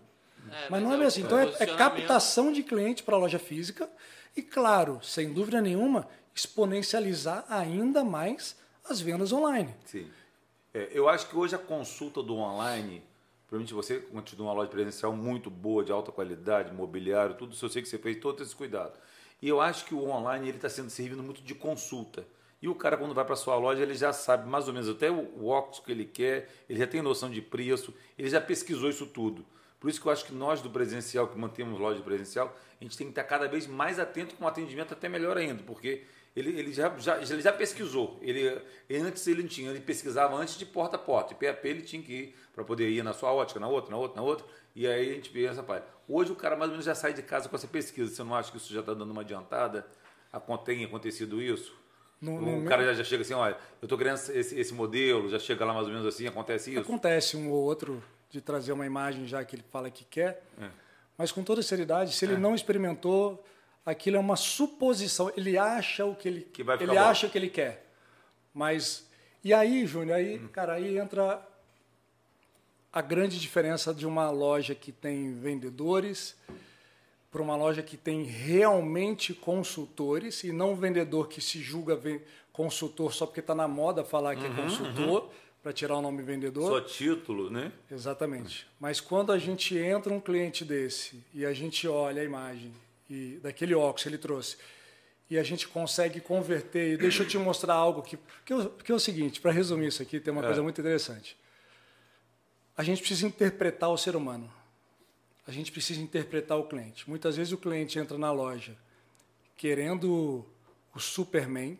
É, 0.50 0.70
mas, 0.70 0.70
mas, 0.70 0.82
não 0.82 0.92
é, 0.94 1.04
é 1.04 1.06
assim. 1.06 1.22
Então 1.22 1.38
é, 1.38 1.54
é 1.58 1.66
captação 1.66 2.52
de 2.52 2.62
cliente 2.62 3.02
para 3.02 3.16
a 3.16 3.18
loja 3.18 3.38
física 3.38 3.88
e, 4.36 4.42
claro, 4.42 5.00
sem 5.02 5.32
dúvida 5.32 5.60
nenhuma, 5.60 6.08
exponencializar 6.34 7.44
ainda 7.48 8.04
mais 8.04 8.56
as 8.88 9.00
vendas 9.00 9.32
online. 9.32 9.74
Sim. 9.84 10.08
É, 10.72 10.90
eu 10.92 11.08
acho 11.08 11.28
que 11.28 11.36
hoje 11.36 11.54
a 11.54 11.58
consulta 11.58 12.22
do 12.22 12.34
online, 12.36 13.02
provavelmente 13.48 13.74
você 13.74 13.98
continua 14.00 14.48
uma 14.48 14.54
loja 14.54 14.70
presencial 14.70 15.12
muito 15.12 15.50
boa, 15.50 15.84
de 15.84 15.92
alta 15.92 16.10
qualidade, 16.10 16.72
mobiliário, 16.72 17.36
tudo 17.36 17.54
isso 17.54 17.64
eu 17.64 17.68
sei 17.68 17.82
que 17.82 17.88
você 17.88 17.98
fez 17.98 18.18
todo 18.18 18.42
esse 18.42 18.54
cuidado. 18.54 18.98
E 19.40 19.48
eu 19.48 19.60
acho 19.60 19.84
que 19.84 19.94
o 19.94 20.08
online 20.08 20.48
ele 20.48 20.58
está 20.58 20.68
sendo 20.68 20.90
servindo 20.90 21.22
muito 21.22 21.42
de 21.42 21.54
consulta. 21.54 22.26
E 22.60 22.68
o 22.68 22.74
cara, 22.74 22.96
quando 22.96 23.14
vai 23.14 23.24
para 23.24 23.36
sua 23.36 23.56
loja, 23.56 23.82
ele 23.82 23.94
já 23.94 24.12
sabe 24.12 24.48
mais 24.48 24.66
ou 24.66 24.72
menos 24.72 24.88
até 24.88 25.10
o 25.10 25.46
óculos 25.46 25.80
que 25.80 25.92
ele 25.92 26.06
quer, 26.06 26.50
ele 26.68 26.78
já 26.78 26.86
tem 26.86 27.02
noção 27.02 27.30
de 27.30 27.42
preço, 27.42 27.94
ele 28.18 28.28
já 28.28 28.40
pesquisou 28.40 28.88
isso 28.88 29.06
tudo. 29.06 29.44
Por 29.78 29.90
isso 29.90 30.00
que 30.00 30.08
eu 30.08 30.12
acho 30.12 30.24
que 30.24 30.32
nós 30.32 30.62
do 30.62 30.70
presencial, 30.70 31.28
que 31.28 31.38
mantemos 31.38 31.78
loja 31.78 32.00
presencial, 32.02 32.56
a 32.80 32.82
gente 32.84 32.96
tem 32.96 33.06
que 33.06 33.12
estar 33.12 33.24
cada 33.24 33.46
vez 33.46 33.66
mais 33.66 33.98
atento 33.98 34.34
com 34.34 34.44
o 34.44 34.48
atendimento 34.48 34.92
até 34.92 35.08
melhor 35.08 35.36
ainda, 35.36 35.62
porque 35.62 36.04
ele, 36.36 36.58
ele, 36.58 36.72
já, 36.72 36.94
já, 36.98 37.16
ele 37.16 37.40
já 37.40 37.52
pesquisou. 37.52 38.18
Ele, 38.20 38.60
antes 38.90 39.26
ele 39.26 39.42
tinha, 39.48 39.70
ele 39.70 39.80
pesquisava 39.80 40.36
antes 40.36 40.58
de 40.58 40.66
porta 40.66 40.96
a 40.96 40.98
porta. 40.98 41.32
E 41.32 41.36
PAP 41.36 41.64
ele 41.64 41.80
tinha 41.80 42.02
que 42.02 42.12
ir 42.12 42.36
para 42.54 42.62
poder 42.62 42.90
ir 42.90 43.02
na 43.02 43.14
sua 43.14 43.32
ótica, 43.32 43.58
na 43.58 43.66
outra, 43.66 43.90
na 43.90 43.96
outra, 43.96 44.20
na 44.20 44.22
outra. 44.22 44.46
E 44.74 44.86
aí 44.86 45.12
a 45.12 45.14
gente 45.14 45.32
vê 45.32 45.46
essa 45.46 45.62
parte. 45.62 45.86
Hoje 46.06 46.30
o 46.30 46.36
cara 46.36 46.54
mais 46.54 46.68
ou 46.68 46.72
menos 46.72 46.84
já 46.84 46.94
sai 46.94 47.14
de 47.14 47.22
casa 47.22 47.48
com 47.48 47.56
essa 47.56 47.66
pesquisa. 47.66 48.14
Você 48.14 48.22
não 48.22 48.34
acha 48.34 48.50
que 48.50 48.58
isso 48.58 48.72
já 48.72 48.80
está 48.80 48.92
dando 48.92 49.10
uma 49.12 49.22
adiantada? 49.22 49.86
Tem 50.62 50.84
acontecido 50.84 51.40
isso? 51.40 51.74
No, 52.20 52.38
no 52.38 52.64
o 52.64 52.64
cara 52.66 52.84
já, 52.84 52.94
já, 52.94 53.04
chega 53.04 53.22
assim, 53.22 53.32
olha, 53.32 53.56
eu 53.80 53.86
estou 53.86 53.96
querendo 53.96 54.16
esse, 54.16 54.58
esse 54.58 54.74
modelo, 54.74 55.30
já 55.30 55.38
chega 55.38 55.64
lá 55.64 55.72
mais 55.72 55.86
ou 55.86 55.92
menos 55.92 56.06
assim, 56.06 56.26
acontece 56.26 56.70
isso? 56.70 56.80
Acontece 56.80 57.36
um 57.36 57.50
ou 57.50 57.62
outro 57.62 58.02
de 58.30 58.40
trazer 58.40 58.72
uma 58.72 58.84
imagem 58.84 59.26
já 59.26 59.44
que 59.44 59.56
ele 59.56 59.64
fala 59.70 59.90
que 59.90 60.04
quer, 60.04 60.42
é. 60.60 60.68
mas 61.16 61.30
com 61.30 61.42
toda 61.42 61.62
seriedade, 61.62 62.14
se 62.14 62.24
ele 62.24 62.34
é. 62.34 62.38
não 62.38 62.54
experimentou, 62.54 63.42
aquilo 63.86 64.16
é 64.16 64.20
uma 64.20 64.36
suposição, 64.36 65.32
ele 65.36 65.56
acha 65.56 66.04
o 66.04 66.14
que 66.14 66.28
ele 66.28 66.40
que 66.42 66.62
ele 66.62 66.86
bom. 66.86 66.98
acha 66.98 67.28
que 67.28 67.38
ele 67.38 67.48
quer. 67.48 67.86
Mas 68.52 69.06
e 69.44 69.54
aí, 69.54 69.86
Júnior, 69.86 70.16
aí, 70.16 70.38
hum. 70.38 70.48
cara, 70.48 70.72
aí 70.72 70.98
entra 70.98 71.40
a 72.92 73.00
grande 73.00 73.38
diferença 73.38 73.94
de 73.94 74.04
uma 74.04 74.28
loja 74.28 74.74
que 74.74 74.90
tem 74.90 75.32
vendedores 75.32 76.34
para 77.30 77.42
uma 77.42 77.54
loja 77.54 77.82
que 77.82 77.96
tem 77.96 78.24
realmente 78.24 79.34
consultores 79.34 80.42
e 80.42 80.50
não 80.50 80.72
um 80.72 80.74
vendedor 80.74 81.28
que 81.28 81.40
se 81.40 81.60
julga 81.60 82.00
consultor 82.52 83.12
só 83.12 83.26
porque 83.26 83.40
está 83.40 83.54
na 83.54 83.68
moda 83.68 84.02
falar 84.02 84.34
que 84.34 84.44
é 84.44 84.48
uhum, 84.48 84.58
é 84.58 84.62
consultor 84.62 85.22
uhum. 85.24 85.28
para 85.62 85.72
tirar 85.72 85.96
o 85.96 86.00
nome 86.00 86.22
vendedor. 86.22 86.68
Só 86.68 86.80
título, 86.80 87.50
né? 87.50 87.70
Exatamente. 87.90 88.66
Mas 88.80 89.00
quando 89.00 89.30
a 89.30 89.38
gente 89.38 89.76
entra 89.76 90.12
um 90.12 90.20
cliente 90.20 90.64
desse 90.64 91.22
e 91.34 91.44
a 91.44 91.52
gente 91.52 91.86
olha 91.86 92.22
a 92.22 92.24
imagem 92.24 92.72
e 93.08 93.38
daquele 93.42 93.74
óculos 93.74 94.02
que 94.02 94.08
ele 94.08 94.18
trouxe 94.18 94.56
e 95.28 95.38
a 95.38 95.42
gente 95.42 95.66
consegue 95.68 96.20
converter. 96.20 96.94
E 96.94 96.96
deixa 96.96 97.22
eu 97.22 97.28
te 97.28 97.36
mostrar 97.36 97.74
algo 97.74 98.02
que, 98.02 98.18
que, 98.44 98.52
é, 98.52 98.70
que 98.84 98.92
é 98.92 98.94
o 98.94 99.00
seguinte, 99.00 99.40
para 99.40 99.50
resumir 99.50 99.88
isso 99.88 100.02
aqui, 100.02 100.20
tem 100.20 100.32
uma 100.32 100.42
é. 100.42 100.46
coisa 100.46 100.62
muito 100.62 100.80
interessante. 100.80 101.36
A 102.76 102.82
gente 102.82 103.00
precisa 103.00 103.26
interpretar 103.26 103.90
o 103.90 103.96
ser 103.96 104.14
humano. 104.14 104.52
A 105.46 105.52
gente 105.52 105.72
precisa 105.72 106.00
interpretar 106.00 106.58
o 106.58 106.64
cliente. 106.64 107.08
Muitas 107.08 107.36
vezes 107.36 107.52
o 107.52 107.58
cliente 107.58 107.98
entra 107.98 108.18
na 108.18 108.30
loja 108.30 108.76
querendo 109.56 110.44
o 110.94 111.00
Superman, 111.00 111.78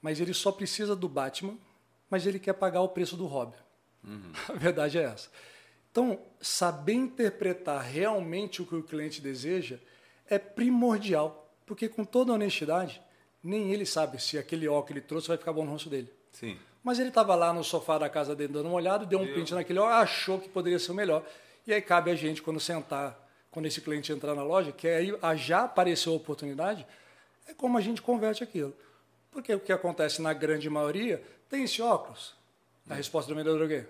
mas 0.00 0.20
ele 0.20 0.32
só 0.32 0.50
precisa 0.50 0.96
do 0.96 1.08
Batman, 1.08 1.56
mas 2.08 2.26
ele 2.26 2.38
quer 2.38 2.54
pagar 2.54 2.80
o 2.80 2.88
preço 2.88 3.16
do 3.16 3.26
Robin. 3.26 3.56
Uhum. 4.02 4.32
A 4.48 4.52
verdade 4.54 4.98
é 4.98 5.02
essa. 5.02 5.30
Então, 5.90 6.18
saber 6.40 6.94
interpretar 6.94 7.82
realmente 7.82 8.62
o 8.62 8.66
que 8.66 8.74
o 8.74 8.82
cliente 8.82 9.20
deseja 9.20 9.78
é 10.34 10.38
primordial, 10.38 11.52
porque 11.66 11.88
com 11.88 12.04
toda 12.04 12.32
honestidade, 12.32 13.02
nem 13.42 13.70
ele 13.72 13.84
sabe 13.84 14.20
se 14.20 14.38
aquele 14.38 14.66
óculos 14.66 14.86
que 14.86 14.92
ele 14.94 15.00
trouxe 15.02 15.28
vai 15.28 15.36
ficar 15.36 15.52
bom 15.52 15.64
no 15.64 15.72
rosto 15.72 15.90
dele. 15.90 16.10
Sim. 16.32 16.58
Mas 16.82 16.98
ele 16.98 17.10
estava 17.10 17.34
lá 17.34 17.52
no 17.52 17.62
sofá 17.62 17.98
da 17.98 18.08
casa 18.08 18.34
dele 18.34 18.52
dando 18.52 18.66
uma 18.66 18.74
olhada, 18.76 19.04
deu 19.04 19.18
um 19.18 19.24
Eu... 19.24 19.34
pinte 19.34 19.52
naquele 19.52 19.78
óculos, 19.78 19.98
achou 19.98 20.40
que 20.40 20.48
poderia 20.48 20.78
ser 20.78 20.92
o 20.92 20.94
melhor. 20.94 21.22
E 21.66 21.72
aí 21.72 21.82
cabe 21.82 22.10
a 22.10 22.14
gente, 22.14 22.40
quando 22.40 22.58
sentar, 22.58 23.18
quando 23.50 23.66
esse 23.66 23.80
cliente 23.80 24.10
entrar 24.10 24.34
na 24.34 24.42
loja, 24.42 24.72
que 24.72 24.88
aí 24.88 25.12
já 25.36 25.64
apareceu 25.64 26.12
a 26.12 26.16
oportunidade, 26.16 26.86
é 27.46 27.52
como 27.52 27.76
a 27.76 27.80
gente 27.80 28.00
converte 28.00 28.42
aquilo. 28.42 28.74
Porque 29.30 29.54
o 29.54 29.60
que 29.60 29.72
acontece 29.72 30.22
na 30.22 30.32
grande 30.32 30.68
maioria, 30.70 31.22
tem 31.48 31.64
esse 31.64 31.82
óculos. 31.82 32.34
A 32.88 32.94
é. 32.94 32.96
resposta 32.96 33.32
do 33.32 33.36
vendedor 33.36 33.60
é 33.60 33.64
o 33.64 33.68
quê? 33.68 33.86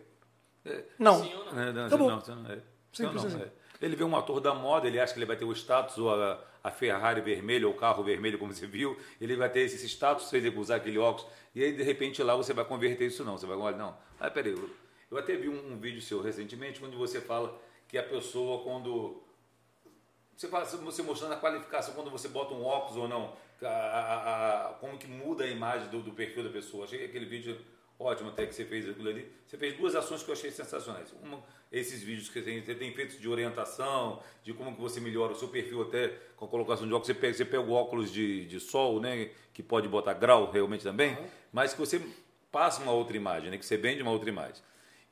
É, 0.64 0.84
não. 0.98 1.22
Sim 1.22 1.34
ou 1.34 1.44
não? 1.46 1.62
É, 1.62 1.72
não, 1.72 1.88
tá 1.88 1.96
bom. 1.96 2.10
Não, 2.10 2.36
não, 2.36 2.50
é. 2.50 2.58
Simples 2.92 3.24
assim. 3.24 3.42
Ele 3.82 3.96
vê 3.96 4.04
um 4.04 4.16
ator 4.16 4.40
da 4.40 4.54
moda, 4.54 4.86
ele 4.86 5.00
acha 5.00 5.12
que 5.12 5.18
ele 5.18 5.26
vai 5.26 5.36
ter 5.36 5.44
o 5.44 5.52
status, 5.52 5.98
ou 5.98 6.14
a, 6.14 6.40
a 6.62 6.70
Ferrari 6.70 7.20
vermelha, 7.20 7.66
ou 7.66 7.74
o 7.74 7.76
carro 7.76 8.04
vermelho, 8.04 8.38
como 8.38 8.54
você 8.54 8.66
viu, 8.66 8.96
ele 9.20 9.34
vai 9.34 9.50
ter 9.50 9.60
esse 9.60 9.84
status 9.88 10.28
se 10.28 10.36
ele 10.36 10.48
usar 10.56 10.76
aquele 10.76 10.98
óculos, 10.98 11.28
e 11.54 11.64
aí 11.64 11.72
de 11.72 11.82
repente 11.82 12.22
lá 12.22 12.36
você 12.36 12.52
vai 12.52 12.64
converter 12.64 13.06
isso 13.06 13.24
não. 13.24 13.36
Você 13.36 13.46
vai 13.46 13.56
olha, 13.56 13.76
não, 13.76 13.96
ah, 14.20 14.30
peraí, 14.30 14.52
eu, 14.52 14.70
eu 15.10 15.18
até 15.18 15.34
vi 15.34 15.48
um, 15.48 15.72
um, 15.72 15.76
vídeo 15.78 16.00
seu 16.00 16.22
recentemente, 16.22 16.82
onde 16.84 16.96
você 16.96 17.20
fala 17.20 17.60
que 17.88 17.98
a 17.98 18.02
pessoa 18.02 18.62
quando. 18.62 19.20
Você, 20.36 20.46
você 20.46 21.02
mostrando 21.02 21.34
a 21.34 21.36
qualificação 21.36 21.94
quando 21.94 22.10
você 22.10 22.28
bota 22.28 22.54
um 22.54 22.64
óculos 22.64 22.96
ou 22.96 23.08
não, 23.08 23.36
a, 23.60 23.66
a, 23.66 24.70
a, 24.70 24.74
como 24.74 24.96
que 24.96 25.06
muda 25.06 25.44
a 25.44 25.48
imagem 25.48 25.88
do, 25.88 26.00
do 26.00 26.12
perfil 26.12 26.44
da 26.44 26.50
pessoa. 26.50 26.84
Achei 26.84 27.04
aquele 27.04 27.26
vídeo 27.26 27.58
ótimo 28.02 28.30
até 28.30 28.46
que 28.46 28.54
você 28.54 28.64
fez 28.64 28.88
aquilo 28.88 29.08
ali. 29.08 29.30
Você 29.46 29.56
fez 29.56 29.76
duas 29.76 29.94
ações 29.94 30.22
que 30.22 30.28
eu 30.28 30.34
achei 30.34 30.50
sensacionais. 30.50 31.12
Uma, 31.22 31.42
esses 31.70 32.02
vídeos 32.02 32.28
que 32.28 32.42
você 32.42 32.74
tem 32.74 32.92
feito 32.92 33.18
de 33.18 33.28
orientação, 33.28 34.22
de 34.42 34.52
como 34.52 34.74
que 34.74 34.80
você 34.80 35.00
melhora 35.00 35.32
o 35.32 35.36
seu 35.36 35.48
perfil 35.48 35.82
até 35.82 36.08
com 36.36 36.44
a 36.44 36.48
colocação 36.48 36.86
de 36.86 36.92
óculos. 36.92 37.06
Você 37.06 37.14
pega, 37.14 37.34
você 37.34 37.44
pega 37.44 37.62
o 37.62 37.72
óculos 37.72 38.12
de, 38.12 38.44
de 38.46 38.60
sol, 38.60 39.00
né, 39.00 39.30
que 39.52 39.62
pode 39.62 39.88
botar 39.88 40.14
grau 40.14 40.50
realmente 40.50 40.82
também, 40.82 41.14
uhum. 41.14 41.26
mas 41.52 41.72
que 41.72 41.78
você 41.78 42.00
passa 42.50 42.82
uma 42.82 42.92
outra 42.92 43.16
imagem, 43.16 43.50
né, 43.50 43.58
que 43.58 43.64
você 43.64 43.76
vende 43.76 44.02
uma 44.02 44.12
outra 44.12 44.28
imagem. 44.28 44.62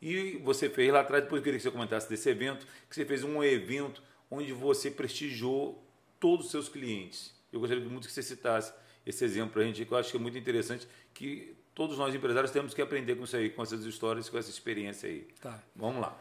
E 0.02 0.38
você 0.38 0.68
fez 0.68 0.92
lá 0.92 1.00
atrás, 1.00 1.24
depois 1.24 1.40
eu 1.40 1.44
queria 1.44 1.58
que 1.58 1.62
você 1.62 1.70
comentasse 1.70 2.08
desse 2.08 2.28
evento, 2.28 2.66
que 2.88 2.94
você 2.94 3.04
fez 3.04 3.22
um 3.22 3.42
evento 3.42 4.02
onde 4.30 4.52
você 4.52 4.90
prestigiou 4.90 5.82
todos 6.18 6.46
os 6.46 6.50
seus 6.50 6.68
clientes. 6.68 7.34
Eu 7.52 7.60
gostaria 7.60 7.84
muito 7.84 8.06
que 8.06 8.12
você 8.12 8.22
citasse 8.22 8.72
esse 9.04 9.24
exemplo 9.24 9.52
para 9.52 9.62
a 9.62 9.64
gente, 9.64 9.84
que 9.84 9.92
eu 9.92 9.98
acho 9.98 10.10
que 10.10 10.16
é 10.16 10.20
muito 10.20 10.38
interessante, 10.38 10.86
que 11.12 11.56
todos 11.74 11.98
nós 11.98 12.14
empresários 12.14 12.50
temos 12.50 12.74
que 12.74 12.82
aprender 12.82 13.14
com 13.16 13.24
isso 13.24 13.36
aí, 13.36 13.50
com 13.50 13.62
essas 13.62 13.84
histórias, 13.84 14.28
com 14.28 14.38
essa 14.38 14.50
experiência 14.50 15.08
aí. 15.08 15.26
Tá. 15.40 15.58
Vamos 15.74 16.00
lá. 16.00 16.16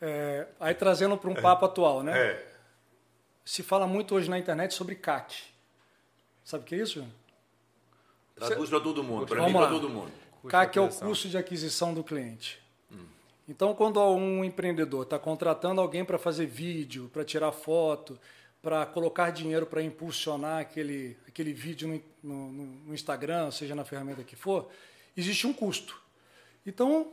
É, 0.00 0.46
aí 0.58 0.74
trazendo 0.74 1.16
para 1.16 1.30
um 1.30 1.34
papo 1.34 1.66
atual, 1.66 2.02
né? 2.02 2.18
É. 2.18 2.52
Se 3.44 3.62
fala 3.62 3.86
muito 3.86 4.14
hoje 4.14 4.30
na 4.30 4.38
internet 4.38 4.74
sobre 4.74 4.94
CAC. 4.94 5.50
Sabe 6.44 6.64
o 6.64 6.66
que 6.66 6.74
é 6.74 6.78
isso? 6.78 7.06
Traduz 8.34 8.70
para 8.70 8.80
todo 8.80 9.04
mundo, 9.04 9.26
para 9.26 9.46
mim 9.46 9.52
para 9.52 9.68
todo 9.68 9.88
mundo. 9.88 10.10
CAC 10.48 10.78
é 10.78 10.80
o 10.80 10.88
custo 10.88 11.28
de 11.28 11.36
aquisição 11.36 11.92
do 11.92 12.02
cliente. 12.02 12.58
Hum. 12.90 13.04
Então, 13.46 13.74
quando 13.74 14.00
um 14.00 14.42
empreendedor 14.42 15.02
está 15.02 15.18
contratando 15.18 15.80
alguém 15.80 16.04
para 16.04 16.18
fazer 16.18 16.46
vídeo, 16.46 17.10
para 17.12 17.24
tirar 17.24 17.52
foto, 17.52 18.18
para 18.62 18.84
colocar 18.86 19.30
dinheiro 19.30 19.66
para 19.66 19.82
impulsionar 19.82 20.60
aquele, 20.60 21.16
aquele 21.26 21.52
vídeo 21.52 22.02
no, 22.22 22.50
no, 22.52 22.66
no, 22.86 22.94
Instagram, 22.94 23.50
seja 23.50 23.74
na 23.74 23.84
ferramenta 23.84 24.22
que 24.22 24.36
for, 24.36 24.70
existe 25.16 25.46
um 25.46 25.52
custo. 25.52 26.00
Então, 26.66 27.10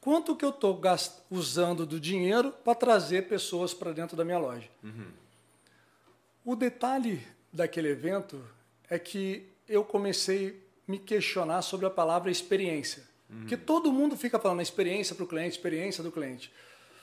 quanto 0.00 0.36
que 0.36 0.44
eu 0.44 0.50
estou 0.50 0.80
usando 1.30 1.84
do 1.84 1.98
dinheiro 1.98 2.52
para 2.64 2.74
trazer 2.74 3.28
pessoas 3.28 3.74
para 3.74 3.92
dentro 3.92 4.16
da 4.16 4.24
minha 4.24 4.38
loja? 4.38 4.68
Uhum. 4.82 5.08
O 6.44 6.54
detalhe 6.54 7.26
daquele 7.52 7.88
evento 7.88 8.42
é 8.88 8.98
que 8.98 9.48
eu 9.68 9.84
comecei 9.84 10.62
a 10.88 10.90
me 10.92 10.98
questionar 10.98 11.62
sobre 11.62 11.86
a 11.86 11.90
palavra 11.90 12.30
experiência. 12.30 13.02
Uhum. 13.28 13.40
Porque 13.40 13.56
todo 13.56 13.92
mundo 13.92 14.16
fica 14.16 14.38
falando 14.38 14.62
experiência 14.62 15.14
para 15.14 15.24
o 15.24 15.28
cliente, 15.28 15.56
experiência 15.56 16.02
do 16.02 16.12
cliente. 16.12 16.52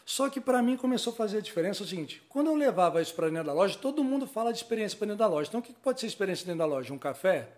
Só 0.07 0.29
que 0.29 0.39
para 0.39 0.63
mim 0.63 0.77
começou 0.77 1.11
a 1.11 1.15
fazer 1.17 1.39
a 1.39 1.41
diferença 1.41 1.83
o 1.83 1.85
seguinte: 1.85 2.23
quando 2.29 2.47
eu 2.47 2.55
levava 2.55 3.01
isso 3.01 3.13
para 3.13 3.27
dentro 3.27 3.47
da 3.47 3.53
loja, 3.53 3.77
todo 3.77 4.01
mundo 4.01 4.25
fala 4.25 4.53
de 4.53 4.57
experiência 4.57 4.97
para 4.97 5.07
dentro 5.07 5.19
da 5.19 5.27
loja. 5.27 5.49
Então 5.49 5.59
o 5.59 5.63
que 5.63 5.73
pode 5.73 5.99
ser 5.99 6.07
experiência 6.07 6.45
dentro 6.45 6.59
da 6.59 6.65
loja? 6.65 6.93
Um 6.93 6.97
café? 6.97 7.49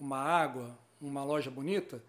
Uma 0.00 0.16
água? 0.18 0.78
Uma 0.98 1.22
loja 1.22 1.50
bonita? 1.50 2.02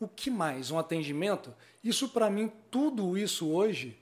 O 0.00 0.08
que 0.08 0.28
mais? 0.28 0.72
Um 0.72 0.78
atendimento? 0.80 1.54
Isso 1.82 2.08
para 2.08 2.28
mim, 2.28 2.50
tudo 2.72 3.16
isso 3.16 3.48
hoje, 3.48 3.96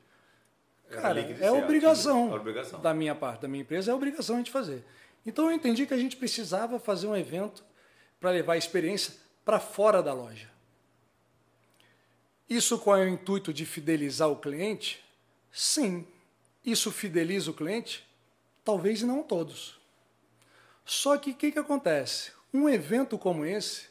é 0.90 0.94
cara, 0.94 1.20
é 1.20 1.50
obrigação, 1.50 2.32
é 2.32 2.36
obrigação 2.36 2.80
da 2.80 2.94
minha 2.94 3.14
parte, 3.14 3.42
da 3.42 3.48
minha 3.48 3.60
empresa, 3.60 3.90
é 3.90 3.94
obrigação 3.94 4.36
a 4.36 4.38
gente 4.38 4.50
fazer. 4.50 4.82
Então 5.26 5.50
eu 5.50 5.52
entendi 5.52 5.84
que 5.84 5.92
a 5.92 5.98
gente 5.98 6.16
precisava 6.16 6.78
fazer 6.78 7.06
um 7.06 7.14
evento 7.14 7.62
para 8.18 8.30
levar 8.30 8.54
a 8.54 8.56
experiência 8.56 9.12
para 9.44 9.60
fora 9.60 10.02
da 10.02 10.14
loja. 10.14 10.55
Isso 12.48 12.80
é 12.86 12.90
o 12.90 13.08
intuito 13.08 13.52
de 13.52 13.66
fidelizar 13.66 14.28
o 14.28 14.36
cliente? 14.36 15.04
Sim. 15.50 16.06
Isso 16.64 16.90
fideliza 16.92 17.50
o 17.50 17.54
cliente? 17.54 18.06
Talvez 18.64 19.02
não 19.02 19.22
todos. 19.22 19.78
Só 20.84 21.16
que 21.18 21.30
o 21.30 21.34
que, 21.34 21.50
que 21.50 21.58
acontece? 21.58 22.30
Um 22.54 22.68
evento 22.68 23.18
como 23.18 23.44
esse, 23.44 23.86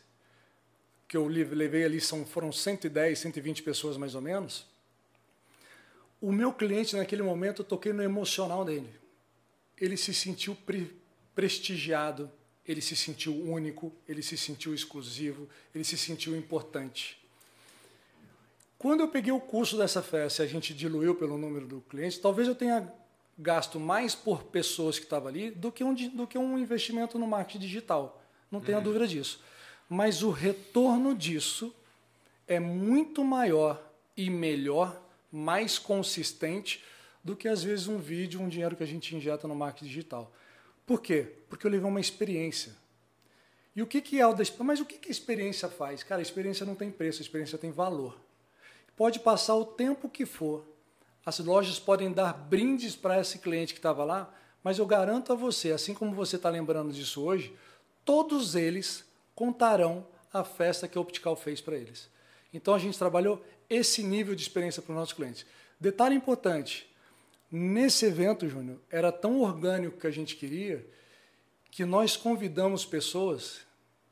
que 1.07 1.17
eu 1.17 1.27
levei 1.27 1.83
ali, 1.83 1.99
são, 1.99 2.25
foram 2.25 2.51
110, 2.51 3.19
120 3.19 3.63
pessoas 3.63 3.97
mais 3.97 4.15
ou 4.15 4.21
menos, 4.21 4.65
o 6.21 6.31
meu 6.31 6.53
cliente 6.53 6.95
naquele 6.95 7.21
momento 7.21 7.61
eu 7.61 7.65
toquei 7.65 7.91
no 7.91 8.01
emocional 8.01 8.63
dele. 8.63 8.89
Ele 9.77 9.97
se 9.97 10.13
sentiu 10.13 10.55
pre 10.55 10.95
prestigiado, 11.35 12.31
ele 12.65 12.79
se 12.79 12.95
sentiu 12.95 13.35
único, 13.35 13.93
ele 14.07 14.23
se 14.23 14.37
sentiu 14.37 14.73
exclusivo, 14.73 15.49
ele 15.73 15.83
se 15.83 15.97
sentiu 15.97 16.33
importante. 16.33 17.19
Quando 18.77 19.01
eu 19.01 19.07
peguei 19.07 19.31
o 19.31 19.39
custo 19.39 19.77
dessa 19.77 20.01
festa 20.01 20.43
e 20.43 20.45
a 20.45 20.49
gente 20.49 20.73
diluiu 20.73 21.15
pelo 21.15 21.37
número 21.37 21.65
do 21.65 21.81
cliente, 21.81 22.19
talvez 22.19 22.47
eu 22.47 22.55
tenha 22.55 22.91
gasto 23.37 23.79
mais 23.79 24.15
por 24.15 24.43
pessoas 24.43 24.97
que 24.97 25.05
estavam 25.05 25.29
ali 25.29 25.51
do 25.51 25.71
que 25.71 25.83
um, 25.83 25.93
do 25.93 26.27
que 26.27 26.37
um 26.37 26.57
investimento 26.57 27.17
no 27.17 27.27
marketing 27.27 27.59
digital. 27.59 28.21
Não 28.51 28.61
tenha 28.61 28.77
uhum. 28.77 28.83
dúvida 28.83 29.07
disso. 29.07 29.41
Mas 29.89 30.23
o 30.23 30.29
retorno 30.29 31.15
disso 31.15 31.73
é 32.47 32.59
muito 32.59 33.23
maior 33.23 33.81
e 34.15 34.29
melhor, 34.29 35.01
mais 35.31 35.77
consistente 35.77 36.83
do 37.23 37.35
que 37.35 37.47
às 37.47 37.63
vezes 37.63 37.87
um 37.87 37.97
vídeo, 37.97 38.41
um 38.41 38.47
dinheiro 38.47 38.75
que 38.75 38.83
a 38.83 38.87
gente 38.87 39.15
injeta 39.15 39.47
no 39.47 39.55
marketing 39.55 39.87
digital. 39.87 40.31
Por 40.85 41.01
quê? 41.01 41.27
Porque 41.49 41.65
eu 41.65 41.71
levei 41.71 41.87
uma 41.87 41.99
experiência. 41.99 42.73
E 43.75 43.81
o 43.81 43.87
que, 43.87 43.99
que 43.99 44.19
é 44.19 44.27
o 44.27 44.33
da 44.33 44.43
Mas 44.59 44.79
o 44.79 44.85
que, 44.85 44.97
que 44.97 45.09
a 45.09 45.11
experiência 45.11 45.67
faz? 45.67 46.03
Cara, 46.03 46.21
a 46.21 46.23
experiência 46.23 46.65
não 46.65 46.75
tem 46.75 46.89
preço, 46.89 47.21
a 47.21 47.23
experiência 47.23 47.57
tem 47.57 47.71
valor. 47.71 48.17
Pode 48.95 49.19
passar 49.19 49.55
o 49.55 49.65
tempo 49.65 50.09
que 50.09 50.25
for. 50.25 50.65
As 51.25 51.39
lojas 51.39 51.79
podem 51.79 52.11
dar 52.11 52.33
brindes 52.33 52.95
para 52.95 53.19
esse 53.19 53.39
cliente 53.39 53.73
que 53.73 53.79
estava 53.79 54.03
lá, 54.03 54.33
mas 54.63 54.77
eu 54.77 54.85
garanto 54.85 55.33
a 55.33 55.35
você, 55.35 55.71
assim 55.71 55.93
como 55.93 56.13
você 56.13 56.35
está 56.35 56.49
lembrando 56.49 56.93
disso 56.93 57.23
hoje, 57.23 57.55
todos 58.03 58.55
eles 58.55 59.03
contarão 59.33 60.07
a 60.31 60.43
festa 60.43 60.87
que 60.87 60.97
a 60.97 61.01
Optical 61.01 61.35
fez 61.35 61.61
para 61.61 61.75
eles. 61.75 62.09
Então 62.53 62.73
a 62.73 62.79
gente 62.79 62.97
trabalhou 62.97 63.43
esse 63.69 64.03
nível 64.03 64.35
de 64.35 64.43
experiência 64.43 64.81
para 64.81 64.91
os 64.91 64.97
nossos 64.97 65.13
clientes. 65.13 65.45
Detalhe 65.79 66.15
importante: 66.15 66.89
nesse 67.51 68.05
evento, 68.05 68.47
Júnior, 68.47 68.79
era 68.89 69.11
tão 69.11 69.41
orgânico 69.41 69.99
que 69.99 70.07
a 70.07 70.11
gente 70.11 70.35
queria 70.35 70.85
que 71.71 71.83
nós 71.83 72.15
convidamos 72.15 72.85
pessoas 72.85 73.61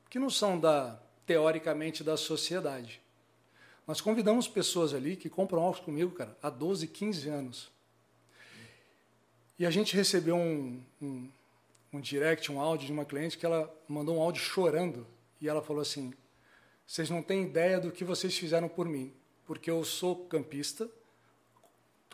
que 0.09 0.19
não 0.19 0.29
são 0.29 0.59
da 0.59 0.99
teoricamente 1.25 2.03
da 2.03 2.17
sociedade. 2.17 3.02
Nós 3.85 3.99
convidamos 3.99 4.47
pessoas 4.47 4.93
ali 4.93 5.15
que 5.15 5.29
compram 5.29 5.61
óculos 5.61 5.85
comigo, 5.85 6.11
cara, 6.11 6.37
há 6.41 6.49
12, 6.49 6.87
15 6.87 7.29
anos. 7.29 7.71
E 9.59 9.65
a 9.65 9.69
gente 9.69 9.95
recebeu 9.95 10.35
um, 10.35 10.81
um, 11.01 11.29
um 11.91 11.99
direct, 11.99 12.51
um 12.51 12.59
áudio 12.59 12.87
de 12.87 12.93
uma 12.93 13.05
cliente 13.05 13.37
que 13.37 13.45
ela 13.45 13.73
mandou 13.87 14.17
um 14.17 14.21
áudio 14.21 14.41
chorando 14.41 15.05
e 15.39 15.47
ela 15.47 15.61
falou 15.61 15.81
assim: 15.81 16.13
vocês 16.87 17.09
não 17.09 17.21
têm 17.21 17.43
ideia 17.43 17.79
do 17.79 17.91
que 17.91 18.03
vocês 18.03 18.37
fizeram 18.37 18.67
por 18.67 18.87
mim, 18.87 19.13
porque 19.45 19.69
eu 19.69 19.83
sou 19.83 20.25
campista, 20.25 20.89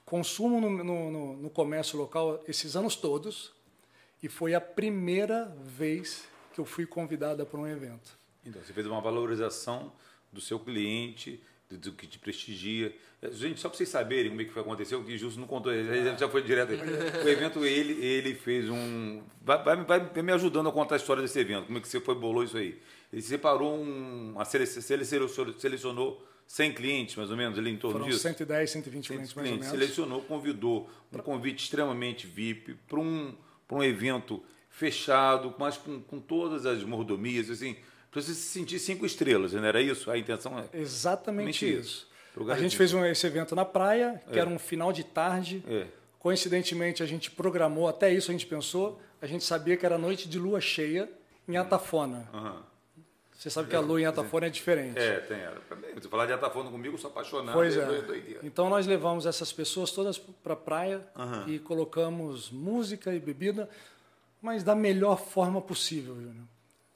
consumo 0.06 0.60
no, 0.60 0.84
no, 0.84 1.38
no 1.38 1.50
comércio 1.50 1.98
local 1.98 2.44
esses 2.48 2.76
anos 2.76 2.96
todos 2.96 3.54
e 4.22 4.28
foi 4.28 4.54
a 4.54 4.62
primeira 4.62 5.46
vez 5.62 6.28
que 6.54 6.60
eu 6.60 6.66
fui 6.66 6.86
convidada 6.86 7.46
para 7.46 7.60
um 7.60 7.68
evento. 7.68 8.18
Então, 8.46 8.62
você 8.62 8.74
fez 8.74 8.86
uma 8.88 9.00
valorização 9.00 9.92
do 10.32 10.42
seu 10.42 10.60
cliente, 10.60 11.42
do 11.78 11.92
que 11.92 12.08
te 12.08 12.18
prestigia. 12.18 12.94
Gente, 13.32 13.60
só 13.60 13.70
para 13.70 13.78
vocês 13.78 13.90
saberem 13.90 14.30
como 14.30 14.42
é 14.42 14.46
que 14.46 14.52
foi 14.52 14.62
aconteceu, 14.62 15.04
que 15.04 15.18
Justo 15.18 15.40
não 15.40 15.48
contou, 15.48 15.72
ele 15.72 16.18
já 16.18 16.28
foi 16.28 16.42
direto. 16.42 16.72
O 16.72 17.30
evento, 17.30 17.66
ele, 17.66 17.94
ele 18.04 18.34
fez 18.34 18.70
um. 18.70 19.22
Vai, 19.42 19.64
vai, 19.64 20.00
vai, 20.00 20.22
me 20.24 20.32
ajudando 20.32 20.70
a 20.70 20.72
contar 20.72 20.96
a 20.96 20.98
história 20.98 21.22
desse 21.22 21.38
evento, 21.38 21.66
como 21.66 21.78
é 21.78 21.82
que 21.82 21.88
você 21.88 22.00
foi 22.00 22.16
bolou 22.16 22.44
isso 22.44 22.58
aí. 22.58 22.80
Ele 23.12 23.22
separou 23.22 23.78
um. 23.78 24.36
A 24.40 24.46
selecionou, 24.46 25.28
selecionou 25.60 26.26
100 26.48 26.74
clientes, 26.74 27.16
mais 27.16 27.30
ou 27.30 27.38
menos, 27.38 27.60
ali 27.60 27.70
em 27.70 27.78
torno 27.78 28.00
Foram 28.00 28.10
disso. 28.10 28.22
110, 28.22 28.72
120 28.72 29.08
clientes, 29.08 29.34
mais 29.34 29.48
ou 29.48 29.54
menos. 29.54 29.70
Selecionou, 29.70 30.22
convidou, 30.22 30.90
um 31.14 31.20
convite 31.20 31.64
extremamente 31.64 32.26
VIP 32.26 32.76
para 32.88 33.00
um, 33.00 33.36
um 33.70 33.84
evento 33.84 34.42
fechado, 34.70 35.54
mas 35.60 35.78
com, 35.78 36.02
com 36.02 36.20
todas 36.20 36.66
as 36.66 36.84
mordomias, 36.84 37.50
assim 37.50 37.76
para 38.12 38.22
você 38.22 38.34
se 38.34 38.42
sentir 38.42 38.80
cinco 38.80 39.06
estrelas, 39.06 39.54
não 39.54 39.64
era 39.64 39.82
isso? 39.82 40.10
A 40.10 40.18
intenção 40.18 40.58
é. 40.58 40.78
Exatamente 40.78 41.70
isso. 41.72 42.08
A 42.50 42.58
gente 42.58 42.78
fez 42.78 42.94
um, 42.94 43.04
esse 43.06 43.26
evento 43.28 43.56
na 43.56 43.66
praia, 43.66 44.22
que 44.32 44.38
é. 44.38 44.42
era 44.42 44.50
um 44.50 44.58
final 44.58 44.92
de 44.92 45.04
tarde. 45.04 45.64
É. 45.68 45.86
Coincidentemente, 46.20 47.04
a 47.04 47.06
gente 47.06 47.32
programou, 47.32 47.88
até 47.88 48.12
isso 48.12 48.32
a 48.32 48.34
gente 48.34 48.46
pensou, 48.46 49.00
a 49.22 49.28
gente 49.28 49.44
sabia 49.44 49.78
que 49.78 49.86
era 49.86 49.98
noite 49.98 50.28
de 50.28 50.40
lua 50.40 50.60
cheia 50.60 51.10
em 51.48 51.58
Atafona. 51.58 52.30
Uhum. 52.34 52.62
Você 53.38 53.50
sabe 53.50 53.70
que 53.70 53.76
a 53.76 53.80
lua 53.80 54.02
em 54.02 54.06
Atafona 54.06 54.48
é 54.48 54.50
diferente. 54.50 55.00
É, 55.00 55.20
tem. 55.20 55.38
Você 55.96 56.10
falar 56.10 56.26
de 56.26 56.34
Atafona 56.34 56.70
comigo, 56.70 56.96
eu 56.96 57.00
sou 57.00 57.10
apaixonado. 57.10 57.54
Pois 57.54 57.78
é. 57.78 57.82
é. 57.82 58.40
Então 58.44 58.70
nós 58.70 58.86
levamos 58.86 59.26
essas 59.26 59.54
pessoas 59.54 59.92
todas 59.92 60.18
para 60.18 60.54
a 60.54 60.58
praia 60.58 61.02
uhum. 61.16 61.48
e 61.48 61.60
colocamos 61.60 62.50
música 62.52 63.14
e 63.14 63.20
bebida, 63.20 63.70
mas 64.42 64.64
da 64.64 64.76
melhor 64.76 65.18
forma 65.18 65.62
possível, 65.62 66.16
Júnior 66.16 66.46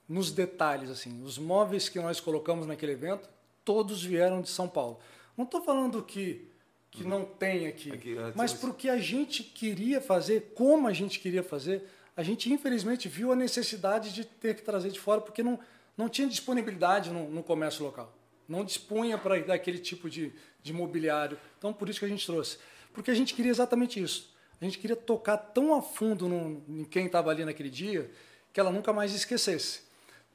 nos 0.08 0.32
detalhes, 0.32 0.90
assim. 0.90 1.24
Os 1.24 1.38
móveis 1.38 1.90
que 1.90 2.00
nós 2.00 2.20
colocamos 2.20 2.68
naquele 2.68 2.94
evento, 2.94 3.30
todos 3.64 4.04
vieram 4.04 4.42
de 4.42 4.50
São 4.50 4.68
Paulo. 4.68 5.00
Não 5.38 5.46
estou 5.46 5.62
falando 5.62 6.04
que, 6.04 6.48
que 6.92 7.04
uhum. 7.04 7.10
não 7.10 7.26
tem 7.26 7.68
aqui, 7.68 7.92
aqui 7.92 8.18
é, 8.18 8.34
mas 8.36 8.54
para 8.54 8.70
o 8.70 8.74
que 8.74 8.90
a 8.90 8.98
gente 8.98 9.44
queria 9.44 10.00
fazer, 10.00 10.52
como 10.56 10.88
a 10.88 10.94
gente 10.94 11.20
queria 11.20 11.44
fazer, 11.44 11.88
a 12.16 12.22
gente 12.22 12.52
infelizmente 12.52 13.08
viu 13.08 13.32
a 13.32 13.36
necessidade 13.36 14.14
de 14.14 14.24
ter 14.24 14.56
que 14.56 14.62
trazer 14.62 14.92
de 14.92 15.00
fora, 15.00 15.22
porque 15.22 15.42
não, 15.42 15.60
não 15.98 16.08
tinha 16.08 16.28
disponibilidade 16.28 17.10
no, 17.10 17.30
no 17.30 17.42
comércio 17.42 17.84
local. 17.84 18.14
Não 18.48 18.64
dispunha 18.64 19.18
para 19.18 19.40
daquele 19.40 19.80
tipo 19.80 20.10
de, 20.10 20.32
de 20.62 20.74
mobiliário. 20.74 21.38
Então, 21.58 21.74
por 21.74 21.90
isso 21.90 22.00
que 22.00 22.06
a 22.06 22.10
gente 22.10 22.26
trouxe. 22.26 22.58
Porque 22.94 23.10
a 23.10 23.16
gente 23.16 23.34
queria 23.34 23.50
exatamente 23.50 24.02
isso. 24.02 24.32
A 24.62 24.66
gente 24.66 24.78
queria 24.78 24.96
tocar 24.96 25.38
tão 25.38 25.74
a 25.74 25.82
fundo 25.82 26.28
no, 26.28 26.64
em 26.70 26.84
quem 26.84 27.08
estava 27.08 27.32
ali 27.32 27.44
naquele 27.44 27.70
dia 27.70 28.12
que 28.52 28.60
ela 28.60 28.72
nunca 28.72 28.94
mais 28.94 29.14
esquecesse. 29.14 29.82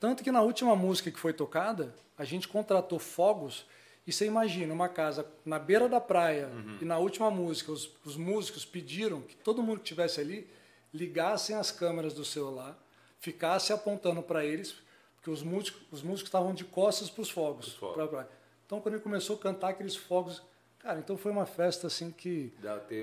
Tanto 0.00 0.22
que 0.22 0.30
na 0.30 0.42
última 0.42 0.76
música 0.76 1.10
que 1.10 1.18
foi 1.18 1.32
tocada, 1.32 1.94
a 2.16 2.24
gente 2.24 2.46
contratou 2.48 2.98
fogos. 2.98 3.66
E 4.06 4.12
você 4.12 4.26
imagina, 4.26 4.72
uma 4.72 4.88
casa 4.88 5.26
na 5.44 5.58
beira 5.58 5.88
da 5.88 6.00
praia, 6.00 6.46
uhum. 6.46 6.78
e 6.80 6.84
na 6.84 6.98
última 6.98 7.30
música, 7.30 7.70
os, 7.70 7.90
os, 8.04 8.16
músicos 8.16 8.64
pediram 8.64 9.20
que 9.20 9.36
todo 9.36 9.62
mundo 9.62 9.80
que 9.80 9.84
estivesse 9.84 10.20
ali 10.20 10.48
ligassem 10.94 11.54
as 11.54 11.70
câmeras 11.70 12.14
do 12.14 12.24
celular, 12.24 12.78
ficasse 13.20 13.70
apontando 13.70 14.22
para 14.22 14.44
eles, 14.44 14.74
porque 15.16 15.30
os 15.30 15.42
músicos, 15.42 15.82
os 15.92 16.02
músicos 16.02 16.28
estavam 16.28 16.54
de 16.54 16.64
costas 16.64 17.10
para 17.10 17.20
os 17.20 17.28
fogos. 17.28 17.74
Pra, 17.74 18.06
pra. 18.06 18.28
Então, 18.64 18.80
quando 18.80 18.94
ele 18.94 19.02
começou 19.02 19.36
a 19.36 19.38
cantar 19.38 19.70
aqueles 19.70 19.94
fogos, 19.94 20.42
cara, 20.78 20.98
então 20.98 21.18
foi 21.18 21.30
uma 21.30 21.44
festa 21.44 21.86
assim 21.86 22.10
que 22.10 22.50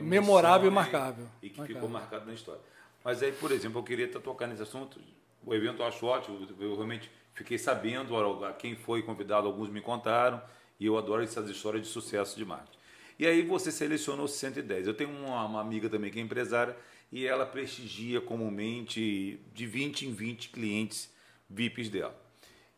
memorável 0.01 0.71
e 0.71 0.73
marcável. 0.73 1.27
E 1.39 1.49
que 1.51 1.57
marcável. 1.59 1.81
ficou 1.81 1.89
marcado 1.89 2.25
na 2.25 2.33
história. 2.33 2.61
Mas 3.03 3.21
aí, 3.21 3.31
por 3.31 3.51
exemplo, 3.51 3.79
eu 3.79 3.83
queria 3.83 4.07
estar 4.07 4.19
tocando 4.19 4.49
nesse 4.49 4.63
assunto 4.63 4.99
o 5.45 5.53
evento 5.53 5.81
eu 5.81 5.85
acho 5.85 6.05
ótimo, 6.05 6.47
eu 6.59 6.75
realmente 6.75 7.09
fiquei 7.33 7.57
sabendo 7.57 8.15
quem 8.57 8.75
foi 8.75 9.03
convidado, 9.03 9.47
alguns 9.47 9.69
me 9.69 9.81
contaram, 9.81 10.41
e 10.79 10.85
eu 10.85 10.97
adoro 10.97 11.23
essas 11.23 11.49
histórias 11.49 11.83
de 11.83 11.87
sucesso 11.87 12.37
de 12.37 12.45
marketing. 12.45 12.77
E 13.17 13.25
aí 13.25 13.41
você 13.43 13.71
selecionou 13.71 14.27
110. 14.27 14.87
Eu 14.87 14.93
tenho 14.93 15.09
uma, 15.09 15.45
uma 15.45 15.61
amiga 15.61 15.89
também 15.89 16.11
que 16.11 16.19
é 16.19 16.21
empresária 16.21 16.75
e 17.11 17.25
ela 17.25 17.45
prestigia 17.45 18.19
comumente 18.19 19.39
de 19.53 19.65
20 19.65 20.07
em 20.07 20.13
20 20.13 20.49
clientes 20.49 21.09
VIPs 21.49 21.89
dela. 21.89 22.25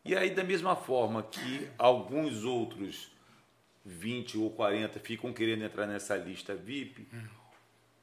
E 0.04 0.14
aí, 0.14 0.30
da 0.30 0.44
mesma 0.44 0.76
forma 0.76 1.22
que 1.22 1.68
alguns 1.76 2.44
outros 2.44 3.10
20 3.84 4.38
ou 4.38 4.50
40 4.50 5.00
ficam 5.00 5.32
querendo 5.32 5.64
entrar 5.64 5.86
nessa 5.86 6.16
lista 6.16 6.54
VIP, 6.54 7.08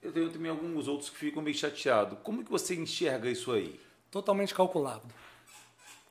eu 0.02 0.12
tenho 0.12 0.30
também 0.30 0.52
alguns 0.52 0.88
outros 0.88 1.10
que 1.10 1.18
ficam 1.18 1.42
meio 1.42 1.56
chateados. 1.56 2.20
Como 2.22 2.44
que 2.44 2.52
você 2.52 2.76
enxerga 2.76 3.30
isso 3.30 3.52
aí? 3.52 3.80
Totalmente 4.16 4.56
calculado. 4.56 5.04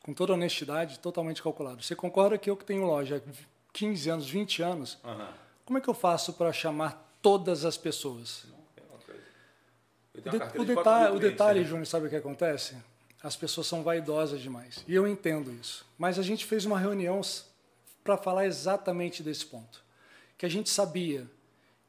Com 0.02 0.12
toda 0.12 0.34
honestidade, 0.34 0.98
totalmente 0.98 1.42
calculado. 1.42 1.82
Você 1.82 1.96
concorda 1.96 2.36
que 2.36 2.50
eu 2.50 2.56
que 2.56 2.62
tenho 2.62 2.84
loja 2.84 3.16
há 3.16 3.32
15 3.72 4.10
anos, 4.10 4.28
20 4.28 4.62
anos, 4.62 4.98
uhum. 5.02 5.26
como 5.64 5.78
é 5.78 5.80
que 5.80 5.88
eu 5.88 5.94
faço 5.94 6.34
para 6.34 6.52
chamar 6.52 7.10
todas 7.22 7.64
as 7.64 7.78
pessoas? 7.78 8.44
O, 10.14 10.20
de, 10.20 10.58
o, 10.58 10.64
detalhe, 10.66 11.16
o 11.16 11.18
detalhe 11.18 11.60
né? 11.60 11.66
Júnior, 11.66 11.86
sabe 11.86 12.06
o 12.06 12.10
que 12.10 12.16
acontece? 12.16 12.76
As 13.22 13.36
pessoas 13.36 13.66
são 13.66 13.82
vaidosas 13.82 14.42
demais. 14.42 14.84
E 14.86 14.94
eu 14.94 15.08
entendo 15.08 15.50
isso. 15.50 15.86
Mas 15.96 16.18
a 16.18 16.22
gente 16.22 16.44
fez 16.44 16.66
uma 16.66 16.78
reunião 16.78 17.22
para 18.04 18.18
falar 18.18 18.44
exatamente 18.44 19.22
desse 19.22 19.46
ponto. 19.46 19.82
Que 20.36 20.44
a 20.44 20.50
gente 20.50 20.68
sabia 20.68 21.26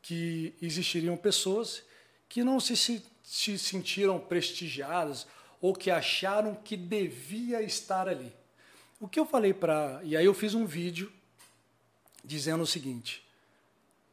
que 0.02 0.56
existiriam 0.62 1.18
pessoas 1.18 1.84
que 2.30 2.42
não 2.42 2.58
se, 2.62 3.04
se 3.22 3.60
sentiram 3.60 4.18
prestigiadas 4.18 5.28
ou 5.62 5.74
que 5.74 5.90
acharam 5.90 6.56
que 6.56 6.76
devia 6.78 7.62
estar 7.62 8.08
ali. 8.08 8.34
O 9.00 9.08
que 9.08 9.20
eu 9.20 9.26
falei 9.26 9.54
para. 9.54 10.00
E 10.04 10.16
aí 10.16 10.26
eu 10.26 10.34
fiz 10.34 10.54
um 10.54 10.66
vídeo 10.66 11.12
dizendo 12.24 12.64
o 12.64 12.68
seguinte: 12.68 13.26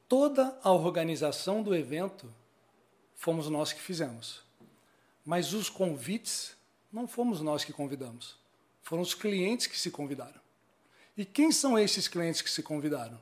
toda 0.08 0.58
a 0.62 0.72
organização 0.72 1.62
do 1.62 1.74
evento 1.74 2.32
fomos 3.16 3.48
nós 3.48 3.72
que 3.72 3.80
fizemos. 3.80 4.42
Mas 5.24 5.52
os 5.52 5.70
convites 5.70 6.56
não 6.92 7.06
fomos 7.06 7.40
nós 7.40 7.64
que 7.64 7.72
convidamos. 7.72 8.36
Foram 8.82 9.02
os 9.02 9.14
clientes 9.14 9.66
que 9.66 9.78
se 9.78 9.90
convidaram. 9.90 10.40
E 11.16 11.24
quem 11.24 11.52
são 11.52 11.78
esses 11.78 12.08
clientes 12.08 12.42
que 12.42 12.50
se 12.50 12.62
convidaram? 12.62 13.18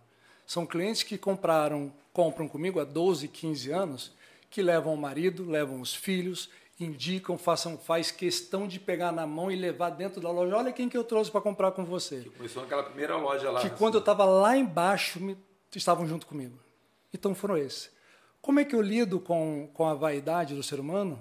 São 0.47 0.67
clientes 0.67 1.03
que 1.03 1.19
compraram, 1.19 1.93
compram 2.13 2.49
comigo 2.49 2.81
há 2.81 2.85
12, 2.85 3.29
15 3.29 3.71
anos, 3.71 4.13
que 4.49 4.63
levam 4.63 4.95
o 4.95 4.97
marido, 4.97 5.49
levam 5.49 5.81
os 5.81 5.95
filhos, 5.95 6.49
indicam, 6.85 7.37
façam, 7.37 7.77
faz 7.77 8.11
questão 8.11 8.67
de 8.67 8.81
pegar 8.81 9.13
na 9.13 9.27
mão 9.27 9.51
e 9.51 9.57
levar 9.57 9.91
dentro 9.91 10.21
da 10.21 10.31
loja. 10.31 10.57
Olha 10.57 10.73
quem 10.73 10.89
que 10.89 10.97
eu 10.97 11.05
trouxe 11.05 11.31
para 11.31 11.41
comprar 11.41 11.73
com 11.73 11.85
você. 11.85 12.21
Que 12.21 12.31
começou 12.31 12.63
naquela 12.63 12.83
primeira 12.83 13.17
loja 13.17 13.51
lá. 13.51 13.61
Que 13.61 13.67
assim. 13.67 13.77
quando 13.77 13.95
eu 13.95 14.01
estava 14.01 14.25
lá 14.25 14.57
embaixo, 14.57 15.21
me, 15.21 15.37
estavam 15.75 16.07
junto 16.07 16.27
comigo. 16.27 16.59
Então 17.13 17.35
foram 17.35 17.57
esses. 17.57 17.91
Como 18.41 18.59
é 18.59 18.65
que 18.65 18.75
eu 18.75 18.81
lido 18.81 19.21
com, 19.21 19.69
com 19.75 19.87
a 19.87 19.95
vaidade 19.95 20.55
do 20.55 20.63
ser 20.63 20.81
humano? 20.81 21.21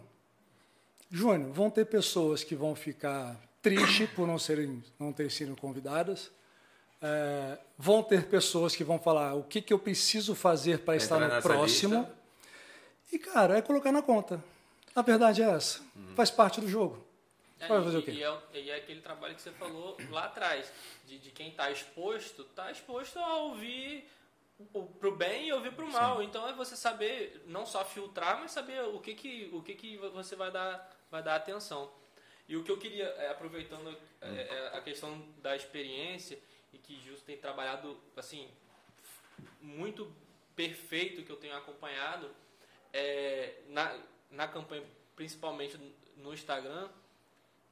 Júnior, 1.12 1.52
vão 1.52 1.70
ter 1.70 1.86
pessoas 1.86 2.44
que 2.44 2.56
vão 2.56 2.76
ficar 2.76 3.36
tristes 3.62 4.10
por 4.12 4.28
não, 4.28 4.40
serem, 4.40 4.82
não 4.98 5.12
terem 5.12 5.30
sido 5.30 5.56
convidadas. 5.56 6.32
É, 7.02 7.58
vão 7.78 8.04
ter 8.04 8.26
pessoas 8.26 8.76
que 8.76 8.84
vão 8.84 9.00
falar 9.00 9.34
o 9.34 9.44
que, 9.44 9.62
que 9.62 9.74
eu 9.74 9.80
preciso 9.80 10.36
fazer 10.36 10.80
para 10.80 10.96
estar 10.96 11.20
no 11.20 11.42
próximo. 11.42 12.00
Lista. 12.00 12.20
E, 13.12 13.18
cara, 13.18 13.58
é 13.58 13.62
colocar 13.62 13.92
na 13.92 14.02
conta. 14.02 14.44
A 15.00 15.02
verdade 15.02 15.42
é 15.42 15.50
essa. 15.50 15.80
Uhum. 15.96 16.14
Faz 16.14 16.30
parte 16.30 16.60
do 16.60 16.68
jogo. 16.68 17.02
É, 17.58 17.68
Vai 17.70 17.82
fazer 17.82 17.98
e, 17.98 18.00
o 18.00 18.04
quê? 18.04 18.12
E 18.12 18.24
é, 18.24 18.40
e 18.54 18.70
é, 18.70 18.76
aquele 18.76 19.00
trabalho 19.00 19.34
que 19.34 19.42
você 19.42 19.52
falou 19.52 19.96
lá 20.10 20.26
atrás, 20.26 20.70
de, 21.08 21.18
de 21.20 21.32
quem 21.32 21.48
está 21.52 21.72
exposto, 21.72 22.42
está 22.42 22.70
exposto 22.70 23.18
a 23.18 23.38
ouvir 23.38 24.06
para 25.00 25.08
o 25.08 25.16
bem 25.16 25.48
e 25.48 25.54
ouvir 25.54 25.72
para 25.72 25.86
o 25.86 25.90
mal. 25.90 26.18
Sim. 26.18 26.26
Então 26.26 26.46
é 26.50 26.52
você 26.52 26.76
saber 26.76 27.42
não 27.48 27.66
só 27.66 27.86
filtrar, 27.86 28.42
mas 28.42 28.52
saber 28.52 28.82
o 28.82 29.00
que, 29.00 29.16
que, 29.16 29.50
o 29.54 29.62
que, 29.62 29.74
que 29.74 29.96
você 29.96 30.36
vai 30.36 30.52
dar, 30.52 30.94
vai 31.10 31.24
dar 31.24 31.36
atenção. 31.36 31.90
E 32.46 32.58
o 32.58 32.64
que 32.66 32.70
eu 32.70 32.78
queria, 32.78 33.06
é, 33.06 33.30
aproveitando 33.30 33.98
é, 34.20 34.28
hum. 34.28 34.36
é, 34.36 34.78
a 34.78 34.82
questão 34.82 35.26
da 35.42 35.56
experiência, 35.56 36.38
e 36.74 36.78
que 36.78 37.00
Justo 37.02 37.24
tem 37.24 37.38
trabalhado 37.38 37.98
assim 38.18 38.50
muito 39.62 40.14
perfeito 40.58 41.24
que 41.24 41.32
eu 41.32 41.38
tenho 41.38 41.56
acompanhado, 41.56 42.30
é, 42.92 43.62
na, 43.70 43.98
na 44.32 44.48
campanha, 44.48 44.84
principalmente 45.16 45.80
no 46.18 46.34
Instagram, 46.34 46.90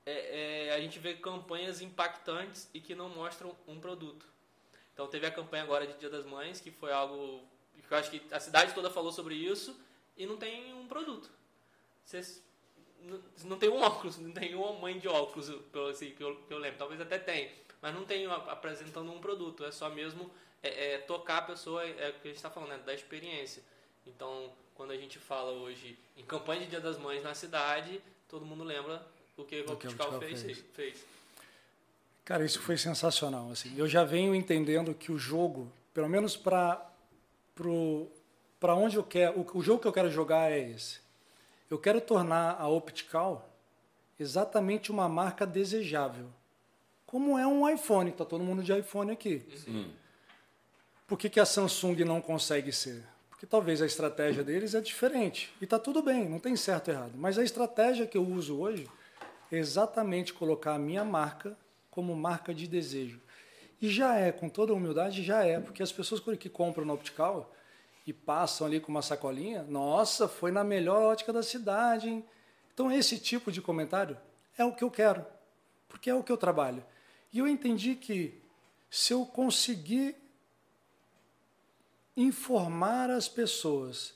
é, 0.05 0.67
é, 0.69 0.73
a 0.73 0.79
gente 0.79 0.99
vê 0.99 1.13
campanhas 1.15 1.81
impactantes 1.81 2.69
e 2.73 2.79
que 2.79 2.95
não 2.95 3.09
mostram 3.09 3.55
um 3.67 3.79
produto. 3.79 4.25
Então 4.93 5.07
teve 5.07 5.27
a 5.27 5.31
campanha 5.31 5.63
agora 5.63 5.85
de 5.85 5.97
Dia 5.99 6.09
das 6.09 6.25
Mães, 6.25 6.59
que 6.59 6.71
foi 6.71 6.91
algo 6.91 7.43
que 7.87 7.93
eu 7.93 7.97
acho 7.97 8.11
que 8.11 8.21
a 8.31 8.39
cidade 8.39 8.73
toda 8.73 8.89
falou 8.89 9.11
sobre 9.11 9.35
isso 9.35 9.79
e 10.17 10.25
não 10.25 10.37
tem 10.37 10.73
um 10.73 10.87
produto. 10.87 11.29
você 12.03 12.21
não, 13.01 13.21
não 13.45 13.57
tem 13.57 13.69
um 13.69 13.79
óculos, 13.81 14.17
não 14.17 14.31
tem 14.31 14.55
uma 14.55 14.73
mãe 14.73 14.99
de 14.99 15.07
óculos, 15.07 15.49
assim, 15.89 16.11
que, 16.11 16.23
eu, 16.23 16.35
que 16.47 16.53
eu 16.53 16.57
lembro. 16.57 16.77
Talvez 16.77 16.99
até 16.99 17.17
tenha, 17.17 17.51
mas 17.81 17.93
não 17.93 18.05
tem 18.05 18.25
apresentando 18.25 19.11
um 19.11 19.19
produto. 19.19 19.63
É 19.63 19.71
só 19.71 19.89
mesmo 19.89 20.29
é, 20.61 20.93
é, 20.93 20.97
tocar 20.99 21.37
a 21.37 21.41
pessoa, 21.43 21.85
é 21.85 22.09
o 22.09 22.13
que 22.13 22.27
a 22.27 22.27
gente 22.27 22.37
está 22.37 22.49
falando, 22.49 22.69
né, 22.69 22.77
da 22.79 22.93
experiência. 22.93 23.63
Então, 24.05 24.51
quando 24.77 24.91
a 24.91 24.95
gente 24.95 25.17
fala 25.17 25.51
hoje 25.51 25.97
em 26.15 26.23
campanha 26.23 26.61
de 26.61 26.67
Dia 26.67 26.79
das 26.79 26.99
Mães 26.99 27.23
na 27.23 27.33
cidade, 27.33 27.99
todo 28.29 28.45
mundo 28.45 28.63
lembra 28.63 29.03
o 29.35 29.43
que 29.43 29.59
o 29.61 29.71
Optical 29.73 30.19
fez, 30.19 30.43
fez. 30.43 30.63
fez. 30.73 31.05
Cara, 32.23 32.45
isso 32.45 32.61
foi 32.61 32.77
sensacional. 32.77 33.49
Assim, 33.51 33.75
eu 33.75 33.87
já 33.87 34.03
venho 34.03 34.35
entendendo 34.35 34.93
que 34.93 35.11
o 35.11 35.17
jogo, 35.17 35.69
pelo 35.93 36.07
menos 36.07 36.37
para 36.37 36.85
para 38.59 38.75
onde 38.75 38.97
eu 38.97 39.03
quero, 39.03 39.39
o, 39.39 39.57
o 39.57 39.63
jogo 39.63 39.81
que 39.81 39.87
eu 39.87 39.93
quero 39.93 40.11
jogar 40.11 40.51
é 40.51 40.59
esse. 40.59 40.99
Eu 41.71 41.79
quero 41.79 41.99
tornar 41.99 42.55
a 42.59 42.67
Optical 42.67 43.49
exatamente 44.19 44.91
uma 44.91 45.09
marca 45.09 45.45
desejável. 45.45 46.29
Como 47.05 47.37
é 47.37 47.47
um 47.47 47.67
iPhone, 47.67 48.11
está 48.11 48.23
todo 48.23 48.43
mundo 48.43 48.61
de 48.61 48.77
iPhone 48.77 49.11
aqui. 49.11 49.43
Sim. 49.55 49.91
Por 51.07 51.17
que, 51.17 51.29
que 51.29 51.39
a 51.39 51.45
Samsung 51.45 52.03
não 52.03 52.21
consegue 52.21 52.71
ser? 52.71 53.03
Porque 53.37 53.45
talvez 53.45 53.83
a 53.83 53.85
estratégia 53.85 54.43
deles 54.43 54.73
é 54.73 54.81
diferente. 54.81 55.53
E 55.61 55.65
está 55.65 55.77
tudo 55.77 56.01
bem, 56.01 56.27
não 56.27 56.39
tem 56.39 56.55
certo 56.55 56.87
e 56.87 56.91
errado. 56.91 57.11
Mas 57.15 57.37
a 57.37 57.43
estratégia 57.43 58.07
que 58.07 58.17
eu 58.17 58.27
uso 58.27 58.57
hoje 58.57 58.89
é 59.51 59.59
exatamente 59.59 60.33
colocar 60.33 60.73
a 60.73 60.79
minha 60.79 61.05
marca 61.05 61.55
como 61.91 62.15
marca 62.15 62.51
de 62.51 62.67
desejo. 62.67 63.21
E 63.79 63.89
já 63.91 64.15
é, 64.15 64.31
com 64.31 64.49
toda 64.49 64.73
humildade, 64.73 65.21
já 65.21 65.43
é, 65.43 65.59
porque 65.59 65.83
as 65.83 65.91
pessoas 65.91 66.19
que 66.39 66.49
compram 66.49 66.83
no 66.83 66.95
Optical 66.95 67.53
e 68.07 68.11
passam 68.11 68.65
ali 68.65 68.79
com 68.79 68.89
uma 68.89 69.03
sacolinha, 69.03 69.61
nossa, 69.61 70.27
foi 70.27 70.49
na 70.49 70.63
melhor 70.63 71.03
ótica 71.03 71.31
da 71.31 71.43
cidade, 71.43 72.09
hein? 72.09 72.25
Então 72.73 72.91
esse 72.91 73.19
tipo 73.19 73.51
de 73.51 73.61
comentário 73.61 74.17
é 74.57 74.65
o 74.65 74.73
que 74.73 74.83
eu 74.83 74.89
quero, 74.89 75.23
porque 75.87 76.09
é 76.09 76.15
o 76.15 76.23
que 76.23 76.31
eu 76.31 76.37
trabalho. 76.37 76.83
E 77.31 77.37
eu 77.37 77.47
entendi 77.47 77.93
que 77.93 78.41
se 78.89 79.13
eu 79.13 79.27
conseguir 79.27 80.15
informar 82.17 83.11
as 83.11 83.29
pessoas 83.29 84.15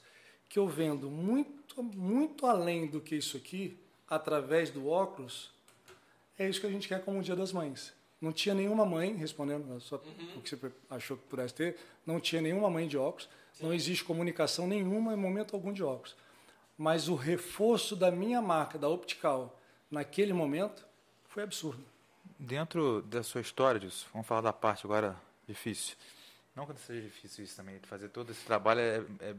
que 0.49 0.57
eu 0.57 0.67
vendo 0.67 1.09
muito, 1.09 1.81
muito 1.83 2.47
além 2.47 2.87
do 2.87 2.99
que 2.99 3.15
isso 3.15 3.37
aqui, 3.37 3.77
através 4.09 4.71
do 4.71 4.89
óculos, 4.89 5.51
é 6.37 6.49
isso 6.49 6.59
que 6.59 6.67
a 6.67 6.71
gente 6.71 6.87
quer 6.87 7.05
como 7.05 7.19
o 7.19 7.23
Dia 7.23 7.35
das 7.35 7.53
Mães. 7.53 7.93
Não 8.19 8.33
tinha 8.33 8.53
nenhuma 8.53 8.85
mãe, 8.85 9.15
respondendo 9.15 9.79
só 9.79 9.95
uhum. 9.95 10.37
o 10.37 10.41
que 10.41 10.49
você 10.55 10.71
achou 10.89 11.15
que 11.15 11.23
pudesse 11.27 11.53
ter, 11.53 11.77
não 12.05 12.19
tinha 12.19 12.41
nenhuma 12.41 12.69
mãe 12.69 12.87
de 12.87 12.97
óculos, 12.97 13.29
Sim. 13.53 13.65
não 13.65 13.73
existe 13.73 14.03
comunicação 14.03 14.67
nenhuma 14.67 15.13
em 15.13 15.17
momento 15.17 15.55
algum 15.55 15.71
de 15.71 15.83
óculos. 15.83 16.15
Mas 16.77 17.07
o 17.07 17.15
reforço 17.15 17.95
da 17.95 18.11
minha 18.11 18.41
marca, 18.41 18.77
da 18.77 18.87
Optical, 18.89 19.59
naquele 19.89 20.33
momento, 20.33 20.85
foi 21.27 21.43
absurdo. 21.43 21.83
Dentro 22.37 23.01
da 23.03 23.23
sua 23.23 23.41
história 23.41 23.79
disso, 23.79 24.07
vamos 24.11 24.27
falar 24.27 24.41
da 24.41 24.53
parte 24.53 24.85
agora 24.85 25.15
difícil. 25.47 25.95
Não 26.61 26.75
que 26.75 26.79
seja 26.79 27.01
difícil 27.01 27.43
isso 27.43 27.55
também, 27.55 27.79
fazer 27.79 28.09
todo 28.09 28.31
esse 28.31 28.45
trabalho 28.45 28.79
é, 28.79 29.03
é, 29.19 29.35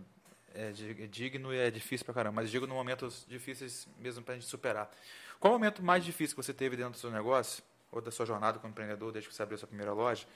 é, 0.54 0.70
é 0.70 1.06
digno 1.06 1.54
e 1.54 1.56
é 1.56 1.70
difícil 1.70 2.04
pra 2.04 2.12
caramba, 2.12 2.42
mas 2.42 2.50
digo 2.50 2.66
no 2.66 2.74
momentos 2.74 3.24
difíceis 3.28 3.86
mesmo 3.96 4.24
pra 4.24 4.34
gente 4.34 4.46
superar. 4.46 4.90
Qual 5.38 5.52
o 5.52 5.56
momento 5.56 5.84
mais 5.84 6.04
difícil 6.04 6.34
que 6.36 6.42
você 6.42 6.52
teve 6.52 6.76
dentro 6.76 6.94
do 6.94 6.98
seu 6.98 7.12
negócio, 7.12 7.62
ou 7.92 8.00
da 8.00 8.10
sua 8.10 8.26
jornada 8.26 8.58
como 8.58 8.72
empreendedor, 8.72 9.12
desde 9.12 9.28
que 9.28 9.36
você 9.36 9.42
abriu 9.42 9.54
a 9.54 9.58
sua 9.58 9.68
primeira 9.68 9.92
loja, 9.92 10.26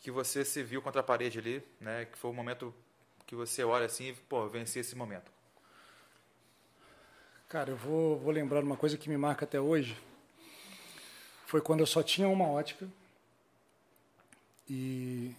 que 0.00 0.08
você 0.08 0.44
se 0.44 0.62
viu 0.62 0.80
contra 0.80 1.00
a 1.00 1.04
parede 1.04 1.40
ali, 1.40 1.62
né? 1.80 2.04
Que 2.04 2.16
foi 2.16 2.30
o 2.30 2.34
momento 2.34 2.72
que 3.26 3.34
você 3.34 3.64
olha 3.64 3.86
assim 3.86 4.10
e, 4.10 4.12
pô, 4.12 4.46
venci 4.48 4.78
esse 4.78 4.94
momento? 4.94 5.32
Cara, 7.48 7.70
eu 7.70 7.76
vou, 7.76 8.20
vou 8.20 8.32
lembrar 8.32 8.62
uma 8.62 8.76
coisa 8.76 8.96
que 8.96 9.08
me 9.08 9.16
marca 9.16 9.44
até 9.44 9.60
hoje. 9.60 9.96
Foi 11.46 11.60
quando 11.60 11.80
eu 11.80 11.86
só 11.86 12.04
tinha 12.04 12.28
uma 12.28 12.46
ótica 12.46 12.88
e 14.68 15.34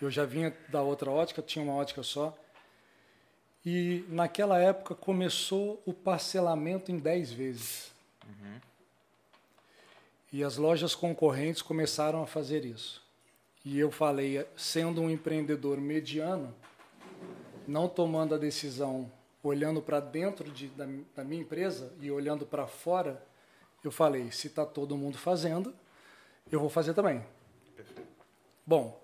eu 0.00 0.10
já 0.10 0.24
vinha 0.24 0.56
da 0.68 0.82
outra 0.82 1.10
ótica, 1.10 1.42
tinha 1.42 1.64
uma 1.64 1.74
ótica 1.74 2.02
só. 2.02 2.36
E 3.64 4.04
naquela 4.08 4.58
época 4.58 4.94
começou 4.94 5.82
o 5.84 5.92
parcelamento 5.92 6.90
em 6.90 6.98
10 6.98 7.32
vezes. 7.32 7.92
Uhum. 8.26 8.60
E 10.32 10.42
as 10.42 10.56
lojas 10.56 10.94
concorrentes 10.94 11.60
começaram 11.60 12.22
a 12.22 12.26
fazer 12.26 12.64
isso. 12.64 13.02
E 13.64 13.78
eu 13.78 13.90
falei, 13.90 14.46
sendo 14.56 15.02
um 15.02 15.10
empreendedor 15.10 15.78
mediano, 15.78 16.54
não 17.68 17.88
tomando 17.88 18.34
a 18.34 18.38
decisão 18.38 19.10
olhando 19.42 19.80
para 19.80 20.00
dentro 20.00 20.50
de, 20.50 20.68
da, 20.68 20.86
da, 21.16 21.24
minha 21.24 21.42
empresa 21.42 21.92
e 22.00 22.10
olhando 22.10 22.44
para 22.44 22.66
fora, 22.66 23.22
eu 23.82 23.90
falei, 23.90 24.30
se 24.30 24.48
está 24.48 24.66
todo 24.66 24.96
mundo 24.96 25.16
fazendo, 25.16 25.74
eu 26.50 26.60
vou 26.60 26.68
fazer 26.68 26.94
também. 26.94 27.24
Perfeito. 27.74 28.08
Bom, 28.66 28.99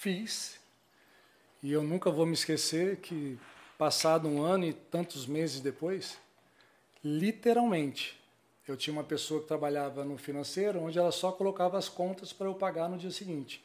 fiz 0.00 0.58
e 1.62 1.72
eu 1.72 1.82
nunca 1.82 2.10
vou 2.10 2.26
me 2.26 2.34
esquecer 2.34 2.96
que 2.98 3.38
Passado 3.78 4.26
um 4.26 4.42
ano 4.42 4.64
e 4.64 4.72
tantos 4.72 5.24
meses 5.24 5.60
depois, 5.60 6.18
literalmente, 7.04 8.18
eu 8.66 8.76
tinha 8.76 8.92
uma 8.92 9.04
pessoa 9.04 9.40
que 9.40 9.46
trabalhava 9.46 10.04
no 10.04 10.18
financeiro, 10.18 10.80
onde 10.80 10.98
ela 10.98 11.12
só 11.12 11.30
colocava 11.30 11.78
as 11.78 11.88
contas 11.88 12.32
para 12.32 12.48
eu 12.48 12.54
pagar 12.56 12.88
no 12.88 12.98
dia 12.98 13.12
seguinte. 13.12 13.64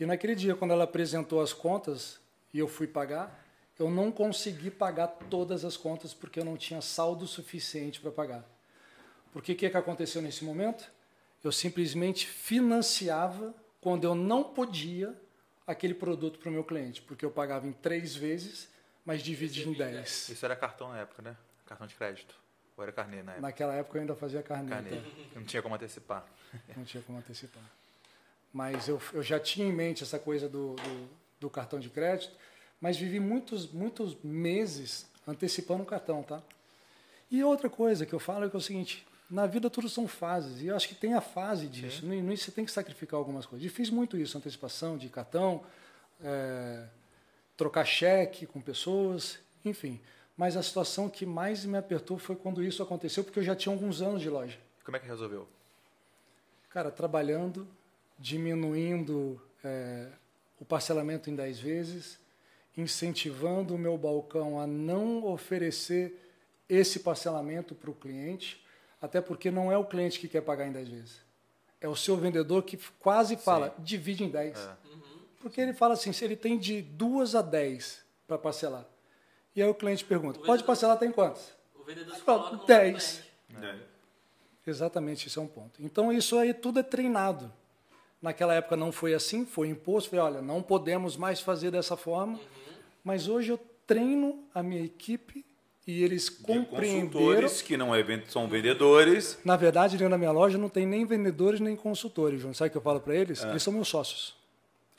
E 0.00 0.04
naquele 0.04 0.34
dia, 0.34 0.56
quando 0.56 0.72
ela 0.72 0.82
apresentou 0.82 1.40
as 1.40 1.52
contas 1.52 2.18
e 2.52 2.58
eu 2.58 2.66
fui 2.66 2.88
pagar, 2.88 3.46
eu 3.78 3.88
não 3.88 4.10
consegui 4.10 4.72
pagar 4.72 5.06
todas 5.06 5.64
as 5.64 5.76
contas 5.76 6.12
porque 6.12 6.40
eu 6.40 6.44
não 6.44 6.56
tinha 6.56 6.80
saldo 6.80 7.24
suficiente 7.24 8.00
para 8.00 8.10
pagar. 8.10 8.44
Porque 9.32 9.52
o 9.52 9.56
que, 9.56 9.70
que 9.70 9.76
aconteceu 9.76 10.20
nesse 10.20 10.44
momento? 10.44 10.90
Eu 11.44 11.52
simplesmente 11.52 12.26
financiava 12.26 13.54
quando 13.80 14.02
eu 14.02 14.16
não 14.16 14.42
podia 14.42 15.16
aquele 15.68 15.94
produto 15.94 16.40
para 16.40 16.48
o 16.48 16.52
meu 16.52 16.64
cliente, 16.64 17.00
porque 17.02 17.24
eu 17.24 17.30
pagava 17.30 17.66
em 17.66 17.72
três 17.72 18.16
vezes 18.16 18.68
mas 19.08 19.22
divide 19.22 19.66
em 19.66 19.72
10. 19.72 20.28
Isso 20.28 20.44
era 20.44 20.54
cartão 20.54 20.90
na 20.90 20.98
época, 20.98 21.22
né? 21.22 21.34
Cartão 21.64 21.86
de 21.86 21.94
crédito. 21.94 22.34
Ou 22.76 22.82
era 22.84 22.92
carnê 22.92 23.22
na 23.22 23.32
época? 23.32 23.40
Naquela 23.40 23.74
época 23.74 23.96
eu 23.96 24.02
ainda 24.02 24.14
fazia 24.14 24.42
carnê. 24.42 24.68
carnê. 24.68 24.96
Então. 24.96 25.12
Não 25.36 25.44
tinha 25.44 25.62
como 25.62 25.74
antecipar. 25.74 26.26
Não 26.76 26.84
tinha 26.84 27.02
como 27.02 27.16
antecipar. 27.16 27.62
Mas 28.52 28.86
eu, 28.86 29.00
eu 29.14 29.22
já 29.22 29.40
tinha 29.40 29.66
em 29.66 29.72
mente 29.72 30.02
essa 30.02 30.18
coisa 30.18 30.46
do, 30.46 30.74
do, 30.74 31.08
do 31.40 31.48
cartão 31.48 31.80
de 31.80 31.88
crédito, 31.88 32.36
mas 32.78 32.98
vivi 32.98 33.18
muitos, 33.18 33.66
muitos 33.72 34.14
meses 34.22 35.10
antecipando 35.26 35.84
o 35.84 35.86
cartão, 35.86 36.22
tá? 36.22 36.42
E 37.30 37.42
outra 37.42 37.70
coisa 37.70 38.04
que 38.04 38.12
eu 38.12 38.20
falo 38.20 38.44
é 38.44 38.50
que 38.50 38.56
é 38.56 38.58
o 38.58 38.60
seguinte, 38.60 39.07
na 39.30 39.46
vida 39.46 39.68
tudo 39.68 39.88
são 39.88 40.08
fases, 40.08 40.62
e 40.62 40.68
eu 40.68 40.76
acho 40.76 40.88
que 40.88 40.94
tem 40.94 41.14
a 41.14 41.20
fase 41.20 41.66
disso. 41.66 42.06
No 42.06 42.14
início 42.14 42.46
você 42.46 42.52
tem 42.52 42.64
que 42.64 42.70
sacrificar 42.70 43.18
algumas 43.18 43.44
coisas. 43.44 43.66
E 43.66 43.68
fiz 43.68 43.90
muito 43.90 44.16
isso, 44.16 44.38
antecipação 44.38 44.96
de 44.96 45.08
cartão, 45.08 45.62
é, 46.22 46.86
trocar 47.56 47.84
cheque 47.84 48.46
com 48.46 48.60
pessoas, 48.60 49.38
enfim. 49.64 50.00
Mas 50.36 50.56
a 50.56 50.62
situação 50.62 51.08
que 51.08 51.26
mais 51.26 51.64
me 51.64 51.76
apertou 51.76 52.16
foi 52.16 52.36
quando 52.36 52.62
isso 52.62 52.82
aconteceu, 52.82 53.24
porque 53.24 53.40
eu 53.40 53.42
já 53.42 53.54
tinha 53.54 53.74
alguns 53.74 54.00
anos 54.00 54.22
de 54.22 54.30
loja. 54.30 54.58
Como 54.84 54.96
é 54.96 55.00
que 55.00 55.06
resolveu? 55.06 55.46
Cara, 56.70 56.90
trabalhando, 56.90 57.66
diminuindo 58.18 59.40
é, 59.64 60.08
o 60.60 60.64
parcelamento 60.64 61.28
em 61.28 61.34
10 61.34 61.58
vezes, 61.58 62.18
incentivando 62.76 63.74
o 63.74 63.78
meu 63.78 63.98
balcão 63.98 64.60
a 64.60 64.66
não 64.66 65.26
oferecer 65.26 66.14
esse 66.68 67.00
parcelamento 67.00 67.74
para 67.74 67.90
o 67.90 67.94
cliente, 67.94 68.64
até 69.00 69.20
porque 69.20 69.50
não 69.50 69.70
é 69.70 69.76
o 69.76 69.84
cliente 69.84 70.18
que 70.18 70.28
quer 70.28 70.40
pagar 70.40 70.66
em 70.66 70.72
10 70.72 70.88
vezes. 70.88 71.20
É 71.80 71.88
o 71.88 71.94
seu 71.94 72.16
vendedor 72.16 72.62
que 72.64 72.76
quase 72.98 73.36
fala, 73.36 73.68
Sim. 73.68 73.82
divide 73.82 74.24
em 74.24 74.28
10. 74.28 74.58
É. 74.58 74.76
Porque 75.40 75.60
ele 75.60 75.72
fala 75.72 75.94
assim, 75.94 76.12
se 76.12 76.24
ele 76.24 76.34
tem 76.34 76.58
de 76.58 76.82
duas 76.82 77.34
a 77.34 77.42
dez 77.42 78.04
para 78.26 78.36
parcelar. 78.36 78.84
E 79.54 79.62
aí 79.62 79.68
o 79.68 79.74
cliente 79.74 80.04
pergunta, 80.04 80.40
o 80.40 80.42
pode 80.42 80.64
parcelar 80.64 80.96
até 80.96 81.06
em 81.06 81.12
quantos? 81.12 81.52
O 81.78 81.84
vendedor 81.84 82.18
coloca 82.20 82.66
10. 82.66 83.22
É. 83.62 83.78
Exatamente, 84.66 85.28
isso 85.28 85.38
é 85.38 85.42
um 85.42 85.46
ponto. 85.46 85.82
Então 85.82 86.12
isso 86.12 86.36
aí 86.36 86.52
tudo 86.52 86.80
é 86.80 86.82
treinado. 86.82 87.50
Naquela 88.20 88.54
época 88.54 88.76
não 88.76 88.90
foi 88.90 89.14
assim, 89.14 89.46
foi 89.46 89.68
imposto, 89.68 90.10
foi, 90.10 90.18
olha, 90.18 90.42
não 90.42 90.60
podemos 90.60 91.16
mais 91.16 91.40
fazer 91.40 91.70
dessa 91.70 91.96
forma. 91.96 92.34
Uhum. 92.34 92.74
Mas 93.04 93.28
hoje 93.28 93.52
eu 93.52 93.58
treino 93.86 94.44
a 94.52 94.62
minha 94.62 94.84
equipe 94.84 95.46
e 95.88 96.04
eles 96.04 96.28
compreenderam. 96.28 97.08
Consultores 97.08 97.62
que 97.62 97.74
não 97.74 97.94
é, 97.94 98.04
são 98.28 98.46
vendedores. 98.46 99.38
Na 99.42 99.56
verdade, 99.56 99.96
dentro 99.96 100.10
da 100.10 100.18
minha 100.18 100.30
loja 100.30 100.58
não 100.58 100.68
tem 100.68 100.84
nem 100.84 101.06
vendedores 101.06 101.60
nem 101.60 101.74
consultores, 101.74 102.42
João. 102.42 102.52
Sabe 102.52 102.68
o 102.68 102.72
que 102.72 102.76
eu 102.76 102.82
falo 102.82 103.00
para 103.00 103.16
eles? 103.16 103.42
É. 103.42 103.48
Eles 103.48 103.62
são 103.62 103.72
meus 103.72 103.88
sócios. 103.88 104.36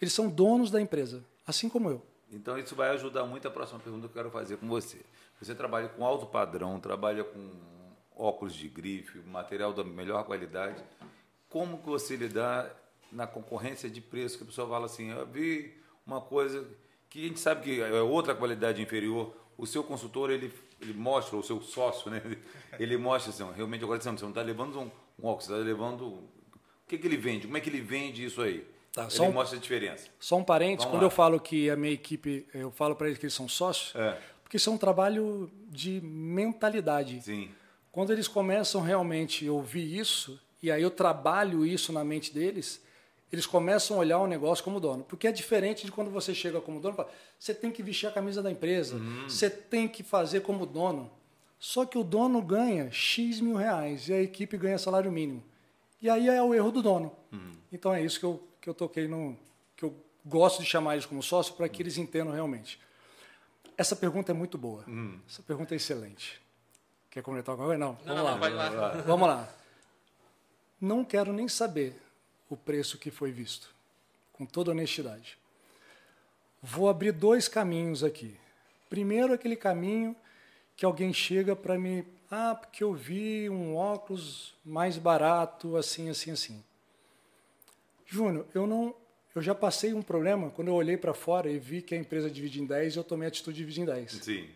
Eles 0.02 0.12
são 0.12 0.28
donos 0.28 0.72
da 0.72 0.82
empresa, 0.82 1.24
assim 1.46 1.70
como 1.70 1.92
eu. 1.92 2.02
Então 2.34 2.58
isso 2.58 2.76
vai 2.76 2.90
ajudar 2.90 3.24
muito 3.26 3.48
a 3.48 3.52
próxima 3.52 3.80
pergunta 3.80 4.08
que 4.08 4.18
eu 4.18 4.24
quero 4.24 4.32
fazer 4.32 4.58
com 4.58 4.68
você. 4.68 4.98
Você 5.40 5.54
trabalha 5.54 5.90
com 5.90 6.04
alto 6.04 6.26
padrão, 6.26 6.80
trabalha 6.80 7.24
com 7.24 7.52
óculos 8.16 8.56
de 8.56 8.68
grife, 8.68 9.20
material 9.28 9.72
da 9.72 9.84
melhor 9.84 10.24
qualidade. 10.24 10.84
Como 11.50 11.78
que 11.78 11.86
você 11.88 12.16
lidar 12.16 12.76
na 13.12 13.28
concorrência 13.28 13.88
de 13.92 14.02
preço 14.02 14.40
que 14.40 14.44
a 14.44 14.48
pessoa 14.48 14.68
fala 14.68 14.88
assim, 14.88 15.12
eu 15.12 15.28
vi 15.28 15.72
uma 16.04 16.20
coisa 16.20 16.68
que 17.12 17.26
a 17.26 17.28
gente 17.28 17.40
sabe 17.40 17.62
que 17.62 17.80
é 17.80 18.02
outra 18.02 18.34
qualidade 18.34 18.82
inferior, 18.82 19.36
o 19.56 19.68
seu 19.68 19.84
consultor 19.84 20.32
ele 20.32 20.52
ele 20.82 20.94
mostra, 20.94 21.36
o 21.38 21.44
seu 21.44 21.62
sócio, 21.62 22.10
né? 22.12 22.22
Ele 22.80 22.96
mostra 22.98 23.32
assim, 23.32 23.44
realmente 23.56 23.84
agora 23.84 24.00
você 24.00 24.10
não 24.10 24.30
está 24.30 24.42
levando 24.42 24.80
um, 24.80 24.92
um 25.20 25.28
óculos, 25.28 25.46
você 25.46 25.52
está 25.54 25.64
levando. 25.66 26.04
O 26.06 26.24
que, 26.88 26.98
que 26.98 27.06
ele 27.06 27.18
vende? 27.18 27.46
Como 27.48 27.58
é 27.58 27.60
que 27.60 27.70
ele 27.70 27.82
vende 27.82 28.24
isso 28.24 28.42
aí? 28.42 28.66
Tá, 28.94 29.08
ele 29.12 29.22
um- 29.28 29.32
mostra 29.34 29.58
a 29.58 29.62
diferença. 29.62 30.08
Só 30.20 30.38
um 30.38 30.44
parênteses, 30.44 30.86
Vamos 30.86 30.92
quando 30.94 31.02
lá. 31.02 31.08
eu 31.08 31.12
falo 31.12 31.40
que 31.40 31.70
a 31.70 31.76
minha 31.76 31.92
equipe, 31.94 32.48
eu 32.54 32.72
falo 32.72 32.96
para 32.96 33.08
eles 33.08 33.20
que 33.20 33.26
eles 33.26 33.34
são 33.34 33.48
sócios, 33.50 33.94
É. 33.96 34.18
porque 34.44 34.56
isso 34.58 34.70
é 34.70 34.74
um 34.74 34.78
trabalho 34.78 35.52
de 35.68 36.00
mentalidade. 36.02 37.22
Sim. 37.22 37.50
Quando 37.92 38.12
eles 38.14 38.28
começam 38.28 38.82
realmente 38.82 39.48
a 39.48 39.52
ouvir 39.52 39.98
isso, 39.98 40.40
e 40.64 40.72
aí 40.72 40.82
eu 40.82 40.92
trabalho 40.92 41.66
isso 41.66 41.92
na 41.92 42.04
mente 42.04 42.34
deles, 42.34 42.82
eles 43.32 43.46
começam 43.46 43.98
a 43.98 44.00
olhar 44.00 44.20
o 44.20 44.28
negócio 44.28 44.64
como 44.64 44.80
dono. 44.80 45.04
Porque 45.04 45.28
é 45.28 45.32
diferente 45.32 45.86
de 45.86 45.92
quando 45.92 46.10
você 46.10 46.34
chega 46.34 46.60
como 46.60 46.80
dono 46.80 46.94
e 46.94 46.98
fala, 46.98 47.12
você 47.38 47.54
tem 47.54 47.72
que 47.72 47.84
vestir 47.84 48.08
a 48.08 48.12
camisa 48.12 48.42
da 48.42 48.52
empresa, 48.52 49.00
você 49.28 49.50
tem 49.50 49.88
que 49.88 50.02
fazer 50.04 50.42
como 50.42 50.66
dono. 50.66 51.12
Só 51.60 51.86
que 51.86 51.98
o 51.98 52.04
dono 52.04 52.42
ganha 52.42 52.90
X 52.92 53.40
mil 53.42 53.56
reais 53.56 54.08
e 54.08 54.14
a 54.14 54.22
equipe 54.22 54.58
ganha 54.58 54.78
salário 54.78 55.12
mínimo. 55.12 55.44
E 56.02 56.10
aí 56.10 56.28
é 56.30 56.42
o 56.42 56.54
erro 56.54 56.72
do 56.72 56.82
dono. 56.82 57.12
Então 57.72 57.94
é 57.94 58.02
isso 58.02 58.20
que 58.20 58.26
eu, 58.26 58.42
que 58.62 58.70
eu 58.70 58.74
toquei 58.74 59.08
no. 59.08 59.38
que 59.76 59.84
eu 59.84 59.94
gosto 60.26 60.62
de 60.62 60.66
chamar 60.66 60.94
eles 60.94 61.06
como 61.06 61.22
sócio 61.22 61.54
para 61.56 61.68
que 61.70 61.82
eles 61.84 61.98
entendam 61.98 62.34
realmente. 62.34 62.80
Essa 63.78 63.96
pergunta 63.96 64.32
é 64.32 64.34
muito 64.34 64.58
boa. 64.58 64.84
Essa 65.28 65.42
pergunta 65.44 65.76
é 65.76 65.78
excelente. 65.78 66.42
Quer 67.10 67.22
comentar 67.24 67.54
alguma 67.54 67.70
coisa? 67.70 67.80
Não. 67.80 67.98
Não, 68.06 68.16
Vamos 68.16 68.18
não, 68.18 68.24
lá. 68.24 68.32
não, 68.32 68.40
pode 68.40 68.56
lá. 68.56 68.90
Vamos 69.06 69.28
lá. 69.28 69.50
Não 70.80 71.04
quero 71.04 71.34
nem 71.34 71.48
saber 71.48 71.96
o 72.50 72.58
preço 72.58 72.98
que 72.98 73.12
foi 73.12 73.32
visto, 73.32 73.74
com 74.34 74.46
toda 74.46 74.72
honestidade. 74.72 75.38
Vou 76.62 76.90
abrir 76.90 77.12
dois 77.12 77.48
caminhos 77.48 78.04
aqui. 78.04 78.36
Primeiro, 78.90 79.34
aquele 79.34 79.56
caminho 79.56 80.16
que 80.76 80.86
alguém 80.86 81.14
chega 81.14 81.56
para 81.56 81.78
me. 81.78 82.06
Ah, 82.32 82.56
porque 82.56 82.84
eu 82.84 82.94
vi 82.94 83.50
um 83.50 83.76
óculos 83.76 84.54
mais 84.66 84.98
barato, 84.98 85.78
assim, 85.78 86.10
assim, 86.10 86.32
assim. 86.32 86.64
Júnior, 88.06 88.46
eu 88.54 88.66
não. 88.66 88.96
Eu 89.36 89.42
já 89.42 89.54
passei 89.54 89.94
um 89.94 90.02
problema 90.02 90.50
quando 90.50 90.70
eu 90.70 90.74
olhei 90.74 90.98
para 90.98 91.14
fora 91.14 91.50
e 91.50 91.60
vi 91.60 91.82
que 91.82 91.94
a 91.94 91.98
empresa 91.98 92.30
divide 92.30 92.62
em 92.62 92.66
10 92.66 92.96
e 92.96 92.98
eu 92.98 93.04
tomei 93.04 93.28
a 93.28 93.30
atitude 93.30 93.58
de 93.58 93.62
dividir 93.62 93.84
em 93.84 93.86
10. 93.86 94.12
Sim. 94.24 94.50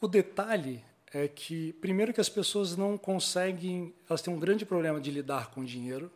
O 0.00 0.08
detalhe 0.08 0.84
é 1.12 1.26
que, 1.26 1.72
primeiro, 1.74 2.12
que 2.12 2.20
as 2.20 2.28
pessoas 2.28 2.76
não 2.76 2.98
conseguem, 2.98 3.94
elas 4.08 4.20
têm 4.20 4.32
um 4.32 4.38
grande 4.38 4.66
problema 4.66 5.00
de 5.00 5.10
lidar 5.10 5.50
com 5.50 5.64
dinheiro. 5.64 6.10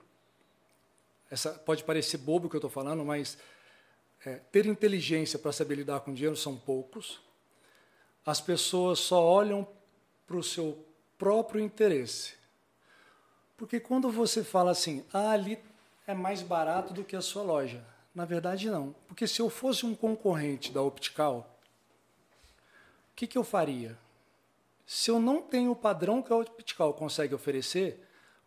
Essa 1.30 1.50
pode 1.50 1.82
parecer 1.82 2.18
bobo 2.18 2.46
o 2.46 2.50
que 2.50 2.56
eu 2.56 2.58
estou 2.58 2.70
falando, 2.70 3.04
mas 3.04 3.38
é, 4.24 4.36
ter 4.36 4.66
inteligência 4.66 5.38
para 5.38 5.50
saber 5.50 5.76
lidar 5.76 6.00
com 6.00 6.12
dinheiro 6.12 6.36
são 6.36 6.56
poucos. 6.56 7.20
As 8.24 8.40
pessoas 8.40 8.98
só 8.98 9.24
olham 9.24 9.66
para 10.26 10.36
o 10.36 10.42
seu 10.42 10.86
próprio 11.18 11.60
interesse. 11.60 12.34
Porque 13.56 13.80
quando 13.80 14.10
você 14.10 14.44
fala 14.44 14.72
assim, 14.72 15.04
ah, 15.12 15.30
ali 15.30 15.58
é 16.06 16.14
mais 16.14 16.42
barato 16.42 16.92
do 16.92 17.04
que 17.04 17.16
a 17.16 17.20
sua 17.20 17.42
loja. 17.42 17.84
Na 18.14 18.24
verdade, 18.24 18.68
não. 18.68 18.94
Porque 19.08 19.26
se 19.26 19.40
eu 19.40 19.48
fosse 19.48 19.86
um 19.86 19.94
concorrente 19.94 20.70
da 20.70 20.82
Optical, 20.82 21.58
o 23.12 23.14
que, 23.16 23.26
que 23.26 23.38
eu 23.38 23.44
faria? 23.44 23.96
Se 24.86 25.10
eu 25.10 25.20
não 25.20 25.40
tenho 25.40 25.70
o 25.70 25.76
padrão 25.76 26.22
que 26.22 26.32
a 26.32 26.36
Optical 26.36 26.92
consegue 26.94 27.34
oferecer, 27.34 28.00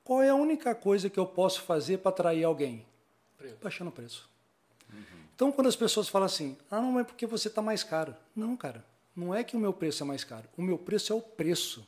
qual 0.04 0.22
é 0.22 0.30
a 0.30 0.36
única 0.36 0.76
coisa 0.76 1.10
que 1.10 1.20
eu 1.20 1.26
posso 1.26 1.62
fazer 1.62 1.98
para 1.98 2.10
atrair 2.10 2.44
alguém? 2.44 2.86
Preço. 3.38 3.58
Baixando 3.62 3.90
o 3.90 3.94
preço. 3.94 4.30
Então, 5.36 5.52
quando 5.52 5.68
as 5.68 5.76
pessoas 5.76 6.08
falam 6.08 6.28
assim, 6.28 6.58
ah, 6.72 6.80
não 6.80 7.00
é 7.00 7.04
porque 7.04 7.26
você 7.26 7.50
está 7.50 7.62
mais 7.62 7.84
caro. 7.84 8.16
Não, 8.34 8.56
cara, 8.56 8.86
não 9.16 9.36
é 9.36 9.44
que 9.44 9.58
o 9.58 9.60
meu 9.60 9.74
preço 9.74 10.04
é 10.04 10.06
mais 10.06 10.24
caro. 10.24 10.48
O 10.58 10.62
meu 10.62 10.78
preço 10.78 11.12
é 11.12 11.16
o 11.16 11.22
preço. 11.22 11.86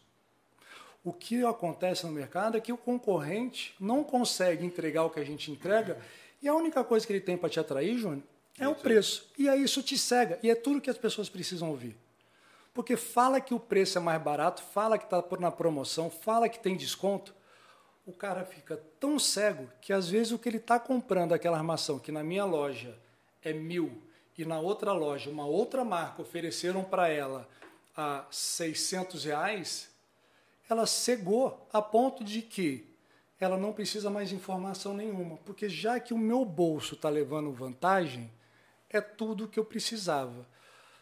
O 1.03 1.13
que 1.13 1.45
acontece 1.45 2.05
no 2.05 2.11
mercado 2.11 2.57
é 2.57 2.59
que 2.59 2.73
o 2.73 2.77
concorrente 2.77 3.73
não 3.79 4.03
consegue 4.03 4.65
entregar 4.65 5.05
o 5.05 5.09
que 5.09 5.19
a 5.19 5.23
gente 5.23 5.49
entrega 5.49 5.97
e 6.41 6.47
a 6.47 6.53
única 6.53 6.83
coisa 6.83 7.07
que 7.07 7.13
ele 7.13 7.21
tem 7.21 7.37
para 7.37 7.49
te 7.49 7.59
atrair, 7.59 7.97
Júnior, 7.97 8.23
é 8.59 8.67
o 8.67 8.75
preço. 8.75 9.29
E 9.37 9.47
aí 9.47 9.63
isso 9.63 9.81
te 9.81 9.97
cega. 9.97 10.37
E 10.43 10.49
é 10.49 10.55
tudo 10.55 10.81
que 10.81 10.89
as 10.89 10.97
pessoas 10.97 11.29
precisam 11.29 11.69
ouvir. 11.69 11.95
Porque 12.77 12.95
fala 12.95 13.41
que 13.41 13.55
o 13.55 13.59
preço 13.59 13.97
é 13.97 14.01
mais 14.01 14.21
barato, 14.21 14.61
fala 14.61 14.99
que 14.99 15.05
está 15.05 15.23
na 15.39 15.49
promoção, 15.49 16.11
fala 16.11 16.47
que 16.47 16.59
tem 16.59 16.77
desconto, 16.77 17.33
o 18.05 18.13
cara 18.13 18.45
fica 18.45 18.77
tão 18.99 19.17
cego 19.17 19.67
que 19.81 19.91
às 19.91 20.07
vezes 20.07 20.31
o 20.31 20.37
que 20.37 20.47
ele 20.47 20.57
está 20.57 20.79
comprando 20.79 21.33
aquela 21.33 21.57
armação 21.57 21.97
que 21.97 22.11
na 22.11 22.23
minha 22.23 22.45
loja 22.45 22.95
é 23.41 23.51
mil 23.51 23.99
e 24.37 24.45
na 24.45 24.59
outra 24.59 24.91
loja 24.91 25.27
uma 25.27 25.47
outra 25.47 25.83
marca 25.83 26.21
ofereceram 26.21 26.83
para 26.83 27.07
ela 27.07 27.49
a 27.95 28.27
600 28.29 29.23
reais, 29.25 29.89
ela 30.69 30.85
cegou 30.85 31.67
a 31.73 31.81
ponto 31.81 32.23
de 32.23 32.43
que 32.43 32.85
ela 33.39 33.57
não 33.57 33.73
precisa 33.73 34.11
mais 34.11 34.29
de 34.29 34.35
informação 34.35 34.93
nenhuma, 34.93 35.37
porque 35.37 35.67
já 35.67 35.99
que 35.99 36.13
o 36.13 36.17
meu 36.19 36.45
bolso 36.45 36.93
está 36.93 37.09
levando 37.09 37.51
vantagem, 37.51 38.31
é 38.87 39.01
tudo 39.01 39.45
o 39.45 39.47
que 39.47 39.57
eu 39.57 39.65
precisava. 39.65 40.45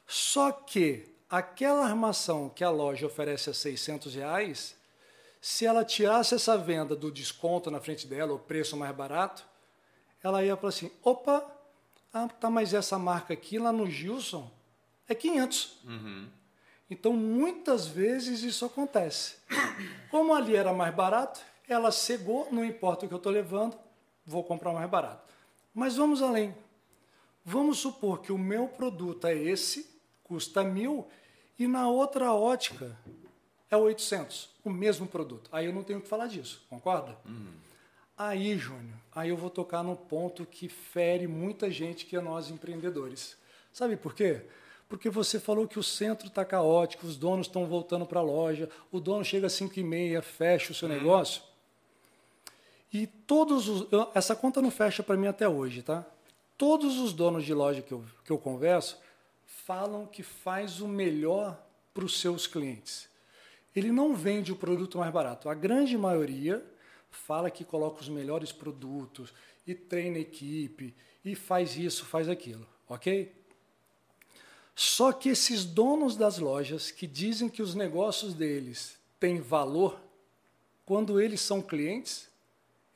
Só 0.08 0.54
que 0.54 1.14
aquela 1.30 1.86
armação 1.86 2.50
que 2.50 2.64
a 2.64 2.70
loja 2.70 3.06
oferece 3.06 3.50
a 3.50 3.54
600 3.54 4.16
reais, 4.16 4.76
se 5.42 5.66
ela 5.66 5.86
tirasse 5.86 6.36
essa 6.36 6.58
venda 6.58 6.96
do 6.96 7.12
desconto 7.12 7.70
na 7.70 7.80
frente 7.80 8.08
dela, 8.08 8.34
o 8.34 8.40
preço 8.40 8.76
mais 8.76 8.96
barato, 8.96 9.46
ela 10.24 10.44
ia 10.44 10.56
falar 10.56 10.70
assim, 10.70 10.92
opa, 11.04 11.46
ah, 12.14 12.28
tá, 12.28 12.50
mas 12.50 12.74
essa 12.74 12.98
marca 12.98 13.34
aqui 13.34 13.60
lá 13.60 13.72
no 13.72 13.90
Gilson 13.90 14.50
é 15.08 15.14
500. 15.14 15.80
Então, 16.90 17.14
muitas 17.14 17.88
vezes 17.88 18.42
isso 18.42 18.66
acontece. 18.66 19.36
Como 20.10 20.34
ali 20.34 20.56
era 20.56 20.74
mais 20.74 20.94
barato, 20.96 21.42
ela 21.68 21.92
cegou, 21.92 22.48
não 22.52 22.64
importa 22.64 23.06
o 23.06 23.08
que 23.08 23.14
eu 23.14 23.18
estou 23.18 23.32
levando, 23.32 23.78
vou 24.26 24.44
comprar 24.44 24.72
mais 24.72 24.90
barato. 24.90 25.34
Mas 25.74 25.96
vamos 25.96 26.22
além. 26.22 26.56
Vamos 27.44 27.80
supor 27.80 28.22
que 28.22 28.32
o 28.32 28.38
meu 28.38 28.68
produto 28.68 29.28
é 29.28 29.36
esse, 29.36 29.95
custa 30.26 30.64
mil, 30.64 31.08
e 31.58 31.68
na 31.68 31.88
outra 31.88 32.34
ótica 32.34 32.98
é 33.72 33.78
800, 33.78 34.50
o 34.64 34.70
mesmo 34.70 35.08
produto. 35.08 35.50
Aí 35.52 35.66
eu 35.66 35.74
não 35.74 35.84
tenho 35.84 36.02
que 36.02 36.08
falar 36.08 36.28
disso, 36.28 36.66
concorda? 36.70 37.18
Aí, 38.18 38.58
Júnior, 38.58 38.98
aí 39.14 39.30
eu 39.30 39.38
vou 39.38 39.50
tocar 39.50 39.84
no 39.84 39.96
ponto 39.96 40.46
que 40.46 40.70
fere 40.70 41.28
muita 41.28 41.70
gente 41.70 42.06
que 42.06 42.16
é 42.16 42.22
nós 42.22 42.50
empreendedores. 42.50 43.38
Sabe 43.74 43.98
por 43.98 44.14
quê? 44.14 44.42
Porque 44.88 45.10
você 45.10 45.40
falou 45.40 45.68
que 45.68 45.80
o 45.80 45.84
centro 45.84 46.28
está 46.28 46.46
caótico, 46.46 47.06
os 47.06 47.18
donos 47.18 47.48
estão 47.48 47.66
voltando 47.66 48.06
para 48.06 48.20
a 48.20 48.24
loja, 48.24 48.70
o 48.92 49.00
dono 49.00 49.26
chega 49.26 49.48
às 49.48 49.54
5 49.54 49.80
e 49.80 49.84
meia, 49.84 50.22
fecha 50.22 50.72
o 50.72 50.76
seu 50.76 50.88
negócio. 50.88 51.42
E 52.94 53.06
todos 53.08 53.68
os. 53.68 53.88
essa 54.14 54.36
conta 54.36 54.62
não 54.62 54.72
fecha 54.72 55.04
para 55.04 55.18
mim 55.18 55.28
até 55.28 55.50
hoje, 55.50 55.82
tá? 55.82 56.06
Todos 56.58 56.98
os 57.00 57.12
donos 57.12 57.44
de 57.44 57.54
loja 57.54 57.82
que 57.82 57.92
eu, 57.92 58.06
que 58.24 58.32
eu 58.32 58.38
converso 58.38 58.98
falam 59.66 60.06
que 60.06 60.22
faz 60.22 60.80
o 60.80 60.88
melhor 60.88 61.60
para 61.92 62.06
os 62.06 62.20
seus 62.20 62.46
clientes. 62.46 63.10
Ele 63.76 63.92
não 63.92 64.16
vende 64.16 64.52
o 64.52 64.56
produto 64.56 65.00
mais 65.00 65.12
barato. 65.12 65.50
A 65.50 65.56
grande 65.56 65.98
maioria 65.98 66.64
fala 67.10 67.50
que 67.50 67.66
coloca 67.66 68.02
os 68.02 68.08
melhores 68.08 68.52
produtos 68.52 69.34
e 69.66 69.74
treina 69.74 70.18
a 70.18 70.22
equipe 70.22 70.94
e 71.24 71.34
faz 71.34 71.76
isso, 71.76 72.06
faz 72.06 72.30
aquilo, 72.30 72.68
ok? 72.88 73.34
Só 74.76 75.12
que 75.12 75.30
esses 75.30 75.66
donos 75.66 76.16
das 76.16 76.38
lojas 76.38 76.92
que 76.92 77.08
dizem 77.08 77.50
que 77.50 77.64
os 77.64 77.74
negócios 77.74 78.36
deles 78.36 79.00
têm 79.20 79.42
valor, 79.42 80.00
quando 80.86 81.20
eles 81.20 81.42
são 81.42 81.60
clientes, 81.60 82.30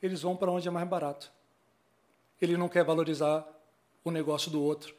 eles 0.00 0.22
vão 0.22 0.36
para 0.36 0.52
onde 0.52 0.68
é 0.68 0.70
mais 0.70 0.88
barato. 0.88 1.32
Ele 2.40 2.56
não 2.56 2.68
quer 2.68 2.84
valorizar 2.84 3.44
o 4.04 4.10
negócio 4.10 4.50
do 4.52 4.62
outro, 4.62 4.94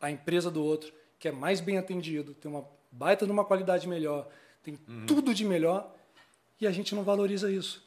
a 0.00 0.08
empresa 0.10 0.50
do 0.50 0.62
outro, 0.62 0.94
que 1.26 1.28
é 1.28 1.32
mais 1.32 1.60
bem 1.60 1.76
atendido, 1.76 2.34
tem 2.34 2.48
uma 2.48 2.64
baita 2.90 3.26
de 3.26 3.32
uma 3.32 3.44
qualidade 3.44 3.88
melhor, 3.88 4.28
tem 4.62 4.78
tudo 5.08 5.34
de 5.34 5.44
melhor, 5.44 5.92
e 6.60 6.66
a 6.66 6.70
gente 6.70 6.94
não 6.94 7.02
valoriza 7.02 7.50
isso. 7.50 7.84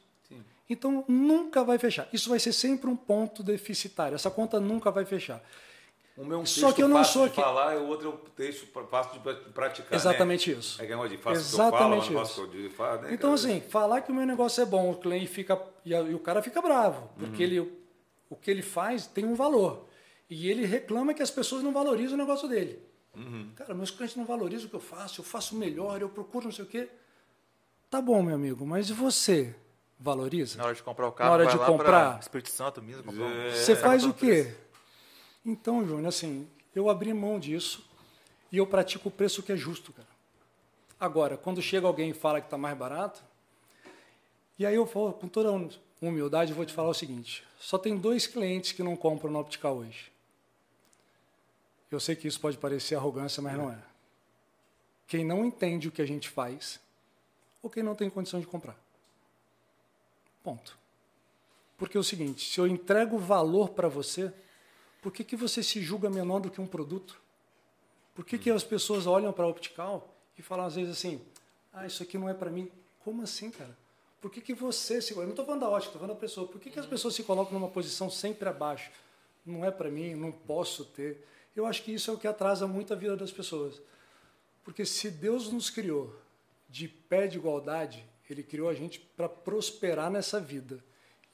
Então 0.70 1.04
nunca 1.08 1.64
vai 1.64 1.80
fechar. 1.80 2.08
Isso 2.14 2.30
vai 2.30 2.38
ser 2.38 2.52
sempre 2.54 2.88
um 2.90 2.96
ponto 2.96 3.42
deficitário. 3.42 4.14
Essa 4.14 4.30
conta 4.30 4.60
nunca 4.60 4.92
vai 4.92 5.04
fechar. 5.04 5.42
O 6.16 6.24
meu 6.24 6.38
é 6.38 6.42
um 6.42 6.46
Só 6.46 6.72
que 6.74 6.84
eu 6.84 6.88
não 6.88 6.98
fácil 6.98 7.14
sou 7.14 7.24
de 7.24 7.32
aqui- 7.32 7.42
falar 7.42 7.78
o 7.78 7.88
outro 7.88 8.10
é 8.10 8.12
um 8.12 8.18
texto 8.36 8.68
fácil 8.88 9.14
de 9.14 9.20
pra- 9.20 9.34
praticar. 9.36 9.94
Exatamente 9.98 10.52
né? 10.52 10.60
isso. 10.60 10.80
É 10.82 10.86
negócio 10.86 11.10
de 11.10 11.18
faço 11.18 11.40
Exatamente 11.40 12.14
falo, 12.14 12.24
isso. 12.24 12.70
falo, 12.76 13.02
né, 13.04 13.14
Então, 13.14 13.34
assim, 13.34 13.62
falar 13.62 14.02
que 14.02 14.12
o 14.12 14.16
meu 14.16 14.28
negócio 14.28 14.62
é 14.62 14.66
bom, 14.66 14.92
o 14.92 14.96
cliente 14.98 15.28
fica. 15.28 15.60
E, 15.84 15.92
e 15.92 16.14
o 16.14 16.20
cara 16.20 16.44
fica 16.44 16.62
bravo, 16.62 17.10
porque 17.18 17.42
ele, 17.42 17.60
o 18.30 18.36
que 18.36 18.52
ele 18.52 18.62
faz 18.62 19.08
tem 19.08 19.26
um 19.26 19.34
valor. 19.34 19.88
E 20.30 20.48
ele 20.52 20.66
reclama 20.66 21.16
que 21.16 21.24
as 21.24 21.32
pessoas 21.32 21.64
não 21.64 21.72
valorizam 21.74 22.14
o 22.14 22.18
negócio 22.18 22.48
dele. 22.48 22.78
Cara, 23.56 23.74
meus 23.74 23.92
clientes 23.92 24.16
não 24.16 24.26
valorizam 24.26 24.68
o 24.68 24.70
que 24.70 24.76
eu 24.76 24.80
faço, 24.80 25.20
eu 25.22 25.26
faço 25.26 25.56
melhor, 25.56 26.02
eu 26.02 26.10
procuro 26.10 26.46
não 26.46 26.52
sei 26.52 26.64
o 26.64 26.68
quê. 26.68 26.88
Tá 27.90 28.02
bom, 28.02 28.22
meu 28.22 28.36
amigo, 28.36 28.66
mas 28.66 28.90
e 28.90 28.94
você 28.94 29.54
valoriza? 30.00 30.58
Na 30.58 30.66
hora 30.66 30.76
de 30.76 30.84
comprar 30.84 31.08
o 31.08 31.12
carro, 31.12 31.30
Na 31.30 31.34
hora 31.34 31.44
vai 31.46 31.54
de 31.54 31.60
lá 31.60 31.66
comprar. 31.66 32.12
pra 32.12 32.20
Espírito 32.20 32.50
Santo 32.50 32.82
mesmo. 32.82 33.04
comprar 33.04 33.26
um- 33.26 33.42
É. 33.42 33.52
Você 33.52 33.76
faz 33.76 34.06
o 34.06 34.14
quê? 34.14 34.56
Então, 35.46 35.86
Júnior, 35.86 36.08
assim, 36.08 36.48
eu 36.76 36.90
abri 36.90 37.14
mão 37.14 37.40
disso 37.40 37.84
e 38.52 38.58
eu 38.58 38.68
pratico 38.68 39.10
o 39.10 39.12
preço 39.12 39.42
que 39.44 39.52
é 39.52 39.58
justo, 39.58 39.92
cara. 39.92 40.08
Agora, 41.00 41.36
quando 41.36 41.62
chega 41.62 41.88
alguém 41.88 42.12
e 42.12 42.14
fala 42.14 42.40
que 42.40 42.48
está 42.48 42.58
mais 42.58 42.78
barato, 42.78 43.22
e 44.58 44.66
aí 44.66 44.76
eu 44.76 44.86
vou, 44.86 45.14
com 45.14 45.28
toda 45.28 45.50
humildade, 46.02 46.54
vou 46.54 46.66
te 46.66 46.74
falar 46.74 46.90
o 46.90 46.94
seguinte: 46.94 47.44
só 47.60 47.78
tem 47.78 47.98
dois 47.98 48.28
clientes 48.28 48.72
que 48.72 48.84
não 48.84 48.96
compram 48.96 49.32
na 49.32 49.40
Optical 49.40 49.78
hoje. 49.78 50.12
Eu 51.92 52.00
sei 52.00 52.16
que 52.16 52.28
isso 52.28 52.40
pode 52.40 52.58
parecer 52.58 52.96
arrogância, 52.96 53.42
mas 53.42 53.58
não 53.58 53.72
é. 53.72 53.80
Quem 55.08 55.26
não 55.26 55.44
entende 55.44 55.88
o 55.88 55.92
que 55.92 56.02
a 56.02 56.06
gente 56.06 56.30
faz 56.30 56.80
ou 57.62 57.70
quem 57.70 57.84
não 57.84 57.96
tem 57.96 58.10
condição 58.10 58.40
de 58.40 58.48
comprar. 58.48 58.78
Ponto. 60.44 60.78
Porque 61.78 61.98
é 61.98 62.00
o 62.00 62.04
seguinte, 62.04 62.50
se 62.50 62.60
eu 62.60 62.68
entrego 62.68 63.18
valor 63.18 63.70
para 63.70 63.88
você, 63.88 64.32
por 65.02 65.12
que, 65.12 65.24
que 65.24 65.36
você 65.36 65.64
se 65.64 65.82
julga 65.82 66.10
menor 66.10 66.40
do 66.40 66.50
que 66.50 66.62
um 66.62 66.68
produto? 66.68 67.20
Por 68.14 68.26
que, 68.26 68.38
que 68.38 68.50
as 68.50 68.64
pessoas 68.64 69.08
olham 69.08 69.32
para 69.32 69.46
a 69.46 69.48
Optical 69.48 70.14
e 70.38 70.42
falam 70.42 70.66
às 70.66 70.76
vezes 70.76 70.98
assim, 70.98 71.22
ah, 71.74 71.88
isso 71.88 72.04
aqui 72.04 72.18
não 72.18 72.30
é 72.30 72.34
para 72.34 72.50
mim? 72.50 72.70
Como 73.04 73.22
assim, 73.22 73.50
cara? 73.50 73.76
Por 74.22 74.30
que, 74.30 74.42
que 74.42 74.54
você 74.54 75.02
se... 75.02 75.14
Eu 75.14 75.24
não 75.24 75.30
estou 75.30 75.46
falando 75.46 75.62
da 75.62 75.70
ótica, 75.70 75.88
estou 75.88 76.02
falando 76.02 76.16
da 76.16 76.20
pessoa. 76.20 76.48
Por 76.48 76.60
que, 76.60 76.70
que 76.70 76.80
as 76.80 76.86
pessoas 76.86 77.16
se 77.16 77.24
colocam 77.24 77.58
numa 77.58 77.70
posição 77.70 78.10
sempre 78.10 78.50
abaixo? 78.50 78.92
Não 79.46 79.64
é 79.64 79.72
para 79.72 79.90
mim, 79.90 80.16
não 80.16 80.32
posso 80.32 80.84
ter. 80.84 81.26
Eu 81.56 81.66
acho 81.66 81.84
que 81.84 81.92
isso 81.94 82.10
é 82.12 82.14
o 82.14 82.18
que 82.18 82.28
atrasa 82.28 82.68
muito 82.68 82.94
a 82.94 82.96
vida 82.96 83.16
das 83.16 83.32
pessoas. 83.32 83.82
Porque 84.64 84.86
se 84.86 85.10
Deus 85.10 85.52
nos 85.52 85.70
criou 85.70 86.16
de 86.70 86.88
pé 86.88 87.28
de 87.28 87.38
igualdade, 87.38 88.06
Ele 88.30 88.44
criou 88.44 88.70
a 88.70 88.74
gente 88.74 89.00
para 89.00 89.28
prosperar 89.28 90.12
nessa 90.12 90.40
vida 90.40 90.84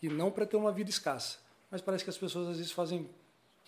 e 0.01 0.09
não 0.09 0.31
para 0.31 0.45
ter 0.45 0.57
uma 0.57 0.71
vida 0.71 0.89
escassa. 0.89 1.37
Mas 1.69 1.81
parece 1.81 2.03
que 2.03 2.09
as 2.09 2.17
pessoas 2.17 2.47
às 2.47 2.57
vezes 2.57 2.71
fazem 2.71 3.09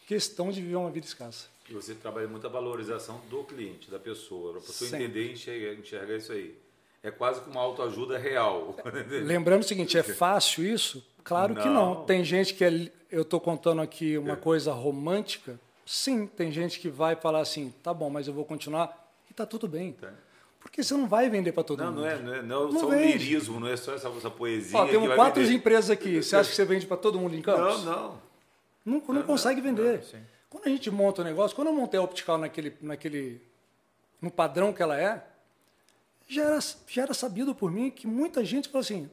questão 0.07 0.51
de 0.51 0.61
viver 0.61 0.75
uma 0.75 0.89
vida 0.89 1.05
escassa. 1.05 1.47
E 1.69 1.73
você 1.73 1.93
trabalha 1.93 2.27
muito 2.27 2.47
a 2.47 2.49
valorização 2.49 3.19
do 3.29 3.43
cliente, 3.43 3.91
da 3.91 3.99
pessoa, 3.99 4.53
para 4.53 4.61
a 4.61 4.63
pessoa 4.63 4.89
Sempre. 4.89 5.05
entender 5.05 5.27
e 5.27 5.33
enxergar, 5.33 5.73
enxergar 5.73 6.15
isso 6.15 6.31
aí. 6.31 6.57
É 7.03 7.11
quase 7.11 7.41
que 7.41 7.49
uma 7.49 7.61
autoajuda 7.61 8.17
real. 8.17 8.75
Lembrando 9.25 9.63
o 9.63 9.65
seguinte, 9.67 9.97
é 9.97 10.03
fácil 10.03 10.65
isso? 10.65 11.05
Claro 11.23 11.55
que 11.55 11.67
Não. 11.67 11.95
não. 11.95 12.05
Tem 12.05 12.23
gente 12.23 12.53
que 12.53 12.63
é, 12.63 12.91
eu 13.11 13.23
estou 13.23 13.39
contando 13.41 13.81
aqui 13.81 14.17
uma 14.17 14.37
coisa 14.37 14.71
romântica. 14.71 15.59
Sim, 15.89 16.27
tem 16.27 16.51
gente 16.51 16.81
que 16.81 16.89
vai 16.89 17.15
falar 17.15 17.39
assim, 17.39 17.73
tá 17.81 17.93
bom, 17.93 18.09
mas 18.09 18.27
eu 18.27 18.33
vou 18.33 18.43
continuar 18.43 19.09
e 19.31 19.33
tá 19.33 19.45
tudo 19.45 19.69
bem. 19.69 19.93
Tá. 19.93 20.11
Porque 20.59 20.83
você 20.83 20.93
não 20.95 21.07
vai 21.07 21.29
vender 21.29 21.53
para 21.53 21.63
todo 21.63 21.79
Não, 21.79 21.91
mundo. 21.93 22.01
não 22.01 22.05
é, 22.07 22.19
não 22.19 22.33
é, 22.33 22.41
não 22.41 22.67
é 22.67 22.71
Não 22.73 22.79
só 22.79 22.87
o 22.87 22.93
lirismo, 22.93 23.57
não 23.57 23.67
é 23.69 23.77
só 23.77 23.93
essa, 23.93 24.09
essa 24.09 24.29
poesia. 24.29 24.77
Ó, 24.77 24.85
temos 24.85 25.15
quatro 25.15 25.41
vender. 25.41 25.55
empresas 25.55 25.89
aqui. 25.89 26.21
Você 26.21 26.35
acha 26.35 26.49
que 26.49 26.55
você 26.57 26.65
vende 26.65 26.85
para 26.85 26.97
todo 26.97 27.17
mundo 27.17 27.35
em 27.37 27.41
Campos? 27.41 27.85
Não, 27.85 28.19
não. 28.85 28.99
Não, 28.99 29.13
não 29.15 29.23
consegue 29.23 29.61
vender. 29.61 30.03
sim. 30.03 30.19
Quando 30.49 30.65
a 30.65 30.69
gente 30.69 30.91
monta 30.91 31.21
o 31.21 31.25
negócio, 31.25 31.55
quando 31.55 31.67
eu 31.69 31.73
montei 31.73 31.99
a 31.99 32.03
Optical 32.03 32.37
naquele, 32.37 32.75
naquele, 32.81 33.41
no 34.21 34.29
padrão 34.31 34.73
que 34.73 34.81
ela 34.81 34.99
é, 34.99 35.23
já 36.27 36.43
era, 36.43 36.59
já 36.87 37.01
era 37.03 37.13
sabido 37.13 37.53
por 37.55 37.71
mim 37.71 37.89
que 37.89 38.07
muita 38.07 38.43
gente 38.43 38.67
falou 38.67 38.81
assim, 38.81 39.09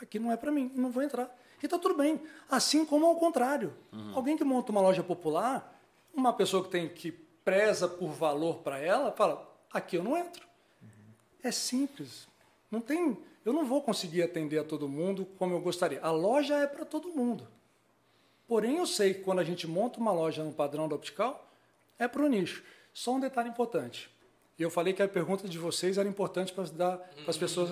aqui 0.00 0.18
não 0.18 0.30
é 0.30 0.36
para 0.36 0.50
mim, 0.52 0.70
não 0.74 0.90
vou 0.90 1.02
entrar. 1.02 1.34
E 1.62 1.66
está 1.66 1.78
tudo 1.78 1.94
bem. 1.94 2.20
Assim 2.50 2.84
como 2.84 3.06
ao 3.06 3.16
contrário. 3.16 3.72
Alguém 4.14 4.36
que 4.36 4.44
monta 4.44 4.70
uma 4.72 4.80
loja 4.80 5.02
popular, 5.02 5.77
uma 6.14 6.32
pessoa 6.32 6.64
que 6.64 6.70
tem 6.70 6.88
que 6.88 7.12
preza 7.44 7.88
por 7.88 8.10
valor 8.10 8.58
para 8.58 8.78
ela, 8.78 9.12
fala, 9.12 9.48
aqui 9.72 9.96
eu 9.96 10.02
não 10.02 10.16
entro. 10.16 10.46
É 11.42 11.50
simples. 11.50 12.28
Não 12.70 12.80
tem, 12.80 13.16
eu 13.44 13.52
não 13.52 13.64
vou 13.64 13.80
conseguir 13.80 14.22
atender 14.22 14.58
a 14.58 14.64
todo 14.64 14.88
mundo 14.88 15.26
como 15.38 15.54
eu 15.54 15.60
gostaria. 15.60 16.00
A 16.02 16.10
loja 16.10 16.56
é 16.56 16.66
para 16.66 16.84
todo 16.84 17.08
mundo. 17.08 17.48
Porém, 18.46 18.78
eu 18.78 18.86
sei 18.86 19.14
que 19.14 19.20
quando 19.20 19.38
a 19.40 19.44
gente 19.44 19.66
monta 19.66 20.00
uma 20.00 20.12
loja 20.12 20.42
no 20.42 20.52
padrão 20.52 20.88
da 20.88 20.96
Optical, 20.96 21.50
é 21.98 22.08
para 22.08 22.22
o 22.22 22.28
nicho. 22.28 22.64
Só 22.92 23.14
um 23.14 23.20
detalhe 23.20 23.48
importante. 23.48 24.10
E 24.58 24.62
eu 24.62 24.70
falei 24.70 24.92
que 24.92 25.02
a 25.02 25.08
pergunta 25.08 25.48
de 25.48 25.58
vocês 25.58 25.98
era 25.98 26.08
importante 26.08 26.52
para 26.52 26.64
dar 26.64 26.96
para 26.96 27.30
as 27.30 27.36
pessoas. 27.36 27.70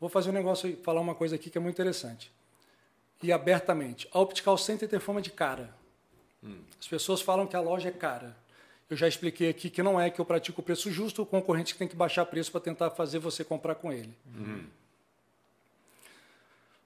Vou 0.00 0.08
fazer 0.08 0.30
um 0.30 0.32
negócio 0.32 0.68
aí, 0.68 0.76
falar 0.76 1.00
uma 1.00 1.14
coisa 1.14 1.36
aqui 1.36 1.50
que 1.50 1.58
é 1.58 1.60
muito 1.60 1.74
interessante. 1.74 2.32
E 3.22 3.32
abertamente. 3.32 4.08
A 4.12 4.18
Optical 4.20 4.56
sempre 4.56 4.88
tem 4.88 4.98
fama 4.98 5.20
de 5.20 5.30
cara. 5.30 5.74
As 6.78 6.86
pessoas 6.86 7.20
falam 7.20 7.46
que 7.46 7.56
a 7.56 7.60
loja 7.60 7.88
é 7.88 7.92
cara. 7.92 8.36
Eu 8.88 8.96
já 8.96 9.08
expliquei 9.08 9.48
aqui 9.48 9.70
que 9.70 9.82
não 9.82 10.00
é 10.00 10.10
que 10.10 10.20
eu 10.20 10.24
pratico 10.24 10.60
o 10.60 10.64
preço 10.64 10.90
justo, 10.90 11.22
o 11.22 11.26
concorrente 11.26 11.74
tem 11.74 11.88
que 11.88 11.96
baixar 11.96 12.26
preço 12.26 12.52
para 12.52 12.60
tentar 12.60 12.90
fazer 12.90 13.18
você 13.18 13.42
comprar 13.42 13.74
com 13.76 13.92
ele. 13.92 14.14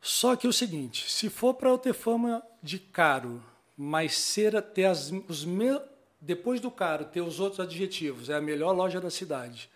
Só 0.00 0.36
que 0.36 0.46
é 0.46 0.50
o 0.50 0.52
seguinte, 0.52 1.10
se 1.10 1.28
for 1.28 1.54
para 1.54 1.70
eu 1.70 1.78
ter 1.78 1.92
fama 1.92 2.42
de 2.62 2.78
caro, 2.78 3.42
mas 3.76 4.16
ser 4.16 4.56
as, 4.56 5.12
os 5.28 5.44
me, 5.44 5.80
depois 6.20 6.60
do 6.60 6.70
caro 6.70 7.04
ter 7.04 7.20
os 7.20 7.40
outros 7.40 7.60
adjetivos, 7.60 8.30
é 8.30 8.34
a 8.34 8.40
melhor 8.40 8.72
loja 8.72 9.00
da 9.00 9.10
cidade. 9.10 9.68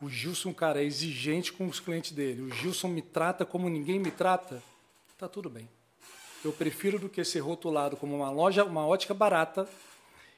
O 0.00 0.08
Gilson, 0.08 0.54
cara, 0.54 0.80
é 0.80 0.84
exigente 0.84 1.52
com 1.52 1.66
os 1.66 1.80
clientes 1.80 2.12
dele. 2.12 2.42
O 2.42 2.50
Gilson 2.52 2.86
me 2.86 3.02
trata 3.02 3.44
como 3.44 3.68
ninguém 3.68 3.98
me 3.98 4.12
trata. 4.12 4.62
Tá 5.18 5.28
tudo 5.28 5.50
bem. 5.50 5.68
Eu 6.44 6.52
prefiro 6.52 6.98
do 6.98 7.08
que 7.08 7.24
ser 7.24 7.40
rotulado 7.40 7.96
como 7.96 8.14
uma 8.16 8.30
loja, 8.30 8.64
uma 8.64 8.86
ótica 8.86 9.12
barata 9.12 9.68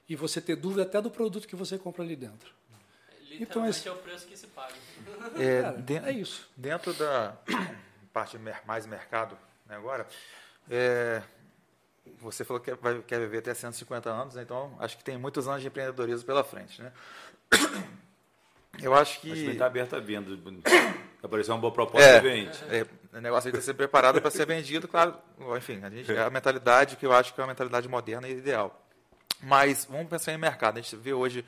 e 0.09 0.17
você 0.17 0.41
ter 0.41 0.57
dúvida 0.57 0.83
até 0.83 1.01
do 1.01 1.11
produto 1.11 1.47
que 1.47 1.55
você 1.55 1.79
compra 1.79 2.03
ali 2.03 2.17
dentro. 2.17 2.53
Literalmente 3.29 3.43
Então, 3.43 3.67
esse- 3.67 3.89
é 3.89 3.93
o 3.93 3.97
preço 3.97 4.27
que 4.27 4.37
se 4.37 4.47
paga. 4.49 4.75
É, 5.39 5.63
Cara, 5.63 6.11
é 6.11 6.13
isso. 6.13 6.49
Dentro 6.57 6.93
da 6.95 7.37
parte 8.13 8.39
mais 8.67 8.87
mercado 8.87 9.39
né, 9.67 9.77
agora, 9.77 10.07
é, 10.69 11.23
você 12.19 12.45
falou 12.45 12.61
que 12.61 12.75
vai, 12.75 13.01
quer 13.03 13.21
viver 13.21 13.39
até 13.39 13.55
150 13.55 14.11
anos, 14.11 14.35
né, 14.35 14.43
então 14.43 14.75
acho 14.81 14.97
que 14.99 15.05
tem 15.05 15.17
muitos 15.17 15.47
anos 15.47 15.61
de 15.61 15.69
empreendedorismo 15.69 16.27
pela 16.27 16.43
frente. 16.43 16.83
Né? 16.83 16.93
Eu 18.83 18.95
acho 18.95 19.15
Mas 19.15 19.23
também 19.29 19.45
que 19.45 19.51
está 19.53 19.67
aberto 19.67 19.95
a 19.97 20.01
venda. 20.01 20.31
Apareceu 21.23 21.55
uma 21.55 21.61
boa 21.61 21.73
proposta, 21.73 22.09
É. 22.09 22.21
vende. 22.21 22.59
é, 22.71 22.87
o 23.17 23.21
negócio 23.21 23.49
aí 23.49 23.53
está 23.55 23.65
ser 23.65 23.75
preparado 23.75 24.21
para 24.21 24.31
ser 24.31 24.47
vendido, 24.47 24.89
claro. 24.89 25.15
Enfim, 25.57 25.81
a, 25.83 25.91
gente, 25.91 26.11
é 26.11 26.23
a 26.23 26.31
mentalidade 26.31 26.97
que 26.97 27.05
eu 27.05 27.13
acho 27.13 27.35
que 27.35 27.41
é 27.41 27.43
uma 27.43 27.49
mentalidade 27.49 27.89
moderna 27.89 28.29
e 28.29 28.33
ideal. 28.33 28.87
Mas 29.43 29.85
vamos 29.85 30.09
pensar 30.09 30.33
em 30.33 30.39
mercado. 30.39 30.79
A 30.79 30.81
gente 30.81 30.97
vê 30.97 31.13
hoje 31.13 31.45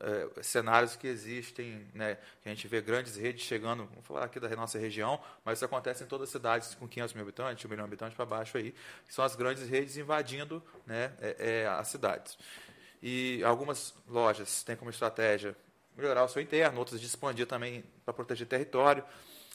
é, 0.00 0.42
cenários 0.42 0.96
que 0.96 1.06
existem, 1.06 1.86
né? 1.94 2.18
que 2.42 2.48
a 2.48 2.54
gente 2.54 2.68
vê 2.68 2.80
grandes 2.80 3.16
redes 3.16 3.44
chegando, 3.44 3.86
vamos 3.86 4.06
falar 4.06 4.24
aqui 4.24 4.38
da 4.38 4.48
nossa 4.50 4.78
região, 4.78 5.20
mas 5.44 5.58
isso 5.58 5.64
acontece 5.64 6.04
em 6.04 6.06
todas 6.06 6.28
as 6.28 6.32
cidades 6.32 6.74
com 6.74 6.86
500 6.86 7.14
mil 7.14 7.22
habitantes, 7.22 7.64
1 7.64 7.68
milhão 7.68 7.84
de 7.84 7.90
habitantes 7.90 8.16
para 8.16 8.26
baixo 8.26 8.58
aí, 8.58 8.72
que 9.06 9.14
são 9.14 9.24
as 9.24 9.34
grandes 9.34 9.68
redes 9.68 9.96
invadindo 9.96 10.62
né, 10.86 11.12
é, 11.20 11.36
é, 11.62 11.66
as 11.66 11.88
cidades. 11.88 12.38
E 13.02 13.42
algumas 13.44 13.94
lojas 14.08 14.62
têm 14.62 14.76
como 14.76 14.90
estratégia 14.90 15.56
melhorar 15.96 16.24
o 16.24 16.28
seu 16.28 16.42
interno, 16.42 16.78
outras 16.78 17.00
de 17.00 17.06
expandir 17.06 17.46
também 17.46 17.82
para 18.04 18.12
proteger 18.14 18.46
território. 18.46 19.02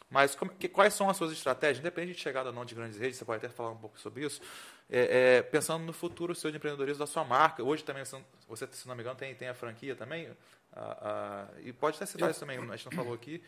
Mas 0.10 0.36
como- 0.36 0.52
que- 0.52 0.68
quais 0.68 0.94
são 0.94 1.10
as 1.10 1.16
suas 1.16 1.32
estratégias? 1.32 1.80
Independente 1.80 2.16
de 2.18 2.22
chegada 2.22 2.50
ou 2.50 2.56
não 2.56 2.66
de 2.66 2.76
grandes 2.76 2.98
redes, 2.98 3.18
você 3.18 3.24
pode 3.24 3.38
até 3.46 3.54
falar 3.54 3.72
um 3.72 3.78
pouco 3.78 3.98
sobre 4.00 4.26
isso. 4.26 4.42
É, 4.90 5.38
é, 5.38 5.42
pensando 5.42 5.86
no 5.86 5.94
futuro 5.94 6.36
seu 6.36 6.52
de 6.52 6.58
empreendedorismo 6.58 7.00
da 7.00 7.08
sua 7.08 7.24
marca. 7.24 7.64
Hoje 7.64 7.82
também, 7.84 8.04
você, 8.48 8.68
se 8.72 8.88
não 8.88 8.94
me 8.96 9.02
engano, 9.02 9.16
tem, 9.18 9.34
tem 9.34 9.48
a 9.48 9.54
franquia 9.54 9.96
também. 9.96 10.28
A- 10.74 11.48
a- 11.56 11.60
e 11.62 11.72
pode 11.72 11.96
até 11.96 12.06
citar 12.06 12.30
isso 12.30 12.40
também, 12.42 12.58
a 12.58 12.76
gente 12.76 12.86
não 12.86 12.92
falou 12.92 13.14
aqui. 13.14 13.42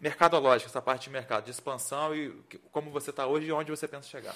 Mercadológica, 0.00 0.68
essa 0.70 0.80
parte 0.82 1.04
de 1.04 1.10
mercado, 1.10 1.44
de 1.44 1.50
expansão 1.50 2.14
e 2.14 2.30
como 2.70 2.90
você 2.90 3.10
está 3.10 3.26
hoje 3.26 3.46
e 3.46 3.52
onde 3.52 3.70
você 3.70 3.86
pensa 3.88 4.08
chegar. 4.08 4.34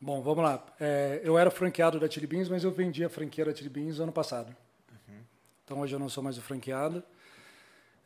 Bom, 0.00 0.22
vamos 0.22 0.44
lá. 0.44 0.64
É, 0.78 1.20
eu 1.24 1.36
era 1.38 1.50
franqueado 1.50 1.98
da 1.98 2.08
Chili 2.08 2.26
Beans, 2.26 2.48
mas 2.48 2.62
eu 2.64 2.70
vendi 2.70 3.04
a 3.04 3.08
franquia 3.08 3.44
da 3.44 3.54
Chili 3.54 3.68
Beans 3.70 3.98
ano 3.98 4.12
passado. 4.12 4.54
Então 5.64 5.80
hoje 5.80 5.94
eu 5.94 5.98
não 5.98 6.08
sou 6.08 6.22
mais 6.22 6.36
o 6.38 6.42
franqueado. 6.42 7.02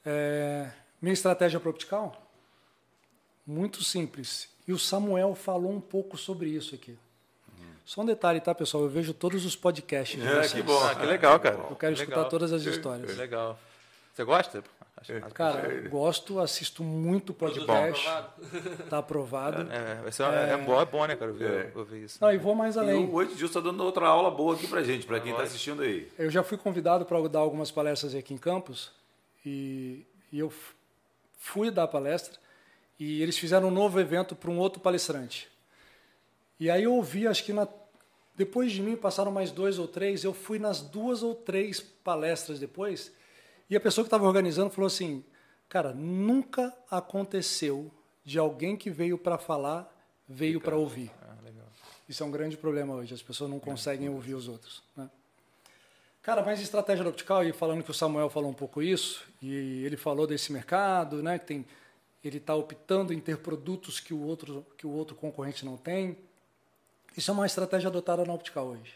É, 0.05 0.71
minha 1.03 1.13
estratégia 1.13 1.59
para 1.59 1.71
Optical? 1.71 2.31
Muito 3.47 3.83
simples. 3.83 4.49
E 4.67 4.73
o 4.73 4.79
Samuel 4.79 5.35
falou 5.35 5.73
um 5.73 5.81
pouco 5.81 6.17
sobre 6.17 6.51
isso 6.51 6.75
aqui. 6.75 6.97
Só 7.85 8.03
um 8.03 8.07
detalhe, 8.07 8.39
tá, 8.39 8.55
pessoal? 8.55 8.83
Eu 8.85 8.91
vejo 8.91 9.15
todos 9.15 9.47
os 9.47 9.57
podcasts. 9.57 10.21
de 10.21 10.27
É, 10.27 10.35
vocês. 10.35 10.53
que 10.53 10.63
bom. 10.63 10.79
Ah, 10.85 10.95
que 10.95 11.07
legal, 11.07 11.41
cara. 11.41 11.57
Eu 11.57 11.75
quero 11.75 11.95
Que 11.95 12.03
escutar 12.03 12.17
legal. 12.19 12.29
todas 12.31 12.53
as 12.53 12.63
histórias. 12.63 13.17
Legal. 13.17 13.59
Você 14.15 14.25
gosta? 14.25 14.63
Cara, 15.35 15.89
gosto, 15.89 16.39
assisto 16.41 16.83
muito 16.83 17.33
podcast. 17.35 18.07
aprovado. 18.09 18.87
Tá 18.89 18.99
aprovado. 18.99 19.69
É, 19.73 20.09
esse 20.09 20.23
é, 20.23 20.27
é 20.27 20.57
bom, 20.57 20.81
é 20.81 20.85
bom, 20.85 21.07
né, 21.07 21.17
cara, 21.17 21.31
ouvir, 21.31 21.73
ouvir 21.77 22.05
isso. 22.05 22.19
Não, 22.21 22.33
e 22.33 22.39
vou 22.39 22.55
mais 22.55 22.77
E 22.77 22.79
além. 22.79 23.05
o 23.05 23.13
Oito 23.15 23.37
Gilson 23.37 23.59
está 23.59 23.61
dando 23.61 23.83
outra 23.85 24.07
aula 24.07 24.31
boa 24.31 24.55
aqui 24.55 24.67
pra 24.67 24.83
gente, 24.83 25.07
para 25.07 25.21
quem 25.21 25.33
está 25.33 25.45
assistindo 25.45 25.83
aí. 25.83 26.11
Eu 26.19 26.31
já 26.31 26.43
fui 26.43 26.57
convidado 26.59 27.05
para 27.05 27.29
dar 27.29 27.41
algumas 27.41 27.71
palestras 27.71 28.15
aqui 28.15 28.35
em 28.35 28.39
Campos 28.39 28.91
e, 29.45 30.07
e 30.33 30.39
eu 30.39 30.53
fui 31.39 31.71
dar 31.71 31.85
a 31.85 31.89
palestra 31.89 32.39
e 32.99 33.23
eles 33.23 33.39
fizeram 33.39 33.69
um 33.69 33.71
novo 33.71 34.01
evento 34.01 34.35
para 34.35 34.51
um 34.51 34.59
outro 34.59 34.81
palestrante. 34.81 35.49
E 36.59 36.69
aí 36.69 36.83
eu 36.83 36.95
ouvi, 36.95 37.27
acho 37.29 37.45
que 37.45 37.53
na, 37.53 37.69
depois 38.37 38.73
de 38.73 38.83
mim 38.83 38.97
passaram 38.97 39.31
mais 39.31 39.51
dois 39.53 39.79
ou 39.79 39.87
três, 39.87 40.25
eu 40.25 40.35
fui 40.35 40.59
nas 40.59 40.81
duas 40.81 41.23
ou 41.23 41.35
três 41.35 41.81
palestras 41.81 42.59
depois 42.59 43.13
e 43.69 43.77
a 43.77 43.81
pessoa 43.81 44.05
que 44.05 44.09
estava 44.09 44.27
organizando 44.27 44.71
falou 44.71 44.87
assim, 44.87 45.25
cara, 45.69 45.93
nunca 45.93 46.75
aconteceu 46.91 47.91
de 48.25 48.39
alguém 48.39 48.77
que 48.77 48.91
veio 48.91 49.19
para 49.19 49.39
falar 49.39 49.95
veio 50.29 50.61
para 50.61 50.77
ouvir. 50.77 51.11
Ah. 51.23 51.39
Isso 52.09 52.23
é 52.23 52.27
um 52.27 52.31
grande 52.31 52.57
problema 52.57 52.95
hoje, 52.95 53.13
as 53.13 53.23
pessoas 53.23 53.51
não 53.51 53.59
conseguem 53.59 54.09
ouvir 54.09 54.35
os 54.35 54.49
outros. 54.49 54.83
Né? 54.97 55.11
Cara, 56.23 56.43
mas 56.43 56.61
estratégia 56.61 57.07
Optical, 57.07 57.45
e 57.45 57.53
falando 57.53 57.83
que 57.83 57.91
o 57.91 57.95
Samuel 57.95 58.31
falou 58.31 58.51
um 58.51 58.55
pouco 58.55 58.83
isso, 58.83 59.25
e 59.43 59.85
ele 59.85 59.97
falou 59.97 60.27
desse 60.27 60.51
mercado, 60.51 61.23
né, 61.23 61.39
que 61.39 61.45
tem, 61.45 61.67
ele 62.25 62.39
está 62.39 62.55
optando 62.55 63.13
em 63.13 63.21
ter 63.21 63.39
produtos 63.39 64.01
que 64.01 64.15
o, 64.15 64.23
outro, 64.23 64.67
que 64.79 64.87
o 64.87 64.91
outro 64.91 65.15
concorrente 65.15 65.67
não 65.67 65.77
tem. 65.77 66.17
Isso 67.15 67.31
é 67.31 67.35
uma 67.35 67.47
estratégia 67.47 67.89
adotada 67.89 68.25
na 68.25 68.33
Optical 68.33 68.67
hoje. 68.69 68.95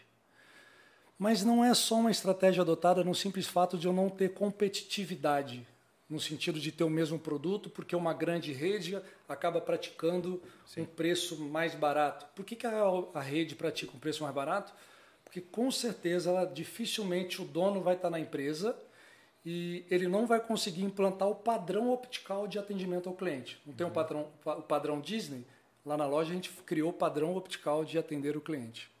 Mas 1.23 1.41
não 1.41 1.63
é 1.63 1.73
só 1.73 1.95
uma 1.95 2.11
estratégia 2.11 2.63
adotada 2.63 3.01
no 3.01 3.15
simples 3.15 3.47
fato 3.47 3.77
de 3.77 3.87
eu 3.87 3.93
não 3.93 4.09
ter 4.09 4.33
competitividade, 4.33 5.65
no 6.09 6.19
sentido 6.19 6.59
de 6.59 6.69
ter 6.69 6.83
o 6.83 6.89
mesmo 6.89 7.17
produto, 7.17 7.69
porque 7.69 7.95
uma 7.95 8.13
grande 8.13 8.51
rede 8.51 9.01
acaba 9.25 9.61
praticando 9.61 10.43
Sim. 10.65 10.81
um 10.81 10.85
preço 10.85 11.39
mais 11.39 11.75
barato. 11.75 12.25
Por 12.35 12.43
que, 12.43 12.57
que 12.57 12.67
a, 12.67 12.73
a 13.13 13.21
rede 13.21 13.55
pratica 13.55 13.95
um 13.95 13.99
preço 14.01 14.21
mais 14.21 14.35
barato? 14.35 14.73
Porque 15.23 15.39
com 15.39 15.71
certeza 15.71 16.29
ela, 16.29 16.43
dificilmente 16.43 17.41
o 17.41 17.45
dono 17.45 17.79
vai 17.79 17.95
estar 17.95 18.09
na 18.09 18.19
empresa 18.19 18.77
e 19.45 19.85
ele 19.89 20.09
não 20.09 20.27
vai 20.27 20.41
conseguir 20.41 20.83
implantar 20.83 21.29
o 21.29 21.35
padrão 21.35 21.89
optical 21.89 22.49
de 22.49 22.59
atendimento 22.59 23.07
ao 23.07 23.15
cliente. 23.15 23.61
Não 23.65 23.73
tem 23.73 23.85
um 23.85 23.87
uhum. 23.87 23.95
padrão, 23.95 24.27
o 24.43 24.61
padrão 24.61 24.99
Disney? 24.99 25.45
Lá 25.85 25.95
na 25.95 26.05
loja 26.05 26.31
a 26.31 26.33
gente 26.33 26.49
criou 26.65 26.89
o 26.89 26.93
padrão 26.93 27.33
optical 27.33 27.85
de 27.85 27.97
atender 27.97 28.35
o 28.35 28.41
cliente. 28.41 28.91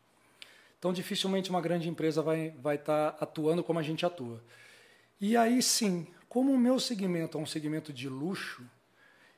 Então 0.83 0.91
dificilmente 0.91 1.49
uma 1.49 1.61
grande 1.61 1.87
empresa 1.87 2.21
vai, 2.21 2.49
vai 2.61 2.75
estar 2.75 3.15
atuando 3.21 3.63
como 3.63 3.79
a 3.79 3.81
gente 3.81 4.05
atua. 4.05 4.43
E 5.17 5.37
aí 5.37 5.61
sim, 5.61 6.05
como 6.27 6.51
o 6.51 6.57
meu 6.57 6.77
segmento 6.77 7.37
é 7.37 7.41
um 7.41 7.45
segmento 7.45 7.93
de 7.93 8.09
luxo, 8.09 8.69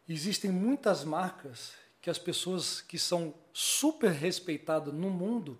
existem 0.09 0.49
muitas 0.49 1.03
marcas 1.03 1.73
que 2.01 2.09
as 2.09 2.17
pessoas 2.17 2.81
que 2.81 2.97
são 2.97 3.31
super 3.53 4.09
respeitadas 4.09 4.91
no 4.91 5.11
mundo 5.11 5.59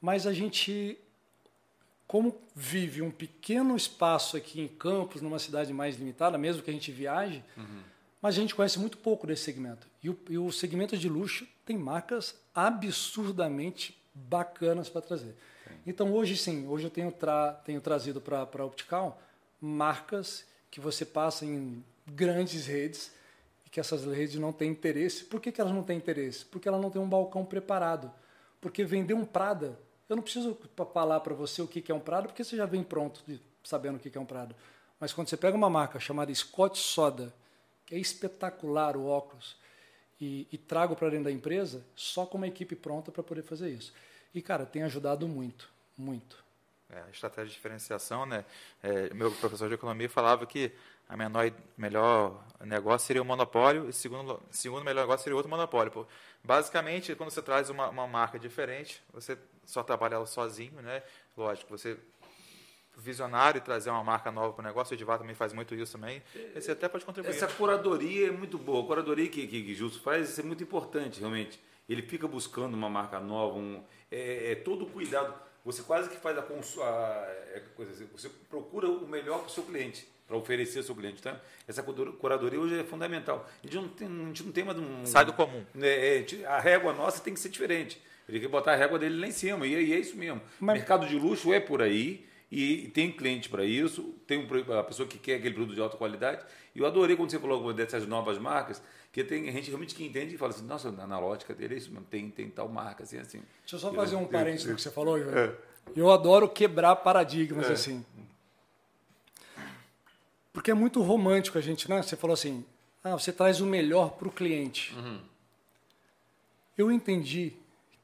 mas 0.00 0.26
a 0.26 0.32
gente, 0.32 0.96
como 2.06 2.40
vive 2.54 3.02
um 3.02 3.10
pequeno 3.10 3.76
espaço 3.76 4.34
aqui 4.34 4.62
em 4.62 4.68
Campos, 4.68 5.20
numa 5.20 5.38
cidade 5.38 5.74
mais 5.74 5.96
limitada, 5.96 6.38
mesmo 6.38 6.62
que 6.62 6.70
a 6.70 6.72
gente 6.72 6.90
viaje, 6.90 7.44
uhum. 7.54 7.82
mas 8.22 8.34
a 8.38 8.40
gente 8.40 8.54
conhece 8.54 8.78
muito 8.78 8.96
pouco 8.96 9.26
desse 9.26 9.42
segmento. 9.42 9.86
E 10.02 10.08
o, 10.08 10.18
e 10.30 10.38
o 10.38 10.50
segmento 10.52 10.96
de 10.96 11.06
luxo 11.06 11.46
tem 11.66 11.76
marcas 11.76 12.34
absurdamente 12.54 14.00
bacanas 14.28 14.88
para 14.88 15.02
trazer. 15.02 15.34
Sim. 15.66 15.74
Então 15.86 16.12
hoje 16.12 16.36
sim, 16.36 16.66
hoje 16.66 16.84
eu 16.84 16.90
tenho, 16.90 17.12
tra 17.12 17.52
tenho 17.64 17.80
trazido 17.80 18.20
para 18.20 18.40
a 18.40 18.64
Optical 18.64 19.20
marcas 19.60 20.44
que 20.70 20.80
você 20.80 21.04
passa 21.04 21.44
em 21.44 21.84
grandes 22.06 22.66
redes 22.66 23.12
e 23.64 23.70
que 23.70 23.80
essas 23.80 24.04
redes 24.04 24.36
não 24.36 24.52
têm 24.52 24.70
interesse. 24.70 25.24
Por 25.24 25.40
que, 25.40 25.52
que 25.52 25.60
elas 25.60 25.72
não 25.72 25.82
têm 25.82 25.96
interesse? 25.96 26.44
Porque 26.44 26.68
ela 26.68 26.78
não 26.78 26.90
tem 26.90 27.00
um 27.00 27.08
balcão 27.08 27.44
preparado. 27.44 28.12
Porque 28.60 28.84
vender 28.84 29.14
um 29.14 29.24
Prada 29.24 29.78
eu 30.08 30.14
não 30.14 30.22
preciso 30.22 30.56
falar 30.92 31.20
para 31.20 31.34
você 31.34 31.60
o 31.60 31.66
que 31.66 31.90
é 31.90 31.94
um 31.94 32.00
Prado, 32.00 32.28
porque 32.28 32.44
você 32.44 32.56
já 32.56 32.64
vem 32.64 32.82
pronto 32.82 33.22
de, 33.26 33.40
sabendo 33.64 33.96
o 33.96 33.98
que 33.98 34.16
é 34.16 34.20
um 34.20 34.26
Prado. 34.26 34.54
Mas 35.00 35.12
quando 35.12 35.28
você 35.28 35.36
pega 35.36 35.56
uma 35.56 35.68
marca 35.68 35.98
chamada 35.98 36.32
Scott 36.32 36.78
Soda, 36.78 37.34
que 37.84 37.94
é 37.94 37.98
espetacular 37.98 38.96
o 38.96 39.06
óculos, 39.06 39.56
e, 40.20 40.46
e 40.50 40.58
trago 40.58 40.96
para 40.96 41.10
dentro 41.10 41.24
da 41.24 41.32
empresa, 41.32 41.84
só 41.94 42.26
com 42.26 42.38
uma 42.38 42.46
equipe 42.46 42.74
pronta 42.74 43.12
para 43.12 43.22
poder 43.22 43.42
fazer 43.42 43.70
isso. 43.70 43.92
E, 44.34 44.42
cara, 44.42 44.66
tem 44.66 44.82
ajudado 44.82 45.26
muito, 45.26 45.68
muito. 45.96 46.44
É, 46.88 47.00
a 47.00 47.10
estratégia 47.10 47.46
de 47.48 47.54
diferenciação, 47.54 48.24
né? 48.26 48.44
É, 48.82 49.12
meu 49.12 49.32
professor 49.32 49.68
de 49.68 49.74
economia 49.74 50.08
falava 50.08 50.46
que 50.46 50.72
a 51.08 51.16
menor, 51.16 51.50
melhor 51.76 52.44
negócio 52.60 53.06
seria 53.06 53.22
o 53.22 53.24
monopólio 53.24 53.88
e 53.88 53.92
segundo 53.92 54.40
segundo 54.50 54.84
melhor 54.84 55.02
negócio 55.02 55.24
seria 55.24 55.36
outro 55.36 55.50
monopólio. 55.50 56.06
Basicamente, 56.42 57.14
quando 57.14 57.30
você 57.30 57.42
traz 57.42 57.70
uma, 57.70 57.88
uma 57.88 58.06
marca 58.06 58.38
diferente, 58.38 59.02
você 59.12 59.36
só 59.64 59.82
trabalha 59.82 60.14
ela 60.14 60.26
sozinho, 60.26 60.80
né? 60.80 61.02
Lógico, 61.36 61.76
você 61.76 61.98
visionário 62.96 63.58
e 63.58 63.60
trazer 63.60 63.90
uma 63.90 64.02
marca 64.02 64.30
nova 64.30 64.52
para 64.52 64.62
o 64.62 64.66
negócio. 64.66 64.92
O 64.92 64.96
Edivar 64.96 65.18
também 65.18 65.34
faz 65.34 65.52
muito 65.52 65.74
isso 65.74 65.92
também. 65.92 66.22
Você 66.54 66.72
até 66.72 66.88
pode 66.88 67.04
contribuir. 67.04 67.30
Essa 67.30 67.46
curadoria 67.46 68.28
é 68.28 68.30
muito 68.30 68.58
boa. 68.58 68.82
A 68.82 68.86
curadoria 68.86 69.28
que, 69.28 69.46
que, 69.46 69.62
que 69.62 69.74
Justo 69.74 70.00
faz 70.00 70.30
isso 70.30 70.40
é 70.40 70.44
muito 70.44 70.62
importante, 70.62 71.20
realmente. 71.20 71.60
Ele 71.88 72.02
fica 72.02 72.26
buscando 72.26 72.74
uma 72.74 72.90
marca 72.90 73.20
nova, 73.20 73.56
um, 73.58 73.82
é, 74.10 74.52
é 74.52 74.54
todo 74.54 74.86
cuidado. 74.86 75.34
Você 75.64 75.82
quase 75.82 76.08
que 76.08 76.16
faz 76.16 76.38
a, 76.38 76.40
a 76.40 77.26
é, 77.54 77.62
coisa 77.74 77.92
assim, 77.92 78.06
você 78.10 78.28
procura 78.48 78.88
o 78.88 79.06
melhor 79.06 79.40
para 79.40 79.48
o 79.48 79.50
seu 79.50 79.64
cliente 79.64 80.06
para 80.26 80.36
oferecer 80.36 80.78
ao 80.78 80.84
seu 80.84 80.94
cliente. 80.94 81.22
Tá? 81.22 81.40
Essa 81.66 81.82
curadoria 81.82 82.58
hoje 82.58 82.80
é 82.80 82.84
fundamental. 82.84 83.48
A 83.62 83.66
gente 83.66 83.76
não 83.76 83.88
tem, 83.88 84.08
a 84.08 84.26
gente 84.26 84.42
não 84.44 84.52
tem 84.52 84.64
mais 84.64 84.78
um. 84.78 85.06
Sai 85.06 85.24
do 85.24 85.32
comum. 85.32 85.64
É, 85.80 86.18
é 86.18 86.46
a 86.46 86.58
régua 86.58 86.92
nossa 86.92 87.22
tem 87.22 87.32
que 87.32 87.40
ser 87.40 87.48
diferente. 87.48 88.00
Ele 88.28 88.40
quer 88.40 88.48
botar 88.48 88.72
a 88.72 88.76
régua 88.76 88.98
dele 88.98 89.20
lá 89.20 89.28
em 89.28 89.32
cima, 89.32 89.66
e, 89.66 89.72
e 89.72 89.92
é 89.92 89.98
isso 89.98 90.16
mesmo. 90.16 90.42
Mas... 90.58 90.78
Mercado 90.78 91.06
de 91.06 91.16
luxo 91.16 91.52
é 91.52 91.60
por 91.60 91.80
aí, 91.80 92.26
e 92.50 92.88
tem 92.94 93.10
cliente 93.10 93.48
para 93.48 93.64
isso, 93.64 94.14
tem 94.26 94.46
a 94.78 94.82
pessoa 94.84 95.08
que 95.08 95.18
quer 95.18 95.36
aquele 95.36 95.54
produto 95.54 95.74
de 95.74 95.80
alta 95.80 95.96
qualidade. 95.96 96.44
E 96.74 96.78
eu 96.78 96.86
adorei 96.86 97.16
quando 97.16 97.30
você 97.30 97.38
falou 97.38 97.72
dessas 97.72 98.06
novas 98.06 98.38
marcas, 98.38 98.80
que 99.12 99.24
tem 99.24 99.50
gente 99.50 99.68
realmente 99.68 99.94
que 99.94 100.04
entende 100.04 100.34
e 100.34 100.38
fala 100.38 100.52
assim, 100.52 100.64
nossa, 100.64 100.92
na 100.92 101.18
lógica 101.18 101.54
dele 101.54 101.74
é 101.74 101.78
isso 101.78 101.90
mesmo, 101.90 102.06
tem, 102.06 102.30
tem 102.30 102.48
tal 102.48 102.68
marca, 102.68 103.02
assim, 103.02 103.18
assim. 103.18 103.42
Deixa 103.60 103.76
eu 103.76 103.78
só 103.80 103.92
fazer 103.92 104.14
um 104.16 104.26
parênteses 104.26 104.66
no 104.66 104.76
que 104.76 104.82
você 104.82 104.90
falou, 104.90 105.18
João. 105.18 105.36
É. 105.36 105.54
Eu 105.94 106.10
adoro 106.10 106.48
quebrar 106.48 106.96
paradigmas, 106.96 107.68
é. 107.68 107.72
assim. 107.72 108.04
Porque 110.52 110.70
é 110.70 110.74
muito 110.74 111.02
romântico 111.02 111.58
a 111.58 111.60
gente, 111.60 111.88
né? 111.88 112.02
Você 112.02 112.16
falou 112.16 112.34
assim, 112.34 112.64
ah, 113.02 113.12
você 113.12 113.32
traz 113.32 113.60
o 113.60 113.66
melhor 113.66 114.10
para 114.10 114.28
o 114.28 114.30
cliente. 114.30 114.94
Uhum. 114.94 115.20
Eu 116.78 116.92
entendi 116.92 117.54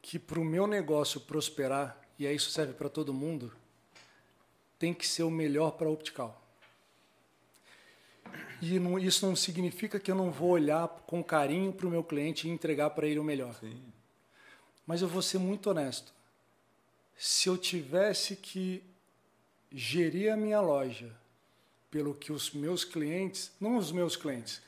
que 0.00 0.18
para 0.18 0.40
o 0.40 0.44
meu 0.44 0.66
negócio 0.66 1.20
prosperar, 1.20 1.96
e 2.18 2.26
isso 2.26 2.50
serve 2.50 2.72
para 2.72 2.88
todo 2.88 3.12
mundo, 3.12 3.52
tem 4.82 4.92
que 4.92 5.06
ser 5.06 5.22
o 5.22 5.30
melhor 5.30 5.70
para 5.70 5.86
a 5.86 5.90
Optical. 5.92 6.42
E 8.60 8.80
não, 8.80 8.98
isso 8.98 9.24
não 9.24 9.36
significa 9.36 10.00
que 10.00 10.10
eu 10.10 10.14
não 10.16 10.32
vou 10.32 10.50
olhar 10.50 10.88
com 11.06 11.22
carinho 11.22 11.72
para 11.72 11.86
o 11.86 11.90
meu 11.90 12.02
cliente 12.02 12.48
e 12.48 12.50
entregar 12.50 12.90
para 12.90 13.06
ele 13.06 13.20
o 13.20 13.22
melhor. 13.22 13.54
Sim. 13.60 13.80
Mas 14.84 15.00
eu 15.00 15.06
vou 15.06 15.22
ser 15.22 15.38
muito 15.38 15.70
honesto. 15.70 16.12
Se 17.16 17.48
eu 17.48 17.56
tivesse 17.56 18.34
que 18.34 18.82
gerir 19.70 20.32
a 20.32 20.36
minha 20.36 20.60
loja 20.60 21.14
pelo 21.88 22.12
que 22.12 22.32
os 22.32 22.50
meus 22.50 22.84
clientes, 22.84 23.52
não 23.60 23.76
os 23.76 23.92
meus 23.92 24.16
clientes, 24.16 24.60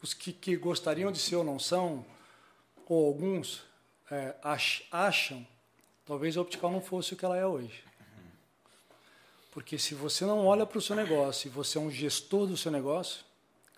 os 0.00 0.14
que, 0.14 0.32
que 0.32 0.56
gostariam 0.56 1.10
de 1.10 1.18
ser 1.18 1.34
ou 1.34 1.42
não 1.42 1.58
são, 1.58 2.06
ou 2.86 3.04
alguns 3.04 3.64
é, 4.12 4.32
acham, 4.92 5.44
talvez 6.06 6.36
a 6.36 6.40
Optical 6.40 6.70
não 6.70 6.80
fosse 6.80 7.14
o 7.14 7.16
que 7.16 7.24
ela 7.24 7.36
é 7.36 7.44
hoje. 7.44 7.89
Porque 9.50 9.78
se 9.78 9.94
você 9.94 10.24
não 10.24 10.46
olha 10.46 10.64
para 10.64 10.78
o 10.78 10.82
seu 10.82 10.94
negócio 10.94 11.48
e 11.48 11.50
você 11.50 11.78
é 11.78 11.80
um 11.80 11.90
gestor 11.90 12.46
do 12.46 12.56
seu 12.56 12.70
negócio, 12.70 13.24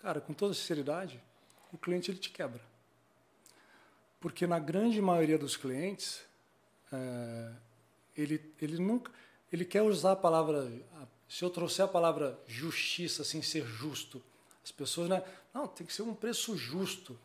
cara, 0.01 0.21
com 0.21 0.33
toda 0.33 0.53
sinceridade, 0.53 1.19
o 1.71 1.77
cliente 1.77 2.11
ele 2.11 2.19
te 2.19 2.29
quebra. 2.29 2.61
Porque 4.19 4.45
na 4.45 4.59
grande 4.59 5.01
maioria 5.01 5.37
dos 5.37 5.57
clientes, 5.57 6.21
é, 6.91 7.51
ele, 8.15 8.53
ele 8.61 8.77
nunca, 8.77 9.11
ele 9.51 9.65
quer 9.65 9.81
usar 9.81 10.11
a 10.13 10.15
palavra 10.15 10.71
se 11.27 11.43
eu 11.43 11.49
trouxer 11.49 11.85
a 11.85 11.87
palavra 11.87 12.39
justiça, 12.47 13.23
assim, 13.23 13.41
ser 13.41 13.65
justo, 13.65 14.21
as 14.63 14.71
pessoas, 14.71 15.09
né? 15.09 15.23
Não, 15.51 15.67
tem 15.67 15.85
que 15.85 15.91
ser 15.91 16.03
um 16.03 16.13
preço 16.13 16.55
justo. 16.55 17.19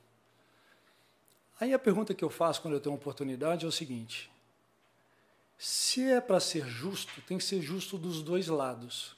Aí 1.61 1.75
a 1.75 1.79
pergunta 1.79 2.15
que 2.15 2.25
eu 2.25 2.31
faço 2.31 2.63
quando 2.63 2.73
eu 2.73 2.81
tenho 2.81 2.95
uma 2.95 2.99
oportunidade 2.99 3.67
é 3.67 3.69
o 3.69 3.73
seguinte: 3.73 4.31
se 5.59 6.05
é 6.05 6.21
para 6.21 6.39
ser 6.39 6.65
justo, 6.69 7.21
tem 7.23 7.37
que 7.37 7.45
ser 7.45 7.61
justo 7.61 7.99
dos 7.99 8.23
dois 8.23 8.47
lados. 8.47 9.17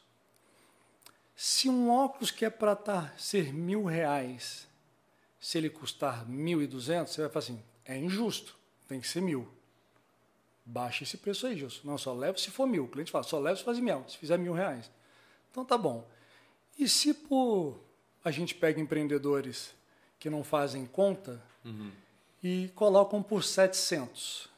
Se 1.37 1.69
um 1.69 1.91
óculos 1.91 2.31
que 2.31 2.47
é 2.47 2.51
para 2.51 2.75
tá, 2.75 3.13
ser 3.19 3.53
mil 3.53 3.85
reais, 3.85 4.67
se 5.39 5.59
ele 5.59 5.69
custar 5.69 6.27
mil 6.27 6.63
e 6.63 6.67
duzentos, 6.67 7.13
você 7.13 7.21
vai 7.21 7.31
falar 7.31 7.45
assim, 7.45 7.63
é 7.85 7.97
injusto, 7.97 8.57
tem 8.89 9.01
que 9.01 9.09
ser 9.09 9.21
mil. 9.21 9.47
Baixa 10.65 11.05
esse 11.05 11.19
preço 11.19 11.47
aí, 11.47 11.59
Gilson. 11.59 11.81
Não, 11.85 11.99
só 11.99 12.13
leva 12.15 12.39
se 12.39 12.51
for 12.51 12.67
mil. 12.67 12.85
O 12.85 12.89
cliente 12.89 13.11
fala, 13.11 13.25
só 13.25 13.39
leva 13.39 13.57
se 13.57 13.65
fazer 13.65 13.81
mil, 13.81 14.05
se 14.09 14.17
fizer 14.17 14.39
mil 14.39 14.53
reais. 14.53 14.91
Então 15.51 15.65
tá 15.65 15.77
bom. 15.77 16.09
E 16.79 16.89
se 16.89 17.13
por 17.13 17.79
a 18.25 18.31
gente 18.31 18.55
pega 18.55 18.81
empreendedores 18.81 19.75
que 20.19 20.31
não 20.31 20.45
fazem 20.45 20.87
conta 20.87 21.43
uhum. 21.65 21.91
e 22.43 22.71
colocam 22.75 23.23
por 23.23 23.43
700 23.43 24.50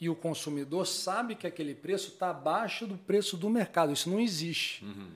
e 0.00 0.08
o 0.08 0.14
consumidor 0.14 0.86
sabe 0.86 1.34
que 1.34 1.46
aquele 1.46 1.74
preço 1.74 2.08
está 2.08 2.30
abaixo 2.30 2.86
do 2.86 2.96
preço 2.96 3.36
do 3.36 3.50
mercado, 3.50 3.92
isso 3.92 4.08
não 4.08 4.18
existe. 4.18 4.82
Uhum. 4.84 5.10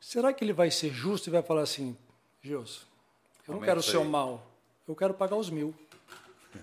Será 0.00 0.32
que 0.32 0.42
ele 0.42 0.52
vai 0.52 0.70
ser 0.70 0.92
justo 0.92 1.28
e 1.28 1.30
vai 1.30 1.42
falar 1.42 1.62
assim, 1.62 1.96
Gilson, 2.42 2.82
eu 3.46 3.54
não 3.54 3.60
quero 3.60 3.80
o 3.80 4.04
mal, 4.04 4.50
eu 4.88 4.96
quero 4.96 5.14
pagar 5.14 5.36
os 5.36 5.48
mil, 5.48 5.74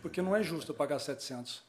porque 0.01 0.21
não 0.21 0.35
é 0.35 0.43
justo 0.43 0.71
eu 0.71 0.75
pagar 0.75 0.99
700. 0.99 1.63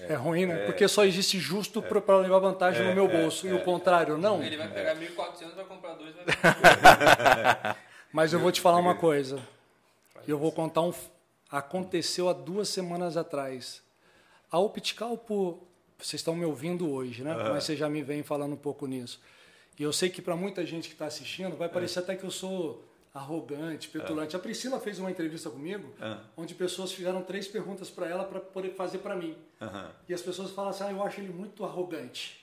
É, 0.00 0.14
é 0.14 0.16
ruim, 0.16 0.46
né? 0.46 0.62
É, 0.62 0.66
Porque 0.66 0.88
só 0.88 1.04
existe 1.04 1.38
justo 1.38 1.78
é, 1.78 2.00
para 2.00 2.18
levar 2.18 2.40
vantagem 2.40 2.82
no 2.84 2.90
é, 2.90 2.94
meu 2.94 3.06
bolso 3.06 3.46
e 3.46 3.52
o 3.52 3.62
contrário, 3.62 4.18
não. 4.18 4.42
Ele 4.42 4.56
vai 4.56 4.68
pegar 4.68 4.96
1.400, 4.96 5.54
vai 5.54 5.64
comprar 5.64 5.94
dois, 5.94 6.14
vai 6.14 6.24
Mas 8.12 8.32
eu 8.32 8.40
vou 8.40 8.50
te 8.50 8.60
falar 8.60 8.78
uma 8.78 8.96
coisa. 8.96 9.40
Eu 10.26 10.38
vou 10.38 10.50
contar 10.50 10.80
um. 10.80 10.92
Aconteceu 11.48 12.28
há 12.28 12.32
duas 12.32 12.68
semanas 12.68 13.16
atrás. 13.16 13.80
A 14.56 14.58
Optical, 14.58 15.18
por 15.18 15.62
vocês 15.98 16.20
estão 16.20 16.34
me 16.34 16.42
ouvindo 16.42 16.90
hoje, 16.90 17.22
né? 17.22 17.34
Mas 17.34 17.64
vocês 17.64 17.78
já 17.78 17.90
me 17.90 18.02
vêm 18.02 18.22
falando 18.22 18.54
um 18.54 18.56
pouco 18.56 18.86
nisso. 18.86 19.20
E 19.78 19.82
eu 19.82 19.92
sei 19.92 20.08
que 20.08 20.22
para 20.22 20.34
muita 20.34 20.64
gente 20.64 20.88
que 20.88 20.94
está 20.94 21.04
assistindo 21.04 21.54
vai 21.58 21.68
parecer 21.68 21.98
até 21.98 22.16
que 22.16 22.24
eu 22.24 22.30
sou 22.30 22.82
arrogante, 23.12 23.90
petulante. 23.90 24.34
A 24.34 24.38
Priscila 24.38 24.80
fez 24.80 24.98
uma 24.98 25.10
entrevista 25.10 25.50
comigo, 25.50 25.92
onde 26.34 26.54
pessoas 26.54 26.90
fizeram 26.90 27.22
três 27.22 27.46
perguntas 27.46 27.90
para 27.90 28.08
ela 28.08 28.24
para 28.24 28.40
poder 28.40 28.70
fazer 28.70 28.98
para 29.00 29.14
mim. 29.14 29.36
E 30.08 30.14
as 30.14 30.22
pessoas 30.22 30.50
falam 30.52 30.70
assim: 30.70 30.84
ah, 30.84 30.90
eu 30.90 31.02
acho 31.02 31.20
ele 31.20 31.34
muito 31.34 31.62
arrogante. 31.62 32.42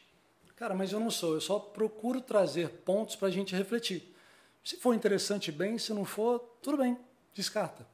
Cara, 0.55 0.75
mas 0.75 0.91
eu 0.91 0.99
não 0.99 1.09
sou. 1.09 1.33
Eu 1.33 1.41
só 1.41 1.57
procuro 1.57 2.21
trazer 2.21 2.69
pontos 2.69 3.15
para 3.15 3.29
a 3.29 3.31
gente 3.31 3.55
refletir. 3.55 4.15
Se 4.63 4.77
for 4.77 4.93
interessante, 4.93 5.51
bem. 5.51 5.79
Se 5.79 5.91
não 5.91 6.05
for, 6.05 6.37
tudo 6.61 6.77
bem. 6.77 6.95
Descarta. 7.33 7.87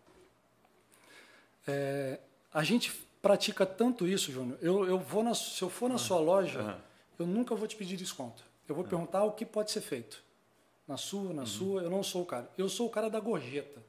É, 1.66 2.20
a 2.54 2.66
gente 2.66 3.08
pratica 3.22 3.66
tanto 3.66 4.08
isso, 4.08 4.32
Júnior. 4.32 4.58
Eu, 4.62 4.86
eu 4.86 5.00
vou 5.00 5.24
na, 5.24 5.34
se 5.34 5.62
eu 5.62 5.70
for 5.70 5.90
na 5.90 5.98
sua 5.98 6.20
loja, 6.20 6.80
eu 7.18 7.26
nunca 7.26 7.56
vou 7.56 7.68
te 7.68 7.76
pedir 7.76 7.98
desconto. 7.98 8.44
Eu 8.68 8.76
vou 8.76 8.84
perguntar 8.84 9.24
o 9.24 9.32
que 9.32 9.46
pode 9.46 9.72
ser 9.72 9.82
feito. 9.82 10.24
Na 10.88 10.98
sua, 10.98 11.34
na 11.34 11.46
sua, 11.46 11.82
eu 11.82 11.90
não 11.90 12.02
sou 12.02 12.24
o 12.24 12.26
cara. 12.26 12.50
Eu 12.58 12.70
sou 12.70 12.88
o 12.88 12.90
cara 12.90 13.10
da 13.10 13.20
gorjeta. 13.20 13.82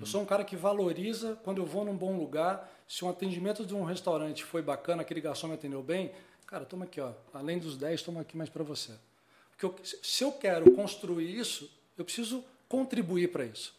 Eu 0.00 0.06
sou 0.06 0.20
um 0.20 0.26
cara 0.26 0.44
que 0.44 0.56
valoriza 0.56 1.38
quando 1.44 1.58
eu 1.58 1.66
vou 1.66 1.84
num 1.84 1.96
bom 1.96 2.16
lugar. 2.16 2.68
Se 2.88 3.04
um 3.04 3.08
atendimento 3.08 3.64
de 3.64 3.74
um 3.74 3.84
restaurante 3.84 4.44
foi 4.44 4.60
bacana, 4.60 5.02
aquele 5.02 5.20
garçom 5.20 5.46
me 5.46 5.54
atendeu 5.54 5.82
bem, 5.82 6.12
cara, 6.46 6.64
toma 6.64 6.84
aqui, 6.84 7.00
ó. 7.00 7.12
Além 7.32 7.60
dos 7.60 7.76
10, 7.76 8.02
toma 8.02 8.20
aqui 8.20 8.36
mais 8.36 8.50
para 8.50 8.64
você. 8.64 8.92
Porque 9.50 9.64
eu, 9.64 9.74
se 10.02 10.24
eu 10.24 10.32
quero 10.32 10.72
construir 10.72 11.38
isso, 11.38 11.70
eu 11.96 12.04
preciso 12.04 12.44
contribuir 12.68 13.30
para 13.30 13.44
isso. 13.44 13.72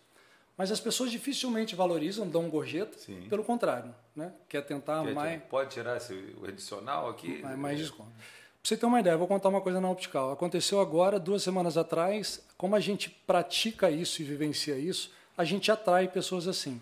Mas 0.57 0.71
as 0.71 0.79
pessoas 0.79 1.11
dificilmente 1.11 1.75
valorizam, 1.75 2.27
dão 2.27 2.49
gorjeta, 2.49 2.97
Sim. 2.97 3.27
pelo 3.29 3.43
contrário, 3.43 3.93
né? 4.15 4.31
Quer 4.47 4.61
tentar 4.65 5.03
Quer- 5.03 5.13
mais, 5.13 5.43
Pode 5.43 5.71
tirar 5.71 5.97
esse, 5.97 6.13
o 6.41 6.45
adicional 6.45 7.09
aqui? 7.09 7.41
mais, 7.41 7.57
mais 7.57 7.77
desconto. 7.77 8.09
Pra 8.09 8.69
você 8.69 8.77
ter 8.77 8.85
uma 8.85 8.99
ideia, 8.99 9.17
vou 9.17 9.27
contar 9.27 9.49
uma 9.49 9.61
coisa 9.61 9.79
na 9.81 9.89
Optical. 9.89 10.31
Aconteceu 10.31 10.79
agora, 10.79 11.19
duas 11.19 11.43
semanas 11.43 11.77
atrás, 11.77 12.41
como 12.57 12.75
a 12.75 12.79
gente 12.79 13.09
pratica 13.09 13.91
isso 13.91 14.21
e 14.21 14.25
vivencia 14.25 14.77
isso, 14.77 15.11
a 15.37 15.43
gente 15.43 15.69
atrai 15.71 16.07
pessoas 16.07 16.47
assim. 16.47 16.81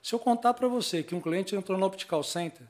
Se 0.00 0.14
eu 0.14 0.18
contar 0.18 0.54
para 0.54 0.68
você 0.68 1.02
que 1.02 1.14
um 1.14 1.20
cliente 1.20 1.56
entrou 1.56 1.76
no 1.76 1.84
Optical 1.84 2.22
Center 2.22 2.66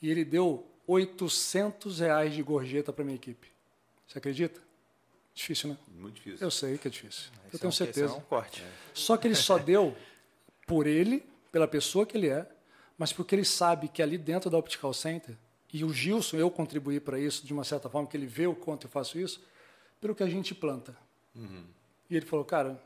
e 0.00 0.10
ele 0.10 0.24
deu 0.24 0.66
800 0.86 2.00
reais 2.00 2.32
de 2.34 2.42
gorjeta 2.42 2.90
para 2.92 3.04
minha 3.04 3.16
equipe, 3.16 3.48
você 4.08 4.18
acredita? 4.18 4.60
Difícil, 5.34 5.70
né? 5.70 5.78
Muito 5.88 6.14
difícil. 6.16 6.38
Eu 6.46 6.50
sei 6.50 6.78
que 6.78 6.86
é 6.86 6.90
difícil. 6.90 7.30
Esse 7.48 7.56
eu 7.56 7.58
tenho 7.58 7.62
é 7.62 7.66
um- 7.66 7.68
esse 7.70 7.76
certeza. 7.78 8.14
É 8.14 8.16
um 8.16 8.20
corte. 8.20 8.62
Só 8.92 9.16
que 9.16 9.26
ele 9.26 9.34
só 9.34 9.58
deu 9.58 9.96
por 10.66 10.86
ele, 10.86 11.24
pela 11.50 11.66
pessoa 11.66 12.06
que 12.06 12.16
ele 12.16 12.28
é, 12.28 12.48
mas 12.96 13.12
porque 13.12 13.34
ele 13.34 13.44
sabe 13.44 13.88
que 13.88 14.00
ali 14.02 14.16
dentro 14.16 14.48
da 14.48 14.56
Optical 14.56 14.94
Center, 14.94 15.36
e 15.72 15.82
o 15.82 15.92
Gilson, 15.92 16.36
eu 16.36 16.48
contribuí 16.50 17.00
para 17.00 17.18
isso 17.18 17.44
de 17.44 17.52
uma 17.52 17.64
certa 17.64 17.88
forma, 17.90 18.06
que 18.08 18.16
ele 18.16 18.26
vê 18.26 18.46
o 18.46 18.54
quanto 18.54 18.86
eu 18.86 18.90
faço 18.90 19.18
isso, 19.18 19.44
pelo 20.00 20.14
que 20.14 20.22
a 20.22 20.28
gente 20.28 20.54
planta. 20.54 20.96
E 22.08 22.16
ele 22.16 22.24
falou, 22.24 22.44
cara, 22.44 22.80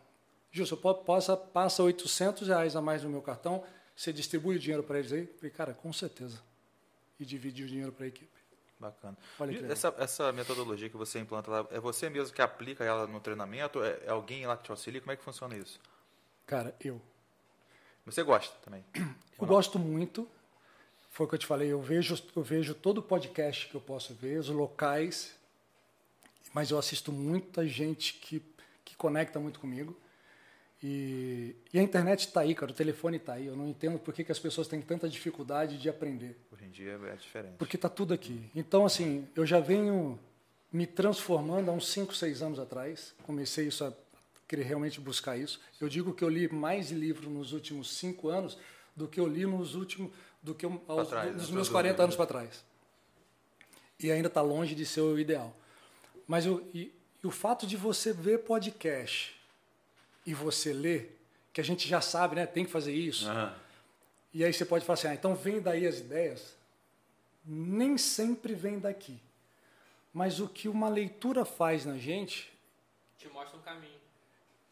Gilson, 0.50 0.76
passa, 1.04 1.36
passa 1.36 1.82
800 1.82 2.48
reais 2.48 2.74
a 2.74 2.80
mais 2.80 3.02
no 3.04 3.10
meu 3.10 3.20
cartão, 3.20 3.62
você 3.94 4.10
distribui 4.10 4.56
o 4.56 4.58
dinheiro 4.58 4.82
para 4.82 4.98
eles 5.00 5.12
aí? 5.12 5.20
Eu 5.22 5.34
falei, 5.36 5.50
cara, 5.50 5.74
com 5.74 5.92
certeza. 5.92 6.40
E 7.20 7.26
dividi 7.26 7.64
o 7.64 7.66
dinheiro 7.66 7.92
para 7.92 8.06
a 8.06 8.08
equipe. 8.08 8.37
Bacana. 8.80 9.16
Essa, 9.68 9.92
essa 9.98 10.32
metodologia 10.32 10.88
que 10.88 10.96
você 10.96 11.18
implanta 11.18 11.50
lá, 11.50 11.66
é 11.70 11.80
você 11.80 12.08
mesmo 12.08 12.32
que 12.32 12.40
aplica 12.40 12.84
ela 12.84 13.06
no 13.06 13.20
treinamento? 13.20 13.82
É, 13.82 14.00
é 14.06 14.10
alguém 14.10 14.46
lá 14.46 14.56
que 14.56 14.64
te 14.64 14.70
auxilia? 14.70 15.00
Como 15.00 15.10
é 15.12 15.16
que 15.16 15.24
funciona 15.24 15.56
isso? 15.56 15.80
Cara, 16.46 16.74
eu. 16.80 17.00
Você 18.06 18.22
gosta 18.22 18.56
também? 18.64 18.84
Eu 19.40 19.46
gosto 19.46 19.78
muito. 19.78 20.28
Foi 21.10 21.24
o 21.24 21.28
que 21.28 21.36
eu 21.36 21.38
te 21.38 21.46
falei. 21.46 21.72
Eu 21.72 21.80
vejo, 21.80 22.20
eu 22.34 22.42
vejo 22.42 22.74
todo 22.74 22.98
o 22.98 23.02
podcast 23.02 23.68
que 23.68 23.74
eu 23.74 23.80
posso 23.80 24.14
ver, 24.14 24.38
os 24.38 24.48
locais, 24.48 25.36
mas 26.52 26.70
eu 26.72 26.78
assisto 26.78 27.12
muita 27.12 27.66
gente 27.66 28.14
que, 28.14 28.42
que 28.84 28.96
conecta 28.96 29.38
muito 29.38 29.60
comigo. 29.60 29.96
E, 30.82 31.56
e 31.72 31.78
a 31.78 31.82
internet 31.82 32.20
está 32.20 32.40
aí, 32.42 32.54
cara. 32.54 32.70
O 32.70 32.74
telefone 32.74 33.16
está 33.16 33.34
aí. 33.34 33.46
Eu 33.46 33.56
não 33.56 33.66
entendo 33.66 33.98
por 33.98 34.14
que, 34.14 34.22
que 34.22 34.30
as 34.30 34.38
pessoas 34.38 34.68
têm 34.68 34.80
tanta 34.80 35.08
dificuldade 35.08 35.76
de 35.76 35.88
aprender. 35.88 36.38
Hoje 36.52 36.64
em 36.64 36.70
dia 36.70 37.00
é 37.04 37.16
diferente. 37.16 37.54
Porque 37.58 37.76
está 37.76 37.88
tudo 37.88 38.14
aqui. 38.14 38.48
Então, 38.54 38.86
assim, 38.86 39.26
eu 39.34 39.44
já 39.44 39.58
venho 39.58 40.18
me 40.72 40.86
transformando 40.86 41.70
há 41.70 41.74
uns 41.74 41.88
5, 41.88 42.14
6 42.14 42.42
anos 42.42 42.58
atrás. 42.58 43.14
Comecei 43.24 43.66
isso 43.66 43.84
a 43.84 43.92
querer 44.46 44.62
realmente 44.62 45.00
buscar 45.00 45.36
isso. 45.36 45.60
Eu 45.80 45.88
digo 45.88 46.14
que 46.14 46.22
eu 46.22 46.28
li 46.28 46.48
mais 46.52 46.90
livros 46.90 47.28
nos 47.28 47.52
últimos 47.52 47.96
5 47.96 48.28
anos 48.28 48.56
do 48.94 49.08
que 49.08 49.18
eu 49.18 49.26
li 49.26 49.46
nos 49.46 49.74
últimos 49.74 50.12
do 50.40 50.54
que 50.54 50.64
eu, 50.64 50.80
aos, 50.86 51.08
trás, 51.08 51.34
nos 51.34 51.48
né? 51.48 51.54
meus 51.54 51.66
Sem 51.66 51.72
40 51.72 51.88
dúvida. 51.88 52.02
anos 52.04 52.16
para 52.16 52.26
trás. 52.26 52.64
E 53.98 54.12
ainda 54.12 54.28
está 54.28 54.40
longe 54.40 54.74
de 54.74 54.86
ser 54.86 55.00
o 55.00 55.18
ideal. 55.18 55.54
Mas 56.26 56.46
eu, 56.46 56.64
e, 56.72 56.92
e 57.22 57.26
o 57.26 57.30
fato 57.30 57.66
de 57.66 57.76
você 57.76 58.12
ver 58.12 58.38
podcast 58.38 59.37
e 60.28 60.34
você 60.34 60.74
ler, 60.74 61.18
que 61.54 61.60
a 61.60 61.64
gente 61.64 61.88
já 61.88 62.02
sabe, 62.02 62.36
né? 62.36 62.44
Tem 62.44 62.64
que 62.66 62.70
fazer 62.70 62.92
isso. 62.92 63.26
Aham. 63.28 63.54
E 64.34 64.44
aí 64.44 64.52
você 64.52 64.64
pode 64.64 64.84
falar 64.84 64.94
assim, 64.98 65.08
ah, 65.08 65.14
então 65.14 65.34
vem 65.34 65.58
daí 65.58 65.86
as 65.86 66.00
ideias. 66.00 66.54
Nem 67.44 67.96
sempre 67.96 68.54
vem 68.54 68.78
daqui. 68.78 69.18
Mas 70.12 70.38
o 70.38 70.46
que 70.46 70.68
uma 70.68 70.88
leitura 70.88 71.46
faz 71.46 71.86
na 71.86 71.96
gente, 71.96 72.52
Te 73.16 73.26
mostra 73.28 73.56
um 73.58 73.62
caminho. 73.62 73.98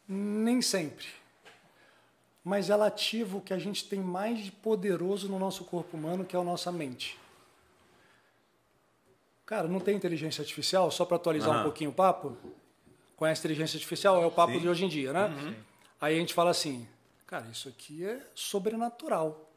nem 0.07 0.61
sempre. 0.61 1.07
Mas 2.44 2.68
ela 2.68 2.86
ativa 2.86 3.38
o 3.38 3.40
que 3.40 3.54
a 3.54 3.59
gente 3.59 3.88
tem 3.88 3.98
mais 3.98 4.38
de 4.38 4.52
poderoso 4.52 5.26
no 5.28 5.38
nosso 5.38 5.64
corpo 5.64 5.96
humano, 5.96 6.24
que 6.24 6.36
é 6.36 6.38
a 6.38 6.44
nossa 6.44 6.70
mente. 6.70 7.18
Cara, 9.46 9.66
não 9.66 9.80
tem 9.80 9.96
inteligência 9.96 10.42
artificial, 10.42 10.90
só 10.90 11.04
para 11.07 11.16
atualizar 11.16 11.50
um 11.50 11.54
Aham. 11.54 11.62
pouquinho 11.62 11.90
o 11.90 11.94
papo. 11.94 12.36
Conhece 13.17 13.41
inteligência 13.41 13.77
artificial? 13.77 14.23
É 14.23 14.27
o 14.27 14.31
papo 14.31 14.53
Sim. 14.53 14.61
de 14.61 14.69
hoje 14.69 14.85
em 14.85 14.89
dia, 14.89 15.12
né? 15.12 15.64
Aí 16.01 16.14
a 16.17 16.19
gente 16.19 16.35
fala 16.35 16.51
assim, 16.51 16.87
cara, 17.27 17.47
isso 17.51 17.69
aqui 17.69 18.05
é 18.05 18.21
sobrenatural. 18.35 19.51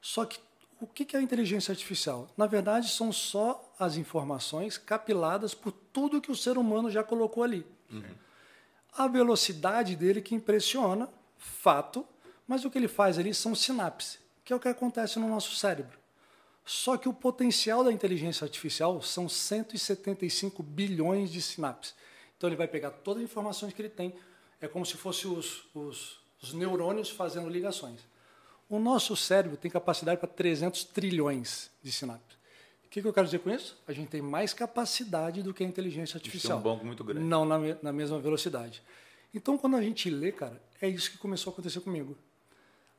Só 0.00 0.24
que 0.24 0.38
o 0.80 0.86
que 0.86 1.04
que 1.04 1.16
é 1.16 1.18
a 1.18 1.22
inteligência 1.22 1.72
artificial? 1.72 2.28
Na 2.36 2.46
verdade, 2.46 2.90
são 2.90 3.12
só 3.12 3.72
as 3.78 3.96
informações 3.96 4.76
capiladas 4.76 5.54
por 5.54 5.72
tudo 5.72 6.20
que 6.20 6.30
o 6.30 6.36
ser 6.36 6.58
humano 6.58 6.90
já 6.90 7.02
colocou 7.02 7.42
ali. 7.42 7.66
A 8.96 9.08
velocidade 9.08 9.96
dele 9.96 10.20
que 10.20 10.34
impressiona, 10.34 11.08
fato, 11.38 12.06
mas 12.46 12.64
o 12.64 12.70
que 12.70 12.78
ele 12.78 12.88
faz 12.88 13.18
ali 13.18 13.34
são 13.34 13.54
sinapses, 13.54 14.18
que 14.44 14.52
é 14.52 14.56
o 14.56 14.60
que 14.60 14.68
acontece 14.68 15.18
no 15.18 15.28
nosso 15.28 15.56
cérebro. 15.56 15.98
Só 16.64 16.96
que 16.96 17.08
o 17.08 17.12
potencial 17.12 17.82
da 17.82 17.92
inteligência 17.92 18.44
artificial 18.44 19.02
são 19.02 19.28
175 19.28 20.62
bilhões 20.62 21.30
de 21.30 21.42
sinapses. 21.42 21.94
Então 22.36 22.48
ele 22.48 22.56
vai 22.56 22.68
pegar 22.68 22.90
todas 22.90 23.22
as 23.22 23.30
informações 23.30 23.72
que 23.72 23.80
ele 23.80 23.88
tem, 23.88 24.14
é 24.60 24.68
como 24.68 24.84
se 24.84 24.96
fossem 24.96 25.30
os, 25.30 25.64
os, 25.74 26.18
os 26.42 26.52
neurônios 26.52 27.10
fazendo 27.10 27.48
ligações. 27.48 28.00
O 28.68 28.78
nosso 28.78 29.14
cérebro 29.16 29.56
tem 29.56 29.70
capacidade 29.70 30.18
para 30.18 30.28
300 30.28 30.84
trilhões 30.84 31.70
de 31.82 31.92
sinapses. 31.92 32.34
O 32.84 32.88
que, 32.94 33.02
que 33.02 33.08
eu 33.08 33.12
quero 33.12 33.26
dizer 33.26 33.40
com 33.40 33.50
isso? 33.50 33.76
A 33.86 33.92
gente 33.92 34.08
tem 34.08 34.22
mais 34.22 34.54
capacidade 34.54 35.42
do 35.42 35.52
que 35.52 35.64
a 35.64 35.66
inteligência 35.66 36.16
Isso 36.16 36.20
tem 36.20 36.28
artificial. 36.28 36.58
um 36.58 36.62
banco 36.62 36.86
muito 36.86 37.02
grande. 37.02 37.26
Não 37.26 37.44
na, 37.44 37.58
na 37.82 37.92
mesma 37.92 38.18
velocidade. 38.20 38.82
Então, 39.34 39.58
quando 39.58 39.76
a 39.76 39.82
gente 39.82 40.08
lê, 40.08 40.30
cara, 40.30 40.62
é 40.80 40.88
isso 40.88 41.10
que 41.10 41.18
começou 41.18 41.50
a 41.50 41.52
acontecer 41.52 41.80
comigo. 41.80 42.16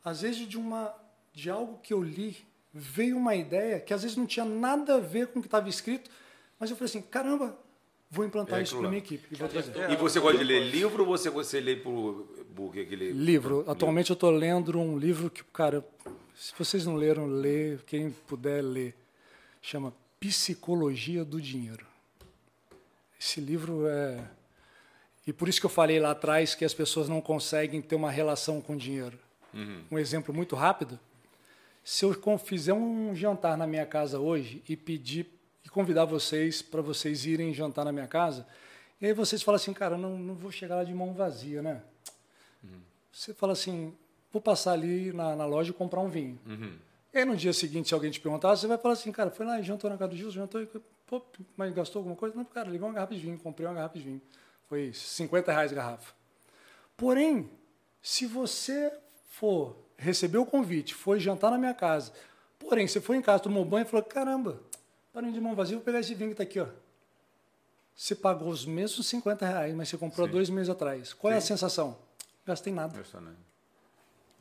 Às 0.04 0.22
vezes, 0.22 0.48
de, 0.48 0.58
uma, 0.58 0.94
de 1.34 1.50
algo 1.50 1.80
que 1.82 1.94
eu 1.94 2.04
li, 2.04 2.46
veio 2.74 3.18
uma 3.18 3.36
ideia 3.36 3.80
que 3.80 3.94
às 3.94 4.02
vezes 4.04 4.18
não 4.18 4.28
tinha 4.28 4.46
nada 4.46 4.96
a 4.96 5.00
ver 5.00 5.28
com 5.28 5.40
o 5.40 5.42
que 5.42 5.48
estava 5.48 5.70
escrito, 5.70 6.12
mas 6.60 6.70
eu 6.70 6.76
falei 6.76 6.90
assim: 6.90 7.02
caramba, 7.02 7.58
vou 8.16 8.26
implantar 8.26 8.60
É 8.60 8.64
isso 8.64 8.80
lá. 8.80 8.88
minha 8.88 9.00
equipe 9.00 9.28
e 9.30 9.36
vou 9.36 9.48
trazer. 9.50 9.92
E 9.92 9.96
você 9.98 10.20
gosta 10.20 10.38
de 10.38 10.44
ler 10.44 10.72
livro 10.72 11.04
ou 11.04 11.10
você, 11.10 11.30
você 11.30 11.60
lê 11.60 11.76
por, 11.76 12.26
que 12.72 12.80
aquele... 12.80 13.12
Livro. 13.12 13.66
Atualmente 13.68 14.10
eu 14.10 14.14
estou 14.14 14.32
lendo 14.32 14.80
um 14.80 14.98
livro 14.98 15.30
que, 15.30 15.44
cara, 15.44 15.86
se 16.34 16.54
vocês 16.58 16.86
não 16.86 16.96
leram, 16.96 17.28
lê, 17.28 17.78
quem 17.86 18.10
puder 18.10 18.62
ler. 18.62 18.96
Chama 19.62 19.94
Psicologia 20.20 21.26
do 21.26 21.42
Dinheiro. 21.42 21.86
Esse 23.20 23.42
livro 23.42 23.86
é. 23.88 24.24
E 25.28 25.34
por 25.34 25.50
isso 25.50 25.60
que 25.60 25.66
eu 25.66 25.70
falei 25.70 26.00
lá 26.00 26.12
atrás 26.12 26.56
que 26.56 26.64
as 26.64 26.74
pessoas 26.74 27.10
não 27.10 27.20
conseguem 27.20 27.82
ter 27.82 27.96
uma 27.96 28.12
relação 28.12 28.62
com 28.62 28.78
dinheiro. 28.78 29.18
Um 29.90 29.98
exemplo 29.98 30.34
muito 30.34 30.56
rápido. 30.56 31.00
Se 31.84 32.04
eu 32.04 32.14
fizer 32.38 32.74
um 32.74 33.16
jantar 33.16 33.58
na 33.58 33.66
minha 33.66 33.86
casa 33.86 34.20
hoje 34.20 34.62
e 34.68 34.76
pedir 34.76 35.35
e 35.66 35.70
convidar 35.70 36.06
vocês 36.06 36.62
para 36.62 36.82
vocês 36.82 37.26
irem 37.26 37.54
jantar 37.54 37.84
na 37.84 37.92
minha 37.92 38.08
casa, 38.08 38.46
e 39.02 39.08
aí 39.08 39.14
vocês 39.14 39.42
falam 39.42 39.58
assim, 39.58 39.74
cara, 39.74 39.98
não, 39.98 40.18
não 40.18 40.36
vou 40.36 40.52
chegar 40.52 40.76
lá 40.76 40.84
de 40.84 40.94
mão 40.94 41.14
vazia, 41.14 41.62
né? 41.62 41.82
Você 43.12 43.34
fala 43.34 43.54
assim, 43.54 43.94
vou 44.32 44.42
passar 44.42 44.74
ali 44.74 45.12
na, 45.12 45.36
na 45.36 45.46
loja 45.46 45.72
e 45.72 45.74
comprar 45.74 46.02
um 46.02 46.10
vinho. 46.10 46.40
E 47.14 47.18
aí 47.18 47.26
no 47.26 47.36
dia 47.36 47.54
seguinte, 47.54 47.88
se 47.88 47.94
alguém 47.94 48.12
te 48.12 48.20
perguntar, 48.20 48.56
você 48.56 48.68
vai 48.68 48.78
falar 48.78 48.94
assim, 48.94 49.12
cara, 49.12 49.32
foi 49.32 49.46
lá 49.46 49.60
e 49.60 49.64
jantou 49.64 49.90
na 49.90 49.98
casa 49.98 50.12
do 50.12 50.18
Gilson, 50.18 50.40
jantou 50.40 50.62
e, 50.62 50.68
pô, 51.08 51.22
mas 51.56 51.74
gastou 51.74 52.02
alguma 52.02 52.16
coisa? 52.16 52.36
Não, 52.36 52.46
cara, 52.46 52.70
levou 52.70 52.88
uma 52.88 52.94
garrafa 52.94 53.14
de 53.16 53.22
vinho, 53.22 53.38
comprei 53.40 53.68
uma 53.68 53.74
garrafa 53.74 53.98
de 53.98 54.04
vinho. 54.04 54.22
Foi 54.68 54.92
50 54.94 55.52
reais 55.52 55.72
a 55.72 55.76
garrafa. 55.76 56.14
Porém, 56.98 57.50
se 58.02 58.26
você 58.26 58.92
for 59.30 59.78
receber 59.98 60.38
o 60.38 60.46
convite, 60.46 60.94
foi 60.94 61.20
jantar 61.20 61.52
na 61.52 61.58
minha 61.58 61.74
casa, 61.74 62.12
porém, 62.60 62.88
você 62.88 63.00
foi 63.00 63.18
em 63.18 63.22
casa, 63.22 63.44
tomou 63.44 63.64
banho 63.64 63.86
e 63.86 63.90
falou, 63.90 64.04
caramba, 64.04 64.62
Parando 65.16 65.32
de 65.32 65.40
mão 65.40 65.56
vazia, 65.56 65.78
vou 65.78 65.86
pegar 65.86 66.02
esse 66.02 66.14
vinho 66.14 66.32
que 66.32 66.34
está 66.34 66.44
aqui, 66.44 66.60
ó. 66.60 66.68
Você 67.96 68.14
pagou 68.14 68.50
os 68.50 68.66
mesmos 68.66 69.08
50 69.08 69.46
reais, 69.48 69.74
mas 69.74 69.88
você 69.88 69.98
comprou 69.98 70.28
Sim. 70.28 70.34
dois 70.34 70.50
meses 70.50 70.70
atrás. 70.70 71.14
Qual 71.14 71.32
é 71.32 71.38
a 71.38 71.42
Sim. 71.42 71.48
sensação? 71.48 71.98
Gastei 72.46 72.74
nada. 72.74 72.92
Impressionante. 72.92 73.38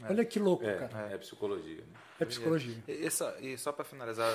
Olha 0.02 0.24
que 0.24 0.40
louco, 0.40 0.64
É, 0.66 0.74
cara. 0.88 1.12
é 1.12 1.16
psicologia. 1.18 1.76
Né? 1.76 1.86
É 2.18 2.24
psicologia. 2.24 2.76
E, 2.88 3.06
essa- 3.06 3.36
e 3.40 3.56
só 3.56 3.70
para 3.70 3.84
finalizar 3.84 4.28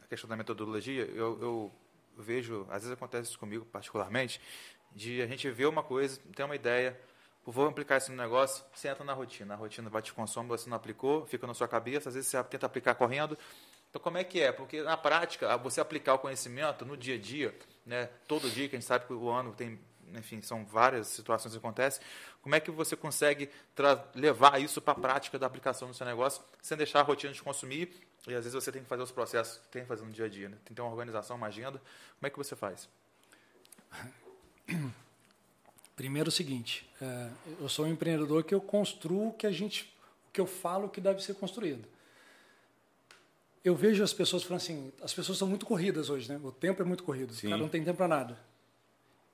a 0.00 0.06
questão 0.06 0.30
da 0.30 0.36
metodologia, 0.36 1.02
eu, 1.06 1.36
eu 1.42 1.72
vejo, 2.16 2.64
às 2.70 2.82
vezes 2.84 2.92
acontece 2.92 3.30
isso 3.30 3.38
comigo 3.40 3.64
particularmente, 3.64 4.40
de 4.92 5.20
a 5.20 5.26
gente 5.26 5.50
ver 5.50 5.66
uma 5.66 5.82
coisa, 5.82 6.20
ter 6.36 6.44
uma 6.44 6.54
ideia, 6.54 6.96
vou 7.44 7.66
aplicar 7.66 7.96
isso 7.96 8.12
no 8.12 8.16
negócio, 8.16 8.64
você 8.72 8.86
entra 8.86 9.02
na 9.04 9.12
rotina, 9.12 9.54
a 9.54 9.56
rotina 9.56 9.90
vai 9.90 10.02
te 10.02 10.12
consome, 10.12 10.48
você 10.48 10.70
não 10.70 10.76
aplicou, 10.76 11.26
fica 11.26 11.48
na 11.48 11.54
sua 11.54 11.66
cabeça, 11.66 12.08
às 12.10 12.14
vezes 12.14 12.30
você 12.30 12.40
tenta 12.44 12.66
aplicar 12.66 12.94
correndo. 12.94 13.36
Então, 13.90 14.00
como 14.00 14.16
é 14.18 14.24
que 14.24 14.40
é? 14.40 14.52
Porque 14.52 14.82
na 14.82 14.96
prática, 14.96 15.56
você 15.56 15.80
aplicar 15.80 16.14
o 16.14 16.18
conhecimento 16.18 16.84
no 16.84 16.96
dia 16.96 17.16
a 17.16 17.18
dia, 17.18 17.54
né, 17.84 18.08
todo 18.26 18.48
dia, 18.48 18.68
que 18.68 18.76
a 18.76 18.78
gente 18.78 18.86
sabe 18.86 19.04
que 19.04 19.12
o 19.12 19.28
ano 19.28 19.52
tem, 19.52 19.80
enfim, 20.14 20.40
são 20.40 20.64
várias 20.64 21.08
situações 21.08 21.52
que 21.52 21.58
acontecem, 21.58 22.00
como 22.40 22.54
é 22.54 22.60
que 22.60 22.70
você 22.70 22.94
consegue 22.94 23.50
levar 24.14 24.60
isso 24.60 24.80
para 24.80 24.92
a 24.92 25.00
prática 25.00 25.38
da 25.38 25.46
aplicação 25.46 25.88
no 25.88 25.94
seu 25.94 26.06
negócio, 26.06 26.42
sem 26.62 26.76
deixar 26.76 27.00
a 27.00 27.02
rotina 27.02 27.32
de 27.32 27.42
consumir, 27.42 27.90
e 28.28 28.34
às 28.34 28.44
vezes 28.44 28.52
você 28.52 28.70
tem 28.70 28.82
que 28.82 28.88
fazer 28.88 29.02
os 29.02 29.10
processos 29.10 29.60
tem 29.70 29.82
que 29.82 29.88
fazer 29.88 30.04
no 30.04 30.12
dia 30.12 30.26
a 30.26 30.28
dia, 30.28 30.48
né? 30.48 30.56
tem 30.64 30.68
que 30.68 30.74
ter 30.74 30.82
uma 30.82 30.90
organização, 30.90 31.36
uma 31.36 31.48
agenda. 31.48 31.80
Como 32.18 32.26
é 32.26 32.30
que 32.30 32.36
você 32.36 32.54
faz? 32.54 32.88
Primeiro 35.96 36.28
o 36.28 36.32
seguinte, 36.32 36.88
é, 37.00 37.30
eu 37.60 37.68
sou 37.68 37.86
um 37.86 37.88
empreendedor 37.88 38.44
que 38.44 38.54
eu 38.54 38.60
construo 38.60 39.28
o 39.28 39.32
que 39.32 39.46
a 39.46 39.50
gente, 39.50 39.92
o 40.28 40.32
que 40.32 40.40
eu 40.40 40.46
falo 40.46 40.88
que 40.88 41.00
deve 41.00 41.22
ser 41.22 41.34
construído. 41.34 41.86
Eu 43.62 43.74
vejo 43.74 44.02
as 44.02 44.12
pessoas 44.12 44.42
falando 44.42 44.62
assim, 44.62 44.92
as 45.02 45.12
pessoas 45.12 45.36
são 45.36 45.46
muito 45.46 45.66
corridas 45.66 46.08
hoje, 46.08 46.28
né? 46.32 46.40
O 46.42 46.50
tempo 46.50 46.80
é 46.80 46.84
muito 46.84 47.04
corrido, 47.04 47.34
Sim. 47.34 47.48
o 47.48 47.50
cara 47.50 47.62
não 47.62 47.68
tem 47.68 47.84
tempo 47.84 47.98
para 47.98 48.08
nada. 48.08 48.38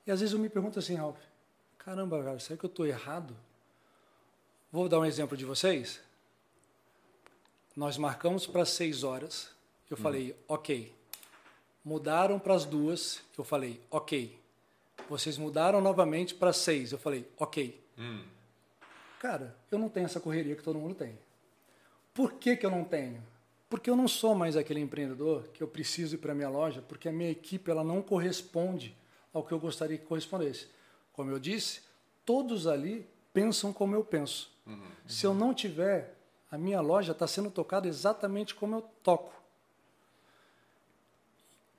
E 0.06 0.10
às 0.10 0.20
vezes 0.20 0.32
eu 0.32 0.38
me 0.38 0.48
pergunto 0.48 0.78
assim, 0.78 0.94
Ralf, 0.94 1.18
caramba, 1.78 2.22
cara, 2.22 2.38
será 2.38 2.58
que 2.58 2.64
eu 2.64 2.68
estou 2.70 2.86
errado? 2.86 3.36
Vou 4.72 4.88
dar 4.88 4.98
um 4.98 5.04
exemplo 5.04 5.36
de 5.36 5.44
vocês. 5.44 6.00
Nós 7.74 7.96
marcamos 7.96 8.46
para 8.46 8.64
seis 8.64 9.04
horas. 9.04 9.50
Eu 9.88 9.96
falei, 9.96 10.36
ok. 10.48 10.92
Mudaram 11.84 12.38
para 12.38 12.54
as 12.54 12.64
duas. 12.64 13.20
Eu 13.38 13.44
falei, 13.44 13.80
ok. 13.90 14.36
Vocês 15.08 15.38
mudaram 15.38 15.80
novamente 15.80 16.34
para 16.34 16.52
seis. 16.52 16.90
Eu 16.90 16.98
falei, 16.98 17.28
ok. 17.36 17.80
Cara, 19.20 19.56
eu 19.70 19.78
não 19.78 19.88
tenho 19.88 20.06
essa 20.06 20.20
correria 20.20 20.56
que 20.56 20.62
todo 20.62 20.78
mundo 20.78 20.94
tem. 20.94 21.18
Por 22.12 22.32
que, 22.34 22.56
que 22.56 22.66
eu 22.66 22.70
não 22.70 22.84
tenho? 22.84 23.22
Porque 23.68 23.90
eu 23.90 23.96
não 23.96 24.06
sou 24.06 24.34
mais 24.34 24.56
aquele 24.56 24.80
empreendedor 24.80 25.48
que 25.48 25.62
eu 25.62 25.68
preciso 25.68 26.14
ir 26.14 26.18
para 26.18 26.32
a 26.32 26.34
minha 26.34 26.48
loja, 26.48 26.82
porque 26.82 27.08
a 27.08 27.12
minha 27.12 27.30
equipe 27.30 27.70
ela 27.70 27.82
não 27.82 28.00
corresponde 28.00 28.96
ao 29.32 29.42
que 29.42 29.52
eu 29.52 29.58
gostaria 29.58 29.98
que 29.98 30.06
correspondesse. 30.06 30.68
Como 31.12 31.30
eu 31.30 31.38
disse, 31.38 31.82
todos 32.24 32.66
ali 32.66 33.06
pensam 33.32 33.72
como 33.72 33.94
eu 33.94 34.04
penso. 34.04 34.50
Se 35.06 35.26
eu 35.26 35.34
não 35.34 35.54
tiver, 35.54 36.16
a 36.50 36.58
minha 36.58 36.80
loja 36.80 37.12
está 37.12 37.26
sendo 37.26 37.50
tocada 37.50 37.86
exatamente 37.88 38.54
como 38.54 38.76
eu 38.76 38.82
toco. 39.02 39.32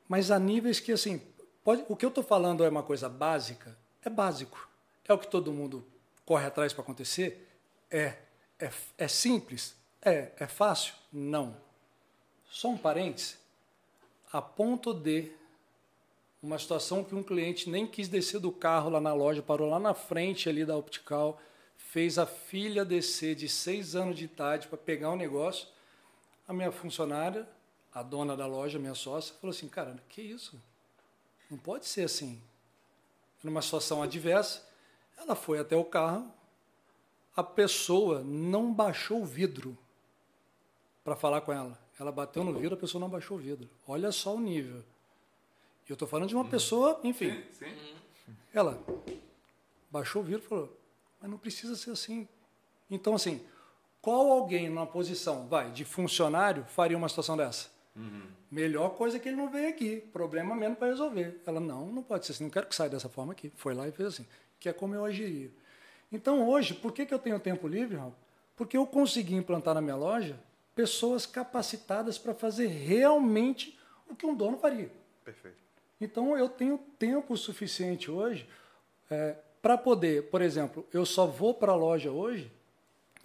Mas 0.08 0.32
há 0.32 0.40
níveis 0.40 0.80
que, 0.80 0.92
assim, 0.92 1.22
pode, 1.64 1.84
o 1.90 1.96
que 1.96 2.06
eu 2.06 2.10
estou 2.10 2.24
falando 2.24 2.64
é 2.64 2.70
uma 2.70 2.84
coisa 2.84 3.10
básica? 3.10 3.78
É 4.04 4.10
básico. 4.10 4.70
É 5.06 5.14
o 5.14 5.18
que 5.18 5.28
todo 5.28 5.52
mundo 5.52 5.86
corre 6.26 6.46
atrás 6.46 6.74
para 6.74 6.84
acontecer? 6.84 7.50
É. 7.92 8.16
é. 8.60 8.72
É 8.98 9.08
simples? 9.08 9.76
É. 10.02 10.32
É 10.38 10.48
fácil? 10.48 10.94
Não. 11.12 11.67
Só 12.50 12.70
um 12.70 12.78
parênteses. 12.78 13.38
A 14.32 14.42
ponto 14.42 14.94
de 14.94 15.32
uma 16.42 16.60
situação 16.60 17.04
que 17.04 17.16
um 17.16 17.24
cliente 17.24 17.70
nem 17.70 17.88
quis 17.88 18.08
descer 18.08 18.40
do 18.40 18.52
carro 18.52 18.90
lá 18.90 19.02
na 19.02 19.14
loja, 19.14 19.42
parou 19.42 19.70
lá 19.70 19.80
na 19.80 19.94
frente 19.94 20.48
ali 20.48 20.64
da 20.64 20.76
Optical, 20.76 21.40
fez 21.76 22.18
a 22.18 22.26
filha 22.26 22.86
descer 22.86 23.36
de 23.36 23.50
seis 23.50 23.96
anos 23.96 24.18
de 24.18 24.26
idade 24.26 24.68
para 24.68 24.78
pegar 24.78 25.12
um 25.12 25.16
negócio. 25.16 25.68
A 26.48 26.54
minha 26.54 26.72
funcionária, 26.72 27.48
a 27.94 28.04
dona 28.04 28.36
da 28.36 28.46
loja, 28.46 28.80
minha 28.80 28.96
sócia, 28.96 29.36
falou 29.42 29.56
assim, 29.56 29.68
cara, 29.68 29.96
que 30.10 30.22
isso? 30.22 30.62
Não 31.50 31.58
pode 31.58 31.86
ser 31.86 32.04
assim. 32.04 32.42
Numa 33.44 33.62
situação 33.62 34.02
adversa, 34.04 34.66
ela 35.18 35.36
foi 35.36 35.60
até 35.60 35.76
o 35.76 35.84
carro, 35.84 36.32
a 37.36 37.44
pessoa 37.44 38.24
não 38.24 38.74
baixou 38.74 39.22
o 39.22 39.26
vidro 39.26 39.78
para 41.04 41.16
falar 41.16 41.42
com 41.42 41.54
ela. 41.54 41.87
Ela 42.00 42.12
bateu 42.12 42.44
no 42.44 42.54
vidro, 42.54 42.76
a 42.76 42.80
pessoa 42.80 43.00
não 43.00 43.10
baixou 43.10 43.38
o 43.38 43.40
vidro. 43.40 43.70
Olha 43.88 44.12
só 44.12 44.36
o 44.36 44.40
nível. 44.40 44.84
E 45.88 45.90
eu 45.90 45.94
estou 45.94 46.08
falando 46.08 46.30
de 46.30 46.36
uma 46.36 46.46
pessoa, 46.46 47.00
enfim. 47.04 47.44
Sim. 47.52 47.74
Ela 48.54 48.80
baixou 49.90 50.22
o 50.22 50.26
vidro 50.26 50.44
e 50.44 50.48
falou, 50.48 50.78
mas 51.20 51.30
não 51.30 51.38
precisa 51.38 51.76
ser 51.76 51.92
assim. 51.92 52.28
Então, 52.90 53.16
assim, 53.16 53.42
qual 54.02 54.32
alguém 54.32 54.70
numa 54.70 54.86
posição, 54.86 55.48
vai, 55.48 55.72
de 55.72 55.84
funcionário 55.86 56.66
faria 56.66 56.98
uma 56.98 57.10
situação 57.10 57.36
dessa? 57.36 57.70
Melhor 58.52 58.90
coisa 58.92 59.18
que 59.18 59.28
ele 59.28 59.36
não 59.36 59.50
veio 59.50 59.70
aqui, 59.70 59.98
problema 59.98 60.56
menos 60.56 60.78
para 60.78 60.88
resolver. 60.88 61.42
Ela, 61.46 61.60
não, 61.60 61.88
não 61.88 62.04
pode 62.04 62.26
ser 62.26 62.34
assim, 62.34 62.44
não 62.44 62.52
quero 62.52 62.68
que 62.68 62.76
saia 62.76 62.90
dessa 62.90 63.10
forma 63.10 63.34
aqui. 63.34 63.52
Foi 63.56 63.74
lá 63.74 63.88
e 63.88 63.92
fez 63.92 64.10
assim, 64.10 64.26
que 64.60 64.70
é 64.70 64.74
como 64.74 64.94
eu 64.94 65.04
agiria. 65.04 65.52
Então, 66.12 66.48
hoje, 66.48 66.74
por 66.74 66.92
que, 66.92 67.06
que 67.06 67.14
eu 67.14 67.20
tenho 67.20 67.40
tempo 67.40 67.68
livre, 67.68 67.98
Raul? 67.98 68.14
Porque 68.56 68.78
eu 68.78 68.86
consegui 68.86 69.36
implantar 69.36 69.74
na 69.74 69.82
minha 69.82 69.96
loja 69.96 70.40
pessoas 70.78 71.26
capacitadas 71.26 72.20
para 72.20 72.36
fazer 72.36 72.68
realmente 72.68 73.80
o 74.08 74.16
que 74.16 74.28
um 74.28 74.36
dono 74.36 74.60
faria. 74.60 74.92
Perfeito. 75.26 75.58
Então 76.00 76.38
eu 76.38 76.48
tenho 76.48 76.78
tempo 77.00 77.36
suficiente 77.36 78.12
hoje 78.12 78.48
para 79.60 79.76
poder, 79.76 80.30
por 80.30 80.40
exemplo, 80.40 80.86
eu 80.94 81.04
só 81.04 81.26
vou 81.26 81.56
para 81.56 81.72
a 81.72 81.76
loja 81.76 82.12
hoje 82.12 82.52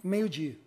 meio-dia. 0.03 0.57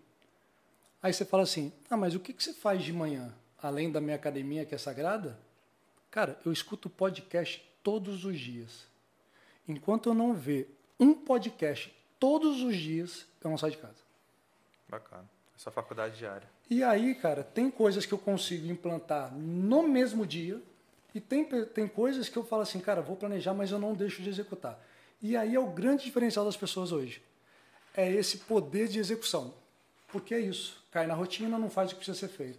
Aí 1.03 1.13
você 1.13 1.25
fala 1.25 1.43
assim: 1.43 1.73
ah, 1.91 1.97
mas 1.97 2.15
o 2.15 2.21
que, 2.21 2.33
que 2.33 2.43
você 2.43 2.53
faz 2.53 2.85
de 2.85 2.93
manhã? 2.93 3.35
Além 3.61 3.91
da 3.91 4.01
minha 4.01 4.15
academia 4.15 4.65
que 4.65 4.75
é 4.75 4.79
sagrada? 4.79 5.37
Cara, 6.09 6.39
eu 6.47 6.53
escuto 6.53 6.89
podcast 6.89 7.69
todos 7.83 8.25
os 8.25 8.39
dias. 8.39 8.87
Enquanto 9.67 10.09
eu 10.09 10.15
não 10.15 10.33
ver 10.33 10.73
um 11.01 11.13
podcast 11.13 11.93
todos 12.21 12.63
os 12.63 12.77
dias, 12.77 13.27
eu 13.43 13.51
não 13.51 13.59
saio 13.59 13.73
de 13.73 13.79
casa. 13.79 13.99
Bacana. 14.89 15.36
Essa 15.57 15.71
faculdade 15.71 16.19
diária. 16.19 16.49
E 16.69 16.83
aí, 16.83 17.15
cara, 17.15 17.43
tem 17.43 17.71
coisas 17.71 18.05
que 18.05 18.13
eu 18.13 18.19
consigo 18.19 18.67
implantar 18.67 19.33
no 19.35 19.83
mesmo 19.83 20.27
dia 20.27 20.61
e 21.15 21.21
tem, 21.21 21.45
tem 21.45 21.89
coisas 21.89 22.29
que 22.29 22.37
eu 22.37 22.45
falo 22.45 22.63
assim, 22.63 22.79
cara, 22.79 23.01
vou 23.01 23.17
planejar, 23.17 23.55
mas 23.55 23.71
eu 23.71 23.79
não 23.79 23.95
deixo 23.95 24.23
de 24.23 24.29
executar. 24.29 24.79
E 25.23 25.37
aí 25.37 25.55
é 25.55 25.61
o 25.61 25.67
grande 25.67 26.05
diferencial 26.05 26.45
das 26.45 26.57
pessoas 26.57 26.93
hoje. 26.93 27.23
É 27.97 28.11
esse 28.11 28.39
poder 28.39 28.89
de 28.89 28.99
execução. 28.99 29.55
Porque 30.09 30.35
é 30.35 30.41
isso. 30.41 30.85
Cai 30.91 31.07
na 31.07 31.15
rotina, 31.15 31.59
não 31.59 31.71
faz 31.71 31.91
o 31.91 31.95
que 31.95 32.05
precisa 32.05 32.19
ser 32.19 32.29
feito. 32.29 32.59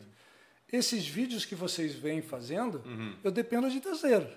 Esses 0.71 1.07
vídeos 1.07 1.45
que 1.45 1.55
vocês 1.55 1.93
vêm 1.93 2.21
fazendo, 2.21 2.83
eu 3.23 3.31
dependo 3.31 3.69
de 3.69 3.79
terceiro. 3.79 4.27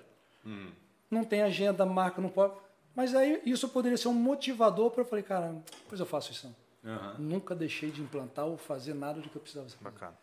Não 1.11 1.25
tem 1.25 1.43
agenda, 1.43 1.85
marca, 1.87 2.21
não 2.21 2.29
pode. 2.29 2.55
Mas 2.95 3.15
aí 3.15 3.41
isso 3.47 3.69
poderia 3.69 3.97
ser 3.97 4.09
um 4.09 4.15
motivador 4.15 4.91
para 4.91 5.03
eu 5.03 5.07
falei, 5.07 5.25
cara, 5.25 5.63
depois 5.83 5.99
eu 5.99 6.07
faço 6.07 6.31
isso. 6.33 6.47
Não. 6.47 6.55
Aham. 6.85 7.17
Nunca 7.19 7.55
deixei 7.55 7.91
de 7.91 8.01
implantar 8.01 8.47
ou 8.47 8.57
fazer 8.57 8.95
nada 8.95 9.21
do 9.21 9.29
que 9.29 9.37
eu 9.37 9.43
precisava 9.43 9.69
fazer. 9.69 9.83
Bacana. 9.83 10.15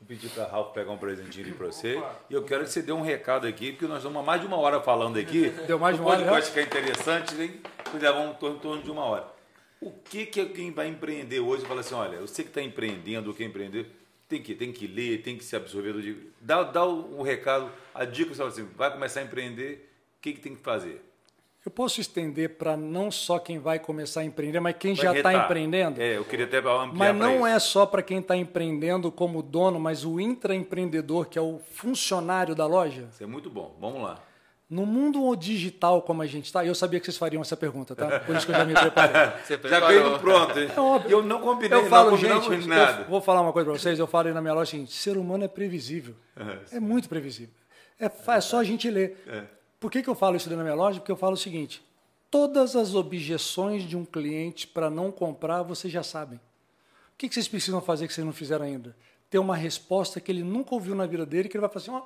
Vou 0.00 0.08
pedir 0.08 0.30
para 0.30 0.46
Ralf 0.46 0.72
pegar 0.72 0.90
um 0.90 0.98
presentinho 0.98 1.54
para 1.54 1.66
você. 1.68 2.02
E 2.28 2.34
eu 2.34 2.42
quero 2.42 2.64
que 2.64 2.70
você 2.70 2.82
dê 2.82 2.90
um 2.90 3.02
recado 3.02 3.46
aqui, 3.46 3.70
porque 3.70 3.86
nós 3.86 3.98
estamos 3.98 4.20
há 4.20 4.24
mais 4.24 4.40
de 4.40 4.48
uma 4.48 4.56
hora 4.56 4.80
falando 4.80 5.16
aqui. 5.16 5.50
Deu 5.66 5.78
mais 5.78 5.94
de 5.94 6.02
uma 6.02 6.10
hora, 6.10 6.24
podcast 6.24 6.50
ficar 6.50 6.80
interessante, 6.80 7.40
hein? 7.40 7.60
Pois 7.88 8.02
é, 8.02 8.10
vamos 8.10 8.34
em 8.34 8.38
torno, 8.38 8.56
em 8.56 8.60
torno 8.60 8.82
de 8.82 8.90
uma 8.90 9.04
hora. 9.04 9.28
O 9.80 9.92
que 9.92 10.26
que 10.26 10.44
quem 10.46 10.72
vai 10.72 10.88
empreender 10.88 11.38
hoje 11.38 11.64
fala 11.66 11.80
assim, 11.80 11.94
olha, 11.94 12.20
você 12.20 12.42
que 12.42 12.48
está 12.48 12.60
empreendendo, 12.60 13.30
ou 13.30 13.36
quer 13.36 13.44
empreender, 13.44 13.92
tem 14.28 14.42
que, 14.42 14.56
tem 14.56 14.72
que 14.72 14.88
ler, 14.88 15.22
tem 15.22 15.38
que 15.38 15.44
se 15.44 15.54
absorver 15.54 15.92
do 15.92 16.02
dia. 16.02 16.16
Dá, 16.40 16.64
dá 16.64 16.84
o, 16.84 17.20
o 17.20 17.22
recado, 17.22 17.70
a 17.94 18.04
dica, 18.04 18.30
você 18.30 18.38
fala 18.38 18.50
assim, 18.50 18.64
vai 18.76 18.92
começar 18.92 19.20
a 19.20 19.22
empreender, 19.22 19.88
o 20.18 20.22
que, 20.22 20.32
que 20.32 20.40
tem 20.40 20.56
que 20.56 20.62
fazer? 20.62 21.00
Eu 21.64 21.70
posso 21.70 22.00
estender 22.00 22.56
para 22.56 22.76
não 22.76 23.08
só 23.08 23.38
quem 23.38 23.60
vai 23.60 23.78
começar 23.78 24.22
a 24.22 24.24
empreender, 24.24 24.58
mas 24.58 24.74
quem 24.76 24.94
Vai 24.94 25.04
já 25.04 25.16
está 25.16 25.32
empreendendo. 25.32 26.00
É, 26.02 26.16
eu 26.16 26.24
queria 26.24 26.44
até 26.44 26.58
ampliar 26.58 26.92
mas 26.92 27.14
não 27.16 27.36
isso. 27.36 27.46
é 27.46 27.58
só 27.60 27.86
para 27.86 28.02
quem 28.02 28.18
está 28.18 28.36
empreendendo 28.36 29.12
como 29.12 29.40
dono, 29.42 29.78
mas 29.78 30.04
o 30.04 30.18
intraempreendedor, 30.18 31.26
que 31.26 31.38
é 31.38 31.42
o 31.42 31.60
funcionário 31.72 32.52
da 32.54 32.66
loja. 32.66 33.08
Isso 33.12 33.22
é 33.22 33.26
muito 33.26 33.48
bom, 33.48 33.76
vamos 33.80 34.02
lá. 34.02 34.18
No 34.68 34.86
mundo 34.86 35.36
digital 35.36 36.02
como 36.02 36.22
a 36.22 36.26
gente 36.26 36.46
está, 36.46 36.64
eu 36.64 36.74
sabia 36.74 36.98
que 36.98 37.04
vocês 37.04 37.18
fariam 37.18 37.42
essa 37.42 37.56
pergunta, 37.56 37.94
tá? 37.94 38.20
Por 38.20 38.34
isso 38.34 38.46
que 38.46 38.52
eu 38.52 38.56
já 38.56 38.64
me 38.64 38.72
preparei. 38.72 39.32
Você 39.44 39.68
Já 39.68 39.86
veio 39.86 40.18
pronto, 40.18 40.58
hein? 40.58 40.70
É 40.74 40.80
óbvio. 40.80 41.10
Eu 41.10 41.22
não 41.22 41.42
combinei, 41.42 41.78
Eu 41.78 41.86
falo, 41.86 42.12
não 42.12 42.16
gente, 42.16 42.66
nada. 42.66 43.02
eu 43.02 43.08
vou 43.08 43.20
falar 43.20 43.42
uma 43.42 43.52
coisa 43.52 43.68
para 43.68 43.78
vocês. 43.78 43.98
Eu 43.98 44.06
falo 44.06 44.28
aí 44.28 44.34
na 44.34 44.40
minha 44.40 44.54
loja 44.54 44.70
seguinte: 44.70 44.92
ser 44.94 45.18
humano 45.18 45.44
é 45.44 45.48
previsível. 45.48 46.14
É 46.72 46.80
muito 46.80 47.06
previsível. 47.06 47.54
É, 48.00 48.06
é 48.06 48.40
só 48.40 48.60
a 48.60 48.64
gente 48.64 48.90
ler. 48.90 49.22
É. 49.28 49.61
Por 49.82 49.90
que, 49.90 50.00
que 50.00 50.08
eu 50.08 50.14
falo 50.14 50.36
isso 50.36 50.48
na 50.48 50.62
minha 50.62 50.76
loja? 50.76 51.00
Porque 51.00 51.10
eu 51.10 51.16
falo 51.16 51.34
o 51.34 51.36
seguinte: 51.36 51.84
todas 52.30 52.76
as 52.76 52.94
objeções 52.94 53.82
de 53.82 53.96
um 53.96 54.04
cliente 54.04 54.64
para 54.64 54.88
não 54.88 55.10
comprar, 55.10 55.64
vocês 55.64 55.92
já 55.92 56.04
sabem. 56.04 56.38
O 56.38 57.18
que, 57.18 57.28
que 57.28 57.34
vocês 57.34 57.48
precisam 57.48 57.80
fazer 57.80 58.06
que 58.06 58.14
vocês 58.14 58.24
não 58.24 58.32
fizeram 58.32 58.64
ainda? 58.64 58.94
Ter 59.28 59.40
uma 59.40 59.56
resposta 59.56 60.20
que 60.20 60.30
ele 60.30 60.44
nunca 60.44 60.72
ouviu 60.72 60.94
na 60.94 61.04
vida 61.04 61.26
dele, 61.26 61.48
que 61.48 61.56
ele 61.56 61.62
vai 61.62 61.68
falar 61.68 61.82
assim: 61.82 61.90
ó, 61.90 62.02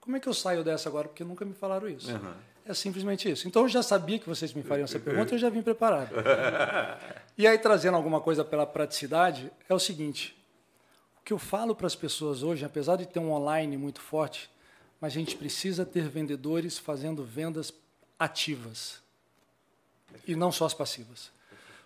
Como 0.00 0.16
é 0.16 0.20
que 0.20 0.28
eu 0.28 0.32
saio 0.32 0.62
dessa 0.62 0.88
agora? 0.88 1.08
Porque 1.08 1.24
nunca 1.24 1.44
me 1.44 1.52
falaram 1.52 1.88
isso. 1.88 2.12
Uhum. 2.12 2.32
É 2.64 2.72
simplesmente 2.72 3.28
isso. 3.28 3.48
Então 3.48 3.62
eu 3.62 3.68
já 3.68 3.82
sabia 3.82 4.20
que 4.20 4.28
vocês 4.28 4.54
me 4.54 4.62
fariam 4.62 4.84
essa 4.84 5.00
pergunta, 5.00 5.34
eu 5.34 5.38
já 5.38 5.50
vim 5.50 5.62
preparado. 5.62 6.14
e 7.36 7.44
aí, 7.44 7.58
trazendo 7.58 7.96
alguma 7.96 8.20
coisa 8.20 8.44
pela 8.44 8.64
praticidade, 8.64 9.50
é 9.68 9.74
o 9.74 9.80
seguinte: 9.80 10.40
o 11.18 11.24
que 11.24 11.32
eu 11.32 11.40
falo 11.40 11.74
para 11.74 11.88
as 11.88 11.96
pessoas 11.96 12.44
hoje, 12.44 12.64
apesar 12.64 12.94
de 12.94 13.06
ter 13.06 13.18
um 13.18 13.32
online 13.32 13.76
muito 13.76 14.00
forte, 14.00 14.48
mas 15.02 15.14
a 15.14 15.18
gente 15.18 15.34
precisa 15.34 15.84
ter 15.84 16.08
vendedores 16.08 16.78
fazendo 16.78 17.24
vendas 17.24 17.74
ativas 18.16 19.02
e 20.28 20.36
não 20.36 20.52
só 20.52 20.64
as 20.64 20.74
passivas. 20.74 21.32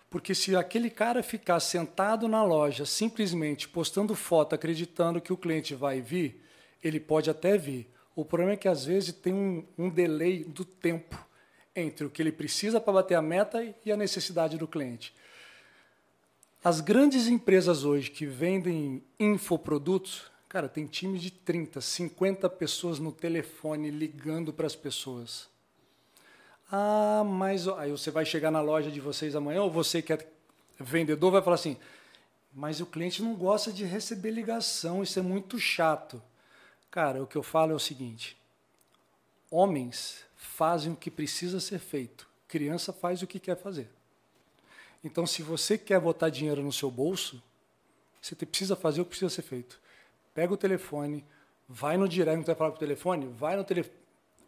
Porque 0.07 0.35
se 0.35 0.55
aquele 0.55 0.91
cara 0.91 1.23
ficar 1.23 1.59
sentado 1.59 2.27
na 2.27 2.43
loja, 2.43 2.85
simplesmente 2.85 3.67
postando 3.67 4.13
foto, 4.13 4.53
acreditando 4.53 5.19
que 5.19 5.33
o 5.33 5.37
cliente 5.37 5.73
vai 5.73 5.99
vir, 5.99 6.43
ele 6.83 6.99
pode 6.99 7.27
até 7.27 7.57
vir. 7.57 7.89
O 8.15 8.23
problema 8.23 8.53
é 8.53 8.55
que 8.55 8.67
às 8.67 8.85
vezes 8.85 9.13
tem 9.13 9.33
um, 9.33 9.65
um 9.75 9.89
delay 9.89 10.43
do 10.43 10.63
tempo 10.63 11.17
entre 11.75 12.05
o 12.05 12.11
que 12.11 12.21
ele 12.21 12.31
precisa 12.31 12.79
para 12.79 12.93
bater 12.93 13.15
a 13.15 13.21
meta 13.21 13.65
e 13.83 13.91
a 13.91 13.97
necessidade 13.97 14.59
do 14.59 14.67
cliente. 14.67 15.11
As 16.63 16.81
grandes 16.81 17.25
empresas 17.25 17.83
hoje 17.83 18.11
que 18.11 18.27
vendem 18.27 19.01
infoprodutos, 19.19 20.29
cara, 20.49 20.69
tem 20.69 20.85
time 20.85 21.19
de 21.19 21.31
30, 21.31 21.81
50 21.81 22.49
pessoas 22.49 22.99
no 22.99 23.11
telefone 23.11 23.89
ligando 23.89 24.53
para 24.53 24.67
as 24.67 24.75
pessoas. 24.75 25.47
Ah, 26.71 27.23
mas 27.25 27.67
aí 27.67 27.91
você 27.91 28.11
vai 28.11 28.25
chegar 28.25 28.51
na 28.51 28.61
loja 28.61 28.91
de 28.91 28.99
vocês 28.99 29.35
amanhã, 29.35 29.63
ou 29.63 29.71
você 29.71 30.01
que 30.01 30.13
é 30.13 30.27
vendedor 30.79 31.31
vai 31.31 31.41
falar 31.41 31.55
assim: 31.55 31.77
mas 32.53 32.81
o 32.81 32.85
cliente 32.85 33.21
não 33.21 33.35
gosta 33.35 33.71
de 33.71 33.85
receber 33.85 34.31
ligação, 34.31 35.03
isso 35.03 35.19
é 35.19 35.21
muito 35.21 35.59
chato. 35.59 36.21
Cara, 36.89 37.21
o 37.21 37.27
que 37.27 37.35
eu 37.35 37.43
falo 37.43 37.71
é 37.71 37.75
o 37.75 37.79
seguinte: 37.79 38.37
homens 39.49 40.25
fazem 40.35 40.91
o 40.91 40.95
que 40.95 41.11
precisa 41.11 41.59
ser 41.59 41.79
feito, 41.79 42.27
criança 42.47 42.91
faz 42.91 43.21
o 43.21 43.27
que 43.27 43.39
quer 43.39 43.57
fazer. 43.57 43.89
Então, 45.03 45.25
se 45.25 45.41
você 45.41 45.77
quer 45.77 45.99
botar 45.99 46.29
dinheiro 46.29 46.61
no 46.61 46.73
seu 46.73 46.91
bolso, 46.91 47.41
você 48.21 48.35
precisa 48.35 48.75
fazer 48.75 48.99
o 48.99 49.05
que 49.05 49.11
precisa 49.11 49.29
ser 49.29 49.43
feito. 49.43 49.79
Pega 50.37 50.53
o 50.53 50.57
telefone, 50.57 51.25
vai 51.67 51.97
no 51.97 52.07
direct, 52.07 52.37
não 52.37 52.43
vai 52.43 52.53
falar 52.53 52.69
o 52.69 52.77
telefone, 52.77 53.27
vai 53.27 53.55
no 53.55 53.63
telefone, 53.63 53.95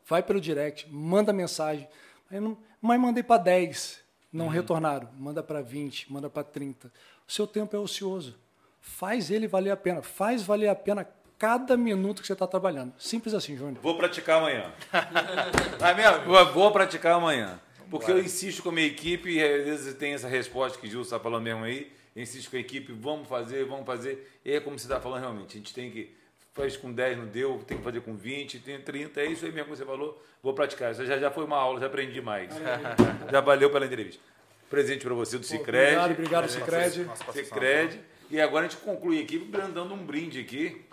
vai 0.06 0.22
pelo 0.22 0.40
direct, 0.40 0.88
manda 0.88 1.34
mensagem. 1.34 1.88
Não, 2.30 2.56
mas 2.80 3.00
mandei 3.00 3.24
para 3.24 3.42
10, 3.42 4.00
não 4.32 4.46
uhum. 4.46 4.52
retornaram. 4.52 5.10
Manda 5.18 5.42
para 5.42 5.64
20, 5.64 6.14
manda 6.14 6.30
para 6.30 6.44
30. 6.44 6.94
O 7.28 7.32
seu 7.32 7.48
tempo 7.48 7.76
é 7.76 7.80
ocioso. 7.80 8.38
Faz 8.80 9.32
ele 9.32 9.48
valer 9.48 9.72
a 9.72 9.76
pena. 9.76 10.04
Faz 10.04 10.44
valer 10.44 10.68
a 10.68 10.76
pena 10.76 11.08
cada 11.40 11.76
minuto 11.76 12.22
que 12.22 12.28
você 12.28 12.34
está 12.34 12.46
trabalhando. 12.46 12.94
Simples 13.00 13.34
assim, 13.34 13.58
Júnior. 13.58 13.80
Vou 13.82 13.98
praticar 13.98 14.38
amanhã. 14.38 14.72
é 14.94 15.94
mesmo? 15.96 16.54
Vou 16.54 16.72
praticar 16.72 17.14
amanhã. 17.14 17.60
Porque 17.90 18.12
eu 18.12 18.20
insisto 18.20 18.62
com 18.62 18.70
a 18.70 18.74
minha 18.74 18.86
equipe, 18.86 19.32
e 19.32 19.44
às 19.44 19.66
vezes 19.66 19.96
tem 19.96 20.14
essa 20.14 20.28
resposta 20.28 20.78
que 20.78 20.86
o 20.86 20.90
Gil 20.92 21.02
está 21.02 21.20
falando 21.20 21.46
mesmo 21.46 21.64
aí. 21.64 21.92
Eu 22.20 22.24
insisto 22.24 22.52
com 22.52 22.58
a 22.58 22.60
equipe, 22.60 22.92
vamos 22.92 23.30
fazer, 23.30 23.64
vamos 23.64 23.86
fazer. 23.86 24.30
E 24.44 24.52
é 24.52 24.60
como 24.60 24.78
você 24.78 24.86
está 24.86 25.00
falando 25.00 25.22
realmente. 25.22 25.56
A 25.56 25.58
gente 25.58 25.74
tem 25.74 25.90
que 25.90 26.14
faz 26.52 26.76
com 26.76 26.92
10 26.92 27.18
não 27.18 27.28
deu, 27.28 27.64
tem 27.66 27.78
que 27.78 27.84
fazer 27.84 28.02
com 28.02 28.14
20, 28.14 28.60
tem 28.60 28.82
30, 28.82 29.22
é 29.22 29.28
isso 29.28 29.46
aí 29.46 29.54
mesmo 29.54 29.72
que 29.72 29.78
você 29.78 29.86
falou, 29.86 30.22
vou 30.44 30.54
praticar. 30.54 30.92
Isso 30.92 31.06
já, 31.06 31.18
já 31.18 31.32
foi 31.32 31.46
uma 31.46 31.56
aula, 31.56 31.80
já 31.80 31.86
aprendi 31.86 32.22
mais. 32.22 32.52
já 33.32 33.40
valeu 33.40 33.72
pela 33.72 33.86
entrevista. 33.86 34.22
Presente 34.70 35.06
para 35.06 35.14
você 35.14 35.38
do 35.38 35.46
Cicred. 35.46 35.96
Obrigado, 35.96 36.12
obrigado, 36.12 36.50
Cicred. 36.50 37.10
Cicred. 37.32 38.02
E 38.30 38.42
agora 38.42 38.66
a 38.66 38.70
gente 38.70 38.82
conclui 38.82 39.22
aqui 39.22 39.40
dando 39.40 39.94
um 39.94 40.06
brinde 40.06 40.42
aqui. 40.42 40.86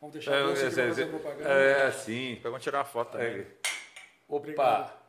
Vamos 0.00 0.14
deixar 0.14 0.36
é, 0.36 0.42
você 0.42 0.80
é, 0.80 1.44
é, 1.44 1.80
é, 1.80 1.82
assim. 1.82 2.40
Vamos 2.42 2.62
tirar 2.62 2.78
uma 2.78 2.84
foto 2.86 3.12
também. 3.12 3.40
Opa! 3.40 3.46
Obrigado. 4.26 5.05